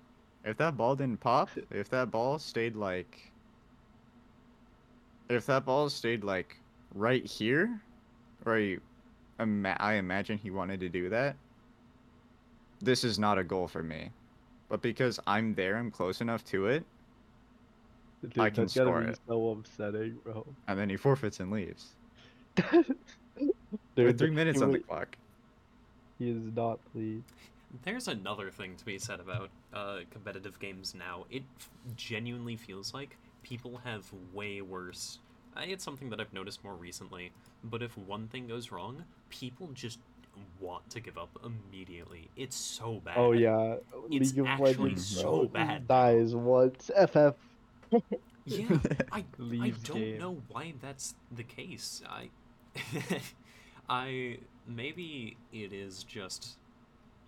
if 0.44 0.56
that 0.58 0.76
ball 0.76 0.96
didn't 0.96 1.20
pop, 1.20 1.50
if 1.70 1.88
that 1.90 2.10
ball 2.10 2.38
stayed 2.38 2.76
like, 2.76 3.33
if 5.28 5.46
that 5.46 5.64
ball 5.64 5.88
stayed 5.88 6.24
like 6.24 6.56
right 6.94 7.24
here, 7.26 7.80
where 8.42 8.58
you, 8.58 8.80
ima- 9.40 9.76
I 9.80 9.94
imagine 9.94 10.38
he 10.38 10.50
wanted 10.50 10.80
to 10.80 10.88
do 10.88 11.08
that. 11.10 11.36
This 12.80 13.04
is 13.04 13.18
not 13.18 13.38
a 13.38 13.44
goal 13.44 13.66
for 13.68 13.82
me, 13.82 14.10
but 14.68 14.82
because 14.82 15.18
I'm 15.26 15.54
there, 15.54 15.76
I'm 15.76 15.90
close 15.90 16.20
enough 16.20 16.44
to 16.46 16.66
it, 16.66 16.84
Dude, 18.22 18.38
I 18.38 18.50
can 18.50 18.64
that's 18.64 18.74
gotta 18.74 18.88
score 18.90 19.00
be 19.02 19.08
it. 19.08 19.18
so 19.28 19.50
upsetting, 19.50 20.18
bro. 20.24 20.46
and 20.68 20.78
then 20.78 20.88
he 20.90 20.96
forfeits 20.96 21.40
and 21.40 21.50
leaves. 21.50 21.88
Dude, 22.70 22.86
With 23.96 24.18
three 24.18 24.30
minutes 24.30 24.60
on 24.62 24.72
the 24.72 24.78
wa- 24.88 24.96
clock. 24.96 25.16
He 26.18 26.30
is 26.30 26.42
not 26.54 26.78
pleased. 26.92 27.24
There's 27.82 28.06
another 28.08 28.50
thing 28.50 28.76
to 28.76 28.84
be 28.84 28.98
said 28.98 29.18
about 29.20 29.50
uh, 29.72 29.98
competitive 30.10 30.58
games 30.60 30.94
now. 30.94 31.24
It 31.30 31.42
f- 31.58 31.68
genuinely 31.96 32.56
feels 32.56 32.94
like 32.94 33.16
people 33.44 33.80
have 33.84 34.10
way 34.32 34.60
worse 34.62 35.20
I, 35.56 35.66
it's 35.66 35.84
something 35.84 36.10
that 36.10 36.20
I've 36.20 36.32
noticed 36.32 36.64
more 36.64 36.74
recently. 36.74 37.32
But 37.62 37.82
if 37.82 37.96
one 37.96 38.28
thing 38.28 38.48
goes 38.48 38.72
wrong, 38.72 39.04
people 39.30 39.70
just 39.72 40.00
want 40.60 40.90
to 40.90 41.00
give 41.00 41.16
up 41.18 41.38
immediately. 41.44 42.28
It's 42.36 42.56
so 42.56 43.00
bad. 43.04 43.14
Oh 43.16 43.32
yeah, 43.32 43.76
It's 44.10 44.36
League 44.36 44.40
of 44.40 44.46
actually 44.46 44.90
Legends 44.90 45.06
so 45.06 45.46
bad. 45.46 45.86
dies 45.88 46.34
once. 46.34 46.90
FF. 46.96 47.36
Yeah, 48.46 48.78
I, 49.12 49.24
I 49.60 49.72
don't 49.84 49.94
game. 49.94 50.18
know 50.18 50.42
why 50.48 50.74
that's 50.82 51.14
the 51.32 51.44
case. 51.44 52.02
I, 52.08 52.30
I 53.88 54.38
maybe 54.66 55.36
it 55.52 55.72
is 55.72 56.02
just 56.04 56.58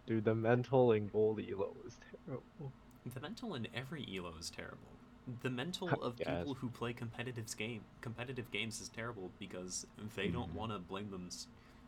Dude, 0.06 0.24
the 0.24 0.34
mental 0.34 0.92
in 0.92 1.08
gold 1.08 1.40
elo 1.40 1.74
is 1.86 1.96
terrible. 2.26 2.72
the 3.14 3.20
mental 3.20 3.54
in 3.54 3.68
every 3.74 4.06
elo 4.16 4.34
is 4.38 4.50
terrible. 4.50 4.95
The 5.42 5.50
mental 5.50 5.88
of 6.02 6.18
Yes. 6.20 6.28
people 6.38 6.54
who 6.54 6.68
play 6.70 6.92
competitive 6.92 7.54
game 7.56 7.84
competitive 8.00 8.50
games 8.52 8.80
is 8.80 8.88
terrible 8.88 9.32
because 9.38 9.86
they 10.14 10.28
don't 10.28 10.50
Mhm. 10.52 10.54
want 10.54 10.72
to 10.72 10.78
blame 10.78 11.10
them. 11.10 11.28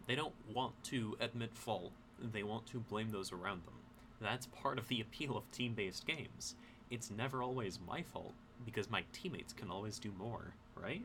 They 0.06 0.16
don't 0.16 0.35
want 0.52 0.82
to 0.85 1.16
admit 1.20 1.55
fault. 1.55 1.93
They 2.19 2.43
want 2.43 2.66
to 2.69 2.81
blame 2.81 3.10
those 3.10 3.31
around 3.32 3.65
them. 3.65 3.74
That's 4.20 4.47
part 4.47 4.78
of 4.78 4.89
the 4.89 5.01
appeal 5.01 5.36
of 5.36 5.48
team-based 5.52 6.05
games. 6.06 6.56
It's 6.90 7.10
never 7.10 7.43
always 7.43 7.78
my 7.78 8.02
fault 8.02 8.35
because 8.65 8.90
my 8.90 9.05
teammates 9.12 9.52
can 9.52 9.70
always 9.70 9.98
do 10.01 10.10
more, 10.12 10.55
right? 10.74 11.05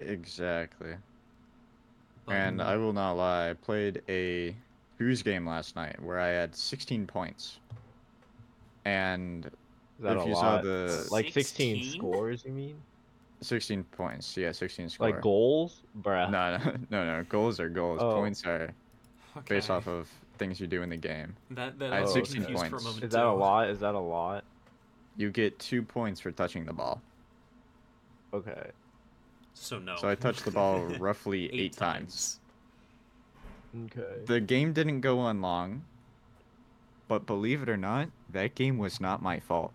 Exactly. 0.00 0.96
But- 2.24 2.34
And 2.34 2.62
I 2.62 2.76
will 2.76 2.92
not 2.92 3.12
lie, 3.12 3.50
I 3.50 3.54
played 3.54 4.02
a 4.08 4.56
Who's 4.98 5.22
game 5.22 5.46
last 5.46 5.76
night 5.76 6.00
where 6.02 6.18
I 6.18 6.28
had 6.28 6.54
16 6.56 7.06
points. 7.06 7.60
And 8.84 9.50
that 10.00 10.16
If 10.16 10.24
a 10.24 10.28
you 10.28 10.34
saw 10.34 10.60
the- 10.62 11.06
like 11.10 11.32
16 11.32 11.82
16? 11.82 11.98
scores, 12.00 12.44
you 12.44 12.52
mean? 12.52 12.76
16 13.40 13.84
points. 13.84 14.36
Yeah, 14.36 14.52
16 14.52 14.88
score. 14.88 15.10
Like 15.10 15.20
goals? 15.20 15.82
Bruh. 16.02 16.30
No, 16.30 16.56
no, 16.90 17.04
no, 17.04 17.16
no. 17.18 17.24
Goals 17.28 17.60
are 17.60 17.68
goals. 17.68 18.00
Oh. 18.02 18.14
Points 18.14 18.44
are 18.46 18.70
based 19.48 19.70
off 19.70 19.86
of 19.86 20.08
things 20.38 20.60
you 20.60 20.66
do 20.66 20.82
in 20.82 20.88
the 20.90 20.96
game. 20.96 21.36
That, 21.50 21.78
that 21.78 21.92
I 21.92 21.96
had 21.96 22.04
was 22.04 22.12
16 22.14 22.42
confused 22.42 22.60
for 22.62 22.66
a 22.66 22.70
points. 22.70 22.84
moment 22.84 23.04
Is 23.04 23.12
that 23.12 23.24
a 23.24 23.32
lot? 23.32 23.68
Is 23.70 23.80
that 23.80 23.94
a 23.94 23.98
lot? 24.00 24.44
You 25.16 25.30
get 25.30 25.58
two 25.58 25.82
points 25.82 26.20
for 26.20 26.30
touching 26.32 26.64
the 26.64 26.72
ball. 26.72 27.00
Okay. 28.32 28.70
So 29.54 29.78
no. 29.78 29.96
So 29.96 30.08
I 30.08 30.14
touched 30.14 30.44
the 30.44 30.50
ball 30.52 30.84
roughly 30.98 31.52
eight, 31.52 31.72
times. 31.72 32.38
Okay. 33.86 34.22
The 34.26 34.40
game 34.40 34.72
didn't 34.72 35.00
go 35.00 35.18
on 35.18 35.40
long, 35.40 35.82
but 37.08 37.26
believe 37.26 37.62
it 37.62 37.68
or 37.68 37.76
not, 37.76 38.08
that 38.30 38.54
game 38.54 38.78
was 38.78 39.00
not 39.00 39.22
my 39.22 39.40
fault. 39.40 39.72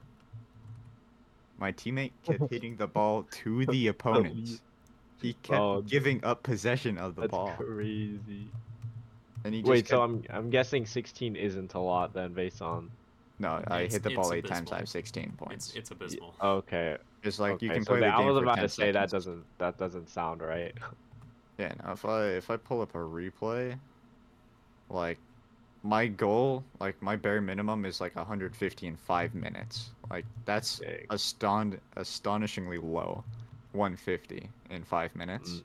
My 1.57 1.71
teammate 1.71 2.11
kept 2.23 2.49
hitting 2.51 2.75
the 2.75 2.87
ball 2.87 3.23
to 3.43 3.65
the 3.67 3.87
opponents. 3.87 4.61
He 5.21 5.33
kept 5.43 5.59
Oh, 5.59 5.81
giving 5.81 6.23
up 6.23 6.43
possession 6.43 6.97
of 6.97 7.15
the 7.15 7.21
That's 7.21 7.31
ball, 7.31 7.53
crazy. 7.57 8.49
and 9.45 9.53
he 9.53 9.61
just 9.61 9.69
Wait, 9.69 9.87
so 9.87 10.01
I'm 10.01 10.23
I'm 10.29 10.49
guessing 10.49 10.85
16 10.85 11.35
isn't 11.35 11.73
a 11.75 11.79
lot 11.79 12.13
then, 12.13 12.33
based 12.33 12.61
on. 12.61 12.91
no, 13.39 13.63
I 13.67 13.83
hit 13.85 14.03
the 14.03 14.13
ball 14.15 14.33
eight 14.33 14.45
times. 14.45 14.71
I 14.71 14.79
have 14.79 14.89
16 14.89 15.33
points. 15.37 15.73
it's 15.75 15.91
abysmal. 15.91 16.35
Okay. 16.41 16.97
It's 17.23 17.39
like 17.39 17.53
okay. 17.53 17.65
you 17.67 17.71
can 17.71 17.83
so 17.85 17.91
play 17.93 17.99
the 18.01 18.05
the- 18.07 18.11
I 18.13 18.19
was 18.19 18.35
about 18.37 18.59
to 18.59 18.67
say 18.67 18.91
that 18.91 19.09
doesn't 19.09 19.45
that 19.59 19.77
doesn't 19.77 20.09
sound 20.09 20.41
right. 20.41 20.73
Yeah, 21.57 21.71
no, 21.85 21.93
if 21.93 22.03
I 22.03 22.25
if 22.29 22.49
I 22.49 22.57
pull 22.57 22.81
up 22.81 22.95
a 22.95 22.97
replay, 22.97 23.77
like 24.89 25.19
my 25.83 26.07
goal, 26.07 26.63
like 26.79 26.99
my 27.01 27.15
bare 27.15 27.41
minimum 27.41 27.85
is 27.85 27.99
like 27.99 28.15
150 28.15 28.87
in 28.87 28.95
five 28.95 29.35
minutes. 29.35 29.91
Like 30.09 30.25
that's 30.45 30.79
Dang. 30.79 31.05
aston 31.11 31.81
astonishingly 31.97 32.77
low, 32.77 33.23
150 33.73 34.49
in 34.69 34.83
five 34.83 35.13
minutes. 35.15 35.49
Mm. 35.49 35.63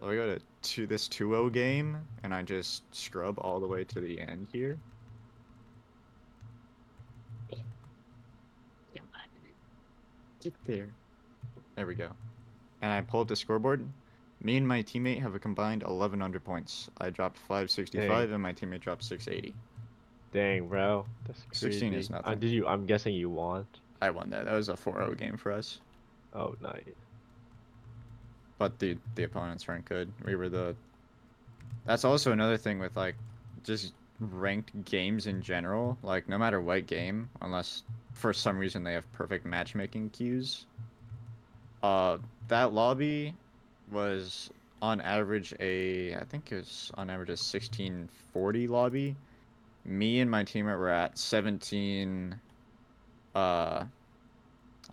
So 0.00 0.10
I 0.10 0.14
go 0.14 0.34
to 0.34 0.40
to 0.62 0.86
this 0.86 1.08
2-0 1.08 1.52
game 1.52 1.98
and 2.22 2.32
I 2.32 2.42
just 2.42 2.82
scrub 2.94 3.38
all 3.38 3.60
the 3.60 3.66
way 3.66 3.84
to 3.84 4.00
the 4.00 4.20
end 4.20 4.46
here. 4.52 4.78
Get 10.42 10.54
there. 10.66 10.88
There 11.76 11.86
we 11.86 11.94
go. 11.94 12.08
And 12.80 12.92
I 12.92 13.00
pull 13.00 13.20
up 13.20 13.28
the 13.28 13.36
scoreboard. 13.36 13.86
Me 14.42 14.56
and 14.56 14.66
my 14.66 14.82
teammate 14.82 15.20
have 15.20 15.34
a 15.34 15.38
combined 15.38 15.82
1100 15.82 16.44
points. 16.44 16.90
I 16.98 17.10
dropped 17.10 17.38
565 17.38 18.32
and 18.32 18.42
my 18.42 18.52
teammate 18.52 18.80
dropped 18.80 19.04
680. 19.04 19.54
Dang, 20.32 20.68
bro. 20.68 21.06
That's 21.26 21.42
16 21.52 21.94
is 21.94 22.08
crazy. 22.08 22.14
Uh, 22.14 22.16
nothing. 22.16 22.38
did 22.40 22.50
you? 22.50 22.66
I'm 22.66 22.86
guessing 22.86 23.14
you 23.14 23.30
won. 23.30 23.66
I 24.00 24.10
won 24.10 24.30
that. 24.30 24.46
That 24.46 24.54
was 24.54 24.68
a 24.68 24.74
4-0 24.74 25.16
game 25.16 25.36
for 25.36 25.52
us. 25.52 25.78
Oh, 26.34 26.56
nice. 26.60 26.82
But 28.58 28.78
the 28.78 28.96
the 29.14 29.24
opponents 29.24 29.66
weren't 29.66 29.84
good. 29.84 30.10
We 30.24 30.34
were 30.34 30.48
the 30.48 30.74
That's 31.84 32.04
also 32.04 32.32
another 32.32 32.56
thing 32.56 32.78
with 32.78 32.96
like 32.96 33.16
just 33.64 33.92
ranked 34.20 34.84
games 34.84 35.26
in 35.26 35.42
general. 35.42 35.98
Like 36.02 36.28
no 36.28 36.38
matter 36.38 36.60
what 36.60 36.86
game, 36.86 37.28
unless 37.40 37.82
for 38.12 38.32
some 38.32 38.58
reason 38.58 38.84
they 38.84 38.92
have 38.92 39.10
perfect 39.12 39.44
matchmaking 39.44 40.10
queues. 40.10 40.66
Uh 41.82 42.18
that 42.48 42.72
lobby 42.72 43.34
was 43.92 44.50
on 44.80 45.00
average 45.00 45.54
a 45.60 46.14
I 46.14 46.24
think 46.24 46.50
it 46.50 46.56
was 46.56 46.90
on 46.94 47.10
average 47.10 47.28
a 47.28 47.38
1640 47.38 48.66
lobby. 48.68 49.16
Me 49.84 50.20
and 50.20 50.30
my 50.30 50.44
teammate 50.44 50.78
were 50.78 50.88
at 50.88 51.18
17 51.18 52.38
uh 53.34 53.84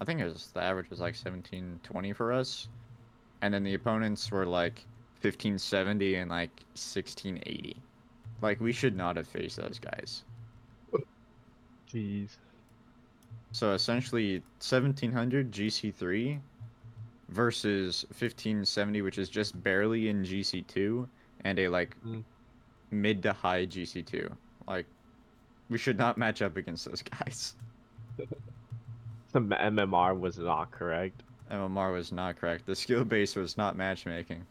I 0.01 0.05
think 0.05 0.21
it 0.21 0.26
was 0.26 0.51
the 0.53 0.61
average 0.61 0.89
was 0.89 0.99
like 0.99 1.15
1720 1.15 2.13
for 2.13 2.31
us. 2.31 2.67
And 3.41 3.53
then 3.53 3.63
the 3.63 3.73
opponents 3.73 4.31
were 4.31 4.45
like 4.45 4.85
1570 5.21 6.15
and 6.15 6.30
like 6.30 6.51
1680. 6.73 7.76
Like 8.41 8.61
we 8.61 8.71
should 8.71 8.95
not 8.95 9.17
have 9.17 9.27
faced 9.27 9.57
those 9.57 9.80
guys. 9.80 10.23
Jeez. 11.91 12.30
So 13.51 13.73
essentially 13.73 14.43
1700 14.59 15.51
GC3 15.51 16.39
versus 17.30 18.06
1570 18.10 19.01
which 19.01 19.18
is 19.18 19.30
just 19.30 19.61
barely 19.64 20.10
in 20.10 20.23
GC2 20.23 21.07
and 21.45 21.60
a 21.60 21.68
like 21.69 21.95
Mm. 22.06 22.23
mid 22.91 23.23
to 23.23 23.34
high 23.34 23.65
GC2. 23.65 24.30
Like 24.68 24.85
we 25.69 25.77
should 25.77 25.97
not 25.97 26.18
match 26.18 26.41
up 26.41 26.57
against 26.57 26.85
those 26.85 27.01
guys. 27.03 27.53
The 29.31 29.41
MMR 29.41 30.19
was 30.19 30.39
not 30.39 30.72
correct. 30.72 31.22
MMR 31.51 31.93
was 31.93 32.11
not 32.11 32.35
correct. 32.39 32.65
The 32.65 32.76
skill 32.76 33.03
base 33.06 33.35
was 33.35 33.57
not 33.57 33.77
matchmaking. 33.77 34.43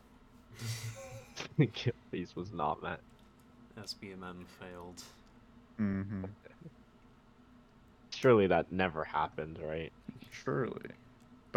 Kill 1.73 1.93
Beast 2.13 2.37
was 2.37 2.53
not 2.53 2.81
met. 2.81 3.01
SBMM 3.77 4.45
failed. 4.61 5.03
Mm-hmm. 5.81 6.25
Surely 8.11 8.47
that 8.47 8.71
never 8.71 9.03
happened, 9.03 9.59
right? 9.63 9.93
Surely. 10.31 10.91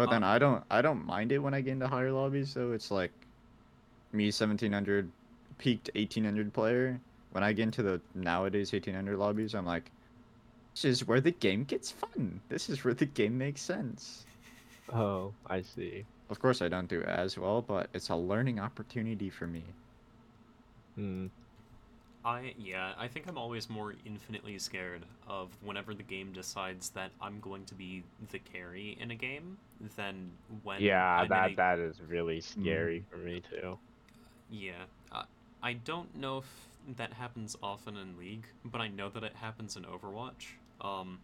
But 0.04 0.10
then 0.10 0.24
I 0.24 0.38
don't 0.38 0.64
I 0.70 0.82
don't 0.82 1.06
mind 1.06 1.32
it 1.32 1.38
when 1.38 1.54
I 1.54 1.60
get 1.60 1.72
into 1.72 1.88
higher 1.88 2.12
lobbies 2.12 2.50
so 2.50 2.72
it's 2.72 2.90
like 2.90 3.12
me 4.12 4.26
1700 4.26 5.10
peaked 5.58 5.90
1800 5.94 6.52
player 6.52 7.00
when 7.32 7.44
I 7.44 7.52
get 7.52 7.62
into 7.62 7.82
the 7.82 8.00
nowadays 8.14 8.72
1800 8.72 9.16
lobbies 9.16 9.54
I'm 9.54 9.66
like 9.66 9.90
this 10.74 10.84
is 10.84 11.06
where 11.06 11.20
the 11.20 11.32
game 11.32 11.64
gets 11.64 11.90
fun. 11.90 12.40
This 12.48 12.70
is 12.70 12.82
where 12.84 12.94
the 12.94 13.06
game 13.06 13.38
makes 13.38 13.60
sense. 13.60 14.24
Oh, 14.92 15.32
I 15.46 15.62
see. 15.62 16.04
Of 16.28 16.40
course 16.40 16.60
I 16.60 16.68
don't 16.68 16.88
do 16.88 17.02
as 17.02 17.38
well, 17.38 17.62
but 17.62 17.88
it's 17.94 18.10
a 18.10 18.16
learning 18.16 18.58
opportunity 18.58 19.30
for 19.30 19.46
me. 19.46 19.62
Hmm. 20.96 21.26
I 22.24 22.54
yeah, 22.56 22.92
I 22.98 23.08
think 23.08 23.26
I'm 23.28 23.36
always 23.36 23.68
more 23.68 23.94
infinitely 24.04 24.58
scared 24.58 25.04
of 25.26 25.50
whenever 25.60 25.92
the 25.94 26.04
game 26.04 26.32
decides 26.32 26.90
that 26.90 27.10
I'm 27.20 27.40
going 27.40 27.64
to 27.66 27.74
be 27.74 28.04
the 28.30 28.38
carry 28.38 28.96
in 29.00 29.10
a 29.10 29.16
game 29.16 29.58
than 29.96 30.30
when 30.62 30.82
Yeah, 30.82 31.16
I'm 31.16 31.28
that 31.28 31.56
a- 31.56 31.56
that 31.56 31.78
is 31.78 32.00
really 32.00 32.40
scary 32.40 33.04
for 33.10 33.16
me 33.16 33.40
too. 33.40 33.78
Yeah, 34.50 34.84
uh, 35.10 35.24
I 35.62 35.72
don't 35.74 36.14
know 36.16 36.38
if 36.38 36.68
that 36.96 37.12
happens 37.14 37.56
often 37.62 37.96
in 37.96 38.18
League, 38.18 38.46
but 38.64 38.80
I 38.80 38.88
know 38.88 39.08
that 39.08 39.22
it 39.24 39.36
happens 39.36 39.76
in 39.76 39.84
Overwatch. 39.84 40.54
Um, 40.80 41.20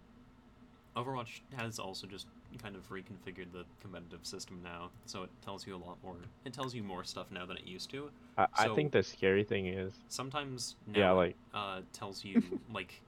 Overwatch 0.96 1.40
has 1.56 1.78
also 1.78 2.06
just 2.06 2.26
kind 2.56 2.74
of 2.76 2.88
reconfigured 2.88 3.52
the 3.52 3.64
competitive 3.80 4.24
system 4.24 4.60
now, 4.62 4.90
so 5.06 5.22
it 5.24 5.30
tells 5.44 5.66
you 5.66 5.76
a 5.76 5.78
lot 5.78 5.98
more. 6.02 6.16
It 6.44 6.52
tells 6.52 6.74
you 6.74 6.82
more 6.82 7.04
stuff 7.04 7.30
now 7.30 7.44
than 7.46 7.56
it 7.56 7.66
used 7.66 7.90
to. 7.90 8.10
I, 8.36 8.46
I 8.56 8.68
think 8.68 8.92
the 8.92 9.02
scary 9.02 9.44
thing 9.44 9.66
is, 9.66 9.92
Sometimes 10.08 10.76
now 10.86 11.00
yeah, 11.00 11.10
like 11.10 11.36
uh, 11.52 11.80
tells 11.92 12.24
you 12.24 12.40
like 12.72 13.00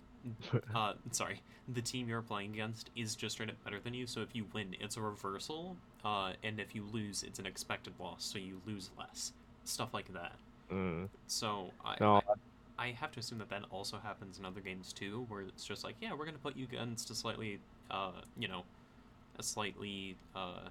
uh, 0.74 0.94
sorry, 1.10 1.40
the 1.72 1.80
team 1.80 2.08
you're 2.08 2.22
playing 2.22 2.52
against 2.52 2.90
is 2.96 3.16
just 3.16 3.34
straight 3.34 3.48
up 3.48 3.62
better 3.64 3.80
than 3.80 3.94
you. 3.94 4.06
So 4.06 4.20
if 4.20 4.34
you 4.34 4.46
win, 4.52 4.76
it's 4.80 4.96
a 4.96 5.00
reversal, 5.00 5.76
uh, 6.04 6.32
and 6.42 6.60
if 6.60 6.74
you 6.74 6.84
lose, 6.92 7.22
it's 7.22 7.38
an 7.38 7.46
expected 7.46 7.94
loss, 7.98 8.24
so 8.24 8.38
you 8.38 8.60
lose 8.66 8.90
less. 8.98 9.32
Stuff 9.64 9.94
like 9.94 10.12
that. 10.12 10.32
mm, 10.70 11.08
So 11.26 11.72
I, 11.84 11.96
no, 12.00 12.20
I, 12.78 12.86
I 12.86 12.90
have 12.92 13.12
to 13.12 13.20
assume 13.20 13.38
that 13.38 13.50
that 13.50 13.64
also 13.70 13.98
happens 13.98 14.38
in 14.38 14.44
other 14.44 14.60
games 14.60 14.92
too, 14.92 15.26
where 15.28 15.42
it's 15.42 15.64
just 15.64 15.84
like, 15.84 15.96
yeah, 16.00 16.12
we're 16.14 16.26
gonna 16.26 16.38
put 16.38 16.56
you 16.56 16.64
against 16.64 17.10
a 17.10 17.14
slightly, 17.14 17.60
uh, 17.90 18.12
you 18.38 18.48
know, 18.48 18.64
a 19.40 19.42
slightly 19.42 20.14
uh, 20.36 20.68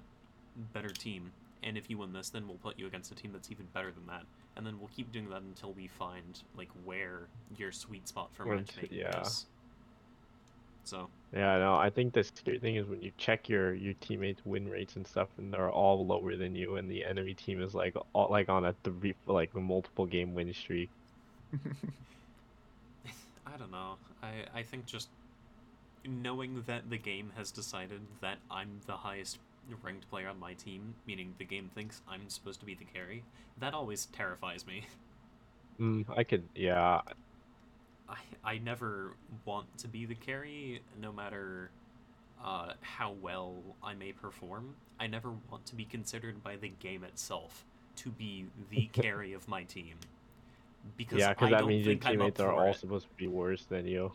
better 0.72 0.88
team, 0.88 1.30
and 1.62 1.76
if 1.76 1.90
you 1.90 1.98
win 1.98 2.12
this, 2.12 2.30
then 2.30 2.48
we'll 2.48 2.56
put 2.56 2.78
you 2.78 2.86
against 2.86 3.12
a 3.12 3.14
team 3.14 3.32
that's 3.32 3.50
even 3.50 3.66
better 3.74 3.90
than 3.90 4.06
that, 4.06 4.22
and 4.56 4.66
then 4.66 4.78
we'll 4.78 4.90
keep 4.96 5.12
doing 5.12 5.28
that 5.28 5.42
until 5.42 5.72
we 5.72 5.88
find 5.88 6.40
like 6.56 6.70
where 6.84 7.22
your 7.58 7.72
sweet 7.72 8.08
spot 8.08 8.30
for 8.32 8.46
matchmaking 8.46 8.98
yeah. 8.98 9.20
is. 9.20 9.44
So 10.84 11.08
Yeah, 11.32 11.58
no, 11.58 11.76
I 11.76 11.90
think 11.90 12.14
the 12.14 12.24
scary 12.24 12.58
thing 12.58 12.76
is 12.76 12.86
when 12.86 13.02
you 13.02 13.12
check 13.18 13.48
your 13.48 13.74
your 13.74 13.94
teammates' 14.00 14.40
win 14.46 14.68
rates 14.68 14.96
and 14.96 15.06
stuff, 15.06 15.28
and 15.36 15.52
they're 15.52 15.70
all 15.70 16.06
lower 16.06 16.36
than 16.36 16.54
you, 16.54 16.76
and 16.76 16.90
the 16.90 17.04
enemy 17.04 17.34
team 17.34 17.60
is 17.62 17.74
like 17.74 17.94
all, 18.12 18.28
like 18.30 18.48
on 18.48 18.64
a 18.64 18.74
three 18.84 19.14
like 19.26 19.54
multiple 19.54 20.06
game 20.06 20.34
win 20.34 20.52
streak. 20.54 20.88
I 23.46 23.56
don't 23.58 23.70
know. 23.70 23.96
I 24.22 24.44
I 24.54 24.62
think 24.62 24.86
just 24.86 25.08
knowing 26.04 26.62
that 26.66 26.90
the 26.90 26.98
game 26.98 27.32
has 27.36 27.50
decided 27.50 28.00
that 28.20 28.38
I'm 28.50 28.80
the 28.86 28.96
highest 28.96 29.38
ranked 29.82 30.08
player 30.10 30.28
on 30.28 30.38
my 30.38 30.54
team, 30.54 30.94
meaning 31.06 31.34
the 31.38 31.44
game 31.44 31.70
thinks 31.74 32.02
I'm 32.08 32.28
supposed 32.28 32.60
to 32.60 32.66
be 32.66 32.74
the 32.74 32.84
carry, 32.84 33.22
that 33.58 33.74
always 33.74 34.06
terrifies 34.06 34.66
me. 34.66 34.84
Mm, 35.80 36.04
I 36.14 36.24
could, 36.24 36.44
yeah, 36.54 37.00
I 38.06 38.16
I 38.44 38.58
never 38.58 39.14
want 39.46 39.78
to 39.78 39.88
be 39.88 40.04
the 40.04 40.14
carry, 40.14 40.82
no 41.00 41.10
matter 41.10 41.70
uh, 42.44 42.72
how 42.82 43.12
well 43.22 43.54
I 43.82 43.94
may 43.94 44.12
perform. 44.12 44.74
I 44.98 45.06
never 45.06 45.30
want 45.50 45.64
to 45.66 45.74
be 45.76 45.84
considered 45.84 46.42
by 46.42 46.56
the 46.56 46.68
game 46.68 47.04
itself 47.04 47.64
to 47.96 48.10
be 48.10 48.46
the 48.70 48.86
carry 48.92 49.32
of 49.32 49.48
my 49.48 49.62
team. 49.64 49.94
Because 50.96 51.18
yeah, 51.18 51.30
because 51.30 51.50
that 51.50 51.66
means 51.66 51.86
your 51.86 51.96
think 51.96 52.06
I'm 52.06 52.20
up 52.22 52.36
teammates 52.36 52.40
are 52.40 52.52
all 52.52 52.72
it. 52.72 52.76
supposed 52.76 53.08
to 53.08 53.14
be 53.16 53.26
worse 53.28 53.64
than 53.64 53.86
you. 53.86 54.12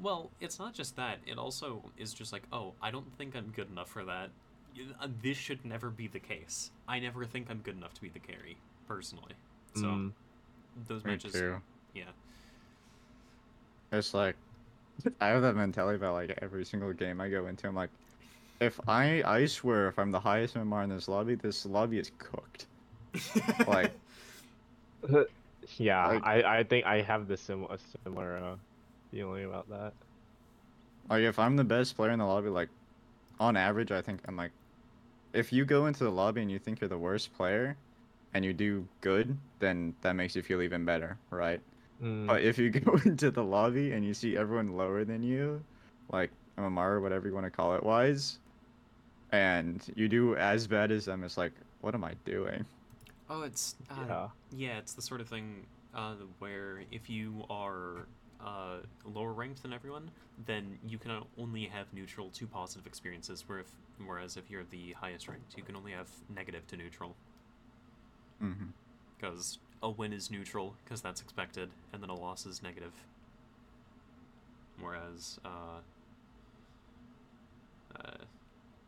Well, 0.00 0.30
it's 0.40 0.58
not 0.58 0.74
just 0.74 0.96
that. 0.96 1.18
It 1.26 1.38
also 1.38 1.82
is 1.98 2.14
just 2.14 2.32
like, 2.32 2.42
oh, 2.52 2.72
I 2.80 2.90
don't 2.90 3.12
think 3.16 3.34
I'm 3.34 3.50
good 3.54 3.70
enough 3.70 3.90
for 3.90 4.04
that. 4.04 4.30
Uh, 5.00 5.08
This 5.22 5.36
should 5.36 5.64
never 5.64 5.90
be 5.90 6.06
the 6.06 6.20
case. 6.20 6.70
I 6.86 6.98
never 7.00 7.24
think 7.24 7.50
I'm 7.50 7.58
good 7.58 7.76
enough 7.76 7.94
to 7.94 8.00
be 8.00 8.08
the 8.08 8.20
carry, 8.20 8.56
personally. 8.86 9.34
So 9.74 9.82
Mm, 9.82 10.12
those 10.88 11.04
Me 11.04 11.12
matches, 11.12 11.32
too. 11.32 11.60
yeah. 11.94 12.04
It's 13.92 14.14
like 14.14 14.36
I 15.20 15.28
have 15.28 15.42
that 15.42 15.54
mentality 15.56 15.96
about 15.96 16.14
like 16.14 16.38
every 16.42 16.64
single 16.64 16.92
game 16.92 17.20
I 17.20 17.28
go 17.30 17.46
into. 17.46 17.68
I'm 17.68 17.74
like, 17.74 17.90
if 18.60 18.80
I 18.88 19.22
I 19.24 19.46
swear 19.46 19.88
if 19.88 19.98
I'm 19.98 20.10
the 20.12 20.20
highest 20.20 20.56
MMR 20.56 20.82
in 20.84 20.90
this 20.90 21.08
lobby, 21.08 21.34
this 21.36 21.66
lobby 21.66 21.98
is 21.98 22.10
cooked. 22.18 22.66
Like 23.66 23.92
yeah, 25.78 26.06
Like- 26.06 26.22
I 26.22 26.58
I 26.60 26.64
think 26.64 26.86
I 26.86 27.02
have 27.02 27.28
the 27.28 27.36
sim 27.36 27.66
similar 28.04 28.36
uh, 28.38 28.56
feeling 29.10 29.44
about 29.44 29.68
that. 29.70 29.92
like 31.08 31.22
if 31.22 31.38
I'm 31.38 31.56
the 31.56 31.64
best 31.64 31.96
player 31.96 32.10
in 32.10 32.18
the 32.18 32.26
lobby, 32.26 32.48
like 32.48 32.68
on 33.40 33.56
average, 33.56 33.90
I 33.92 34.02
think 34.02 34.20
I'm 34.26 34.36
like, 34.36 34.52
if 35.32 35.52
you 35.52 35.64
go 35.64 35.86
into 35.86 36.04
the 36.04 36.10
lobby 36.10 36.42
and 36.42 36.50
you 36.50 36.58
think 36.58 36.80
you're 36.80 36.88
the 36.88 36.98
worst 36.98 37.32
player, 37.36 37.76
and 38.34 38.44
you 38.44 38.52
do 38.52 38.86
good, 39.00 39.36
then 39.58 39.94
that 40.02 40.14
makes 40.14 40.36
you 40.36 40.42
feel 40.42 40.62
even 40.62 40.84
better, 40.84 41.16
right? 41.30 41.60
Mm, 42.02 42.26
But 42.26 42.42
if 42.42 42.58
you 42.58 42.70
go 42.86 42.94
into 43.04 43.30
the 43.30 43.44
lobby 43.44 43.92
and 43.92 44.04
you 44.04 44.14
see 44.14 44.36
everyone 44.36 44.76
lower 44.76 45.04
than 45.04 45.22
you, 45.22 45.64
like 46.10 46.30
MMR 46.58 46.94
or 46.94 47.00
whatever 47.00 47.28
you 47.28 47.34
want 47.34 47.46
to 47.46 47.50
call 47.50 47.74
it 47.74 47.82
wise, 47.82 48.38
and 49.32 49.82
you 49.96 50.08
do 50.08 50.36
as 50.36 50.66
bad 50.66 50.90
as 50.90 51.04
them, 51.06 51.24
it's 51.24 51.36
like, 51.36 51.52
what 51.80 51.94
am 51.94 52.04
I 52.04 52.14
doing? 52.24 52.64
Oh, 53.28 53.42
it's 53.42 53.76
uh, 53.90 53.94
yeah, 54.08 54.28
Yeah, 54.50 54.78
it's 54.78 54.94
the 54.94 55.02
sort 55.02 55.20
of 55.20 55.28
thing 55.28 55.66
uh, 55.94 56.14
where 56.38 56.82
if 56.90 57.10
you 57.10 57.44
are 57.50 58.06
uh, 58.44 58.78
lower 59.04 59.32
ranked 59.32 59.62
than 59.62 59.72
everyone, 59.72 60.10
then 60.46 60.78
you 60.86 60.98
can 60.98 61.22
only 61.38 61.64
have 61.66 61.92
neutral 61.92 62.30
to 62.30 62.46
positive 62.46 62.86
experiences. 62.86 63.44
Where 63.46 63.60
if, 63.60 63.66
whereas 64.04 64.36
if 64.36 64.50
you're 64.50 64.64
the 64.70 64.92
highest 64.92 65.28
ranked, 65.28 65.56
you 65.56 65.62
can 65.62 65.76
only 65.76 65.92
have 65.92 66.08
negative 66.34 66.66
to 66.68 66.76
neutral. 66.76 67.16
Mm-hmm. 68.42 68.66
Because 69.18 69.58
a 69.82 69.90
win 69.90 70.12
is 70.12 70.30
neutral, 70.30 70.74
because 70.84 71.00
that's 71.00 71.20
expected, 71.20 71.70
and 71.92 72.02
then 72.02 72.10
a 72.10 72.14
loss 72.14 72.46
is 72.46 72.62
negative. 72.62 72.92
Whereas 74.80 75.40
uh, 75.44 75.80
uh, 77.96 78.24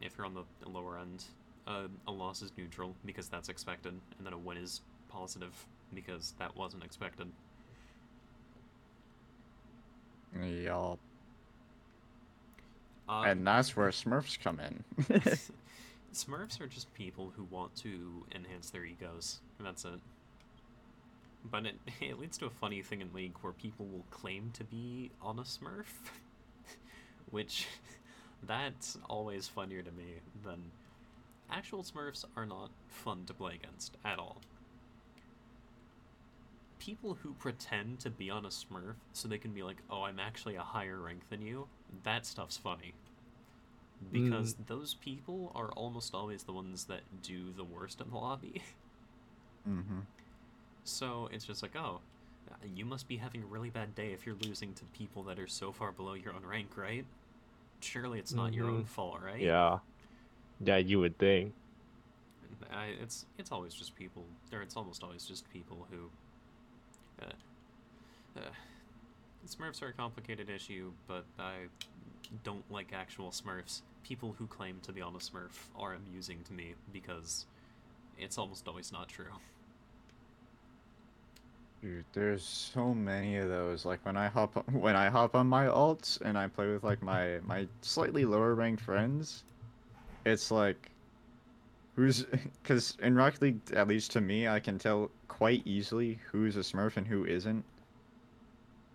if 0.01 0.17
you're 0.17 0.27
on 0.27 0.35
the 0.35 0.45
lower 0.69 0.99
end, 0.99 1.25
uh, 1.67 1.89
a 2.07 2.13
loss 2.13 2.43
is 2.43 2.53
neutral 2.57 2.95
because 3.05 3.29
that's 3.29 3.49
expected, 3.49 3.95
and 4.19 4.27
then 4.27 4.33
a 4.33 4.39
win 4.39 4.57
is 4.57 4.81
positive 5.09 5.53
because 5.95 6.35
that 6.39 6.57
wasn't 6.57 6.85
expected. 6.85 7.27
Yup. 10.39 10.99
Uh, 13.09 13.23
and 13.23 13.47
that's 13.47 13.77
where 13.77 13.89
Smurfs 13.89 14.39
come 14.39 14.61
in. 14.61 14.85
Smurfs 16.15 16.61
are 16.61 16.67
just 16.67 16.93
people 16.95 17.33
who 17.37 17.45
want 17.45 17.75
to 17.77 18.25
enhance 18.35 18.71
their 18.71 18.85
egos. 18.85 19.41
and 19.59 19.67
That's 19.67 19.85
it. 19.85 20.01
But 21.51 21.67
it, 21.67 21.77
it 22.01 22.19
leads 22.21 22.39
to 22.39 22.47
a 22.47 22.51
funny 22.51 22.83
thing 22.83 23.01
in 23.01 23.13
League 23.13 23.35
where 23.41 23.53
people 23.53 23.87
will 23.87 24.05
claim 24.11 24.51
to 24.55 24.65
be 24.65 25.11
on 25.21 25.39
a 25.39 25.43
Smurf, 25.43 25.87
which 27.31 27.67
that's 28.47 28.97
always 29.09 29.49
funnier 29.49 29.83
to 29.83 29.91
me 29.93 30.21
than 30.45 30.71
actual 31.51 31.83
Smurfs 31.83 32.25
are 32.37 32.47
not 32.47 32.71
fun 32.89 33.25
to 33.27 33.35
play 33.35 33.55
against 33.55 33.97
at 34.05 34.19
all. 34.19 34.41
People 36.81 37.15
who 37.23 37.35
pretend 37.35 38.01
to 38.01 38.11
be 38.11 38.31
on 38.31 38.45
a 38.45 38.49
Smurf 38.49 38.97
so 39.13 39.29
they 39.29 39.39
can 39.39 39.53
be 39.53 39.63
like, 39.63 39.83
"Oh, 39.91 40.03
I'm 40.03 40.19
actually 40.19 40.57
a 40.57 40.63
higher 40.63 40.99
rank 41.01 41.29
than 41.31 41.43
you." 41.43 41.69
That 42.05 42.27
stuff's 42.27 42.59
funny 42.59 42.95
because 44.13 44.57
those 44.67 44.95
people 44.95 45.53
are 45.55 45.73
almost 45.73 46.15
always 46.15 46.45
the 46.45 46.53
ones 46.53 46.87
that 46.87 47.23
do 47.23 47.53
the 47.53 47.65
worst 47.65 48.01
in 48.01 48.11
the 48.11 48.17
lobby. 48.17 48.63
mm-hmm. 49.69 50.01
So 50.85 51.29
it's 51.33 51.47
just 51.47 51.63
like, 51.63 51.77
oh, 51.77 52.03
you 52.75 52.85
must 52.87 53.09
be 53.09 53.17
having 53.19 53.43
a 53.43 53.47
really 53.47 53.71
bad 53.71 53.95
day 53.95 54.13
if 54.13 54.27
you're 54.27 54.37
losing 54.37 54.75
to 54.75 54.85
people 54.87 55.23
that 55.25 55.39
are 55.39 55.49
so 55.49 55.73
far 55.73 55.93
below 55.93 56.15
your 56.15 56.35
own 56.35 56.45
rank, 56.45 56.77
right? 56.77 57.07
Surely 57.81 58.19
it's 58.19 58.35
not 58.35 58.55
your 58.55 58.71
own 58.71 58.85
Mhm. 58.85 58.89
fault, 58.89 59.21
right? 59.23 59.41
yeah, 59.41 59.79
yeah. 60.61 60.77
You 60.79 61.01
would 61.01 61.19
think. 61.19 61.55
I, 62.73 62.87
it's 63.03 63.27
it's 63.39 63.53
always 63.53 63.75
just 63.75 63.97
people, 63.97 64.37
or 64.53 64.63
it's 64.63 64.77
almost 64.77 65.03
always 65.03 65.27
just 65.27 65.51
people 65.51 65.87
who. 65.91 66.11
Uh, 67.23 67.27
uh, 68.39 68.43
Smurfs 69.47 69.83
are 69.83 69.89
a 69.89 69.93
complicated 69.93 70.49
issue, 70.49 70.93
but 71.07 71.25
I 71.39 71.67
don't 72.45 72.69
like 72.71 72.93
actual 72.93 73.31
Smurfs. 73.31 73.83
People 74.05 74.35
who 74.39 74.47
claim 74.47 74.79
to 74.83 74.93
be 74.93 75.01
on 75.01 75.15
a 75.15 75.19
Smurf 75.19 75.69
are 75.77 75.95
amusing 75.95 76.39
to 76.45 76.53
me 76.53 76.75
because 76.93 77.47
it's 78.19 78.39
almost 78.39 78.69
always 78.69 78.93
not 78.93 79.09
true. 79.09 79.33
Dude, 81.83 82.05
there's 82.13 82.43
so 82.43 82.93
many 82.93 83.39
of 83.39 83.49
those. 83.49 83.87
Like 83.87 84.05
when 84.05 84.17
I 84.17 84.29
hop 84.29 84.57
on, 84.57 84.65
when 84.81 84.97
I 84.97 85.09
hop 85.09 85.35
on 85.35 85.47
my 85.47 85.67
alts 85.67 86.21
and 86.21 86.37
I 86.37 86.47
play 86.47 86.71
with 86.71 86.85
like 86.85 87.03
my 87.03 87.39
my 87.47 87.67
slightly 87.81 88.27
lower 88.27 88.55
ranked 88.55 88.83
friends, 88.83 89.45
it's 90.27 90.51
like 90.51 90.91
who's 91.97 92.25
because 92.63 92.99
in 93.03 93.15
Rocket 93.15 93.41
League, 93.41 93.61
at 93.75 93.89
least 93.89 94.11
to 94.13 94.21
me, 94.21 94.47
I 94.47 94.61
can 94.61 94.79
tell 94.79 95.11
quite 95.31 95.63
easily 95.65 96.17
who's 96.33 96.57
a 96.57 96.61
Smurf 96.61 96.97
and 96.97 97.07
who 97.07 97.25
isn't. 97.25 97.65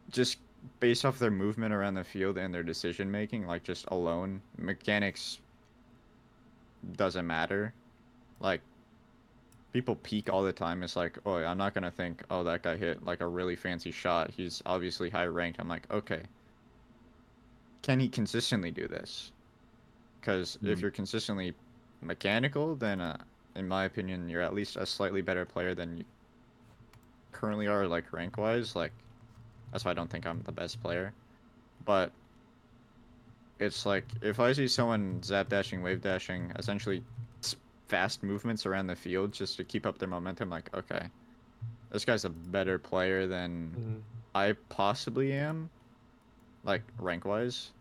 Just 0.09 0.39
based 0.79 1.05
off 1.05 1.19
their 1.19 1.29
movement 1.31 1.73
around 1.73 1.93
the 1.95 2.03
field 2.03 2.37
and 2.37 2.53
their 2.53 2.63
decision 2.63 3.11
making, 3.11 3.45
like 3.45 3.63
just 3.63 3.85
alone, 3.87 4.41
mechanics 4.57 5.39
doesn't 6.95 7.27
matter. 7.27 7.73
Like 8.39 8.63
people 9.73 9.95
peak 9.95 10.27
all 10.29 10.43
the 10.43 10.51
time. 10.53 10.81
It's 10.83 10.95
like, 10.95 11.19
oh, 11.25 11.35
I'm 11.35 11.57
not 11.57 11.73
gonna 11.75 11.91
think, 11.91 12.23
oh, 12.31 12.43
that 12.45 12.63
guy 12.63 12.77
hit 12.77 13.03
like 13.03 13.21
a 13.21 13.27
really 13.27 13.55
fancy 13.55 13.91
shot. 13.91 14.31
He's 14.31 14.61
obviously 14.65 15.09
high 15.11 15.25
ranked. 15.27 15.59
I'm 15.59 15.67
like, 15.67 15.89
okay, 15.91 16.23
can 17.81 17.99
he 17.99 18.09
consistently 18.09 18.71
do 18.71 18.87
this? 18.87 19.31
Because 20.21 20.57
if 20.63 20.81
Hmm. 20.81 20.81
you're 20.81 20.91
consistently 20.91 21.55
mechanical, 22.01 22.75
then 22.75 23.01
uh, 23.01 23.25
in 23.55 23.67
my 23.67 23.85
opinion, 23.85 24.29
you're 24.29 24.41
at 24.41 24.53
least 24.55 24.77
a 24.77 24.85
slightly 24.85 25.21
better 25.21 25.45
player 25.45 25.75
than 25.75 25.97
you 25.99 26.05
currently 27.35 27.67
are, 27.67 27.87
like 27.87 28.11
rank 28.13 28.37
wise. 28.37 28.75
Like, 28.75 28.93
that's 29.71 29.85
why 29.85 29.91
I 29.91 29.93
don't 29.93 30.09
think 30.09 30.25
I'm 30.25 30.41
the 30.43 30.51
best 30.51 30.81
player. 30.81 31.13
But 31.85 32.11
it's 33.59 33.85
like 33.85 34.05
if 34.21 34.39
I 34.39 34.53
see 34.53 34.67
someone 34.67 35.21
zap 35.23 35.49
dashing, 35.49 35.83
wave 35.83 36.01
dashing, 36.01 36.51
essentially 36.57 37.03
fast 37.87 38.23
movements 38.23 38.65
around 38.65 38.87
the 38.87 38.95
field 38.95 39.33
just 39.33 39.57
to 39.57 39.63
keep 39.63 39.85
up 39.85 39.97
their 39.99 40.09
momentum, 40.09 40.49
like, 40.49 40.69
okay, 40.73 41.07
this 41.91 42.05
guy's 42.05 42.25
a 42.25 42.29
better 42.29 42.79
player 42.79 43.27
than 43.27 43.71
Mm, 43.77 44.01
I 44.33 44.53
possibly 44.69 45.33
am, 45.33 45.69
like 46.63 46.83
rank 46.99 47.25
wise. 47.25 47.71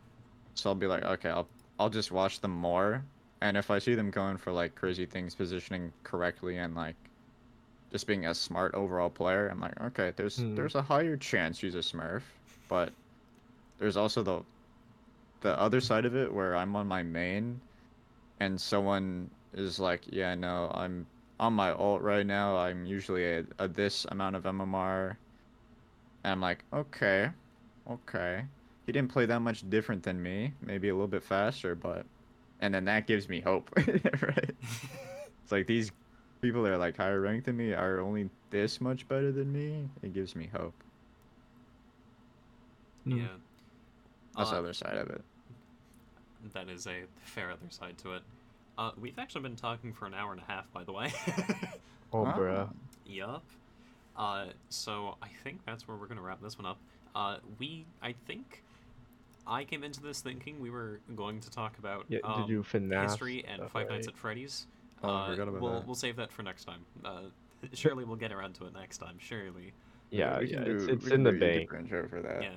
So 0.55 0.71
I'll 0.71 0.77
be 0.77 0.87
like, 0.87 1.05
okay, 1.05 1.31
I'll 1.31 1.49
I'll 1.79 1.91
just 1.91 2.13
watch 2.13 2.41
them 2.41 2.53
more, 2.53 3.05
and 3.41 3.57
if 3.57 3.71
I 3.71 3.79
see 3.79 3.95
them 3.95 4.11
going 4.11 4.37
for 4.37 4.53
like 4.53 4.75
crazy 4.75 5.07
things, 5.07 5.35
positioning 5.35 5.93
correctly, 6.05 6.59
and 6.59 6.75
like 6.75 6.97
just 7.95 8.09
being 8.09 8.27
a 8.27 8.35
smart 8.35 8.75
overall 8.75 9.09
player, 9.09 9.47
I'm 9.47 9.61
like, 9.61 9.81
okay, 9.81 10.13
there's 10.17 10.39
Hmm. 10.39 10.57
there's 10.57 10.75
a 10.75 10.83
higher 10.83 11.17
chance 11.17 11.61
he's 11.61 11.77
a 11.77 11.79
Smurf, 11.79 12.23
but 12.69 12.93
there's 13.79 13.97
also 13.97 14.21
the 14.25 14.43
the 15.43 15.57
other 15.61 15.81
side 15.81 16.05
of 16.05 16.17
it 16.17 16.35
where 16.35 16.57
I'm 16.57 16.75
on 16.75 16.89
my 16.89 17.05
main, 17.05 17.61
and 18.41 18.61
someone 18.61 19.31
is 19.53 19.79
like, 19.79 20.01
yeah, 20.09 20.35
no, 20.35 20.73
I'm 20.75 21.07
on 21.39 21.53
my 21.53 21.71
alt 21.71 22.03
right 22.03 22.27
now. 22.27 22.57
I'm 22.57 22.85
usually 22.85 23.25
a, 23.25 23.45
a 23.61 23.69
this 23.69 24.07
amount 24.07 24.35
of 24.35 24.43
MMR. 24.43 25.17
And 26.25 26.33
I'm 26.33 26.41
like, 26.41 26.65
okay, 26.73 27.31
okay. 27.89 28.45
He 28.87 28.93
didn't 28.93 29.13
play 29.13 29.27
that 29.27 29.41
much 29.41 29.71
different 29.71 30.03
than 30.03 30.21
me. 30.21 30.53
Maybe 30.61 30.89
a 30.89 30.95
little 30.95 31.07
bit 31.07 31.23
faster, 31.23 31.77
but. 31.77 32.07
And 32.59 32.75
then 32.75 32.87
that 32.87 33.07
gives 33.07 33.29
me 33.29 33.41
hope, 33.41 33.71
right? 33.77 34.51
It's 35.43 35.53
like 35.53 35.67
these 35.67 35.93
people 36.45 36.63
that 36.63 36.73
are 36.73 36.79
like 36.79 36.97
higher 36.97 37.21
ranked 37.21 37.47
than 37.47 37.57
me 37.57 37.73
are 37.73 38.01
only 38.01 38.29
this 38.51 38.81
much 38.81 39.09
better 39.09 39.33
than 39.33 39.51
me. 39.53 39.89
It 40.03 40.13
gives 40.13 40.37
me 40.37 40.49
hope. 40.53 40.75
Hmm. 43.05 43.17
yeah. 43.19 43.27
That's 44.37 44.51
the 44.51 44.57
Uh, 44.57 44.61
other 44.61 44.73
side 44.75 44.97
of 44.97 45.09
it. 45.11 45.23
That 46.53 46.69
is 46.69 46.87
a 46.87 47.05
fair 47.23 47.51
other 47.51 47.71
side 47.71 47.97
to 47.99 48.15
it. 48.15 48.23
Uh, 48.77 48.91
we've 49.01 49.19
actually 49.19 49.43
been 49.43 49.57
talking 49.57 49.93
for 49.93 50.07
an 50.07 50.15
hour 50.15 50.33
and 50.33 50.41
a 50.41 50.45
half, 50.45 50.71
by 50.73 50.85
the 50.85 50.93
way. 50.93 51.13
Oh, 52.13 52.25
Ah. 52.27 52.37
bruh. 52.39 52.73
yup. 53.07 53.43
Uh, 54.17 54.47
so 54.69 55.17
I 55.21 55.27
think 55.43 55.65
that's 55.67 55.89
where 55.89 55.97
we're 55.97 56.07
gonna 56.07 56.23
wrap 56.23 56.41
this 56.41 56.57
one 56.57 56.65
up. 56.67 56.79
Uh, 57.17 57.39
we, 57.59 57.87
I 58.03 58.13
think, 58.27 58.63
I 59.49 59.65
came 59.65 59.83
into 59.83 60.01
this 60.01 60.21
thinking 60.21 60.61
we 60.61 60.71
were 60.71 61.01
going 61.17 61.41
to 61.41 61.51
talk 61.51 61.77
about 61.79 62.05
Yeah, 62.09 62.21
um, 62.23 62.43
did 62.43 62.51
you 62.51 62.63
FNAF 62.63 63.03
history 63.03 63.45
and 63.49 63.57
stuff, 63.63 63.73
Five 63.73 63.89
Nights 63.91 64.07
at 64.07 64.17
Freddy's. 64.17 64.67
Oh, 65.03 65.09
I 65.09 65.27
uh, 65.27 65.31
forgot 65.31 65.49
about 65.49 65.61
we'll 65.61 65.73
that. 65.73 65.87
we'll 65.87 65.95
save 65.95 66.17
that 66.17 66.33
for 66.33 66.43
next 66.43 66.65
time. 66.65 66.81
Uh, 67.05 67.23
surely 67.73 68.05
we'll 68.05 68.17
get 68.17 68.33
around 68.33 68.55
to 68.57 68.67
it 68.67 68.73
next 68.75 68.99
time. 68.99 69.17
Surely. 69.19 69.73
Yeah, 70.11 70.39
we 70.39 70.47
yeah, 70.51 70.59
can 70.59 70.71
it's, 70.71 70.87
do- 70.87 70.93
it's 70.93 71.05
we 71.05 71.11
in 71.13 71.17
can 71.17 71.23
the 71.25 71.31
do 71.33 71.37
a 71.37 71.67
bank. 71.67 72.09
For 72.11 72.23
that. 72.23 72.43
Yeah, 72.43 72.51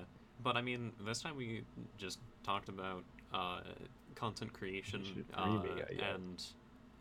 but 0.43 0.55
I 0.55 0.61
mean, 0.61 0.91
this 1.05 1.21
time 1.21 1.35
we 1.35 1.63
just 1.97 2.19
talked 2.43 2.69
about 2.69 3.03
uh, 3.33 3.61
content 4.15 4.53
creation 4.53 5.25
uh, 5.35 5.41
uh, 5.41 5.63
yeah. 5.97 6.13
and 6.13 6.43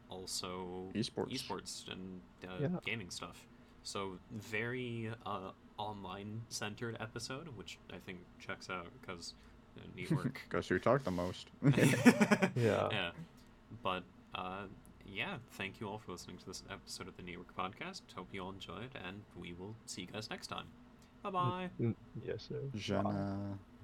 also 0.08 0.90
Esports. 0.94 1.32
esports 1.32 1.90
and 1.90 2.20
uh, 2.44 2.52
Yeah. 2.60 2.68
gaming 2.84 3.10
stuff. 3.10 3.44
So 3.82 4.18
very 4.32 5.10
uh, 5.24 5.50
online 5.78 6.42
centered 6.48 6.96
episode, 7.00 7.48
which 7.56 7.78
I 7.92 7.96
think 7.98 8.18
checks 8.44 8.70
out 8.70 8.86
because 9.00 9.34
uh, 9.76 9.82
New 9.94 10.06
York. 10.10 10.40
Because 10.48 10.68
who 10.68 10.78
talk 10.78 11.04
the 11.04 11.10
most? 11.10 11.48
Yeah. 11.62 12.88
yeah. 12.90 13.10
But 13.82 14.02
uh, 14.34 14.64
yeah, 15.09 15.37
thank 15.53 15.81
you 15.81 15.89
all 15.89 15.99
for 15.99 16.12
listening 16.12 16.37
to 16.39 16.47
this 16.47 16.62
episode 16.70 17.09
of 17.09 17.16
the 17.16 17.23
Neetwork 17.23 17.53
podcast. 17.59 18.03
Hope 18.15 18.28
you 18.33 18.43
all 18.43 18.51
enjoyed, 18.53 18.91
and 19.07 19.23
we 19.39 19.53
will 19.53 19.74
see 19.87 20.03
you 20.03 20.07
guys 20.09 20.28
next 20.31 20.49
time. 20.49 20.66
Bye 21.23 21.31
bye. 21.31 21.70
Mm, 21.81 21.95
Yes, 22.24 22.49
sir. 22.49 22.61
Bye. 22.73 22.78
Jenna. 22.78 23.59